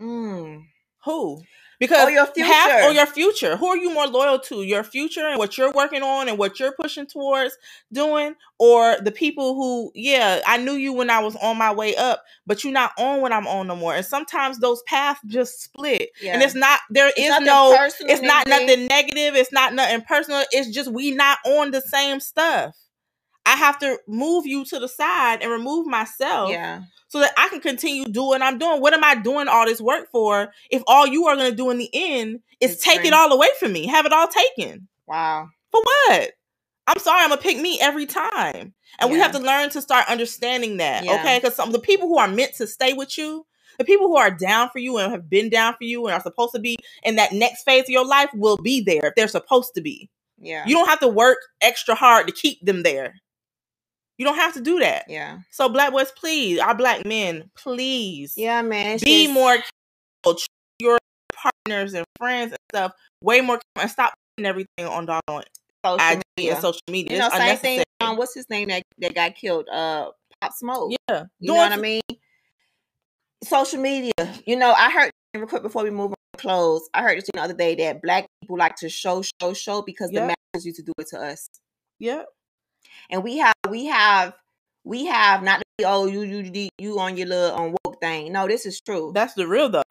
Mm. 0.00 0.64
Who? 1.04 1.42
Because 1.78 2.06
Or 2.06 2.10
your 2.10 2.24
half- 2.24 2.34
future. 2.34 2.84
or 2.88 2.92
your 2.92 3.06
future. 3.06 3.56
Who 3.56 3.66
are 3.66 3.76
you 3.76 3.92
more 3.92 4.06
loyal 4.06 4.38
to? 4.40 4.62
Your 4.62 4.82
future 4.82 5.26
and 5.26 5.38
what 5.38 5.58
you're 5.58 5.72
working 5.72 6.02
on 6.02 6.28
and 6.28 6.38
what 6.38 6.58
you're 6.58 6.72
pushing 6.72 7.06
towards 7.06 7.56
doing, 7.92 8.34
or 8.58 8.96
the 9.02 9.12
people 9.12 9.54
who, 9.54 9.92
yeah, 9.94 10.40
I 10.46 10.56
knew 10.56 10.72
you 10.72 10.92
when 10.92 11.10
I 11.10 11.18
was 11.20 11.36
on 11.36 11.58
my 11.58 11.72
way 11.74 11.94
up, 11.96 12.22
but 12.46 12.64
you're 12.64 12.72
not 12.72 12.92
on 12.98 13.20
when 13.20 13.32
I'm 13.32 13.46
on 13.46 13.66
no 13.66 13.76
more. 13.76 13.94
And 13.94 14.06
sometimes 14.06 14.58
those 14.58 14.82
paths 14.84 15.20
just 15.26 15.62
split. 15.62 16.08
Yeah. 16.22 16.34
And 16.34 16.42
it's 16.42 16.54
not 16.54 16.80
there 16.90 17.08
It's 17.08 17.18
is 17.18 17.40
no 17.44 17.88
it's 18.00 18.22
not 18.22 18.46
nothing 18.48 18.86
negative, 18.86 19.34
it's 19.36 19.52
not 19.52 19.74
nothing 19.74 20.02
personal. 20.02 20.44
It's 20.52 20.70
just 20.70 20.90
we 20.90 21.10
not 21.10 21.38
on 21.44 21.72
the 21.72 21.82
same 21.82 22.20
stuff. 22.20 22.74
I 23.46 23.56
have 23.56 23.78
to 23.78 23.98
move 24.08 24.44
you 24.46 24.64
to 24.66 24.78
the 24.78 24.88
side 24.88 25.40
and 25.42 25.50
remove 25.50 25.86
myself 25.86 26.50
Yeah. 26.50 26.82
so 27.08 27.20
that 27.20 27.32
I 27.38 27.48
can 27.48 27.60
continue 27.60 28.04
doing 28.06 28.26
what 28.26 28.42
I'm 28.42 28.58
doing. 28.58 28.80
What 28.80 28.92
am 28.92 29.04
I 29.04 29.14
doing 29.14 29.48
all 29.48 29.64
this 29.64 29.80
work 29.80 30.10
for 30.10 30.52
if 30.70 30.82
all 30.86 31.06
you 31.06 31.26
are 31.28 31.36
going 31.36 31.50
to 31.50 31.56
do 31.56 31.70
in 31.70 31.78
the 31.78 31.88
end 31.94 32.40
is 32.60 32.72
It's 32.72 32.84
take 32.84 33.04
it 33.04 33.12
all 33.12 33.32
away 33.32 33.48
from 33.58 33.72
me, 33.72 33.86
have 33.86 34.04
it 34.04 34.12
all 34.12 34.28
taken? 34.28 34.88
Wow. 35.06 35.48
For 35.70 35.80
what? 35.80 36.32
I'm 36.88 36.98
sorry, 37.00 37.22
I'm 37.22 37.30
gonna 37.30 37.40
pick 37.40 37.58
me 37.58 37.78
every 37.80 38.06
time, 38.06 38.72
and 39.00 39.10
we 39.10 39.18
have 39.18 39.32
to 39.32 39.40
learn 39.40 39.70
to 39.70 39.82
start 39.82 40.08
understanding 40.08 40.76
that, 40.76 41.04
Yeah. 41.04 41.14
okay? 41.14 41.38
Because 41.38 41.56
some 41.56 41.68
of 41.68 41.72
the 41.72 41.80
people 41.80 42.06
who 42.06 42.16
are 42.18 42.28
meant 42.28 42.54
to 42.56 42.66
stay 42.68 42.92
with 42.92 43.18
you, 43.18 43.44
the 43.78 43.84
people 43.84 44.06
who 44.06 44.16
are 44.16 44.30
down 44.30 44.70
for 44.70 44.78
you 44.78 44.96
and 44.98 45.10
have 45.10 45.28
been 45.28 45.50
down 45.50 45.74
for 45.74 45.82
you 45.82 46.06
and 46.06 46.14
are 46.14 46.22
supposed 46.22 46.54
to 46.54 46.60
be 46.60 46.76
in 47.02 47.16
that 47.16 47.32
next 47.32 47.64
phase 47.64 47.82
of 47.84 47.88
your 47.90 48.06
life 48.06 48.30
will 48.34 48.56
be 48.56 48.80
there 48.80 49.04
if 49.06 49.16
they're 49.16 49.26
supposed 49.26 49.74
to 49.74 49.80
be. 49.80 50.08
Yeah. 50.40 50.64
You 50.64 50.76
don't 50.76 50.88
have 50.88 51.00
to 51.00 51.08
work 51.08 51.38
extra 51.60 51.96
hard 51.96 52.28
to 52.28 52.32
keep 52.32 52.64
them 52.64 52.84
there. 52.84 53.14
You 54.18 54.24
don't 54.24 54.36
have 54.36 54.54
to 54.54 54.60
do 54.60 54.78
that. 54.80 55.04
yeah. 55.08 55.38
So, 55.50 55.68
black 55.68 55.92
boys, 55.92 56.10
please, 56.16 56.58
our 56.58 56.74
black 56.74 57.04
men, 57.04 57.50
please, 57.56 58.32
Yeah, 58.36 58.62
man. 58.62 58.98
be 59.04 59.24
just- 59.24 59.34
more 59.34 59.56
careful. 60.24 60.40
Your 60.78 60.98
partners 61.32 61.94
and 61.94 62.04
friends 62.18 62.52
and 62.52 62.58
stuff 62.70 62.92
way 63.22 63.40
more 63.40 63.56
careful 63.56 63.82
and 63.82 63.90
stop 63.90 64.14
putting 64.36 64.46
everything 64.46 64.86
on 64.86 65.06
doggone 65.06 65.44
social 65.84 65.98
IG 66.00 66.22
media. 66.36 66.52
and 66.52 66.60
social 66.62 66.80
media. 66.90 67.12
You 67.12 67.18
know, 67.18 67.26
It's 67.28 67.36
same 67.36 67.56
thing. 67.58 67.82
Um, 68.00 68.16
what's 68.16 68.34
his 68.34 68.48
name 68.50 68.68
that, 68.68 68.82
that 68.98 69.14
got 69.14 69.34
killed? 69.34 69.68
Uh, 69.70 70.10
Pop 70.40 70.52
Smoke. 70.52 70.92
Yeah, 71.08 71.24
You 71.40 71.48
know 71.48 71.54
what 71.54 71.72
I 71.72 71.76
mean? 71.76 72.02
Social 73.44 73.80
media. 73.80 74.12
You 74.46 74.56
know, 74.56 74.72
I 74.72 74.90
heard 74.90 75.10
real 75.34 75.46
quick 75.46 75.62
before 75.62 75.82
we 75.82 75.90
move 75.90 76.10
on 76.10 76.16
to 76.36 76.38
close. 76.42 76.88
I 76.94 77.02
heard 77.02 77.18
this 77.18 77.28
the 77.32 77.40
other 77.40 77.54
day 77.54 77.74
that 77.76 78.02
black 78.02 78.26
people 78.40 78.58
like 78.58 78.76
to 78.76 78.88
show, 78.88 79.22
show, 79.40 79.52
show 79.54 79.82
because 79.82 80.10
Yeah. 80.12 80.20
the 80.20 80.26
masters 80.54 80.66
used 80.66 80.76
to 80.76 80.82
do 80.82 80.92
it 80.98 81.06
to 81.08 81.20
us, 81.20 81.48
Yeah, 81.98 82.22
and 83.10 83.22
we 83.22 83.38
have, 83.38 83.54
we 83.66 83.86
have, 83.86 84.34
we 84.84 85.06
have 85.06 85.42
not 85.42 85.58
to 85.60 85.64
be 85.78 85.84
oh 85.84 86.06
you 86.06 86.22
you 86.22 86.70
you- 86.78 86.98
on 87.00 87.16
your 87.16 87.26
little 87.28 87.52
on 87.56 87.76
woke 87.84 88.00
thing. 88.00 88.32
No, 88.32 88.46
this 88.48 88.66
is 88.66 88.80
true. 88.80 89.12
that's 89.14 89.34
the 89.34 89.46
real 89.46 89.68
though. 89.68 89.82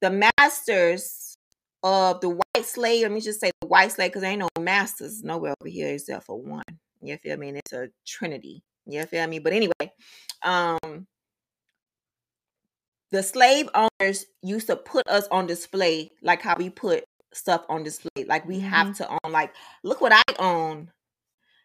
the 0.00 0.10
masters 0.38 1.36
of 1.82 2.20
the 2.20 2.28
white 2.30 2.64
slave. 2.66 3.02
Let 3.02 3.12
me 3.12 3.20
just 3.20 3.40
say 3.40 3.50
the 3.60 3.68
white 3.68 3.92
slave 3.92 4.10
because 4.10 4.24
ain't 4.24 4.40
no 4.40 4.48
masters 4.60 5.22
nowhere 5.22 5.54
over 5.60 5.68
here 5.70 5.94
except 5.94 6.26
for 6.26 6.40
one. 6.40 6.62
You 7.02 7.16
feel 7.18 7.36
me? 7.36 7.48
And 7.50 7.58
it's 7.58 7.72
a 7.72 7.88
trinity. 8.06 8.62
You 8.86 9.04
feel 9.04 9.26
me? 9.26 9.38
But 9.38 9.52
anyway, 9.52 9.92
um, 10.42 11.06
the 13.10 13.22
slave 13.22 13.68
owners 13.74 14.26
used 14.42 14.66
to 14.66 14.76
put 14.76 15.06
us 15.08 15.26
on 15.30 15.46
display 15.46 16.10
like 16.22 16.42
how 16.42 16.56
we 16.56 16.70
put 16.70 17.04
stuff 17.32 17.64
on 17.68 17.82
display. 17.82 18.24
Like 18.26 18.46
we 18.46 18.60
have 18.60 18.94
to 18.96 19.08
own. 19.08 19.32
Like 19.32 19.54
look 19.82 20.00
what 20.00 20.12
I 20.12 20.22
own. 20.38 20.90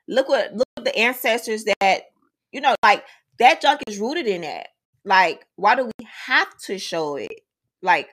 Look 0.08 0.30
what 0.30 0.54
look 0.54 0.68
at 0.78 0.86
the 0.86 0.96
ancestors 0.98 1.66
that 1.80 2.04
you 2.52 2.62
know. 2.62 2.76
Like 2.84 3.04
that 3.40 3.62
junk 3.62 3.82
is 3.88 4.00
rooted 4.00 4.28
in 4.28 4.42
that. 4.42 4.68
Like 5.06 5.46
why 5.56 5.76
do 5.76 5.86
we 5.86 6.08
have 6.26 6.56
to 6.66 6.78
show 6.78 7.16
it? 7.16 7.42
Like 7.82 8.10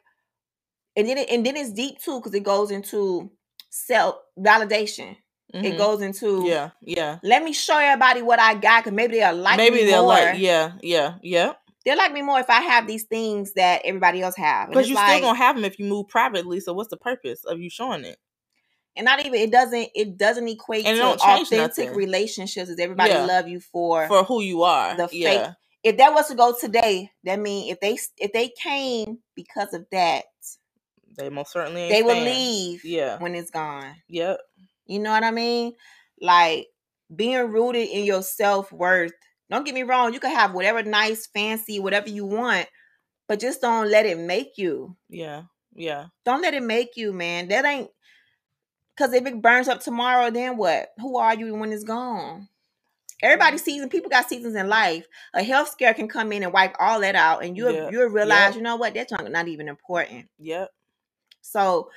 and 0.96 1.08
then 1.08 1.18
it, 1.18 1.30
and 1.30 1.44
then 1.44 1.56
it's 1.56 1.72
deep 1.72 2.00
too 2.00 2.18
because 2.18 2.34
it 2.34 2.42
goes 2.42 2.70
into 2.70 3.30
self 3.70 4.16
validation. 4.38 5.16
It 5.52 5.74
Mhm. 5.74 5.78
goes 5.78 6.00
into 6.00 6.44
Yeah, 6.46 6.70
yeah. 6.80 7.18
Let 7.24 7.42
me 7.42 7.52
show 7.52 7.76
everybody 7.76 8.22
what 8.22 8.38
I 8.38 8.54
got 8.54 8.84
because 8.84 8.94
maybe 8.96 9.18
they'll 9.18 9.34
like 9.34 9.56
Maybe 9.56 9.76
me 9.76 9.84
they'll 9.84 10.02
more. 10.02 10.08
like, 10.12 10.38
yeah, 10.38 10.72
yeah, 10.80 11.14
yeah. 11.22 11.54
They'll 11.84 11.96
like 11.96 12.12
me 12.12 12.22
more 12.22 12.38
if 12.38 12.50
I 12.50 12.60
have 12.60 12.86
these 12.86 13.04
things 13.04 13.54
that 13.54 13.82
everybody 13.84 14.22
else 14.22 14.36
have. 14.36 14.68
Because 14.68 14.82
it's 14.82 14.90
you 14.90 14.94
like, 14.94 15.08
still 15.08 15.20
gonna 15.28 15.38
have 15.38 15.56
them 15.56 15.64
if 15.64 15.78
you 15.78 15.86
move 15.86 16.08
privately. 16.08 16.60
So 16.60 16.72
what's 16.72 16.90
the 16.90 16.96
purpose 16.96 17.44
of 17.44 17.58
you 17.60 17.68
showing 17.70 18.04
it? 18.04 18.18
And 19.00 19.06
not 19.06 19.24
even 19.24 19.40
it 19.40 19.50
doesn't 19.50 19.88
it 19.94 20.18
doesn't 20.18 20.46
equate 20.46 20.84
And 20.84 20.98
to 20.98 21.04
authentic 21.24 21.58
nothing. 21.58 21.94
relationships. 21.94 22.68
Is 22.68 22.78
everybody 22.78 23.12
Yeah. 23.12 23.24
love 23.24 23.48
you 23.48 23.58
for, 23.60 24.06
For 24.08 24.24
who 24.24 24.42
you 24.42 24.62
are. 24.62 24.94
the 24.94 25.08
fake 25.08 25.22
yeah. 25.22 25.52
If 25.82 25.96
that 25.96 26.12
was 26.12 26.28
to 26.28 26.34
go 26.34 26.54
today, 26.60 27.10
that 27.24 27.38
mean 27.38 27.72
if 27.72 27.80
they 27.80 27.98
if 28.18 28.32
they 28.32 28.50
came 28.62 29.18
because 29.34 29.72
of 29.72 29.86
that, 29.92 30.24
They 31.16 31.30
most 31.30 31.50
certainly 31.52 31.88
they 31.88 32.02
will 32.02 32.20
leave 32.20 32.84
Yeah. 32.84 33.16
when 33.18 33.34
it's 33.34 33.50
gone. 33.50 33.96
Yep. 34.08 34.38
You 34.84 34.98
know 34.98 35.10
what 35.12 35.24
I 35.24 35.30
mean? 35.30 35.72
Like 36.20 36.68
being 37.14 37.50
rooted 37.50 37.88
in 37.88 38.04
your 38.04 38.22
self 38.22 38.70
worth. 38.70 39.12
Don't 39.48 39.64
get 39.64 39.74
me 39.74 39.82
wrong, 39.82 40.12
you 40.12 40.20
can 40.20 40.30
have 40.34 40.52
whatever 40.52 40.82
nice, 40.82 41.26
fancy, 41.26 41.80
whatever 41.80 42.08
you 42.10 42.26
want, 42.26 42.68
but 43.26 43.40
just 43.40 43.62
don't 43.62 43.90
let 43.90 44.04
it 44.06 44.18
make 44.18 44.58
you. 44.58 44.96
Yeah. 45.08 45.44
Yeah. 45.74 46.06
Don't 46.26 46.42
let 46.42 46.52
it 46.54 46.62
make 46.62 46.90
you, 46.96 47.12
man. 47.12 47.48
That 47.48 47.64
ain't 47.64 47.90
because 49.00 49.14
if 49.14 49.26
it 49.26 49.40
burns 49.40 49.66
up 49.66 49.80
tomorrow, 49.80 50.30
then 50.30 50.58
what? 50.58 50.90
Who 50.98 51.16
are 51.16 51.34
you 51.34 51.54
when 51.54 51.72
it's 51.72 51.84
gone? 51.84 52.48
Everybody 53.22 53.56
season, 53.56 53.88
people 53.88 54.10
got 54.10 54.28
seasons 54.28 54.54
in 54.54 54.68
life. 54.68 55.06
A 55.32 55.42
health 55.42 55.70
scare 55.70 55.94
can 55.94 56.06
come 56.06 56.32
in 56.32 56.42
and 56.42 56.52
wipe 56.52 56.74
all 56.78 57.00
that 57.00 57.14
out, 57.14 57.42
and 57.42 57.56
you 57.56 57.70
Yeah. 57.70 57.88
you'll 57.90 58.08
realize, 58.08 58.48
Yep. 58.50 58.54
you 58.56 58.62
know 58.62 58.76
what, 58.76 58.92
that's 58.94 59.10
not 59.10 59.48
even 59.48 59.68
important. 59.68 60.28
Yep. 60.38 60.70
So 61.40 61.90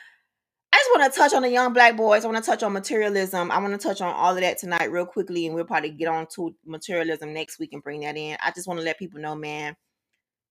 I 0.72 0.78
just 0.78 0.90
want 0.98 1.14
to 1.14 1.20
touch 1.20 1.34
on 1.34 1.42
the 1.42 1.50
young 1.50 1.74
black 1.74 1.98
boys. 1.98 2.24
I 2.24 2.30
want 2.30 2.44
to 2.44 2.50
touch 2.50 2.64
on 2.64 2.72
materialism. 2.74 3.52
I 3.52 3.60
want 3.60 3.80
to 3.80 3.86
touch 3.88 4.02
on 4.02 4.14
all 4.14 4.34
of 4.34 4.42
that 4.42 4.58
tonight 4.58 4.92
real 4.92 5.06
quickly, 5.06 5.46
and 5.46 5.54
we'll 5.56 5.66
probably 5.66 5.92
get 5.92 6.08
on 6.08 6.26
to 6.36 6.56
materialism 6.66 7.34
next 7.34 7.60
week 7.60 7.74
and 7.74 7.84
bring 7.84 8.02
that 8.02 8.16
in. 8.18 8.38
I 8.42 8.52
just 8.52 8.68
want 8.68 8.80
to 8.80 8.86
let 8.86 8.98
people 8.98 9.20
know, 9.20 9.36
man, 9.36 9.76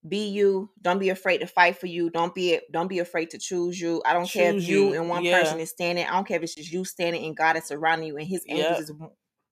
be 0.07 0.29
you. 0.29 0.71
Don't 0.81 0.99
be 0.99 1.11
afraid 1.11 1.39
to 1.39 1.47
fight 1.47 1.79
for 1.79 1.87
you. 1.87 2.11
Don't 2.11 2.35
be 2.35 2.59
don't 2.73 2.89
be 2.89 2.99
afraid 2.99 3.31
to 3.31 3.39
choose 3.39 3.81
you. 3.81 4.03
I 4.05 4.13
don't 4.13 4.29
care 4.29 4.55
if 4.55 4.69
you 4.69 4.89
you. 4.93 5.01
and 5.01 5.09
one 5.09 5.25
Yeah. 5.25 5.39
person 5.43 5.61
is 5.61 5.71
standing. 5.71 6.07
I 6.07 6.13
don't 6.13 6.27
care 6.27 6.39
if 6.39 6.43
it's 6.43 6.55
just 6.55 6.73
you 6.73 6.85
standing 6.85 7.25
and 7.25 7.37
God 7.37 7.57
is 7.57 7.65
surrounding 7.65 8.09
you 8.09 8.17
and 8.17 8.27
his 8.27 8.45
Yep. 8.47 8.57
angels 8.57 8.91
is 8.91 8.93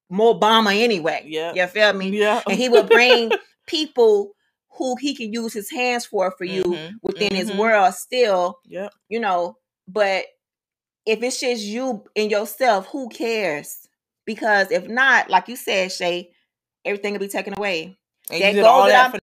more 0.09 0.39
bomber 0.39 0.71
anyway. 0.73 1.25
yeah 1.27 1.53
You 1.55 1.67
feel 1.69 1.93
me? 1.93 2.11
Yeah. 2.19 2.43
And 2.49 2.59
he 2.59 2.69
will 2.69 2.83
bring 2.85 3.31
people 3.67 4.33
who 4.73 4.97
he 4.97 5.15
can 5.15 5.33
use 5.33 5.53
his 5.53 5.71
hands 5.71 6.05
for 6.07 6.33
for 6.37 6.45
you 6.45 6.63
Mhm, 6.65 6.95
within 7.03 7.35
his 7.35 7.51
mhm. 7.51 7.57
world 7.59 7.95
still 7.95 8.59
yeah 8.65 8.89
you 9.09 9.21
know, 9.21 9.57
but 9.87 10.25
if 11.07 11.23
it's 11.23 11.41
just 11.41 11.63
you 11.65 12.05
and 12.15 12.31
yourself, 12.31 12.87
who 12.89 13.09
cares? 13.09 13.89
Because 14.27 14.71
if 14.71 14.87
not, 14.87 15.29
like 15.31 15.49
you 15.49 15.57
said, 15.57 15.91
Shay, 15.91 16.31
everything 16.85 17.13
will 17.15 17.21
be 17.21 17.29
taken 17.29 17.55
away. 17.57 17.97
And 18.31 18.43
That 18.43 18.55
goal 18.55 18.65
all 18.67 18.83
that 18.87 18.93
that 18.93 19.01
I'm- 19.03 19.11
for 19.13 19.17
Here 19.17 19.30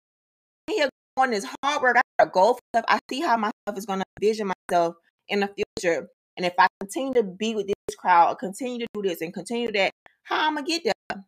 on 1.16 1.31
this 1.31 1.47
hard 1.62 1.82
work, 1.82 1.97
I 1.97 2.03
got 2.19 2.28
a 2.28 2.31
goal 2.31 2.55
for 2.55 2.61
stuff. 2.74 2.85
I 2.89 2.99
see 3.11 3.20
how 3.20 3.36
myself 3.36 3.77
is 3.77 3.86
gonna 3.86 4.05
vision 4.20 4.51
myself 4.70 4.97
in 5.28 5.41
the 5.41 5.49
future. 5.49 6.09
And 6.36 6.45
if 6.45 6.55
I 6.59 6.66
continue 6.81 7.15
to 7.15 7.23
be 7.23 7.55
with 7.55 7.66
this 7.66 7.97
crowd 7.97 8.32
or 8.32 8.36
continue 8.36 8.81
to 8.81 8.86
do 8.95 9.03
this 9.03 9.20
and 9.20 9.32
continue 9.32 9.70
that, 9.73 9.93
how 10.24 10.47
I'm 10.49 10.55
gonna 10.57 10.66
get 10.66 10.85
there? 10.85 11.24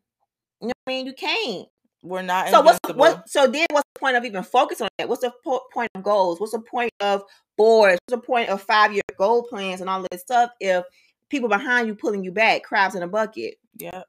You 0.61 0.69
know 0.69 0.73
what 0.85 0.93
I 0.93 0.97
mean? 0.97 1.07
You 1.07 1.13
can't. 1.13 1.69
we're 2.03 2.23
not 2.23 2.49
So 2.49 2.61
what's 2.61 2.79
what? 2.95 3.29
So 3.29 3.47
then, 3.47 3.67
what's 3.71 3.89
the 3.95 4.01
point 4.01 4.17
of 4.17 4.25
even 4.25 4.43
focus 4.43 4.81
on 4.81 4.89
that? 4.99 5.09
What's 5.09 5.23
the 5.23 5.33
po- 5.45 5.65
point 5.73 5.91
of 5.95 6.03
goals? 6.03 6.41
What's 6.41 6.53
the 6.53 6.61
point 6.61 6.93
of 7.01 7.23
boards? 7.57 7.99
What's 8.07 8.21
the 8.21 8.27
point 8.27 8.49
of 8.49 8.63
five 8.63 8.93
year 8.93 9.03
goal 9.19 9.45
plans 9.45 9.81
and 9.81 9.89
all 9.89 10.05
this 10.11 10.23
stuff 10.23 10.51
if 10.61 10.85
people 11.31 11.49
behind 11.49 11.87
you 11.89 11.95
pulling 11.95 12.25
you 12.25 12.33
back, 12.33 12.65
crabs 12.65 12.95
in 12.95 13.03
a 13.03 13.09
bucket? 13.09 13.55
Yep. 13.79 14.05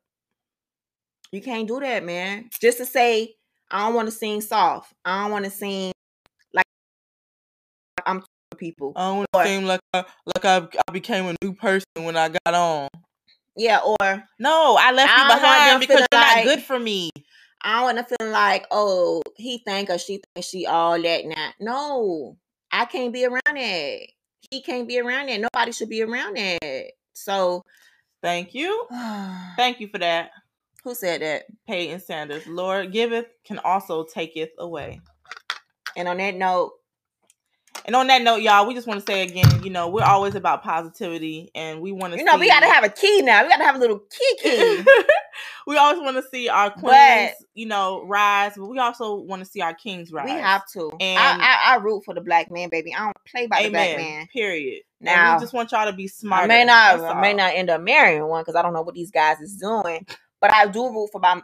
You 1.31 1.41
can't 1.41 1.67
do 1.67 1.79
that, 1.81 2.05
man. 2.05 2.49
Just 2.61 2.77
to 2.77 2.85
say, 2.85 3.35
I 3.69 3.85
don't 3.85 3.95
want 3.95 4.07
to 4.07 4.11
seem 4.15 4.41
soft. 4.41 4.93
I 5.03 5.23
don't 5.23 5.31
want 5.31 5.45
to 5.45 5.51
seem 5.51 5.91
like 6.53 6.65
I'm 8.05 8.23
people. 8.57 8.93
I 8.95 9.07
don't 9.07 9.17
want 9.17 9.27
to 9.33 9.45
seem 9.45 9.65
like 9.65 9.81
I, 9.93 10.05
like 10.35 10.45
I, 10.45 10.67
I 10.87 10.91
became 10.91 11.25
a 11.27 11.35
new 11.43 11.53
person 11.53 11.85
when 11.95 12.15
I 12.17 12.29
got 12.29 12.53
on. 12.53 12.87
Yeah, 13.55 13.79
or 13.79 14.23
No, 14.39 14.77
I 14.79 14.91
left 14.91 15.11
I 15.11 15.21
you 15.21 15.39
behind 15.39 15.79
because 15.81 15.99
you're 15.99 16.19
like- 16.19 16.35
not 16.37 16.43
good 16.45 16.61
for 16.63 16.79
me. 16.79 17.09
I 17.61 17.77
don't 17.77 17.95
want 17.95 18.07
to 18.07 18.15
feel 18.15 18.31
like, 18.31 18.67
oh, 18.69 19.21
he 19.35 19.57
think 19.57 19.89
or 19.89 19.97
she 19.97 20.21
think 20.35 20.45
she 20.45 20.67
all 20.67 21.01
that 21.01 21.25
now. 21.25 21.49
No, 21.59 22.37
I 22.71 22.85
can't 22.85 23.11
be 23.11 23.25
around 23.25 23.41
that. 23.55 23.99
He 24.51 24.61
can't 24.61 24.87
be 24.87 24.99
around 24.99 25.27
that. 25.29 25.41
Nobody 25.41 25.71
should 25.71 25.89
be 25.89 26.03
around 26.03 26.37
that. 26.37 26.91
So, 27.13 27.63
Thank 28.21 28.53
you. 28.53 28.85
Thank 29.57 29.79
you 29.79 29.87
for 29.87 29.97
that, 29.97 30.29
said 30.93 31.21
that? 31.21 31.45
Peyton 31.67 31.99
Sanders. 31.99 32.45
Lord 32.47 32.91
giveth 32.91 33.25
can 33.45 33.59
also 33.59 34.03
taketh 34.05 34.49
away. 34.57 35.01
And 35.95 36.07
on 36.07 36.17
that 36.17 36.35
note, 36.35 36.73
And 37.85 37.95
on 37.95 38.07
that 38.07 38.21
note, 38.21 38.37
y'all, 38.41 38.67
we 38.67 38.73
just 38.73 38.87
want 38.87 38.99
to 38.99 39.11
say 39.11 39.21
again, 39.23 39.63
you 39.63 39.69
know, 39.69 39.87
we're 39.87 40.03
always 40.03 40.35
about 40.35 40.61
positivity, 40.63 41.51
and 41.55 41.79
we 41.79 41.91
want 41.93 42.13
to. 42.13 42.19
You 42.19 42.25
know, 42.25 42.37
we 42.37 42.47
got 42.49 42.59
to 42.59 42.65
have 42.67 42.83
a 42.83 42.89
key 42.89 43.21
now. 43.21 43.43
We 43.43 43.49
got 43.49 43.57
to 43.57 43.63
have 43.63 43.75
a 43.75 43.79
little 43.79 43.99
key 43.99 44.37
key. 44.41 44.83
we 45.67 45.77
always 45.77 46.01
want 46.01 46.17
to 46.17 46.23
see 46.29 46.49
our 46.49 46.69
queens, 46.69 46.83
But- 46.83 47.33
you 47.53 47.65
know, 47.65 48.03
rise, 48.05 48.53
but 48.57 48.67
we 48.67 48.77
also 48.79 49.15
want 49.15 49.43
to 49.43 49.49
see 49.49 49.61
our 49.61 49.73
kings 49.73 50.11
rise. 50.11 50.25
we 50.25 50.31
have 50.31 50.63
to. 50.73 50.91
And- 50.99 51.19
I, 51.19 51.37
I, 51.39 51.73
I 51.73 51.75
root 51.77 52.03
for 52.03 52.13
the 52.13 52.21
black 52.21 52.51
man, 52.51 52.69
baby. 52.69 52.93
I 52.93 53.05
don't 53.05 53.17
play 53.25 53.47
by 53.47 53.63
the 53.63 53.69
black 53.69 53.97
man. 53.97 54.27
Period. 54.27 54.81
Now 54.99 55.15
Now- 55.15 55.35
we 55.37 55.41
just 55.41 55.53
want 55.53 55.71
y'all 55.71 55.89
to 55.89 55.95
be 55.95 56.07
smart. 56.07 56.43
I 56.43 56.47
may 56.47 56.65
not, 56.65 56.99
I 56.99 57.21
may 57.21 57.33
not 57.33 57.53
end 57.55 57.69
up 57.69 57.81
marrying 57.81 58.25
one 58.27 58.41
because 58.43 58.55
I 58.55 58.61
don't 58.63 58.73
know 58.73 58.81
what 58.81 58.95
these 58.95 59.11
guys 59.11 59.39
is 59.39 59.55
doing. 59.55 60.05
But 60.39 60.53
I 60.53 60.67
do 60.67 60.87
root 60.89 61.09
for 61.11 61.19
my. 61.19 61.41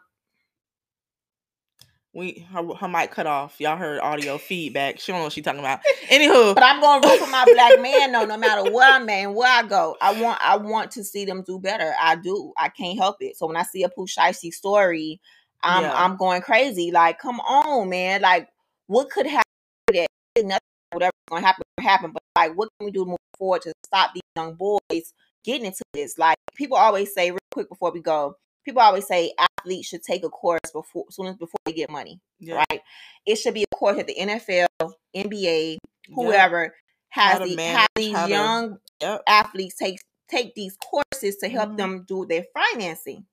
We 2.13 2.45
her, 2.51 2.61
her 2.75 2.87
mic 2.87 3.09
cut 3.09 3.25
off. 3.25 3.59
Y'all 3.59 3.75
heard 3.75 3.99
audio 3.99 4.37
feedback. 4.49 4.99
She 4.99 5.11
don't 5.11 5.19
know 5.19 5.25
what 5.25 5.33
she 5.33 5.41
talking 5.41 5.59
about. 5.59 5.79
Anywho, 6.09 6.53
But 6.55 6.63
I'm 6.63 6.79
going 6.79 7.01
to 7.01 7.09
root 7.09 7.19
for 7.19 7.29
my 7.29 7.43
black 7.51 7.79
man 7.81 8.11
though, 8.11 8.25
no 8.25 8.37
matter 8.37 8.71
where 8.71 8.87
I'm 8.87 9.09
at 9.09 9.13
and 9.13 9.35
where 9.35 9.49
I 9.49 9.63
go. 9.63 9.97
I 9.99 10.21
want, 10.21 10.39
I 10.43 10.57
want 10.57 10.91
to 10.91 11.03
see 11.03 11.25
them 11.25 11.41
do 11.41 11.59
better. 11.59 11.93
I 11.99 12.15
do. 12.15 12.53
I 12.55 12.69
can't 12.69 12.99
help 12.99 13.17
it. 13.21 13.35
So 13.35 13.47
when 13.47 13.57
I 13.57 13.63
see 13.63 13.83
a 13.83 13.89
Pooh 13.89 14.05
story, 14.07 15.19
I'm, 15.63 15.83
Yeah. 15.83 15.93
I'm 15.95 16.15
going 16.17 16.43
crazy. 16.43 16.91
Like, 16.91 17.17
come 17.17 17.39
on, 17.39 17.89
man. 17.89 18.21
Like, 18.21 18.49
what 18.85 19.09
could 19.09 19.25
happen? 19.25 19.43
that? 19.87 20.07
Nothing. 20.37 20.59
Whatever's 20.91 21.11
going 21.29 21.41
to 21.41 21.47
happen, 21.47 21.63
happen. 21.79 22.11
But 22.11 22.21
like, 22.37 22.55
what 22.55 22.69
can 22.77 22.85
we 22.85 22.91
do 22.91 23.05
to 23.05 23.09
move 23.09 23.17
forward 23.39 23.63
to 23.63 23.73
stop 23.87 24.13
these 24.13 24.21
young 24.35 24.53
boys 24.53 25.13
getting 25.43 25.65
into 25.65 25.81
this? 25.93 26.19
Like, 26.19 26.37
people 26.55 26.77
always 26.77 27.11
say, 27.11 27.31
real 27.31 27.39
quick 27.51 27.69
before 27.69 27.91
we 27.91 28.01
go. 28.01 28.35
People 28.65 28.81
always 28.81 29.07
say 29.07 29.33
athletes 29.59 29.87
should 29.89 30.03
take 30.03 30.23
a 30.23 30.29
course 30.29 30.59
before, 30.71 31.05
as 31.09 31.15
soon 31.15 31.27
as 31.27 31.35
before 31.35 31.59
they 31.65 31.73
get 31.73 31.89
money 31.89 32.19
yeah, 32.39 32.63
right? 32.69 32.81
It 33.25 33.35
should 33.37 33.53
be 33.53 33.63
a 33.63 33.75
course 33.75 33.97
at 33.99 34.07
the 34.07 34.15
NFL, 34.15 34.67
NBA, 35.15 35.77
yeah, 36.07 36.15
whoever 36.15 36.73
has 37.09 37.39
the 37.39 37.55
manage, 37.55 37.77
have 37.79 37.87
these 37.95 38.17
to- 38.23 38.29
young 38.29 38.77
Yep. 39.01 39.23
athletes 39.27 39.75
take 39.75 39.99
take 40.29 40.55
these 40.55 40.75
courses 40.77 41.35
to 41.37 41.49
help 41.49 41.71
Mhm. 41.71 41.77
them 41.77 42.05
do 42.07 42.25
their 42.25 42.45
financing. 42.53 43.25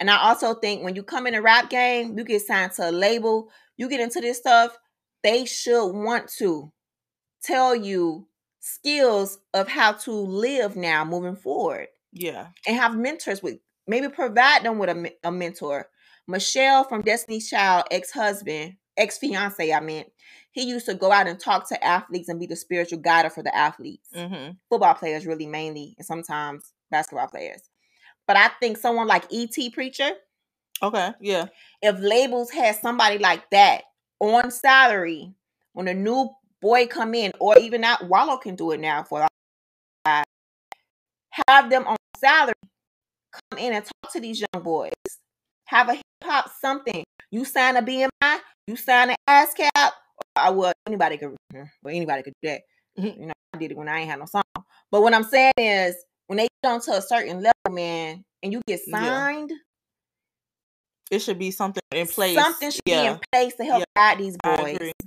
And 0.00 0.10
I 0.10 0.18
also 0.28 0.54
think 0.54 0.82
when 0.82 0.96
you 0.96 1.02
come 1.02 1.26
in 1.26 1.34
a 1.34 1.40
rap 1.40 1.70
game, 1.70 2.18
you 2.18 2.24
get 2.24 2.42
signed 2.42 2.72
to 2.72 2.90
a 2.90 2.92
label, 2.92 3.50
you 3.76 3.88
get 3.88 4.00
into 4.00 4.20
this 4.20 4.38
stuff, 4.38 4.76
they 5.22 5.44
should 5.46 5.86
want 5.92 6.28
to 6.38 6.72
tell 7.42 7.74
you 7.74 8.28
skills 8.60 9.38
of 9.54 9.68
how 9.68 9.92
to 9.92 10.10
live 10.12 10.76
now 10.76 11.04
moving 11.04 11.36
forward 11.36 11.88
yeah, 12.12 12.48
and 12.66 12.76
have 12.76 12.96
mentors 12.96 13.42
with 13.42 13.60
maybe 13.86 14.08
provide 14.08 14.64
them 14.64 14.78
with 14.78 14.90
a, 14.90 15.12
a 15.22 15.32
mentor. 15.32 15.88
Michelle 16.26 16.84
from 16.84 17.02
Destiny's 17.02 17.50
Child, 17.50 17.84
ex-husband, 17.90 18.76
ex-fiance, 18.96 19.72
I 19.72 19.80
meant, 19.80 20.08
he 20.52 20.62
used 20.64 20.86
to 20.86 20.94
go 20.94 21.12
out 21.12 21.26
and 21.26 21.38
talk 21.38 21.68
to 21.68 21.84
athletes 21.84 22.28
and 22.28 22.40
be 22.40 22.46
the 22.46 22.56
spiritual 22.56 23.00
guide 23.00 23.30
for 23.32 23.42
the 23.42 23.54
athletes. 23.54 24.08
hmm 24.14 24.50
Football 24.70 24.94
players 24.94 25.26
really 25.26 25.46
mainly, 25.46 25.94
and 25.98 26.06
sometimes 26.06 26.72
basketball 26.90 27.28
players. 27.28 27.62
But 28.26 28.36
I 28.36 28.48
think 28.60 28.78
someone 28.78 29.06
like 29.06 29.24
E.T. 29.30 29.70
Preacher, 29.70 30.10
Okay, 30.82 31.12
yeah, 31.20 31.46
if 31.82 31.98
labels 32.00 32.50
had 32.50 32.76
somebody 32.76 33.18
like 33.18 33.48
that 33.50 33.82
on 34.18 34.50
salary 34.50 35.32
when 35.72 35.88
a 35.88 35.94
new 35.94 36.30
boy 36.60 36.86
come 36.86 37.14
in, 37.14 37.32
or 37.38 37.58
even 37.58 37.82
that 37.82 38.08
Wallo 38.08 38.38
can 38.38 38.56
do 38.56 38.70
it 38.72 38.80
now 38.80 39.02
for 39.02 39.26
have 41.48 41.68
them 41.70 41.86
on 41.86 41.96
salary, 42.18 42.54
come 43.50 43.58
in 43.58 43.72
and 43.72 43.84
talk 43.84 44.12
to 44.12 44.20
these 44.20 44.40
young 44.40 44.62
boys. 44.62 44.92
Have 45.66 45.88
a 45.88 45.94
hip 45.94 46.02
hop 46.22 46.50
something. 46.60 47.04
You 47.30 47.44
sign 47.44 47.76
a 47.76 47.82
BMI, 47.82 48.38
you 48.66 48.76
sign 48.76 49.10
an 49.10 49.16
ASCAP. 49.28 49.90
I 50.36 50.50
well 50.50 50.72
anybody 50.86 51.16
could 51.18 51.34
well 51.52 51.66
anybody 51.88 52.22
could 52.22 52.32
do 52.42 52.48
that. 52.48 52.60
Mhm. 52.98 53.20
You 53.20 53.26
know, 53.26 53.32
I 53.54 53.58
did 53.58 53.70
it 53.72 53.76
when 53.76 53.88
I 53.88 54.00
ain't 54.00 54.10
had 54.10 54.18
no 54.18 54.26
song. 54.26 54.42
But 54.90 55.02
what 55.02 55.14
I'm 55.14 55.24
saying 55.24 55.52
is 55.58 55.96
when 56.26 56.36
they 56.38 56.48
get 56.62 56.70
onto 56.70 56.92
a 56.92 57.02
certain 57.02 57.36
level, 57.42 57.52
man, 57.70 58.24
and 58.42 58.52
you 58.52 58.60
get 58.66 58.80
Yeah. 58.86 58.98
signed, 58.98 59.52
it 61.10 61.18
should 61.20 61.38
be 61.38 61.50
something 61.50 61.82
in 61.92 62.06
place. 62.06 62.34
Something 62.40 62.70
should 62.70 62.80
yeah, 62.86 63.02
be 63.02 63.06
in 63.14 63.20
place 63.32 63.54
to 63.56 63.64
help 63.64 63.80
Yeah. 63.80 63.84
guide 63.96 64.18
these 64.18 64.36
boys. 64.42 64.56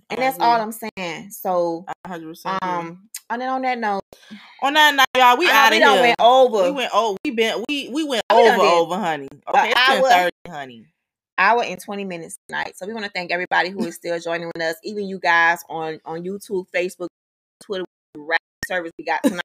And 0.10 0.22
that's 0.22 0.38
all 0.40 0.62
I'm 0.62 0.72
saying. 0.72 1.32
So 1.32 1.86
100% 2.06 2.58
um 2.62 3.10
and 3.30 3.42
then 3.42 3.50
on 3.50 3.62
that 3.64 3.78
note, 3.78 4.02
On 4.62 4.74
that 4.74 4.96
night, 4.96 5.06
y'all, 5.16 5.38
we 5.38 5.48
I 5.50 5.68
out 5.68 5.74
of 5.74 5.80
done 5.80 5.96
We 5.96 6.02
went 6.02 6.20
over 6.22 6.64
We 6.64 6.72
went 6.72 6.96
over. 6.96 7.18
We 7.26 7.32
been 7.32 7.64
we 7.68 7.90
we 7.90 8.04
went 8.06 8.24
We 8.32 8.38
over 8.38 8.62
over, 8.62 8.96
honey. 8.98 9.28
Okay, 9.48 9.74
ten 9.74 10.04
thirty, 10.04 10.32
honey. 10.48 10.86
hour 11.38 11.64
and 11.64 11.80
20 11.80 12.06
minutes 12.06 12.38
tonight. 12.48 12.78
So 12.78 12.88
we 12.88 12.94
want 12.94 13.06
to 13.06 13.12
thank 13.12 13.32
everybody 13.32 13.70
who 13.70 13.84
is 13.86 13.96
still 14.02 14.18
joining 14.20 14.48
with 14.48 14.62
us, 14.62 14.76
even 14.84 15.08
you 15.08 15.20
guys 15.20 15.60
on 15.70 16.00
on 16.06 16.24
YouTube, 16.24 16.66
Facebook, 16.74 17.10
Twitter, 17.62 17.84
rap 18.18 18.40
service 18.66 18.92
we 18.98 19.04
got 19.06 19.24
tonight. 19.24 19.42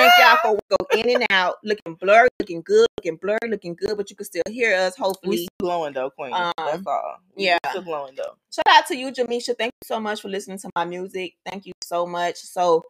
Thank 0.00 0.12
y'all 0.18 0.36
for 0.42 0.76
go 0.78 0.98
in 0.98 1.10
and 1.10 1.26
out, 1.30 1.56
looking 1.62 1.94
blurry, 1.94 2.28
looking 2.38 2.62
good, 2.62 2.86
looking 2.98 3.16
blurry, 3.16 3.38
looking 3.48 3.74
good, 3.74 3.96
but 3.96 4.10
you 4.10 4.16
can 4.16 4.26
still 4.26 4.42
hear 4.48 4.74
us. 4.76 4.96
Hopefully, 4.96 5.30
We 5.30 5.36
still 5.36 5.48
glowing 5.60 5.92
though, 5.92 6.10
Queen. 6.10 6.32
Um, 6.32 6.52
That's 6.56 6.86
all. 6.86 7.18
We 7.34 7.46
yeah. 7.46 7.58
still 7.68 7.82
glowing 7.82 8.14
though. 8.16 8.36
shout 8.52 8.66
out 8.68 8.86
to 8.88 8.96
you, 8.96 9.12
Jamisha. 9.12 9.56
Thank 9.56 9.72
you 9.82 9.86
so 9.86 10.00
much 10.00 10.20
for 10.20 10.28
listening 10.28 10.58
to 10.58 10.70
my 10.74 10.84
music. 10.84 11.34
Thank 11.46 11.66
you 11.66 11.72
so 11.82 12.06
much. 12.06 12.36
So, 12.36 12.84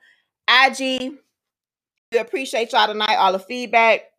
IG, 0.49 1.15
we 2.13 2.19
appreciate 2.19 2.73
y'all 2.73 2.87
tonight, 2.87 3.17
all 3.17 3.33
the 3.33 3.39
feedback. 3.39 4.10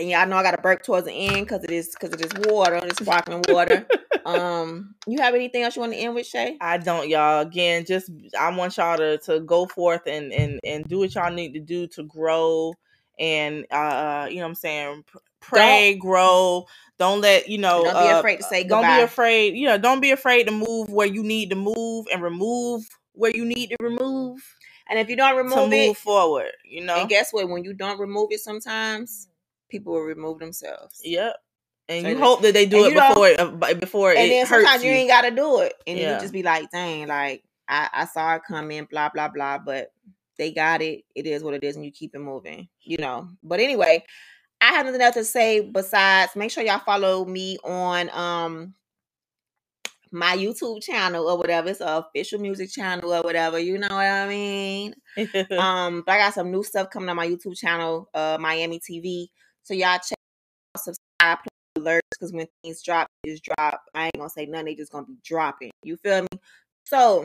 And 0.00 0.08
y'all 0.08 0.26
know 0.26 0.38
I 0.38 0.42
got 0.42 0.52
to 0.52 0.62
burp 0.62 0.82
towards 0.82 1.06
the 1.06 1.12
end 1.12 1.46
because 1.46 1.62
it 1.62 1.70
is 1.70 1.90
because 1.90 2.18
it 2.18 2.24
is 2.24 2.32
water, 2.50 2.76
it's 2.76 3.00
sparkling 3.00 3.42
water. 3.48 3.86
um, 4.24 4.94
you 5.06 5.20
have 5.20 5.34
anything 5.34 5.62
else 5.62 5.76
you 5.76 5.80
want 5.80 5.92
to 5.92 5.98
end 5.98 6.14
with, 6.14 6.26
Shay? 6.26 6.56
I 6.58 6.78
don't, 6.78 7.06
y'all. 7.06 7.40
Again, 7.40 7.84
just 7.84 8.10
I 8.38 8.56
want 8.56 8.78
y'all 8.78 8.96
to 8.96 9.18
to 9.18 9.40
go 9.40 9.66
forth 9.66 10.06
and 10.06 10.32
and 10.32 10.58
and 10.64 10.86
do 10.86 11.00
what 11.00 11.14
y'all 11.14 11.30
need 11.30 11.52
to 11.52 11.60
do 11.60 11.86
to 11.88 12.04
grow 12.04 12.72
and 13.18 13.66
uh 13.70 14.26
you 14.30 14.36
know 14.36 14.44
what 14.44 14.48
I'm 14.48 14.54
saying 14.54 15.04
pr- 15.06 15.18
pray, 15.40 15.96
grow. 15.96 16.64
Don't 16.98 17.20
let 17.20 17.50
you 17.50 17.58
know. 17.58 17.84
Don't 17.84 17.92
be 17.92 18.08
uh, 18.08 18.18
afraid 18.20 18.36
to 18.36 18.42
say 18.44 18.64
Don't 18.64 18.80
goodbye. 18.80 18.96
be 18.98 19.02
afraid. 19.02 19.54
You 19.54 19.66
know, 19.66 19.76
don't 19.76 20.00
be 20.00 20.12
afraid 20.12 20.46
to 20.46 20.52
move 20.52 20.88
where 20.90 21.06
you 21.06 21.22
need 21.22 21.50
to 21.50 21.56
move 21.56 22.06
and 22.10 22.22
remove 22.22 22.88
where 23.12 23.32
you 23.34 23.44
need 23.44 23.68
to 23.68 23.76
remove 23.82 24.56
And 24.88 24.98
if 24.98 25.10
you 25.10 25.16
don't 25.16 25.32
to 25.32 25.42
remove 25.42 25.70
move 25.70 25.90
it, 25.90 25.96
forward. 25.98 26.52
You 26.64 26.84
know. 26.84 26.96
and 26.96 27.08
guess 27.08 27.32
what? 27.32 27.50
When 27.50 27.64
you 27.64 27.74
don't 27.74 28.00
remove 28.00 28.28
it, 28.30 28.40
sometimes 28.40 29.28
people 29.70 29.92
will 29.94 30.02
remove 30.02 30.38
themselves. 30.38 31.00
Yep. 31.04 31.36
And 31.88 32.02
So 32.04 32.08
you 32.10 32.14
the- 32.16 32.20
hope 32.20 32.42
that 32.42 32.54
they 32.54 32.66
do 32.66 32.84
it 32.84 32.90
you 32.90 32.94
don't- 32.94 33.08
before 33.10 33.28
it, 33.28 33.40
uh, 33.40 33.46
b- 33.50 33.74
before 33.74 34.10
And 34.10 34.18
it 34.20 34.28
then 34.28 34.46
hurts 34.46 34.64
sometimes 34.64 34.84
you 34.84 34.90
you. 34.90 34.96
ain't 34.98 35.08
got 35.08 35.22
to 35.22 35.30
do 35.30 35.60
it, 35.60 35.74
and 35.86 35.98
Yeah. 35.98 36.14
you 36.14 36.20
just 36.20 36.32
be 36.32 36.42
like, 36.42 36.70
"Dang, 36.70 37.06
like 37.08 37.42
I, 37.68 37.88
I 37.92 38.04
saw 38.06 38.34
it 38.36 38.42
coming, 38.46 38.86
blah 38.90 39.08
blah 39.08 39.28
blah." 39.28 39.58
But 39.58 39.92
they 40.38 40.52
got 40.52 40.82
it. 40.82 41.04
It 41.14 41.26
is 41.26 41.42
what 41.42 41.54
it 41.54 41.64
is, 41.64 41.76
and 41.76 41.84
you 41.84 41.90
keep 41.92 42.14
it 42.14 42.20
moving, 42.20 42.68
you 42.82 42.96
know. 42.98 43.28
But 43.42 43.60
anyway, 43.60 44.04
I 44.60 44.66
have 44.66 44.86
nothing 44.86 45.00
else 45.00 45.14
to 45.16 45.24
say 45.24 45.60
besides 45.60 46.36
make 46.36 46.50
sure 46.50 46.62
y'all 46.64 46.78
follow 46.80 47.24
me 47.24 47.58
on 47.64 48.10
um 48.10 48.74
my 50.12 50.36
YouTube 50.36 50.82
channel 50.82 51.28
or 51.28 51.38
whatever. 51.38 51.68
It's 51.68 51.80
an 51.80 51.88
official 51.88 52.40
music 52.40 52.70
channel 52.72 53.12
or 53.14 53.22
whatever. 53.22 53.58
You 53.60 53.78
know 53.78 53.86
what 53.88 54.04
I 54.04 54.28
mean? 54.28 54.94
um, 55.58 56.02
but 56.04 56.12
I 56.12 56.18
got 56.18 56.34
some 56.34 56.50
new 56.50 56.64
stuff 56.64 56.90
coming 56.90 57.08
on 57.08 57.16
my 57.16 57.28
YouTube 57.28 57.56
channel, 57.56 58.08
uh, 58.12 58.36
Miami 58.40 58.80
TV. 58.80 59.28
So 59.64 59.74
y'all 59.74 59.98
check, 59.98 60.18
out, 60.76 60.82
subscribe, 60.82 61.38
alerts 61.78 62.00
because 62.12 62.32
when 62.32 62.46
things 62.62 62.82
drop, 62.82 63.08
they 63.22 63.30
just 63.30 63.44
drop. 63.44 63.80
I 63.94 64.06
ain't 64.06 64.16
gonna 64.16 64.30
say 64.30 64.46
nothing; 64.46 64.66
they 64.66 64.74
just 64.74 64.92
gonna 64.92 65.06
be 65.06 65.18
dropping. 65.24 65.70
You 65.82 65.96
feel 65.96 66.22
me? 66.22 66.28
So 66.84 67.24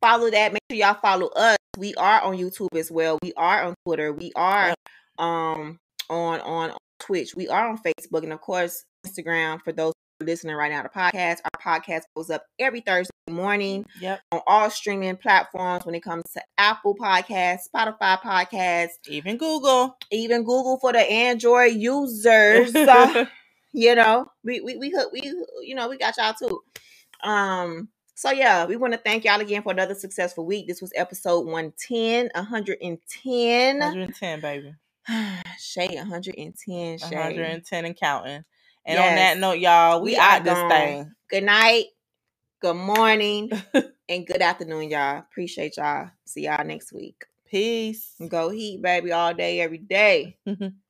follow 0.00 0.30
that. 0.30 0.52
Make 0.52 0.62
sure 0.70 0.78
y'all 0.78 0.94
follow 0.94 1.28
us. 1.28 1.56
We 1.78 1.94
are 1.94 2.20
on 2.22 2.36
YouTube 2.36 2.76
as 2.76 2.90
well. 2.90 3.18
We 3.22 3.32
are 3.36 3.64
on 3.64 3.74
Twitter. 3.86 4.12
We 4.12 4.32
are 4.36 4.74
um 5.18 5.78
on 6.10 6.40
on, 6.40 6.70
on 6.70 6.76
Twitch. 7.00 7.34
We 7.34 7.48
are 7.48 7.68
on 7.68 7.78
Facebook 7.78 8.22
and 8.22 8.32
of 8.32 8.40
course 8.40 8.84
Instagram 9.06 9.60
for 9.62 9.72
those 9.72 9.92
listening 10.20 10.56
right 10.56 10.70
now 10.70 10.82
to 10.82 10.88
podcast. 10.88 11.38
Our 11.44 11.80
podcast 11.80 12.02
goes 12.14 12.30
up 12.30 12.44
every 12.58 12.80
Thursday 12.80 13.11
morning 13.30 13.86
yep. 14.00 14.20
on 14.32 14.40
all 14.46 14.70
streaming 14.70 15.16
platforms 15.16 15.84
when 15.86 15.94
it 15.94 16.02
comes 16.02 16.24
to 16.34 16.42
Apple 16.58 16.94
Podcasts, 16.96 17.68
Spotify 17.72 18.20
Podcasts, 18.20 18.98
Even 19.08 19.36
Google. 19.36 19.96
even 20.10 20.42
Google 20.42 20.78
for 20.80 20.92
the 20.92 21.00
Android 21.00 21.74
users. 21.74 22.74
uh, 22.74 23.26
you 23.72 23.94
know, 23.94 24.26
we 24.44 24.60
we 24.60 24.76
we 24.76 24.90
hook- 24.90 25.12
we 25.12 25.20
you 25.62 25.74
know 25.74 25.88
we 25.88 25.96
got 25.98 26.16
y'all 26.16 26.34
too. 26.34 26.60
Um. 27.22 27.88
So 28.14 28.30
yeah, 28.30 28.66
we 28.66 28.76
want 28.76 28.92
to 28.92 28.98
thank 28.98 29.24
y'all 29.24 29.40
again 29.40 29.62
for 29.62 29.72
another 29.72 29.94
successful 29.94 30.44
week. 30.44 30.68
This 30.68 30.80
was 30.80 30.92
episode 30.94 31.46
110, 31.46 32.30
110. 32.34 33.78
110, 33.78 34.40
baby. 34.40 34.74
Shay, 35.58 35.96
110. 35.96 36.98
Shay. 36.98 37.16
110 37.16 37.84
and 37.84 37.96
counting. 37.96 38.44
And 38.84 38.98
on 38.98 39.14
that 39.14 39.38
note, 39.38 39.58
y'all, 39.58 40.02
we, 40.02 40.12
We 40.12 40.16
out 40.18 40.44
this 40.44 40.54
gone. 40.54 40.70
thing. 40.70 41.12
Good 41.30 41.44
night, 41.44 41.86
good 42.62 42.76
morning, 42.76 43.50
and 44.10 44.26
good 44.26 44.42
afternoon, 44.42 44.90
y'all. 44.90 45.20
Appreciate 45.20 45.78
y'all. 45.78 46.10
See 46.26 46.44
y'all 46.46 46.64
next 46.66 46.92
week. 46.94 47.26
Peace. 47.50 48.14
Go 48.28 48.50
heat, 48.50 48.82
baby, 48.82 49.12
all 49.12 49.34
day, 49.34 49.60
every 49.60 49.78
day. 49.78 50.38